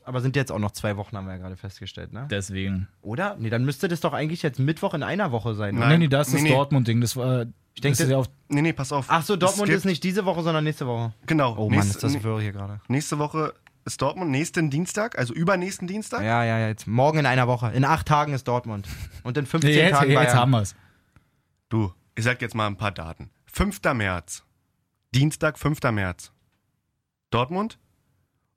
Aber 0.05 0.21
sind 0.21 0.37
jetzt 0.37 0.53
auch 0.53 0.59
noch 0.61 0.71
zwei 0.71 0.97
Wochen, 0.97 1.17
haben 1.17 1.27
wir 1.27 1.33
ja 1.33 1.39
gerade 1.39 1.57
festgestellt, 1.57 2.13
ne? 2.13 2.29
Deswegen. 2.31 2.87
Oder? 3.03 3.37
Nee, 3.39 3.51
dann 3.51 3.65
müsste 3.65 3.89
das 3.89 4.01
doch 4.01 4.13
eigentlich 4.13 4.43
jetzt 4.43 4.59
Mittwoch 4.61 4.95
in 4.95 5.03
einer 5.03 5.33
Woche 5.33 5.55
sein. 5.55 5.75
Nein. 5.75 5.83
oder? 5.83 5.89
nee, 5.91 5.99
nee, 5.99 6.09
das 6.09 6.29
ist 6.29 6.35
nee, 6.35 6.39
das 6.41 6.43
nee. 6.45 6.55
Dortmund-Ding. 6.55 7.01
Das 7.01 7.17
war. 7.17 7.43
Ich 7.75 7.81
denk, 7.83 7.97
denke, 7.97 7.99
das- 7.99 8.09
ja 8.11 8.17
auf, 8.19 8.27
Nee, 8.49 8.63
nee, 8.63 8.73
pass 8.73 8.93
auf. 8.93 9.07
Ach 9.09 9.23
so, 9.23 9.37
Dortmund 9.37 9.69
ist 9.71 9.85
nicht 9.85 10.03
diese 10.05 10.25
Woche, 10.25 10.43
sondern 10.43 10.63
nächste 10.65 10.87
Woche. 10.87 11.13
Genau. 11.27 11.57
Oh 11.59 11.69
Mann, 11.69 11.79
nächste, 11.81 11.91
ist 11.97 12.03
das 12.05 12.13
nee, 12.13 12.23
wirr 12.23 12.41
hier 12.41 12.53
gerade. 12.53 12.81
nächste 12.89 13.19
Woche 13.19 13.53
ist 13.85 14.01
Dortmund, 14.01 14.31
nächsten 14.31 14.71
Dienstag, 14.71 15.19
also 15.19 15.35
übernächsten 15.35 15.87
Dienstag. 15.89 16.23
Ja, 16.23 16.45
ja, 16.45 16.59
ja, 16.59 16.69
jetzt 16.69 16.87
morgen 16.87 17.19
in 17.19 17.27
einer 17.27 17.47
Woche. 17.49 17.71
In 17.73 17.85
acht 17.85 18.07
Tagen 18.07 18.33
ist 18.33 18.47
Dortmund. 18.49 18.89
Und 19.25 19.37
in 19.37 19.47
15 19.47 19.73
jetzt, 19.73 19.91
Tagen 19.93 20.11
jetzt 20.11 20.19
Bayern. 20.25 20.39
haben 20.39 20.51
wir 20.53 20.63
es. 20.63 20.75
Du, 21.69 21.93
ich 22.17 22.25
sag 22.25 22.41
jetzt 22.43 22.55
mal 22.55 22.67
ein 22.67 22.77
paar 22.77 22.91
Daten. 22.93 23.31
5. 23.53 23.81
März. 23.95 24.43
Dienstag, 25.15 25.59
5. 25.59 25.81
März. 25.93 26.33
Dortmund. 27.31 27.79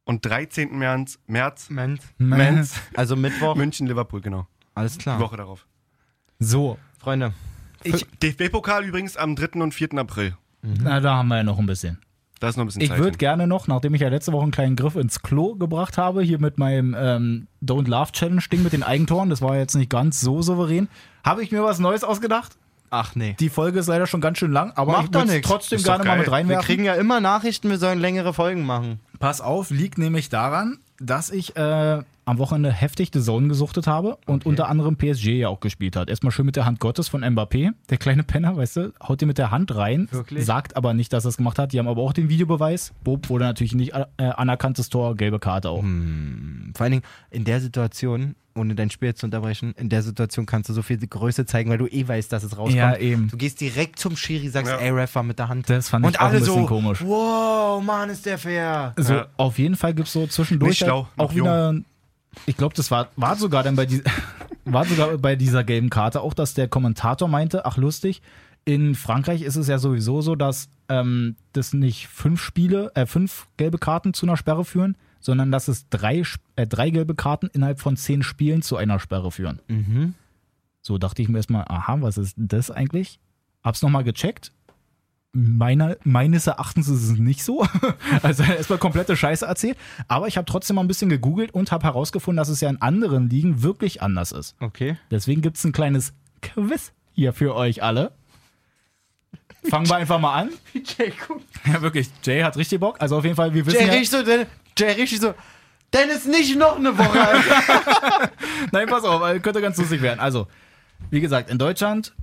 Und 0.06 0.26
13. 0.26 0.76
März, 0.78 1.20
März 1.28 1.70
Mensch. 1.70 2.02
Menz. 2.18 2.80
Also 2.96 3.16
Mittwoch. 3.16 3.56
München, 3.56 3.86
Liverpool, 3.86 4.22
genau. 4.22 4.48
Alles 4.74 4.94
Die 4.94 5.04
klar. 5.04 5.20
Woche 5.20 5.38
darauf. 5.38 5.68
So, 6.40 6.80
Freunde. 6.98 7.34
Ich, 7.84 8.06
DFB-Pokal 8.24 8.86
übrigens 8.86 9.18
am 9.18 9.36
3. 9.36 9.62
und 9.62 9.74
4. 9.74 9.94
April. 9.98 10.36
na, 10.62 11.00
da 11.00 11.16
haben 11.18 11.28
wir 11.28 11.38
ja 11.38 11.44
noch 11.44 11.60
ein 11.60 11.66
bisschen. 11.66 12.00
Da 12.40 12.48
ist 12.50 12.56
noch 12.56 12.64
ein 12.64 12.68
bisschen 12.68 12.82
Ich 12.82 12.90
Zeit. 12.90 12.98
würde 12.98 13.12
hin. 13.12 13.18
gerne 13.18 13.48
noch, 13.48 13.68
nachdem 13.68 13.94
ich 13.94 14.02
ja 14.02 14.08
letzte 14.10 14.32
Woche 14.32 14.44
einen 14.44 14.52
kleinen 14.52 14.76
Griff 14.78 14.96
ins 14.96 15.22
Klo 15.22 15.56
gebracht 15.56 15.98
habe, 15.98 16.22
hier 16.24 16.40
mit 16.40 16.58
meinem 16.58 16.96
ähm, 16.98 17.48
Don't 17.62 17.88
Love 17.90 18.14
Challenge 18.14 18.42
Ding 18.52 18.64
mit 18.64 18.72
den 18.74 18.84
Eigentoren, 18.84 19.30
das 19.30 19.42
war 19.42 19.58
jetzt 19.58 19.76
nicht 19.76 19.90
ganz 19.90 20.22
so 20.22 20.42
souverän, 20.42 20.88
habe 21.26 21.44
ich 21.44 21.52
mir 21.52 21.64
was 21.64 21.80
Neues 21.80 22.04
ausgedacht. 22.06 22.58
Ach 22.90 23.16
nee. 23.16 23.36
Die 23.40 23.50
Folge 23.50 23.80
ist 23.80 23.88
leider 23.88 24.08
schon 24.08 24.22
ganz 24.22 24.38
schön 24.40 24.52
lang, 24.52 24.72
aber 24.76 24.94
Macht 24.94 25.10
ich 25.10 25.14
würde 25.14 25.42
trotzdem 25.42 25.82
gerne 25.84 26.04
mal 26.04 26.18
mit 26.18 26.28
Wir 26.28 26.34
reinwerfen. 26.34 26.66
kriegen 26.66 26.84
ja 26.84 26.96
immer 26.96 27.20
Nachrichten, 27.20 27.70
wir 27.70 27.78
sollen 27.78 28.00
längere 28.00 28.34
Folgen 28.34 28.66
machen. 28.66 29.00
Pass 29.20 29.42
auf, 29.42 29.70
liegt 29.70 29.98
nämlich 29.98 30.30
daran, 30.30 30.80
dass 31.00 31.30
ich 31.30 31.56
äh, 31.56 32.02
am 32.26 32.38
Wochenende 32.38 32.72
heftig 32.72 33.10
The 33.14 33.22
Zone 33.22 33.48
gesuchtet 33.48 33.88
habe 33.88 34.18
und 34.28 34.46
unter 34.46 34.68
anderem 34.70 34.98
PSG 34.98 35.30
ja 35.40 35.48
auch 35.50 35.60
gespielt 35.60 35.96
hat. 35.96 36.10
Erstmal 36.10 36.32
schön 36.32 36.46
mit 36.46 36.56
der 36.56 36.66
Hand 36.66 36.80
Gottes 36.80 37.08
von 37.08 37.24
Mbappé, 37.24 37.72
der 37.90 37.98
kleine 37.98 38.24
Penner, 38.24 38.56
weißt 38.56 38.76
du, 38.78 38.94
haut 39.02 39.20
dir 39.22 39.26
mit 39.26 39.38
der 39.38 39.50
Hand 39.52 39.76
rein, 39.76 40.08
Wirklich? 40.12 40.46
sagt 40.46 40.78
aber 40.78 40.94
nicht, 40.94 41.12
dass 41.14 41.26
er 41.26 41.30
es 41.30 41.38
gemacht 41.38 41.58
hat. 41.58 41.74
Die 41.74 41.80
haben 41.80 41.88
aber 41.88 42.02
auch 42.04 42.14
den 42.14 42.30
Videobeweis. 42.30 42.94
Bob 43.04 43.30
wurde 43.30 43.46
natürlich 43.46 43.74
nicht 43.74 43.94
äh, 43.94 44.06
anerkanntes 44.18 44.90
Tor, 44.90 45.16
gelbe 45.16 45.40
Karte 45.40 45.70
auch. 45.70 45.82
Vor 45.82 46.84
allen 46.84 46.92
Dingen 46.92 47.04
in 47.32 47.46
der 47.46 47.60
Situation, 47.62 48.36
ohne 48.56 48.76
dein 48.76 48.90
Spiel 48.92 49.14
zu 49.16 49.26
unterbrechen, 49.26 49.74
in 49.78 49.90
der 49.90 50.02
Situation 50.04 50.46
kannst 50.46 50.70
du 50.70 50.74
so 50.74 50.82
viel 50.82 50.98
Größe 50.98 51.46
zeigen, 51.46 51.70
weil 51.70 51.78
du 51.78 51.88
eh 51.88 52.08
weißt, 52.08 52.32
dass 52.32 52.44
es 52.44 52.52
rauskommt. 52.58 52.76
Ja, 52.76 52.96
eben. 52.98 53.30
Du 53.30 53.38
gehst 53.38 53.60
direkt 53.62 53.98
zum 54.00 54.16
Schiri, 54.18 54.50
sagst, 54.50 54.72
Ja. 54.72 54.78
ey, 54.78 54.90
Ref 54.92 55.16
war 55.16 55.24
mit 55.24 55.40
der 55.40 55.48
Hand. 55.48 55.70
Das 55.70 55.90
fand 55.90 56.06
ich 56.06 56.10
Und 56.10 56.18
auch 56.20 56.22
ein 56.26 56.28
alle 56.32 56.40
bisschen 56.40 56.54
so, 56.56 56.66
komisch. 56.66 57.02
wow, 57.04 57.82
Mann, 57.84 58.10
ist 58.10 58.26
der 58.26 58.38
fair. 58.38 58.94
So, 58.98 59.14
Ja. 59.14 59.28
auf 59.38 59.58
jeden 59.58 59.76
Fall 59.76 59.94
gibt 59.94 60.08
es 60.08 60.14
so 60.14 60.28
zwischendurch 60.28 60.72
Nicht 60.72 60.80
schlau, 60.80 61.08
halt 61.18 61.20
auch 61.20 61.30
noch 61.30 61.34
jung. 61.34 61.86
Ich 62.46 62.58
glaube, 62.58 62.76
das 62.76 62.92
war, 62.92 63.10
war 63.16 63.36
sogar 63.36 63.64
dann 63.64 63.76
bei 63.76 63.86
die, 63.86 64.04
war 64.66 64.86
sogar 64.86 65.18
bei 65.18 65.36
dieser 65.36 65.64
gelben 65.64 65.90
Karte 65.90 66.22
auch, 66.22 66.34
dass 66.34 66.54
der 66.54 66.68
Kommentator 66.68 67.28
meinte, 67.28 67.66
ach 67.66 67.78
lustig, 67.78 68.22
in 68.66 68.94
Frankreich 68.96 69.42
ist 69.42 69.56
es 69.56 69.68
ja 69.68 69.80
sowieso 69.80 70.22
so, 70.22 70.36
dass 70.36 70.70
ähm, 70.90 71.36
das 71.54 71.74
nicht 71.74 72.08
fünf 72.08 72.42
Spiele, 72.42 72.92
äh, 72.96 73.06
fünf 73.06 73.48
gelbe 73.58 73.78
Karten 73.78 74.14
zu 74.14 74.26
einer 74.26 74.38
Sperre 74.38 74.66
führen, 74.66 74.96
sondern 75.20 75.52
dass 75.52 75.68
es 75.68 75.90
drei, 75.90 76.24
äh, 76.56 76.68
drei 76.68 76.90
gelbe 76.90 77.16
Karten 77.16 77.48
innerhalb 77.48 77.80
von 77.80 77.98
zehn 77.98 78.24
Spielen 78.24 78.62
zu 78.62 78.78
einer 78.78 79.00
Sperre 79.00 79.32
führen. 79.32 79.60
Mhm. 79.68 80.14
So 80.82 80.98
dachte 80.98 81.22
ich 81.22 81.30
mir 81.30 81.38
erstmal, 81.38 81.66
aha, 81.68 81.98
was 82.02 82.18
ist 82.18 82.36
das 82.38 82.72
eigentlich? 82.72 83.20
Hab's 83.64 83.82
nochmal 83.82 84.04
gecheckt. 84.04 84.52
Meiner, 85.32 85.96
meines 86.04 86.48
Erachtens 86.48 86.88
ist 86.88 87.04
es 87.04 87.18
nicht 87.20 87.44
so. 87.44 87.66
Also 88.24 88.44
erstmal 88.44 88.80
komplette 88.80 89.16
Scheiße 89.16 89.46
erzählt. 89.46 89.78
Aber 90.08 90.28
ich 90.28 90.38
habe 90.38 90.46
trotzdem 90.46 90.76
mal 90.76 90.82
ein 90.82 90.88
bisschen 90.88 91.10
gegoogelt 91.10 91.52
und 91.54 91.72
habe 91.72 91.84
herausgefunden, 91.84 92.38
dass 92.38 92.50
es 92.50 92.62
ja 92.62 92.70
in 92.70 92.82
anderen 92.82 93.30
Ligen 93.30 93.62
wirklich 93.62 94.02
anders 94.02 94.32
ist. 94.32 94.56
Okay. 94.60 94.98
Deswegen 95.12 95.42
gibt's 95.42 95.64
ein 95.64 95.72
kleines 95.72 96.14
Quiz 96.42 96.92
hier 97.14 97.34
für 97.34 97.56
euch 97.56 97.84
alle. 97.84 98.12
Fangen 99.70 99.88
wir 99.88 99.98
einfach 99.98 100.20
mal 100.20 100.34
an. 100.34 100.50
Jay, 100.74 101.14
guck. 101.28 101.42
Ja, 101.66 101.82
wirklich. 101.82 102.10
Jay 102.24 102.42
hat 102.42 102.58
richtig 102.58 102.80
Bock. 102.80 102.96
Also 103.00 103.18
auf 103.18 103.24
jeden 103.24 103.36
Fall, 103.36 103.54
wir 103.54 103.66
wissen 103.66 103.78
Jay 103.80 103.86
ja, 103.88 103.94
richtig 103.94 104.10
so, 104.10 104.24
Den- 104.24 104.48
Jay 104.78 104.92
richtig 104.94 105.20
so, 105.22 105.34
Dennis, 105.94 106.26
nicht 106.26 106.56
noch 106.58 106.78
eine 106.78 106.98
Woche. 106.98 107.20
Nein, 108.72 108.88
pass 108.88 109.04
auf, 109.04 109.22
weil 109.22 109.40
könnte 109.40 109.60
ganz 109.62 109.78
lustig 109.78 110.02
werden. 110.02 110.20
Also, 110.20 110.48
wie 111.10 111.20
gesagt, 111.20 111.50
in 111.50 111.58
Deutschland 111.58 112.14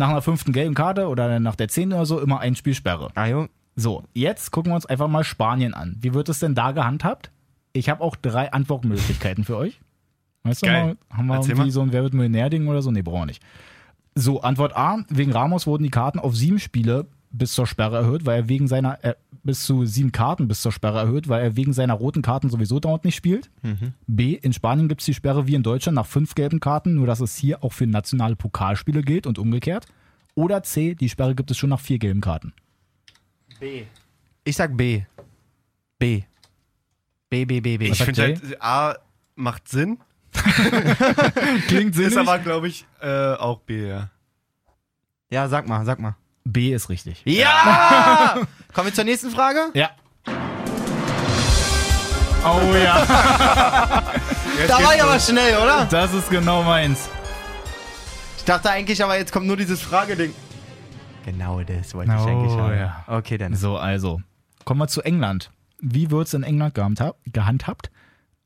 nach 0.00 0.08
einer 0.08 0.22
fünften 0.22 0.52
gelben 0.52 0.74
Karte 0.74 1.06
oder 1.08 1.38
nach 1.38 1.54
der 1.54 1.68
zehnten 1.68 1.94
oder 1.94 2.06
so 2.06 2.18
immer 2.20 2.40
ein 2.40 2.56
Spiel 2.56 2.74
Sperre. 2.74 3.10
ah, 3.14 3.26
jo. 3.26 3.46
So, 3.76 4.02
jetzt 4.12 4.50
gucken 4.50 4.72
wir 4.72 4.74
uns 4.74 4.84
einfach 4.84 5.06
mal 5.08 5.22
Spanien 5.22 5.74
an. 5.74 5.96
Wie 6.00 6.12
wird 6.12 6.28
es 6.28 6.40
denn 6.40 6.54
da 6.56 6.72
gehandhabt? 6.72 7.30
Ich 7.72 7.88
habe 7.88 8.02
auch 8.02 8.16
drei 8.16 8.52
Antwortmöglichkeiten 8.52 9.44
für 9.44 9.56
euch. 9.56 9.80
Weißt 10.42 10.62
Geil. 10.62 10.80
du 10.80 10.86
mal, 10.86 11.16
haben 11.16 11.26
wir 11.28 11.34
Erzähl 11.36 11.50
irgendwie 11.50 11.66
mal. 11.68 11.72
so 11.72 11.80
ein 11.82 11.92
Wer 11.92 12.02
wird 12.02 12.12
Millionär-Ding 12.14 12.66
oder 12.66 12.82
so? 12.82 12.90
Nee, 12.90 13.02
brauchen 13.02 13.20
wir 13.20 13.26
nicht. 13.26 13.42
So, 14.16 14.40
Antwort 14.42 14.76
A, 14.76 14.98
wegen 15.08 15.30
Ramos 15.32 15.66
wurden 15.66 15.84
die 15.84 15.90
Karten 15.90 16.18
auf 16.18 16.34
sieben 16.36 16.58
Spiele 16.58 17.06
bis 17.30 17.52
zur 17.52 17.66
Sperre 17.66 17.98
erhöht, 17.98 18.26
weil 18.26 18.42
er 18.42 18.48
wegen 18.48 18.68
seiner, 18.68 19.02
äh, 19.04 19.14
bis 19.42 19.64
zu 19.64 19.84
sieben 19.86 20.12
Karten 20.12 20.48
bis 20.48 20.62
zur 20.62 20.72
Sperre 20.72 20.98
erhöht, 20.98 21.28
weil 21.28 21.42
er 21.42 21.56
wegen 21.56 21.72
seiner 21.72 21.94
roten 21.94 22.22
Karten 22.22 22.50
sowieso 22.50 22.80
dauernd 22.80 23.04
nicht 23.04 23.14
spielt. 23.14 23.50
B, 24.06 24.34
in 24.34 24.52
Spanien 24.52 24.88
gibt 24.88 25.00
es 25.00 25.06
die 25.06 25.14
Sperre 25.14 25.46
wie 25.46 25.54
in 25.54 25.62
Deutschland 25.62 25.96
nach 25.96 26.06
fünf 26.06 26.34
gelben 26.34 26.60
Karten, 26.60 26.94
nur 26.94 27.06
dass 27.06 27.20
es 27.20 27.36
hier 27.36 27.62
auch 27.64 27.72
für 27.72 27.86
nationale 27.86 28.36
Pokalspiele 28.36 29.02
gilt 29.02 29.26
und 29.26 29.38
umgekehrt. 29.38 29.86
Oder 30.34 30.62
C, 30.62 30.94
die 30.94 31.08
Sperre 31.08 31.34
gibt 31.34 31.50
es 31.50 31.56
schon 31.56 31.70
nach 31.70 31.80
vier 31.80 31.98
gelben 31.98 32.20
Karten. 32.20 32.52
Ich 34.44 34.56
sag 34.56 34.76
B. 34.76 35.02
B. 35.98 36.22
B, 37.28 37.44
B, 37.44 37.60
B, 37.60 37.78
B. 37.78 37.88
Ich 37.90 38.02
finde 38.02 38.22
halt, 38.22 38.62
A 38.62 38.96
macht 39.36 39.68
Sinn, 39.68 39.98
Klingt 41.68 41.96
ist 41.96 42.16
aber, 42.16 42.38
glaube 42.38 42.68
ich, 42.68 42.86
äh, 43.00 43.34
auch 43.34 43.60
B, 43.60 43.88
ja. 43.88 44.10
Ja, 45.30 45.48
sag 45.48 45.68
mal, 45.68 45.84
sag 45.84 46.00
mal. 46.00 46.16
B 46.44 46.72
ist 46.72 46.88
richtig. 46.88 47.22
Ja! 47.24 48.34
Kommen 48.72 48.86
wir 48.88 48.94
zur 48.94 49.04
nächsten 49.04 49.30
Frage? 49.30 49.66
Ja. 49.74 49.90
Oh 52.42 52.74
ja, 52.74 53.04
Da 54.66 54.82
war 54.82 54.94
ich 54.94 55.02
aber 55.02 55.18
schnell, 55.20 55.56
oder? 55.58 55.86
das 55.90 56.14
ist 56.14 56.30
genau 56.30 56.62
meins. 56.62 57.10
Ich 58.38 58.44
dachte 58.44 58.70
eigentlich, 58.70 59.04
aber 59.04 59.18
jetzt 59.18 59.30
kommt 59.30 59.46
nur 59.46 59.58
dieses 59.58 59.82
Frageding. 59.82 60.32
Genau 61.26 61.60
das 61.62 61.92
wollte 61.94 62.12
ich 62.12 62.18
Oh, 62.18 62.26
eigentlich 62.26 62.52
haben. 62.52 62.74
ja. 62.78 63.04
Okay, 63.08 63.36
dann. 63.36 63.54
So, 63.54 63.76
also. 63.76 64.22
Kommen 64.64 64.80
wir 64.80 64.88
zu 64.88 65.02
England. 65.02 65.50
Wie 65.80 66.10
wird 66.10 66.28
es 66.28 66.34
in 66.34 66.42
England 66.42 66.74
gehandhab- 66.74 67.16
gehandhabt? 67.26 67.90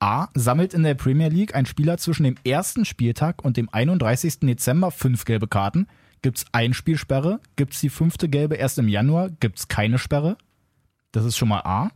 A. 0.01 0.27
Sammelt 0.35 0.75
in 0.75 0.83
der 0.83 0.95
Premier 0.95 1.29
League 1.29 1.55
ein 1.55 1.65
Spieler 1.65 1.97
zwischen 1.97 2.25
dem 2.25 2.35
ersten 2.45 2.85
Spieltag 2.85 3.45
und 3.45 3.57
dem 3.57 3.69
31. 3.73 4.41
Dezember 4.41 4.91
fünf 4.91 5.25
gelbe 5.25 5.47
Karten? 5.47 5.87
Gibt 6.25 6.39
es 6.39 6.47
ein 6.53 6.73
Spielsperre? 6.73 7.39
Gibt 7.55 7.75
es 7.75 7.81
die 7.81 7.91
fünfte 7.91 8.31
gelbe 8.31 8.55
erst 8.55 8.79
im 8.79 8.89
Januar? 8.89 9.29
Gibt 9.41 9.59
es 9.59 9.69
keine 9.69 9.99
Sperre? 9.99 10.39
Das 11.13 11.27
ist 11.27 11.37
schon 11.37 11.51
mal 11.51 11.61
A. 11.61 11.91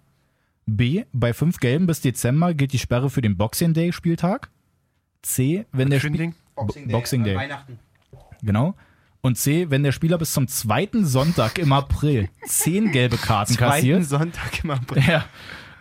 B. 0.66 1.06
Bei 1.14 1.32
fünf 1.32 1.60
gelben 1.60 1.86
bis 1.86 2.02
Dezember 2.02 2.52
gilt 2.52 2.74
die 2.74 2.78
Sperre 2.78 3.08
für 3.08 3.22
den 3.22 3.38
Boxing 3.38 3.72
Day 3.72 3.90
Spieltag. 3.90 4.50
C. 5.22 5.64
Wenn 5.72 5.88
der 5.88 6.00
Ding. 6.00 6.34
Boxing 6.54 6.88
Day. 6.88 6.92
Boxing 6.92 7.24
Day. 7.24 7.36
Weihnachten. 7.36 7.78
Genau. 8.42 8.74
Und 9.22 9.38
C, 9.38 9.70
wenn 9.70 9.82
der 9.82 9.92
Spieler 9.92 10.18
bis 10.18 10.34
zum 10.34 10.46
zweiten 10.46 11.06
Sonntag 11.06 11.56
im 11.56 11.72
April 11.72 12.28
zehn 12.44 12.92
gelbe 12.92 13.16
Karten 13.16 13.54
Zweiten 13.54 13.70
kassiert, 13.70 14.04
Sonntag 14.04 14.62
im 14.62 14.72
April. 14.72 15.02
ja, 15.08 15.24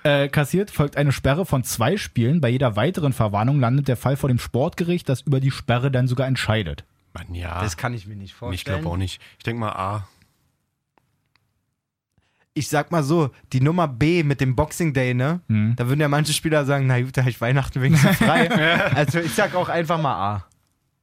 äh, 0.03 0.29
kassiert, 0.29 0.71
folgt 0.71 0.95
eine 0.95 1.11
Sperre 1.11 1.45
von 1.45 1.65
zwei 1.65 1.97
Spielen. 1.97 2.39
Bei 2.39 2.47
jeder 2.47 2.77
weiteren 2.77 3.11
Verwarnung 3.11 3.59
landet 3.59 3.89
der 3.89 3.97
Fall 3.97 4.15
vor 4.15 4.29
dem 4.29 4.39
Sportgericht, 4.39 5.09
das 5.09 5.23
über 5.23 5.41
die 5.41 5.51
Sperre 5.51 5.91
dann 5.91 6.07
sogar 6.07 6.27
entscheidet. 6.27 6.85
Mann, 7.17 7.33
ja. 7.35 7.61
Das 7.61 7.77
kann 7.77 7.93
ich 7.93 8.07
mir 8.07 8.15
nicht 8.15 8.33
vorstellen. 8.33 8.55
ich 8.55 8.63
glaube 8.83 8.93
auch 8.93 8.97
nicht. 8.97 9.21
Ich 9.37 9.43
denke 9.43 9.59
mal 9.59 9.71
A. 9.71 10.07
Ich 12.53 12.69
sag 12.69 12.91
mal 12.91 13.03
so, 13.03 13.29
die 13.53 13.61
Nummer 13.61 13.87
B 13.87 14.23
mit 14.23 14.41
dem 14.41 14.55
Boxing 14.55 14.93
Day, 14.93 15.13
ne? 15.13 15.41
Hm. 15.47 15.75
Da 15.75 15.87
würden 15.87 15.99
ja 15.99 16.07
manche 16.07 16.33
Spieler 16.33 16.65
sagen, 16.65 16.87
na 16.87 16.99
gut, 17.01 17.15
da 17.15 17.21
hab 17.21 17.29
ich 17.29 17.39
Weihnachten 17.39 17.81
wenigstens 17.81 18.17
frei. 18.17 18.49
also 18.95 19.19
ich 19.19 19.33
sag 19.33 19.53
auch 19.55 19.69
einfach 19.69 20.01
mal 20.01 20.15
A. 20.15 20.45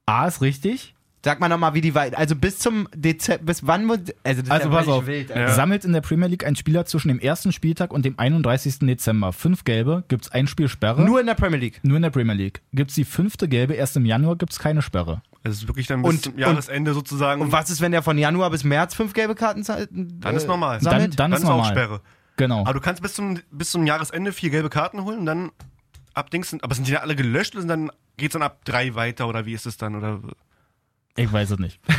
A 0.05 0.27
ist 0.27 0.41
richtig. 0.41 0.94
Sag 1.25 1.39
mal 1.39 1.49
nochmal, 1.49 1.73
wie 1.73 1.81
die 1.81 1.95
weit. 1.95 2.15
Also 2.15 2.35
bis 2.35 2.59
zum 2.59 2.87
Dezember, 2.95 3.43
bis 3.45 3.65
wann 3.65 3.85
muss. 3.85 3.97
Also, 4.23 4.43
das 4.43 4.51
Also 4.51 4.69
ist 4.69 4.73
ja 4.75 4.79
pass 4.79 4.87
auf. 4.87 5.07
Wild, 5.07 5.29
Ja. 5.31 5.35
Alter. 5.37 5.53
Sammelt 5.55 5.83
in 5.83 5.91
der 5.91 6.01
Premier 6.01 6.27
League 6.27 6.45
ein 6.45 6.55
Spieler 6.55 6.85
zwischen 6.85 7.07
dem 7.07 7.17
ersten 7.19 7.51
Spieltag 7.51 7.91
und 7.91 8.05
dem 8.05 8.19
31. 8.19 8.77
Dezember 8.81 9.33
fünf 9.33 9.63
gelbe, 9.63 10.03
gibt 10.07 10.25
es 10.25 10.31
ein 10.31 10.45
Spiel 10.45 10.67
Sperre. 10.67 11.03
Nur 11.03 11.19
in 11.19 11.25
der 11.25 11.33
Premier 11.33 11.57
League. 11.57 11.79
Nur 11.81 11.95
in 11.97 12.03
der 12.03 12.11
Premier 12.11 12.35
League. 12.35 12.61
Gibt 12.73 12.91
es 12.91 12.95
die 12.95 13.05
fünfte 13.05 13.47
gelbe, 13.47 13.73
erst 13.73 13.97
im 13.97 14.05
Januar 14.05 14.35
gibt 14.35 14.51
es 14.53 14.59
keine 14.59 14.83
Sperre. 14.83 15.23
Es 15.41 15.53
ist 15.55 15.67
wirklich 15.67 15.87
dann 15.87 16.03
bis 16.03 16.09
Und- 16.11 16.21
zum 16.25 16.37
Jahresende 16.37 16.93
sozusagen. 16.93 17.41
Und 17.41 17.51
was 17.51 17.71
ist, 17.71 17.81
wenn 17.81 17.91
der 17.91 18.03
von 18.03 18.19
Januar 18.19 18.51
bis 18.51 18.63
März 18.63 18.93
fünf 18.93 19.13
gelbe 19.13 19.33
Karten 19.33 19.63
zahlt? 19.63 19.89
Dann 19.91 20.35
ist 20.35 20.47
normal. 20.47 20.77
Dann, 20.83 20.91
dann, 20.99 21.11
Dann 21.11 21.33
ist 21.33 21.39
ist 21.39 21.45
auch 21.45 21.49
normal. 21.57 21.71
Sperre. 21.71 22.01
Genau. 22.37 22.61
Aber 22.61 22.73
du 22.73 22.81
kannst 22.81 23.01
bis 23.01 23.15
zum, 23.15 23.39
bis 23.49 23.71
zum 23.71 23.87
Jahresende 23.87 24.31
vier 24.31 24.51
gelbe 24.51 24.69
Karten 24.69 25.03
holen 25.03 25.19
und 25.21 25.25
dann 25.25 25.51
ab 26.13 26.29
Dings, 26.29 26.55
aber 26.61 26.75
sind 26.75 26.87
die 26.87 26.91
dann 26.91 27.01
alle 27.01 27.15
gelöscht 27.15 27.55
und 27.55 27.67
dann 27.67 27.89
geht's 28.17 28.33
dann 28.33 28.43
ab 28.43 28.63
drei 28.63 28.93
weiter 28.93 29.27
oder 29.27 29.47
wie 29.47 29.53
ist 29.53 29.65
es 29.65 29.77
dann? 29.77 29.95
Oder 29.95 30.19
Ich 31.17 31.31
weiß 31.31 31.51
es 31.51 31.59
nicht. 31.59 31.79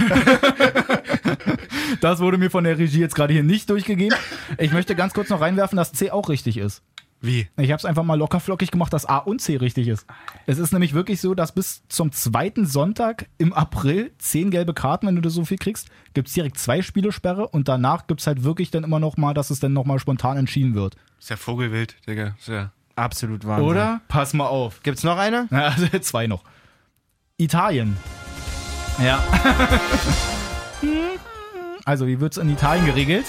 das 2.01 2.21
wurde 2.21 2.39
mir 2.39 2.51
von 2.51 2.65
der 2.65 2.79
Regie 2.79 3.01
jetzt 3.01 3.15
gerade 3.15 3.33
hier 3.33 3.43
nicht 3.43 3.71
durchgegeben. 3.71 4.17
Ich 4.59 4.73
möchte 4.73 4.95
ganz 4.95 5.15
kurz 5.15 5.31
noch 5.31 5.41
reinwerfen, 5.41 5.77
dass 5.77 5.93
C 5.93 6.11
auch 6.11 6.29
richtig 6.29 6.59
ist. 6.59 6.83
wie? 7.23 7.49
Ich 7.57 7.71
habe 7.71 7.79
es 7.79 7.85
einfach 7.87 8.03
mal 8.03 8.19
locker 8.19 8.41
flockig 8.41 8.71
gemacht, 8.71 8.93
dass 8.93 9.07
A 9.07 9.19
und 9.19 9.41
C 9.41 9.57
richtig 9.57 9.89
ist. 9.89 10.07
Es 10.47 10.59
ist 10.59 10.73
nämlich 10.73 10.93
wirklich 10.93 11.21
so, 11.21 11.35
dass 11.35 11.53
bis 11.53 11.83
zum 11.89 12.13
zweiten 12.13 12.67
Sonntag 12.67 13.27
im 13.39 13.55
April 13.55 14.13
zehn 14.19 14.51
gelbe 14.51 14.75
Karten, 14.75 15.07
wenn 15.07 15.17
du 15.17 15.23
das 15.23 15.33
so 15.33 15.45
viel 15.47 15.59
kriegst, 15.59 15.89
gibt 16.13 16.29
es 16.29 16.35
direkt 16.35 16.59
zwei 16.59 16.83
Spielesperre 16.83 17.49
und 17.49 17.69
danach 17.69 18.07
gibt 18.07 18.21
es 18.21 18.27
halt 18.27 18.45
wirklich 18.45 18.71
dann 18.71 18.85
immer 18.85 19.01
noch 19.01 19.17
mal, 19.17 19.33
dass 19.33 19.49
es 19.51 19.61
dann 19.61 19.73
noch 19.73 19.87
mal 19.87 19.99
spontan 19.99 20.37
entschieden 20.37 20.75
wird. 20.75 20.97
Ist 21.19 21.31
ja 21.31 21.37
Vogelwild, 21.37 21.97
Digga. 22.07 22.35
Ist 22.39 22.49
ja 22.49 22.71
Absolut 22.97 23.47
Wahnsinn. 23.47 23.67
Oder? 23.69 24.01
Pass 24.09 24.33
mal 24.33 24.47
auf. 24.47 24.83
Gibt's 24.83 25.05
noch 25.05 25.19
eine? 25.19 25.49
Ja, 25.51 25.69
Also 25.69 25.87
zwei 26.01 26.27
noch. 26.27 26.45
Italien. 27.39 27.97
Ja. 29.03 29.23
Also, 31.85 32.09
wie 32.09 32.19
wird 32.19 32.33
es 32.33 32.39
in 32.39 32.51
Italien 32.51 32.85
geregelt? 32.85 33.27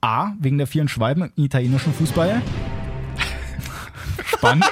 A, 0.00 0.34
wegen 0.38 0.56
der 0.56 0.68
vielen 0.68 0.86
Schwalben 0.86 1.32
im 1.34 1.44
italienischen 1.44 1.92
Fußball. 1.92 2.40
Spannend. 4.24 4.64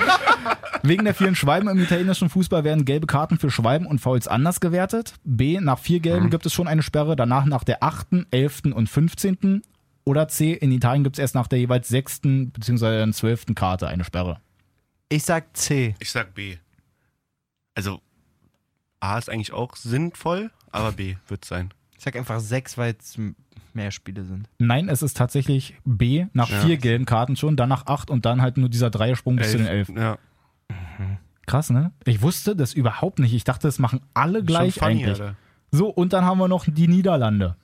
Wegen 0.84 1.04
der 1.04 1.12
vielen 1.12 1.34
Schwalben 1.34 1.68
im 1.68 1.82
italienischen 1.82 2.28
Fußball 2.28 2.62
werden 2.62 2.84
gelbe 2.84 3.08
Karten 3.08 3.36
für 3.38 3.50
Schwalben 3.50 3.88
und 3.88 3.98
Fouls 3.98 4.28
anders 4.28 4.60
gewertet. 4.60 5.14
B, 5.24 5.58
nach 5.58 5.80
vier 5.80 5.98
gelben 5.98 6.30
gibt 6.30 6.46
es 6.46 6.52
schon 6.52 6.68
eine 6.68 6.82
Sperre, 6.82 7.16
danach 7.16 7.46
nach 7.46 7.64
der 7.64 7.82
8., 7.82 8.26
11. 8.30 8.62
und 8.74 8.88
15. 8.88 9.62
Oder 10.04 10.28
C, 10.28 10.52
in 10.52 10.70
Italien 10.70 11.02
gibt 11.02 11.16
es 11.16 11.20
erst 11.20 11.34
nach 11.34 11.48
der 11.48 11.58
jeweils 11.58 11.88
6. 11.88 12.20
bzw. 12.22 13.10
12. 13.10 13.46
Karte 13.56 13.88
eine 13.88 14.04
Sperre. 14.04 14.38
Ich 15.08 15.24
sag 15.24 15.56
C. 15.56 15.96
Ich 15.98 16.12
sag 16.12 16.32
B. 16.32 16.58
Also 17.74 18.00
A 19.04 19.18
ist 19.18 19.28
eigentlich 19.28 19.52
auch 19.52 19.76
sinnvoll, 19.76 20.50
aber 20.70 20.92
B 20.92 21.16
wird 21.28 21.44
sein. 21.44 21.72
Ich 21.96 22.04
sag 22.04 22.16
einfach 22.16 22.40
sechs, 22.40 22.78
weil 22.78 22.96
es 22.98 23.18
mehr 23.74 23.90
Spiele 23.90 24.24
sind. 24.24 24.48
Nein, 24.58 24.88
es 24.88 25.02
ist 25.02 25.16
tatsächlich 25.16 25.74
B 25.84 26.26
nach 26.32 26.48
Ja. 26.48 26.60
vier 26.60 26.76
gelben 26.78 27.04
Karten 27.04 27.36
schon, 27.36 27.56
dann 27.56 27.68
nach 27.68 27.86
acht 27.86 28.10
und 28.10 28.24
dann 28.24 28.40
halt 28.40 28.56
nur 28.56 28.68
dieser 28.68 28.90
Dreiersprung 28.90 29.36
bis 29.36 29.52
zu 29.52 29.58
den 29.58 29.66
elf. 29.66 29.88
Ja. 29.90 30.18
Krass, 31.46 31.70
ne? 31.70 31.92
Ich 32.06 32.22
wusste 32.22 32.56
das 32.56 32.72
überhaupt 32.72 33.18
nicht. 33.18 33.34
Ich 33.34 33.44
dachte, 33.44 33.68
das 33.68 33.78
machen 33.78 34.00
alle 34.14 34.42
gleich 34.42 34.76
funny, 34.76 35.04
eigentlich. 35.04 35.20
Alter. 35.20 35.36
So, 35.70 35.88
und 35.88 36.12
dann 36.12 36.24
haben 36.24 36.38
wir 36.38 36.48
noch 36.48 36.64
die 36.66 36.88
Niederlande. 36.88 37.56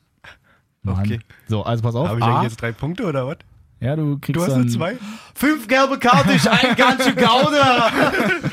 Mann. 0.83 0.99
Okay. 1.01 1.21
So, 1.47 1.63
also 1.63 1.83
pass 1.83 1.95
auf. 1.95 2.09
Habe 2.09 2.19
ich 2.19 2.25
A, 2.25 2.29
eigentlich 2.39 2.51
jetzt 2.51 2.61
drei 2.61 2.73
Punkte 2.73 3.05
oder 3.05 3.27
was? 3.27 3.39
Ja, 3.81 3.97
du 3.97 4.19
kriegst 4.19 4.37
Du 4.37 4.43
hast 4.43 4.51
dann, 4.51 4.63
nur 4.63 4.69
zwei? 4.69 4.97
Fünf 5.35 5.67
gelbe 5.69 5.99
Karten, 5.99 6.31
ich 6.31 6.51
ein 6.51 6.77
ganze 6.77 7.15
Gauder. 7.15 7.91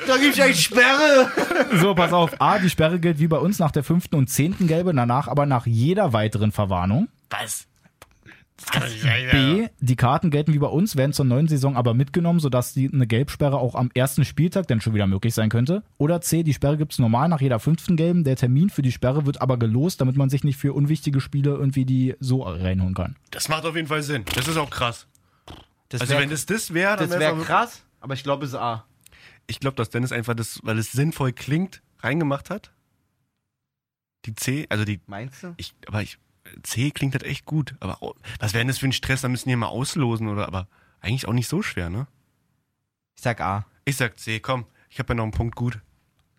da 0.08 0.18
gibt 0.18 0.34
es 0.34 0.40
echt 0.40 0.62
Sperre. 0.62 1.32
So, 1.82 1.94
pass 1.94 2.14
auf. 2.14 2.40
A, 2.40 2.60
die 2.60 2.70
Sperre 2.70 3.00
gilt 3.00 3.20
wie 3.20 3.28
bei 3.28 3.38
uns 3.38 3.60
nach 3.60 3.72
der 3.72 3.84
fünften 3.84 4.16
und 4.16 4.28
zehnten 4.28 4.68
Gelbe, 4.68 4.94
danach 4.94 5.28
aber 5.28 5.46
nach 5.46 5.66
jeder 5.66 6.14
weiteren 6.14 6.52
Verwarnung. 6.52 7.10
Was? 7.30 7.68
Das 8.58 8.72
kann 8.72 8.82
doch 8.82 8.90
nicht 8.90 9.02
sein. 9.02 9.28
B, 9.32 9.68
die 9.80 9.96
Karten 9.96 10.32
gelten 10.32 10.54
wie 10.54 10.60
bei 10.60 10.68
uns, 10.68 10.96
werden 10.96 11.14
zur 11.14 11.26
neuen 11.26 11.48
Saison 11.48 11.76
aber 11.76 11.94
mitgenommen, 11.94 12.40
sodass 12.40 12.74
die, 12.74 12.90
eine 12.92 13.06
Gelbsperre 13.06 13.58
auch 13.58 13.76
am 13.76 13.92
ersten 13.94 14.26
Spieltag 14.26 14.68
dann 14.68 14.82
schon 14.82 14.96
wieder 14.96 15.06
möglich 15.06 15.34
sein 15.36 15.50
könnte. 15.50 15.84
Oder 15.98 16.22
C, 16.22 16.42
die 16.42 16.54
Sperre 16.54 16.78
gibt 16.78 16.94
es 16.94 17.00
normal 17.00 17.30
nach 17.30 17.40
jeder 17.40 17.60
fünften 17.60 17.96
Gelben. 17.98 18.24
Der 18.24 18.36
Termin 18.36 18.70
für 18.70 18.82
die 18.82 18.92
Sperre 18.92 19.26
wird 19.26 19.42
aber 19.42 19.58
gelost, 19.58 20.02
damit 20.02 20.16
man 20.16 20.30
sich 20.30 20.44
nicht 20.44 20.58
für 20.58 20.74
unwichtige 20.74 21.22
Spiele 21.22 21.52
irgendwie 21.52 21.86
die 21.86 22.16
so 22.20 22.42
reinholen 22.42 22.96
kann. 22.96 23.16
Das 23.30 23.48
macht 23.48 23.66
auf 23.66 23.76
jeden 23.76 23.88
Fall 23.88 24.02
Sinn. 24.02 24.24
Das 24.34 24.48
ist 24.48 24.58
auch 24.58 24.72
krass. 24.72 25.08
Das 25.90 26.02
Also 26.02 26.14
wär- 26.14 26.22
wenn 26.22 26.32
es 26.32 26.46
das 26.46 26.74
wäre, 26.74 26.98
dann 26.98 27.10
das 27.10 27.20
wäre 27.20 27.32
wäre 27.34 27.42
es 27.42 27.48
krass, 27.48 27.84
aber 28.02 28.14
ich 28.14 28.24
glaube, 28.24 28.46
es 28.46 28.52
ist 28.52 28.58
A. 28.60 28.86
Ich 29.48 29.60
glaube, 29.60 29.76
dass 29.78 29.90
Dennis 29.90 30.12
einfach 30.12 30.36
das, 30.36 30.60
weil 30.64 30.78
es 30.78 30.92
sinnvoll 30.92 31.32
klingt, 31.32 31.82
reingemacht 32.00 32.50
hat. 32.50 32.72
Die 34.26 34.36
C, 34.36 34.66
also 34.70 34.84
die, 34.84 35.00
Meinst 35.08 35.44
du? 35.44 35.54
ich, 35.58 35.74
aber 35.88 36.02
ich, 36.02 36.18
C 36.64 36.92
klingt 36.92 37.14
halt 37.14 37.24
echt 37.24 37.46
gut. 37.46 37.76
Aber 37.80 37.98
was 38.40 38.54
wäre 38.54 38.62
denn 38.62 38.68
das 38.68 38.80
für 38.80 38.88
ein 38.88 38.92
Stress? 38.94 39.22
Da 39.22 39.30
müssen 39.30 39.48
die 39.48 39.56
mal 39.56 39.68
auslosen 39.68 40.28
oder, 40.28 40.48
aber 40.48 40.68
eigentlich 41.00 41.28
auch 41.28 41.34
nicht 41.34 41.48
so 41.48 41.62
schwer, 41.62 41.90
ne? 41.90 42.08
Ich 43.16 43.24
sag 43.24 43.40
A. 43.40 43.66
Ich 43.86 43.96
sag 43.96 44.20
C, 44.20 44.40
komm. 44.42 44.66
Ich 44.90 45.00
habe 45.00 45.10
ja 45.14 45.16
noch 45.16 45.24
einen 45.24 45.32
Punkt 45.32 45.56
gut. 45.56 45.80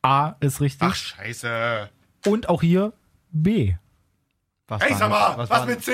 A 0.03 0.37
ist 0.41 0.61
richtig. 0.61 0.87
Ach, 0.89 0.95
scheiße. 0.95 1.91
Und 2.27 2.49
auch 2.49 2.61
hier 2.63 2.93
B. 3.31 3.75
Was 4.67 4.83
Ey, 4.83 4.91
war- 4.91 4.99
sag 4.99 5.11
mal, 5.11 5.39
was, 5.39 5.51
war- 5.51 5.67
mit 5.67 5.83
C? 5.83 5.93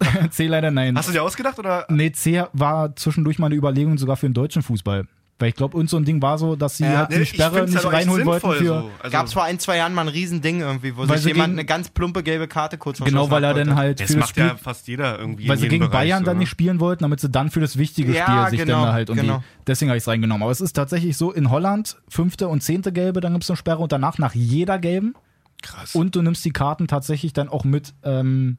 C 0.30 0.46
leider 0.46 0.70
nein. 0.70 0.96
Hast 0.96 1.08
du 1.08 1.12
dir 1.12 1.22
ausgedacht 1.22 1.58
oder? 1.58 1.86
Nee, 1.88 2.12
C 2.12 2.44
war 2.52 2.94
zwischendurch 2.96 3.38
mal 3.38 3.46
eine 3.46 3.54
Überlegung 3.56 3.98
sogar 3.98 4.16
für 4.16 4.26
den 4.26 4.34
deutschen 4.34 4.62
Fußball. 4.62 5.06
Weil 5.38 5.48
ich 5.48 5.54
glaube, 5.54 5.74
uns 5.78 5.90
so 5.90 5.96
ein 5.96 6.04
Ding 6.04 6.20
war 6.20 6.36
so, 6.36 6.54
dass 6.54 6.76
sie 6.76 6.84
Ja. 6.84 7.08
halt 7.08 7.12
die 7.16 7.24
Sperre 7.24 7.64
nicht 7.64 7.74
halt 7.74 7.86
reinholen 7.94 8.26
wollten 8.26 8.52
für. 8.52 8.64
so. 8.66 8.90
Also, 9.02 9.10
Gab 9.10 9.24
es 9.24 9.32
vor 9.32 9.42
ein, 9.44 9.58
zwei 9.58 9.78
Jahren 9.78 9.94
mal 9.94 10.02
ein 10.02 10.08
Riesending 10.08 10.60
irgendwie, 10.60 10.94
wo 10.94 11.08
Weil 11.08 11.16
sich 11.16 11.22
sie 11.22 11.28
jemand 11.30 11.46
gegen- 11.52 11.58
eine 11.60 11.64
ganz 11.64 11.88
plumpe 11.88 12.22
gelbe 12.22 12.46
Karte 12.46 12.76
kurz 12.76 12.98
Genau, 13.02 13.30
weil 13.30 13.42
er 13.44 13.54
dann 13.54 13.74
halt 13.74 14.00
das 14.00 14.08
für 14.08 14.12
das 14.14 14.20
macht 14.20 14.30
Spiel, 14.30 14.44
ja 14.44 14.56
fast 14.56 14.86
jeder 14.86 15.18
irgendwie. 15.18 15.48
weil 15.48 15.56
sie 15.56 15.68
gegen 15.68 15.86
Bereich 15.86 15.92
Bayern 16.10 16.18
so, 16.18 16.26
dann 16.26 16.36
ne? 16.36 16.40
nicht 16.40 16.50
spielen 16.50 16.78
wollten, 16.78 17.04
damit 17.04 17.20
sie 17.20 17.30
dann 17.30 17.50
für 17.50 17.60
das 17.60 17.78
wichtige 17.78 18.12
Ja, 18.12 18.26
Spiel 18.48 18.58
sich 18.58 18.66
genau, 18.66 18.80
dann 18.80 18.88
da 18.88 18.92
halt 18.92 19.08
und 19.08 19.16
genau. 19.16 19.38
die, 19.38 19.44
deswegen 19.66 19.88
habe 19.90 19.96
ich 19.96 20.02
es 20.04 20.08
reingenommen. 20.08 20.42
Aber 20.42 20.52
es 20.52 20.60
ist 20.60 20.74
tatsächlich 20.74 21.16
so, 21.16 21.32
in 21.32 21.48
Holland 21.50 21.96
fünfte 22.10 22.48
und 22.48 22.62
zehnte 22.62 22.92
Gelbe, 22.92 23.22
dann 23.22 23.32
gibt 23.32 23.44
es 23.44 23.48
eine 23.50 23.56
Sperre 23.56 23.78
und 23.78 23.92
danach 23.92 24.18
nach 24.18 24.34
jeder 24.34 24.78
Gelben 24.78 25.14
Krass. 25.62 25.94
und 25.94 26.16
du 26.16 26.20
nimmst 26.20 26.44
die 26.44 26.50
Karten 26.52 26.86
tatsächlich 26.86 27.32
dann 27.32 27.48
auch 27.48 27.64
mit. 27.64 27.94
Ähm, 28.02 28.58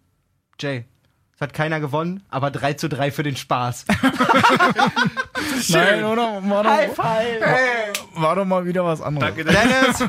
Jay. 0.60 0.86
Es 1.42 1.48
hat 1.48 1.56
keiner 1.56 1.80
gewonnen, 1.80 2.22
aber 2.30 2.52
3 2.52 2.74
zu 2.74 2.88
3 2.88 3.10
für 3.10 3.24
den 3.24 3.36
Spaß. 3.36 3.86
Nein, 5.70 6.04
oder? 6.04 6.40
War 6.48 6.64
doch, 6.64 6.94
five! 6.94 7.42
war 8.14 8.36
doch 8.36 8.46
mal 8.46 8.64
wieder 8.64 8.86
was 8.86 9.02
anderes. 9.02 9.34
Danke, 9.34 9.52
Dennis. 9.52 10.08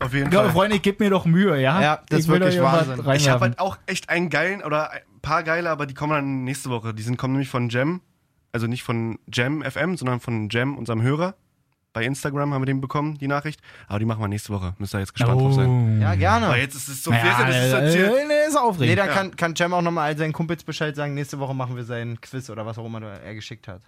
Auf 0.00 0.12
jeden 0.12 0.32
Ja, 0.32 0.40
Fall. 0.42 0.50
Freunde, 0.50 0.74
ich 0.74 0.82
gebe 0.82 1.04
mir 1.04 1.10
doch 1.10 1.26
Mühe, 1.26 1.60
ja? 1.60 1.80
Ja, 1.80 2.00
das 2.08 2.18
ich 2.18 2.26
ist 2.26 2.28
wirklich 2.28 2.60
Wahnsinn. 2.60 3.04
Ich 3.14 3.28
habe 3.28 3.42
halt 3.42 3.60
auch 3.60 3.78
echt 3.86 4.08
einen 4.10 4.30
geilen 4.30 4.64
oder 4.64 4.90
ein 4.90 5.02
paar 5.22 5.44
geile, 5.44 5.70
aber 5.70 5.86
die 5.86 5.94
kommen 5.94 6.12
dann 6.12 6.42
nächste 6.42 6.70
Woche. 6.70 6.92
Die 6.92 7.04
sind, 7.04 7.18
kommen 7.18 7.34
nämlich 7.34 7.50
von 7.50 7.68
Jam. 7.68 8.00
Also 8.50 8.66
nicht 8.66 8.82
von 8.82 9.20
Jam 9.32 9.62
FM, 9.62 9.96
sondern 9.96 10.18
von 10.18 10.48
Jam, 10.50 10.76
unserem 10.76 11.02
Hörer. 11.02 11.36
Bei 11.94 12.04
Instagram 12.04 12.52
haben 12.52 12.60
wir 12.60 12.66
den 12.66 12.82
bekommen, 12.82 13.16
die 13.16 13.28
Nachricht. 13.28 13.60
Aber 13.88 13.98
die 14.00 14.04
machen 14.04 14.20
wir 14.20 14.28
nächste 14.28 14.52
Woche. 14.52 14.74
Müsst 14.78 14.94
ihr 14.94 14.98
jetzt 15.00 15.14
gespannt 15.14 15.40
drauf 15.40 15.54
sein. 15.54 16.00
Ja, 16.02 16.08
Aber 16.08 16.16
gerne. 16.16 16.56
jetzt 16.56 16.74
ist 16.74 16.88
es 16.88 17.02
so 17.02 17.10
Ja, 17.12 17.18
viel. 17.20 17.46
das 17.46 17.88
ist 17.88 17.94
hier. 17.94 18.06
äh, 18.06 18.26
nee, 18.26 18.34
ist 18.48 18.52
Nee, 18.54 18.58
aufregend. 18.58 18.98
dann 18.98 19.06
Ja. 19.06 19.14
kann, 19.14 19.36
kann 19.36 19.56
Cem 19.56 19.72
auch 19.72 19.80
nochmal 19.80 20.08
all 20.10 20.18
seinen 20.18 20.32
Kumpels 20.34 20.62
Bescheid 20.64 20.94
sagen, 20.94 21.14
nächste 21.14 21.38
Woche 21.38 21.54
machen 21.54 21.76
wir 21.76 21.84
seinen 21.84 22.20
Quiz 22.20 22.50
oder 22.50 22.66
was 22.66 22.76
auch 22.78 22.84
immer 22.84 23.00
er 23.02 23.34
geschickt 23.34 23.66
hat. 23.68 23.80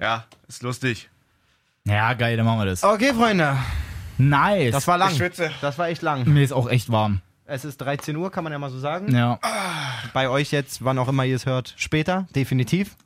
Ja, 0.00 0.24
ist 0.48 0.62
lustig. 0.62 1.08
Ja, 1.84 2.14
geil, 2.14 2.36
dann 2.36 2.46
machen 2.46 2.58
wir 2.60 2.66
das. 2.66 2.82
Okay, 2.82 3.12
Freunde. 3.14 3.56
Nice. 4.18 4.72
Das 4.72 4.86
war 4.88 4.98
lang. 4.98 5.10
Ich 5.12 5.18
schwitze. 5.18 5.50
Das 5.60 5.78
war 5.78 5.88
echt 5.88 6.02
lang. 6.02 6.26
Mir 6.26 6.42
ist 6.42 6.52
auch 6.52 6.68
echt 6.70 6.90
warm. 6.90 7.20
Es 7.44 7.64
ist 7.66 7.78
13 7.78 8.16
Uhr, 8.16 8.30
kann 8.30 8.44
man 8.44 8.52
ja 8.52 8.58
mal 8.58 8.70
so 8.70 8.78
sagen. 8.78 9.14
Ja. 9.14 9.38
Bei 10.14 10.28
euch 10.28 10.52
jetzt, 10.52 10.84
wann 10.84 10.98
auch 10.98 11.08
immer 11.08 11.24
ihr 11.24 11.36
es 11.36 11.44
hört, 11.44 11.74
später, 11.76 12.26
definitiv. 12.34 12.96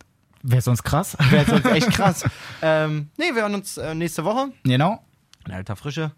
Wäre 0.48 0.62
sonst 0.62 0.82
krass. 0.84 1.16
Wäre 1.30 1.44
sonst 1.44 1.66
echt 1.66 1.90
krass. 1.90 2.24
ähm, 2.62 3.10
nee, 3.18 3.34
wir 3.34 3.42
hören 3.42 3.54
uns 3.54 3.76
äh, 3.78 3.94
nächste 3.94 4.24
Woche. 4.24 4.48
genau. 4.62 5.02
In 5.46 5.52
alter 5.52 5.76
Frische. 5.76 6.10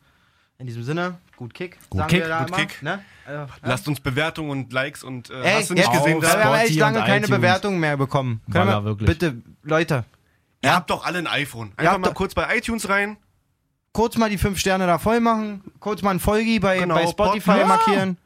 In 0.58 0.66
diesem 0.66 0.82
Sinne, 0.82 1.18
gut 1.36 1.54
Kick. 1.54 1.78
Gut 1.90 1.98
sagen 1.98 2.10
Kick, 2.10 2.20
wir 2.22 2.28
da 2.28 2.38
gut 2.40 2.48
immer, 2.48 2.56
Kick. 2.58 2.82
Ne? 2.82 3.04
Also, 3.26 3.40
ja. 3.40 3.46
Lasst 3.62 3.86
uns 3.88 4.00
Bewertungen 4.00 4.50
und 4.50 4.72
Likes 4.72 5.04
und 5.04 5.30
äh, 5.30 5.34
Ey, 5.42 5.60
hast 5.60 5.70
du 5.70 5.74
nicht 5.74 5.90
gesehen, 5.92 6.16
auf 6.16 6.22
wir 6.22 6.30
haben 6.44 6.52
dass 6.52 6.62
echt 6.64 6.76
lange 6.78 6.98
keine 7.00 7.26
iTunes. 7.26 7.30
Bewertungen 7.30 7.78
mehr 7.80 7.96
bekommen. 7.96 8.40
Können 8.50 8.66
Baller, 8.66 8.80
wir, 8.80 8.84
wirklich. 8.86 9.06
Bitte, 9.06 9.42
Leute, 9.62 10.04
ihr 10.62 10.74
habt 10.74 10.90
doch 10.90 11.04
alle 11.04 11.18
ein 11.18 11.26
iPhone. 11.26 11.68
Ihr 11.68 11.78
Einfach 11.78 11.92
habt 11.92 12.04
mal 12.06 12.14
kurz 12.14 12.34
bei 12.34 12.56
iTunes 12.56 12.88
rein. 12.88 13.16
kurz 13.92 14.16
mal 14.16 14.30
die 14.30 14.38
fünf 14.38 14.58
Sterne 14.58 14.86
da 14.86 14.98
voll 14.98 15.20
machen, 15.20 15.62
kurz 15.78 16.02
mal 16.02 16.10
ein 16.10 16.20
Folgi 16.20 16.58
bei, 16.58 16.78
Genau, 16.80 16.94
bei 16.96 17.06
Spotify 17.06 17.50
Pod- 17.50 17.60
Ja. 17.60 17.66
markieren. 17.66 18.16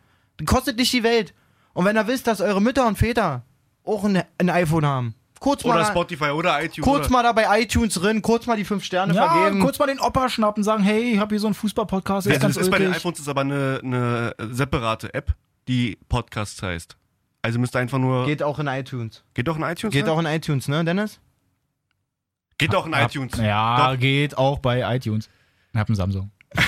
Kostet 0.47 0.77
nicht 0.79 0.93
die 0.93 1.03
Welt. 1.03 1.35
Und 1.75 1.85
wenn 1.85 1.97
ihr 1.97 2.07
wisst, 2.07 2.27
dass 2.27 2.41
eure 2.41 2.63
Mütter 2.63 2.87
und 2.87 2.97
Väter 2.97 3.43
auch 3.85 4.05
ein, 4.05 4.23
ein 4.39 4.49
iPhone 4.51 4.87
haben, 4.87 5.15
kurz 5.43 5.65
Oder 5.65 5.75
mal, 5.75 5.85
Spotify 5.87 6.31
oder 6.31 6.63
iTunes. 6.63 6.85
kurz 6.85 7.01
oder 7.07 7.11
mal 7.11 7.23
da 7.25 7.33
bei 7.33 7.61
iTunes 7.61 7.95
drin, 7.95 8.23
kurz 8.23 8.47
mal 8.47 8.57
die 8.57 8.65
fünf 8.65 8.85
Sterne 8.85 9.13
Ja, 9.13 9.29
vergeben. 9.29 9.61
kurz 9.61 9.79
mal 9.79 9.87
den 9.87 9.99
Opa 10.01 10.29
schnappen, 10.29 10.63
sagen, 10.65 10.83
hey, 10.85 11.13
ich 11.15 11.19
habe 11.19 11.35
hier 11.35 11.41
so 11.41 11.49
einen 11.49 11.55
Fußball-Podcast, 11.55 12.27
ist 12.27 12.33
Also 12.35 12.43
ganz 12.43 12.55
das 12.55 12.65
ist 12.65 12.71
bei 12.71 12.79
den 12.79 12.95
iPhones 12.95 13.19
ist 13.19 13.29
aber 13.29 13.41
eine, 13.43 13.81
eine 13.83 14.35
separate 14.51 15.13
App, 15.13 15.35
die 15.69 15.99
Podcast 16.09 16.63
heißt. 16.63 16.97
Also 17.43 17.59
müsst 17.59 17.75
ihr 17.75 17.81
einfach 17.81 17.99
nur. 17.99 18.21
Geht, 18.25 18.39
Geht 18.39 18.43
auch 18.45 18.59
in 18.61 18.69
iTunes. 18.69 19.25
doch 19.35 19.57
in 19.57 19.63
iTunes? 19.65 19.93
Geht 19.93 20.05
rein? 20.05 20.11
auch 20.11 20.19
in 20.21 20.27
iTunes, 20.27 20.69
ne, 20.69 20.85
Dennis? 20.85 21.19
Geht 22.57 22.73
doch 22.73 22.87
in 22.87 22.93
iTunes. 22.93 23.37
Ja, 23.39 23.91
Doch. 23.93 23.99
geht 23.99 24.39
auch 24.39 24.61
bei 24.61 24.95
iTunes. 24.97 25.29
Ich 25.73 25.79
hab 25.81 25.89
einen 25.89 25.97
Samsung. 25.97 26.31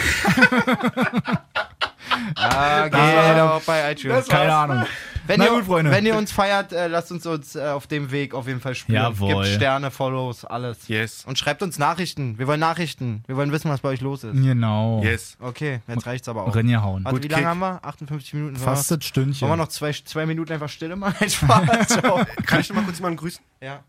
Ja, 2.36 2.88
geht 2.88 2.94
Ah. 3.00 3.56
auch 3.56 3.62
bei 3.62 3.92
iTunes. 3.92 4.28
Keine 4.28 4.54
Ahnung. 4.54 4.86
Wenn 5.26 5.38
Na 5.38 5.46
ihr, 5.46 5.50
gut, 5.52 5.64
Freunde. 5.64 5.90
wenn 5.90 6.04
ihr 6.04 6.16
uns 6.16 6.32
feiert, 6.32 6.72
äh, 6.72 6.86
lasst 6.86 7.10
uns 7.10 7.24
uns 7.24 7.56
äh, 7.56 7.62
auf 7.62 7.86
dem 7.86 8.10
Weg 8.10 8.34
auf 8.34 8.46
jeden 8.46 8.60
Fall 8.60 8.74
spüren. 8.74 8.96
Jawohl. 9.14 9.44
Gebt 9.44 9.56
Sterne, 9.56 9.90
Follows, 9.90 10.44
alles. 10.44 10.86
Yes. 10.88 11.24
Und 11.26 11.38
schreibt 11.38 11.62
uns 11.62 11.78
Nachrichten. 11.78 12.38
Wir 12.38 12.46
wollen 12.46 12.60
Nachrichten. 12.60 13.22
Wir 13.26 13.36
wollen 13.36 13.50
wissen, 13.50 13.70
was 13.70 13.80
bei 13.80 13.88
euch 13.88 14.02
los 14.02 14.22
ist. 14.24 14.34
Genau. 14.34 15.02
Yes. 15.02 15.36
Okay, 15.40 15.80
jetzt 15.88 16.06
reicht's 16.06 16.28
aber 16.28 16.44
auch. 16.46 16.54
Rinne 16.54 16.82
hauen. 16.82 17.04
Warte, 17.04 17.16
Gut 17.16 17.24
wie 17.24 17.28
lange 17.28 17.42
Kick. 17.42 17.48
haben 17.48 17.60
wir? 17.60 17.84
58 17.84 18.34
Minuten. 18.34 18.56
Fast 18.56 18.90
das 18.90 19.04
Stündchen. 19.04 19.48
Wollen 19.48 19.58
wir 19.58 19.64
noch 19.64 19.70
zwei, 19.70 19.92
zwei 19.92 20.26
Minuten 20.26 20.52
einfach 20.52 20.68
Stille 20.68 20.96
machen? 20.96 21.28
Spaß. 21.30 21.88
Ciao. 21.88 22.20
Kann 22.44 22.60
ich 22.60 22.68
noch 22.68 22.76
mal 22.76 22.84
kurz 22.84 22.98
jemanden 22.98 23.16
grüßen? 23.18 23.42
ja. 23.60 23.82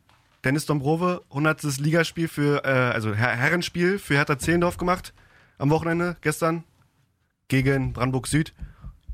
Dennis 0.46 0.68
Dombrove, 0.68 1.24
100. 1.32 1.64
Ligaspiel 1.80 2.28
für, 2.28 2.64
äh, 2.64 2.70
also 2.70 3.16
Her 3.16 3.30
Herrenspiel 3.36 3.98
für 3.98 4.14
Hertha 4.14 4.38
Zehlendorf 4.38 4.78
gemacht. 4.78 5.12
Am 5.58 5.72
Wochenende, 5.72 6.18
gestern. 6.22 6.64
Gegen 7.48 7.94
Brandenburg 7.94 8.28
Süd. 8.28 8.54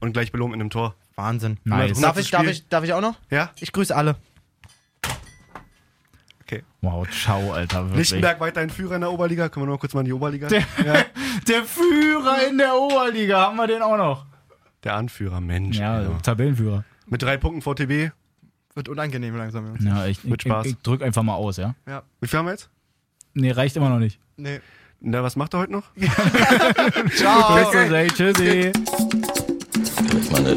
Und 0.01 0.11
gleich 0.11 0.33
belohnt 0.33 0.51
mit 0.51 0.59
einem 0.59 0.69
Tor. 0.69 0.93
Wahnsinn. 1.15 1.57
Nice. 1.63 1.99
Darf 1.99 2.17
ich, 2.17 2.31
darf, 2.31 2.47
ich, 2.47 2.67
darf 2.67 2.83
ich 2.83 2.93
auch 2.93 3.01
noch? 3.01 3.15
Ja? 3.29 3.51
Ich 3.59 3.71
grüße 3.71 3.95
alle. 3.95 4.15
Okay. 6.41 6.63
Wow, 6.81 7.07
ciao, 7.09 7.53
Alter. 7.53 7.83
Wirklich. 7.83 7.97
Lichtenberg 7.97 8.39
weiterhin 8.39 8.69
Führer 8.69 8.95
in 8.95 9.01
der 9.01 9.11
Oberliga. 9.11 9.49
Können 9.49 9.67
wir 9.67 9.71
noch 9.71 9.79
kurz 9.79 9.93
mal 9.93 10.01
in 10.01 10.07
die 10.07 10.13
Oberliga? 10.13 10.47
Der, 10.47 10.63
ja. 10.85 11.05
der 11.47 11.63
Führer 11.63 12.47
in 12.49 12.57
der 12.57 12.75
Oberliga, 12.75 13.41
haben 13.41 13.57
wir 13.57 13.67
den 13.67 13.81
auch 13.81 13.97
noch? 13.97 14.25
Der 14.83 14.95
Anführer, 14.95 15.39
Mensch. 15.41 15.77
Ja, 15.77 16.01
genau. 16.01 16.17
Tabellenführer. 16.19 16.83
Mit 17.07 17.21
drei 17.21 17.37
Punkten 17.37 17.61
vor 17.61 17.75
TB. 17.75 18.11
Wird 18.73 18.89
unangenehm 18.89 19.35
langsam. 19.35 19.75
Ja, 19.79 20.05
ich, 20.05 20.23
Mit 20.23 20.43
ich, 20.45 20.51
Spaß. 20.51 20.65
ich, 20.65 20.71
ich 20.73 20.77
drück 20.79 21.01
einfach 21.01 21.23
mal 21.23 21.35
aus, 21.35 21.57
ja? 21.57 21.75
Wie 22.19 22.27
viel 22.27 22.39
haben 22.39 22.45
wir 22.45 22.51
jetzt? 22.51 22.69
Nee, 23.33 23.51
reicht 23.51 23.75
immer 23.75 23.89
noch 23.89 23.99
nicht. 23.99 24.19
Nee. 24.37 24.59
Na, 25.01 25.23
was 25.23 25.35
macht 25.35 25.53
er 25.53 25.61
heute 25.61 25.71
noch? 25.71 25.91
Ciao. 27.15 27.71
Tschüssi, 27.71 28.07
tschüssi. 28.13 28.71
Ich 30.19 30.31
meine, 30.31 30.55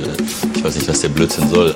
ich 0.55 0.65
weiß 0.65 0.75
nicht, 0.75 0.89
was 0.89 1.01
der 1.01 1.09
Blödsinn 1.11 1.49
soll. 1.49 1.75